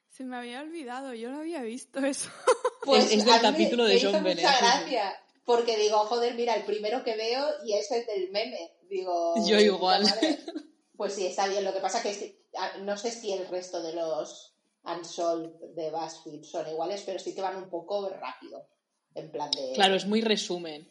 se 0.09 0.25
me 0.25 0.37
había 0.37 0.61
olvidado, 0.61 1.13
yo 1.15 1.31
no 1.31 1.41
había 1.41 1.63
visto 1.63 2.01
eso. 2.01 2.31
Pues 2.87 3.11
es 3.11 3.25
del 3.25 3.35
me- 3.35 3.41
capítulo 3.41 3.85
de 3.85 3.95
me 3.95 3.99
hizo 3.99 4.13
John 4.13 4.23
Bennett, 4.23 4.45
mucha 4.47 4.59
gracia. 4.59 5.21
Porque 5.45 5.77
digo, 5.77 5.99
joder, 6.07 6.35
mira, 6.35 6.55
el 6.55 6.65
primero 6.65 7.03
que 7.03 7.17
veo 7.17 7.45
y 7.65 7.75
es 7.75 7.91
el 7.91 8.07
del 8.07 8.31
meme. 8.31 8.73
Digo, 8.89 9.35
Yo 9.47 9.59
igual. 9.61 10.03
madre. 10.05 10.39
Pues 10.97 11.13
sí, 11.15 11.27
está 11.27 11.47
bien. 11.49 11.63
Lo 11.65 11.75
que 11.75 11.81
pasa 11.81 12.01
que 12.03 12.11
es- 12.11 12.33
a- 12.57 12.79
no 12.79 12.97
sé 12.97 13.11
si 13.11 13.33
el 13.33 13.47
resto 13.49 13.83
de 13.83 13.93
los 13.93 14.55
Unsolved 14.85 15.75
de 15.75 15.91
BuzzFeed 15.91 16.45
son 16.45 16.69
iguales, 16.69 17.03
pero 17.05 17.19
sí 17.19 17.35
que 17.35 17.43
van 17.43 17.57
un 17.57 17.69
poco 17.69 18.09
rápido. 18.09 18.69
En 19.15 19.31
plan 19.33 19.51
de. 19.51 19.73
Claro, 19.75 19.95
es 19.97 20.07
muy 20.07 20.21
resumen. 20.21 20.89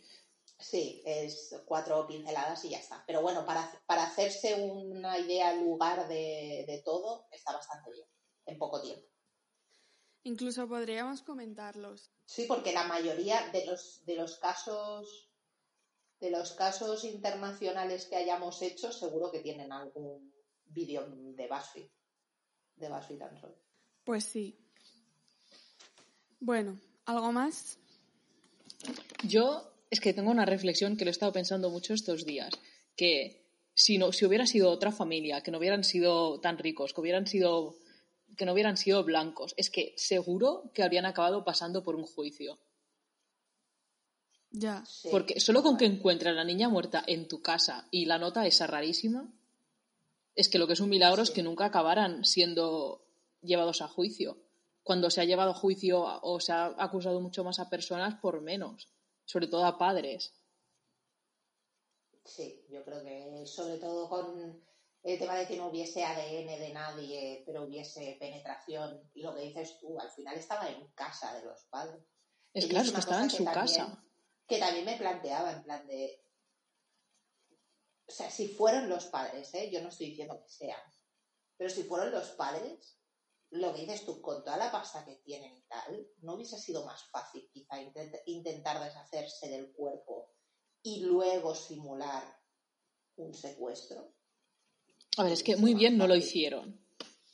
Sí, 0.68 1.04
es 1.06 1.56
cuatro 1.68 2.08
pinceladas 2.08 2.66
y 2.66 2.70
ya 2.70 2.80
está. 2.80 3.04
Pero 3.06 3.22
bueno, 3.22 3.46
para, 3.46 3.70
para 3.86 4.06
hacerse 4.08 4.56
una 4.56 5.20
idea 5.20 5.54
lugar 5.54 6.08
de, 6.08 6.66
de 6.68 6.82
todo, 6.84 7.28
está 7.32 7.54
bastante 7.54 7.92
bien, 7.92 8.08
en 8.48 8.58
poco 8.58 8.82
tiempo. 8.82 9.06
Incluso 10.24 10.68
podríamos 10.68 11.22
comentarlos. 11.22 12.10
Sí, 12.26 12.46
porque 12.48 12.74
la 12.74 12.86
mayoría 12.86 13.48
de 13.52 13.64
los, 13.68 14.04
de 14.06 14.16
los 14.16 14.40
casos 14.40 15.30
de 16.20 16.32
los 16.32 16.54
casos 16.54 17.04
internacionales 17.04 18.08
que 18.08 18.16
hayamos 18.16 18.60
hecho, 18.64 18.92
seguro 18.92 19.32
que 19.32 19.42
tienen 19.42 19.72
algún 19.72 20.34
vídeo 20.64 21.06
de 21.08 21.48
BuzzFeed. 21.48 21.90
De 22.78 22.90
BuzzFeed 22.90 23.22
Unsolved. 23.22 23.62
Pues 24.04 24.24
sí. 24.24 24.58
Bueno, 26.40 26.80
¿algo 27.06 27.32
más? 27.32 27.78
Yo 29.24 29.75
es 29.90 30.00
que 30.00 30.14
tengo 30.14 30.32
una 30.32 30.46
reflexión 30.46 30.98
que 30.98 31.06
lo 31.06 31.10
he 31.10 31.12
estado 31.12 31.34
pensando 31.34 31.70
mucho 31.70 31.94
estos 31.94 32.26
días, 32.26 32.54
que 32.96 33.46
si 33.74 33.98
no, 33.98 34.12
si 34.12 34.26
hubiera 34.26 34.48
sido 34.48 34.72
otra 34.72 34.92
familia, 34.92 35.42
que 35.42 35.52
no 35.52 35.58
hubieran 35.58 35.84
sido 35.84 36.40
tan 36.40 36.58
ricos, 36.58 36.94
que 36.94 37.02
hubieran 37.02 37.28
sido 37.28 37.76
que 38.38 38.46
no 38.46 38.54
hubieran 38.54 38.78
sido 38.78 39.04
blancos, 39.04 39.54
es 39.58 39.70
que 39.70 39.94
seguro 39.98 40.72
que 40.74 40.84
habrían 40.84 41.06
acabado 41.06 41.44
pasando 41.46 41.84
por 41.84 41.96
un 41.96 42.06
juicio. 42.06 42.60
Ya. 44.52 44.84
Porque 45.12 45.40
solo 45.40 45.64
con 45.64 45.78
que 45.78 45.86
encuentres 45.86 46.32
a 46.32 46.36
la 46.36 46.44
niña 46.44 46.70
muerta 46.70 47.04
en 47.06 47.28
tu 47.28 47.42
casa 47.42 47.88
y 47.92 48.06
la 48.06 48.18
nota 48.18 48.46
esa 48.46 48.68
rarísima, 48.68 49.32
es 50.36 50.50
que 50.50 50.58
lo 50.58 50.68
que 50.68 50.74
es 50.74 50.80
un 50.80 50.90
milagro 50.90 51.22
es 51.22 51.32
que 51.32 51.44
nunca 51.44 51.66
acabaran 51.66 52.26
siendo 52.26 53.06
llevados 53.42 53.82
a 53.82 53.88
juicio. 53.88 54.38
Cuando 54.84 55.10
se 55.10 55.22
ha 55.22 55.26
llevado 55.26 55.52
a 55.52 55.56
juicio 55.56 56.04
o 56.04 56.40
se 56.40 56.52
ha 56.52 56.68
acusado 56.78 57.20
mucho 57.22 57.44
más 57.44 57.60
a 57.60 57.70
personas 57.70 58.16
por 58.16 58.42
menos, 58.42 58.90
sobre 59.26 59.48
todo 59.48 59.66
a 59.66 59.78
padres. 59.78 60.34
Sí, 62.24 62.66
yo 62.70 62.84
creo 62.84 63.04
que 63.04 63.46
sobre 63.46 63.78
todo 63.78 64.10
con 64.10 64.64
el 65.04 65.20
tema 65.20 65.36
de 65.36 65.48
que 65.48 65.58
no 65.58 65.68
hubiese 65.68 66.04
ADN 66.04 66.60
de 66.60 66.72
nadie, 66.74 67.44
pero 67.46 67.64
hubiese 67.64 68.18
penetración, 68.20 69.08
y 69.14 69.22
lo 69.22 69.36
que 69.36 69.42
dices 69.42 69.78
tú, 69.80 70.00
al 70.00 70.10
final 70.10 70.36
estaba 70.36 70.68
en 70.68 70.88
casa 70.94 71.34
de 71.36 71.46
los 71.46 71.64
padres. 71.66 72.04
Es 72.54 72.66
claro, 72.66 72.92
que 72.92 73.00
estaba 73.00 73.24
en 73.24 73.30
su 73.30 73.46
casa. 73.46 74.04
Que 74.48 74.58
también 74.58 74.86
me 74.86 74.98
planteaba 74.98 75.52
en 75.52 75.64
plan 75.64 75.86
de, 75.86 76.26
o 78.08 78.12
sea, 78.12 78.30
si 78.30 78.48
fueron 78.48 78.90
los 78.90 79.06
padres, 79.06 79.54
¿eh? 79.54 79.70
yo 79.72 79.82
no 79.82 79.90
estoy 79.90 80.08
diciendo 80.08 80.40
que 80.42 80.50
sean, 80.50 80.82
pero 81.58 81.70
si 81.70 81.84
fueron 81.84 82.12
los 82.12 82.30
padres, 82.32 82.98
lo 83.52 83.74
que 83.74 83.82
dices 83.82 84.06
tú, 84.06 84.22
con 84.22 84.44
toda 84.44 84.58
la 84.58 84.72
pasta 84.72 85.06
que 85.06 85.16
tienen 85.18 85.56
y 85.56 85.62
tal, 85.64 86.08
¿no 86.22 86.34
hubiese 86.34 86.58
sido 86.58 86.86
más 86.86 87.04
fácil 87.10 87.50
quizá 87.54 87.76
intentar 88.26 88.84
deshacerse 88.84 89.50
del 89.50 89.72
cuerpo 89.72 90.34
y 90.82 91.02
luego 91.02 91.56
simular 91.56 92.24
un 93.16 93.34
secuestro? 93.34 94.14
A 95.18 95.24
ver, 95.24 95.34
es 95.34 95.44
que 95.44 95.56
muy 95.56 95.74
bien 95.74 95.98
no 95.98 96.08
lo 96.08 96.16
hicieron. 96.16 96.86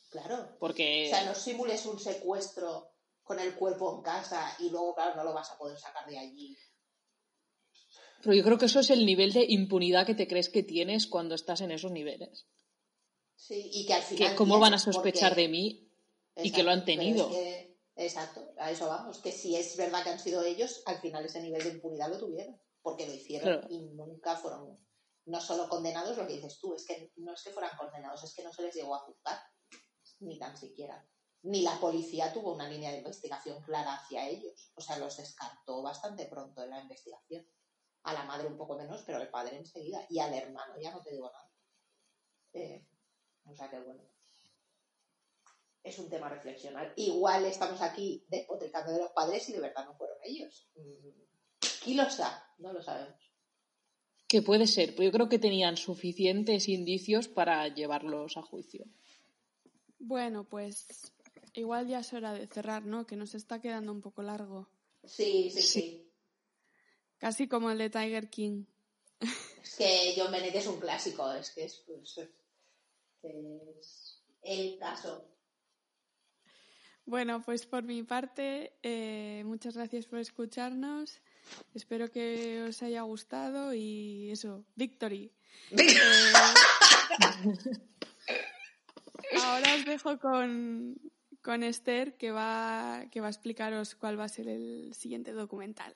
Claro. 0.09 0.57
Porque... 0.59 1.07
O 1.07 1.09
sea, 1.09 1.25
no 1.25 1.33
simules 1.33 1.85
un 1.85 1.99
secuestro 1.99 2.93
con 3.23 3.39
el 3.39 3.55
cuerpo 3.55 3.95
en 3.95 4.03
casa 4.03 4.55
y 4.59 4.69
luego, 4.69 4.93
claro, 4.93 5.15
no 5.15 5.23
lo 5.23 5.33
vas 5.33 5.51
a 5.51 5.57
poder 5.57 5.79
sacar 5.79 6.07
de 6.07 6.19
allí 6.19 6.57
pero 8.21 8.35
yo 8.35 8.43
creo 8.43 8.57
que 8.57 8.65
eso 8.65 8.79
es 8.79 8.89
el 8.89 9.05
nivel 9.05 9.33
de 9.33 9.45
impunidad 9.47 10.05
que 10.05 10.15
te 10.15 10.27
crees 10.27 10.49
que 10.49 10.63
tienes 10.63 11.07
cuando 11.07 11.35
estás 11.35 11.61
en 11.61 11.71
esos 11.71 11.91
niveles. 11.91 12.45
Sí, 13.35 13.71
y 13.73 13.85
que 13.85 13.93
al 13.93 14.03
final. 14.03 14.35
¿Cómo 14.35 14.59
van 14.59 14.75
a 14.75 14.79
sospechar 14.79 15.35
de 15.35 15.47
mí 15.47 15.90
y 16.35 16.51
que 16.51 16.63
lo 16.63 16.71
han 16.71 16.85
tenido? 16.85 17.29
exacto, 17.95 18.53
a 18.57 18.71
eso 18.71 18.87
vamos. 18.87 19.19
Que 19.19 19.31
si 19.31 19.55
es 19.55 19.75
verdad 19.77 20.03
que 20.03 20.09
han 20.09 20.19
sido 20.19 20.43
ellos, 20.43 20.83
al 20.85 20.99
final 20.99 21.25
ese 21.25 21.41
nivel 21.41 21.63
de 21.63 21.69
impunidad 21.69 22.09
lo 22.09 22.19
tuvieron. 22.19 22.59
Porque 22.81 23.05
lo 23.05 23.13
hicieron 23.13 23.65
y 23.69 23.79
nunca 23.89 24.35
fueron. 24.35 24.79
No 25.25 25.39
solo 25.39 25.69
condenados, 25.69 26.17
lo 26.17 26.25
que 26.25 26.33
dices 26.33 26.59
tú, 26.59 26.73
es 26.73 26.85
que 26.85 27.11
no 27.17 27.33
es 27.33 27.43
que 27.43 27.51
fueran 27.51 27.77
condenados, 27.77 28.23
es 28.23 28.33
que 28.33 28.43
no 28.43 28.51
se 28.51 28.63
les 28.63 28.75
llegó 28.75 28.95
a 28.95 28.99
juzgar. 28.99 29.39
Ni 30.19 30.39
tan 30.39 30.57
siquiera. 30.57 31.07
Ni 31.43 31.61
la 31.61 31.79
policía 31.79 32.33
tuvo 32.33 32.53
una 32.53 32.67
línea 32.67 32.91
de 32.91 32.99
investigación 32.99 33.61
clara 33.63 33.95
hacia 33.95 34.27
ellos. 34.27 34.71
O 34.75 34.81
sea, 34.81 34.97
los 34.97 35.17
descartó 35.17 35.81
bastante 35.83 36.25
pronto 36.25 36.63
en 36.63 36.71
la 36.71 36.81
investigación 36.81 37.45
a 38.03 38.13
la 38.13 38.23
madre 38.23 38.47
un 38.47 38.57
poco 38.57 38.77
menos, 38.77 39.03
pero 39.05 39.19
al 39.19 39.29
padre 39.29 39.57
enseguida, 39.57 40.05
y 40.09 40.19
al 40.19 40.33
hermano, 40.33 40.73
ya 40.79 40.91
no 40.91 41.01
te 41.01 41.11
digo 41.11 41.31
nada. 41.31 41.51
Eh, 42.53 42.87
o 43.45 43.55
sea 43.55 43.69
que 43.69 43.79
bueno, 43.79 44.03
es 45.83 45.99
un 45.99 46.09
tema 46.09 46.27
a 46.27 46.29
reflexionar. 46.29 46.93
Igual 46.95 47.45
estamos 47.45 47.81
aquí 47.81 48.25
despotricando 48.29 48.91
de 48.91 48.99
los 48.99 49.11
padres 49.11 49.47
y 49.49 49.53
de 49.53 49.59
verdad 49.59 49.85
no 49.85 49.95
fueron 49.95 50.17
ellos. 50.23 50.67
¿Quién 51.83 51.97
lo 51.97 52.09
sabe? 52.09 52.35
No 52.59 52.73
lo 52.73 52.81
sabemos. 52.81 53.15
Que 54.27 54.41
puede 54.41 54.67
ser, 54.67 54.91
pero 54.91 55.03
yo 55.03 55.11
creo 55.11 55.29
que 55.29 55.39
tenían 55.39 55.77
suficientes 55.77 56.69
indicios 56.69 57.27
para 57.27 57.67
llevarlos 57.67 58.37
a 58.37 58.41
juicio. 58.41 58.85
Bueno, 59.99 60.45
pues 60.45 60.87
igual 61.53 61.87
ya 61.87 61.99
es 61.99 62.13
hora 62.13 62.33
de 62.33 62.47
cerrar, 62.47 62.85
¿no? 62.85 63.05
Que 63.05 63.15
nos 63.15 63.35
está 63.35 63.59
quedando 63.59 63.91
un 63.91 64.01
poco 64.01 64.21
largo. 64.23 64.69
sí. 65.03 65.49
sí. 65.51 65.61
sí. 65.61 66.07
Casi 67.21 67.47
como 67.47 67.69
el 67.69 67.77
de 67.77 67.91
Tiger 67.91 68.31
King. 68.31 68.65
Es 69.61 69.75
que 69.75 70.13
John 70.17 70.31
Bennett 70.31 70.55
es 70.55 70.65
un 70.65 70.79
clásico, 70.79 71.31
es 71.33 71.51
que 71.51 71.65
es, 71.65 71.83
pues, 73.21 74.23
el 74.41 74.79
caso. 74.79 75.30
Bueno, 77.05 77.41
pues 77.43 77.65
por 77.65 77.83
mi 77.83 78.03
parte, 78.03 78.73
eh, 78.83 79.43
muchas 79.45 79.75
gracias 79.75 80.05
por 80.05 80.19
escucharnos. 80.19 81.21
Espero 81.73 82.11
que 82.11 82.61
os 82.67 82.81
haya 82.83 83.01
gustado 83.01 83.73
y 83.73 84.29
eso, 84.31 84.65
victory. 84.75 85.31
Eh, 89.33 89.39
ahora 89.41 89.75
os 89.75 89.85
dejo 89.85 90.19
con, 90.19 90.95
con 91.41 91.63
Esther 91.63 92.17
que 92.17 92.31
va, 92.31 93.05
que 93.11 93.21
va 93.21 93.27
a 93.27 93.29
explicaros 93.29 93.95
cuál 93.95 94.19
va 94.19 94.25
a 94.25 94.29
ser 94.29 94.47
el 94.47 94.93
siguiente 94.93 95.31
documental. 95.31 95.95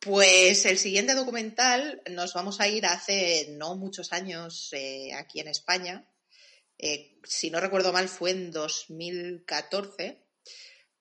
Pues 0.00 0.66
el 0.66 0.78
siguiente 0.78 1.14
documental 1.14 2.02
nos 2.10 2.34
vamos 2.34 2.60
a 2.60 2.68
ir 2.68 2.84
hace 2.84 3.48
no 3.52 3.74
muchos 3.76 4.12
años 4.12 4.70
eh, 4.72 5.14
aquí 5.14 5.40
en 5.40 5.48
España. 5.48 6.04
Eh, 6.86 7.16
si 7.24 7.48
no 7.48 7.60
recuerdo 7.60 7.94
mal, 7.94 8.10
fue 8.10 8.32
en 8.32 8.50
2014 8.50 10.22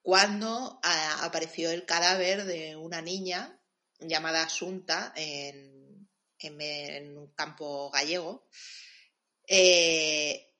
cuando 0.01 0.79
ah, 0.81 1.19
apareció 1.23 1.71
el 1.71 1.85
cadáver 1.85 2.45
de 2.45 2.77
una 2.77 3.01
niña 3.01 3.61
llamada 3.99 4.43
Asunta 4.43 5.11
en, 5.17 6.07
un 7.17 7.33
campo 7.35 7.91
gallego. 7.91 8.47
Eh, 9.45 10.53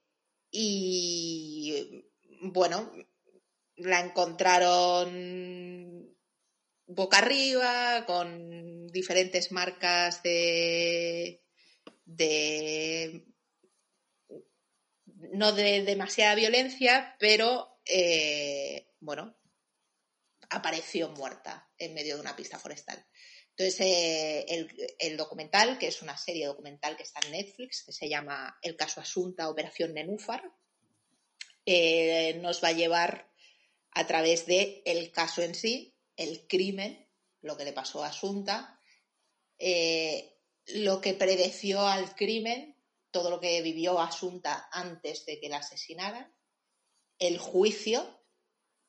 y 0.52 2.06
bueno, 2.42 2.92
la 3.78 4.02
encontraron 4.02 5.08
boca 6.86 7.20
arriba, 7.20 8.04
con 8.06 8.88
diferentes 8.88 9.54
marcas 9.54 10.22
de, 10.22 11.46
de 12.04 13.33
no 15.32 15.52
de 15.54 15.84
demasiada 15.84 16.36
violencia, 16.36 17.16
pero 17.20 17.80
eh, 17.86 18.88
bueno, 19.00 19.36
apareció 20.50 21.10
muerta 21.10 21.70
en 21.78 21.94
medio 21.94 22.16
de 22.16 22.22
una 22.22 22.36
pista 22.36 22.60
forestal. 22.60 23.06
Entonces, 23.56 23.82
eh, 23.82 24.68
el, 25.00 25.18
documental, 25.18 25.78
que 25.78 25.88
es 25.88 26.02
una 26.02 26.18
serie 26.18 26.48
documental 26.48 26.98
que 26.98 27.04
está 27.04 27.20
en 27.26 27.34
Netflix, 27.34 27.84
que 27.84 27.92
se 27.92 28.10
llama 28.10 28.58
El 28.62 28.76
caso 28.76 29.00
Asunta, 29.00 29.50
Operación 29.50 29.94
Nenúfar, 29.94 30.52
eh, 31.66 32.40
nos 32.42 32.64
va 32.64 32.70
a 32.70 32.74
llevar 32.74 33.32
a 33.92 34.08
través 34.08 34.48
de 34.48 34.82
caso 35.14 35.44
en 35.44 35.54
sí, 35.54 35.96
el 36.18 36.48
crimen, 36.48 37.08
lo 37.42 37.56
que 37.56 37.66
le 37.66 37.74
pasó 37.74 38.04
a 38.04 38.08
Asunta, 38.08 38.80
lo 40.68 41.02
que 41.02 41.14
predeció 41.14 41.88
al 41.88 42.16
crimen, 42.16 42.73
todo 43.14 43.30
lo 43.30 43.40
que 43.40 43.62
vivió 43.62 44.02
Asunta 44.02 44.68
antes 44.72 45.26
de 45.26 45.40
que 45.40 45.48
la 45.48 45.58
asesinaran, 45.58 46.36
el 47.20 47.38
juicio, 47.38 48.22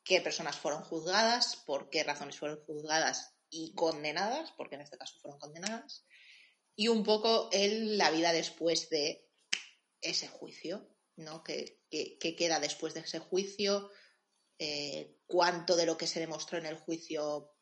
qué 0.03 0.19
personas 0.19 0.57
fueron 0.57 0.83
juzgadas, 0.83 1.55
por 1.65 1.89
qué 1.89 2.03
razones 2.03 2.37
fueron 2.37 2.59
juzgadas 2.65 3.37
y 3.49 3.73
condenadas, 3.75 4.51
porque 4.57 4.75
en 4.75 4.81
este 4.81 4.97
caso 4.97 5.17
fueron 5.21 5.39
condenadas, 5.39 6.05
y 6.75 6.89
un 6.89 7.03
poco 7.03 7.49
el, 7.53 7.97
la 7.97 8.11
vida 8.11 8.33
después 8.33 8.89
de 8.89 9.31
ese 10.01 10.27
juicio, 10.27 10.89
¿no? 11.15 11.43
¿Qué, 11.43 11.79
queda 11.89 12.59
después 12.59 12.93
de 12.93 13.01
ese 13.01 13.19
juicio? 13.19 13.91
Eh, 14.57 15.19
cuánto 15.27 15.75
de 15.75 15.85
lo 15.85 15.97
que 15.97 16.07
se 16.07 16.19
demostró 16.19 16.57
en 16.57 16.65
el 16.65 16.77
juicio 16.77 17.53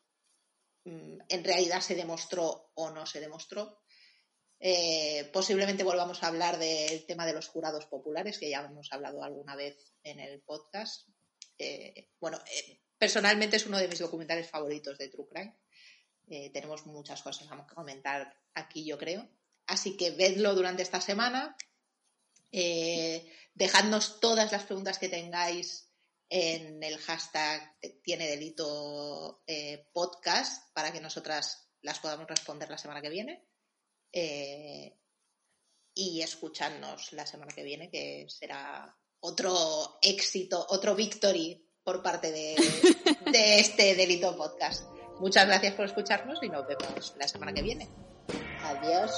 mm, 0.85 1.19
en 1.27 1.43
realidad 1.43 1.81
se 1.81 1.95
demostró 1.95 2.71
o 2.75 2.89
no 2.89 3.05
se 3.05 3.19
demostró. 3.19 3.82
Eh, 4.65 5.29
posiblemente 5.33 5.83
volvamos 5.83 6.23
a 6.23 6.27
hablar 6.27 6.57
del 6.57 7.05
tema 7.05 7.25
de 7.25 7.33
los 7.33 7.49
jurados 7.49 7.85
populares, 7.85 8.37
que 8.37 8.49
ya 8.49 8.61
hemos 8.61 8.93
hablado 8.93 9.21
alguna 9.21 9.57
vez 9.57 9.75
en 10.03 10.21
el 10.21 10.39
podcast. 10.39 11.09
Eh, 11.57 12.11
bueno, 12.17 12.39
personalmente 12.97 13.57
es 13.57 13.65
uno 13.65 13.77
de 13.77 13.89
mis 13.89 13.99
documentales 13.99 14.49
favoritos 14.49 14.97
de 14.97 15.09
True 15.09 15.27
Crime. 15.27 15.59
tenemos 16.53 16.85
muchas 16.85 17.21
cosas 17.21 17.45
que 17.45 17.75
comentar 17.75 18.33
aquí, 18.53 18.85
yo 18.85 18.97
creo. 18.97 19.27
Así 19.67 19.97
que 19.97 20.11
vedlo 20.11 20.55
durante 20.55 20.81
esta 20.81 21.01
semana. 21.01 21.57
dejadnos 23.53 24.21
todas 24.21 24.49
las 24.53 24.63
preguntas 24.63 24.97
que 24.97 25.09
tengáis 25.09 25.93
en 26.29 26.81
el 26.81 26.97
hashtag 26.99 27.75
tiene 28.01 28.27
delito 28.27 29.43
eh, 29.45 29.87
podcast 29.91 30.73
para 30.73 30.91
que 30.93 31.01
nosotras 31.01 31.69
las 31.81 31.99
podamos 31.99 32.27
responder 32.27 32.69
la 32.69 32.77
semana 32.77 33.01
que 33.01 33.09
viene. 33.09 33.45
Eh, 34.13 34.95
y 35.95 36.21
escucharnos 36.21 37.13
la 37.13 37.25
semana 37.25 37.51
que 37.53 37.63
viene, 37.63 37.89
que 37.89 38.25
será 38.29 38.95
otro 39.19 39.99
éxito, 40.01 40.65
otro 40.69 40.95
victory 40.95 41.67
por 41.83 42.01
parte 42.01 42.31
de, 42.31 42.55
de 43.31 43.59
este 43.59 43.95
delito 43.95 44.35
podcast. 44.35 44.87
Muchas 45.19 45.45
gracias 45.45 45.73
por 45.75 45.85
escucharnos 45.85 46.41
y 46.41 46.49
nos 46.49 46.67
vemos 46.67 47.13
la 47.17 47.27
semana 47.27 47.53
que 47.53 47.61
viene. 47.61 47.89
Adiós. 48.63 49.11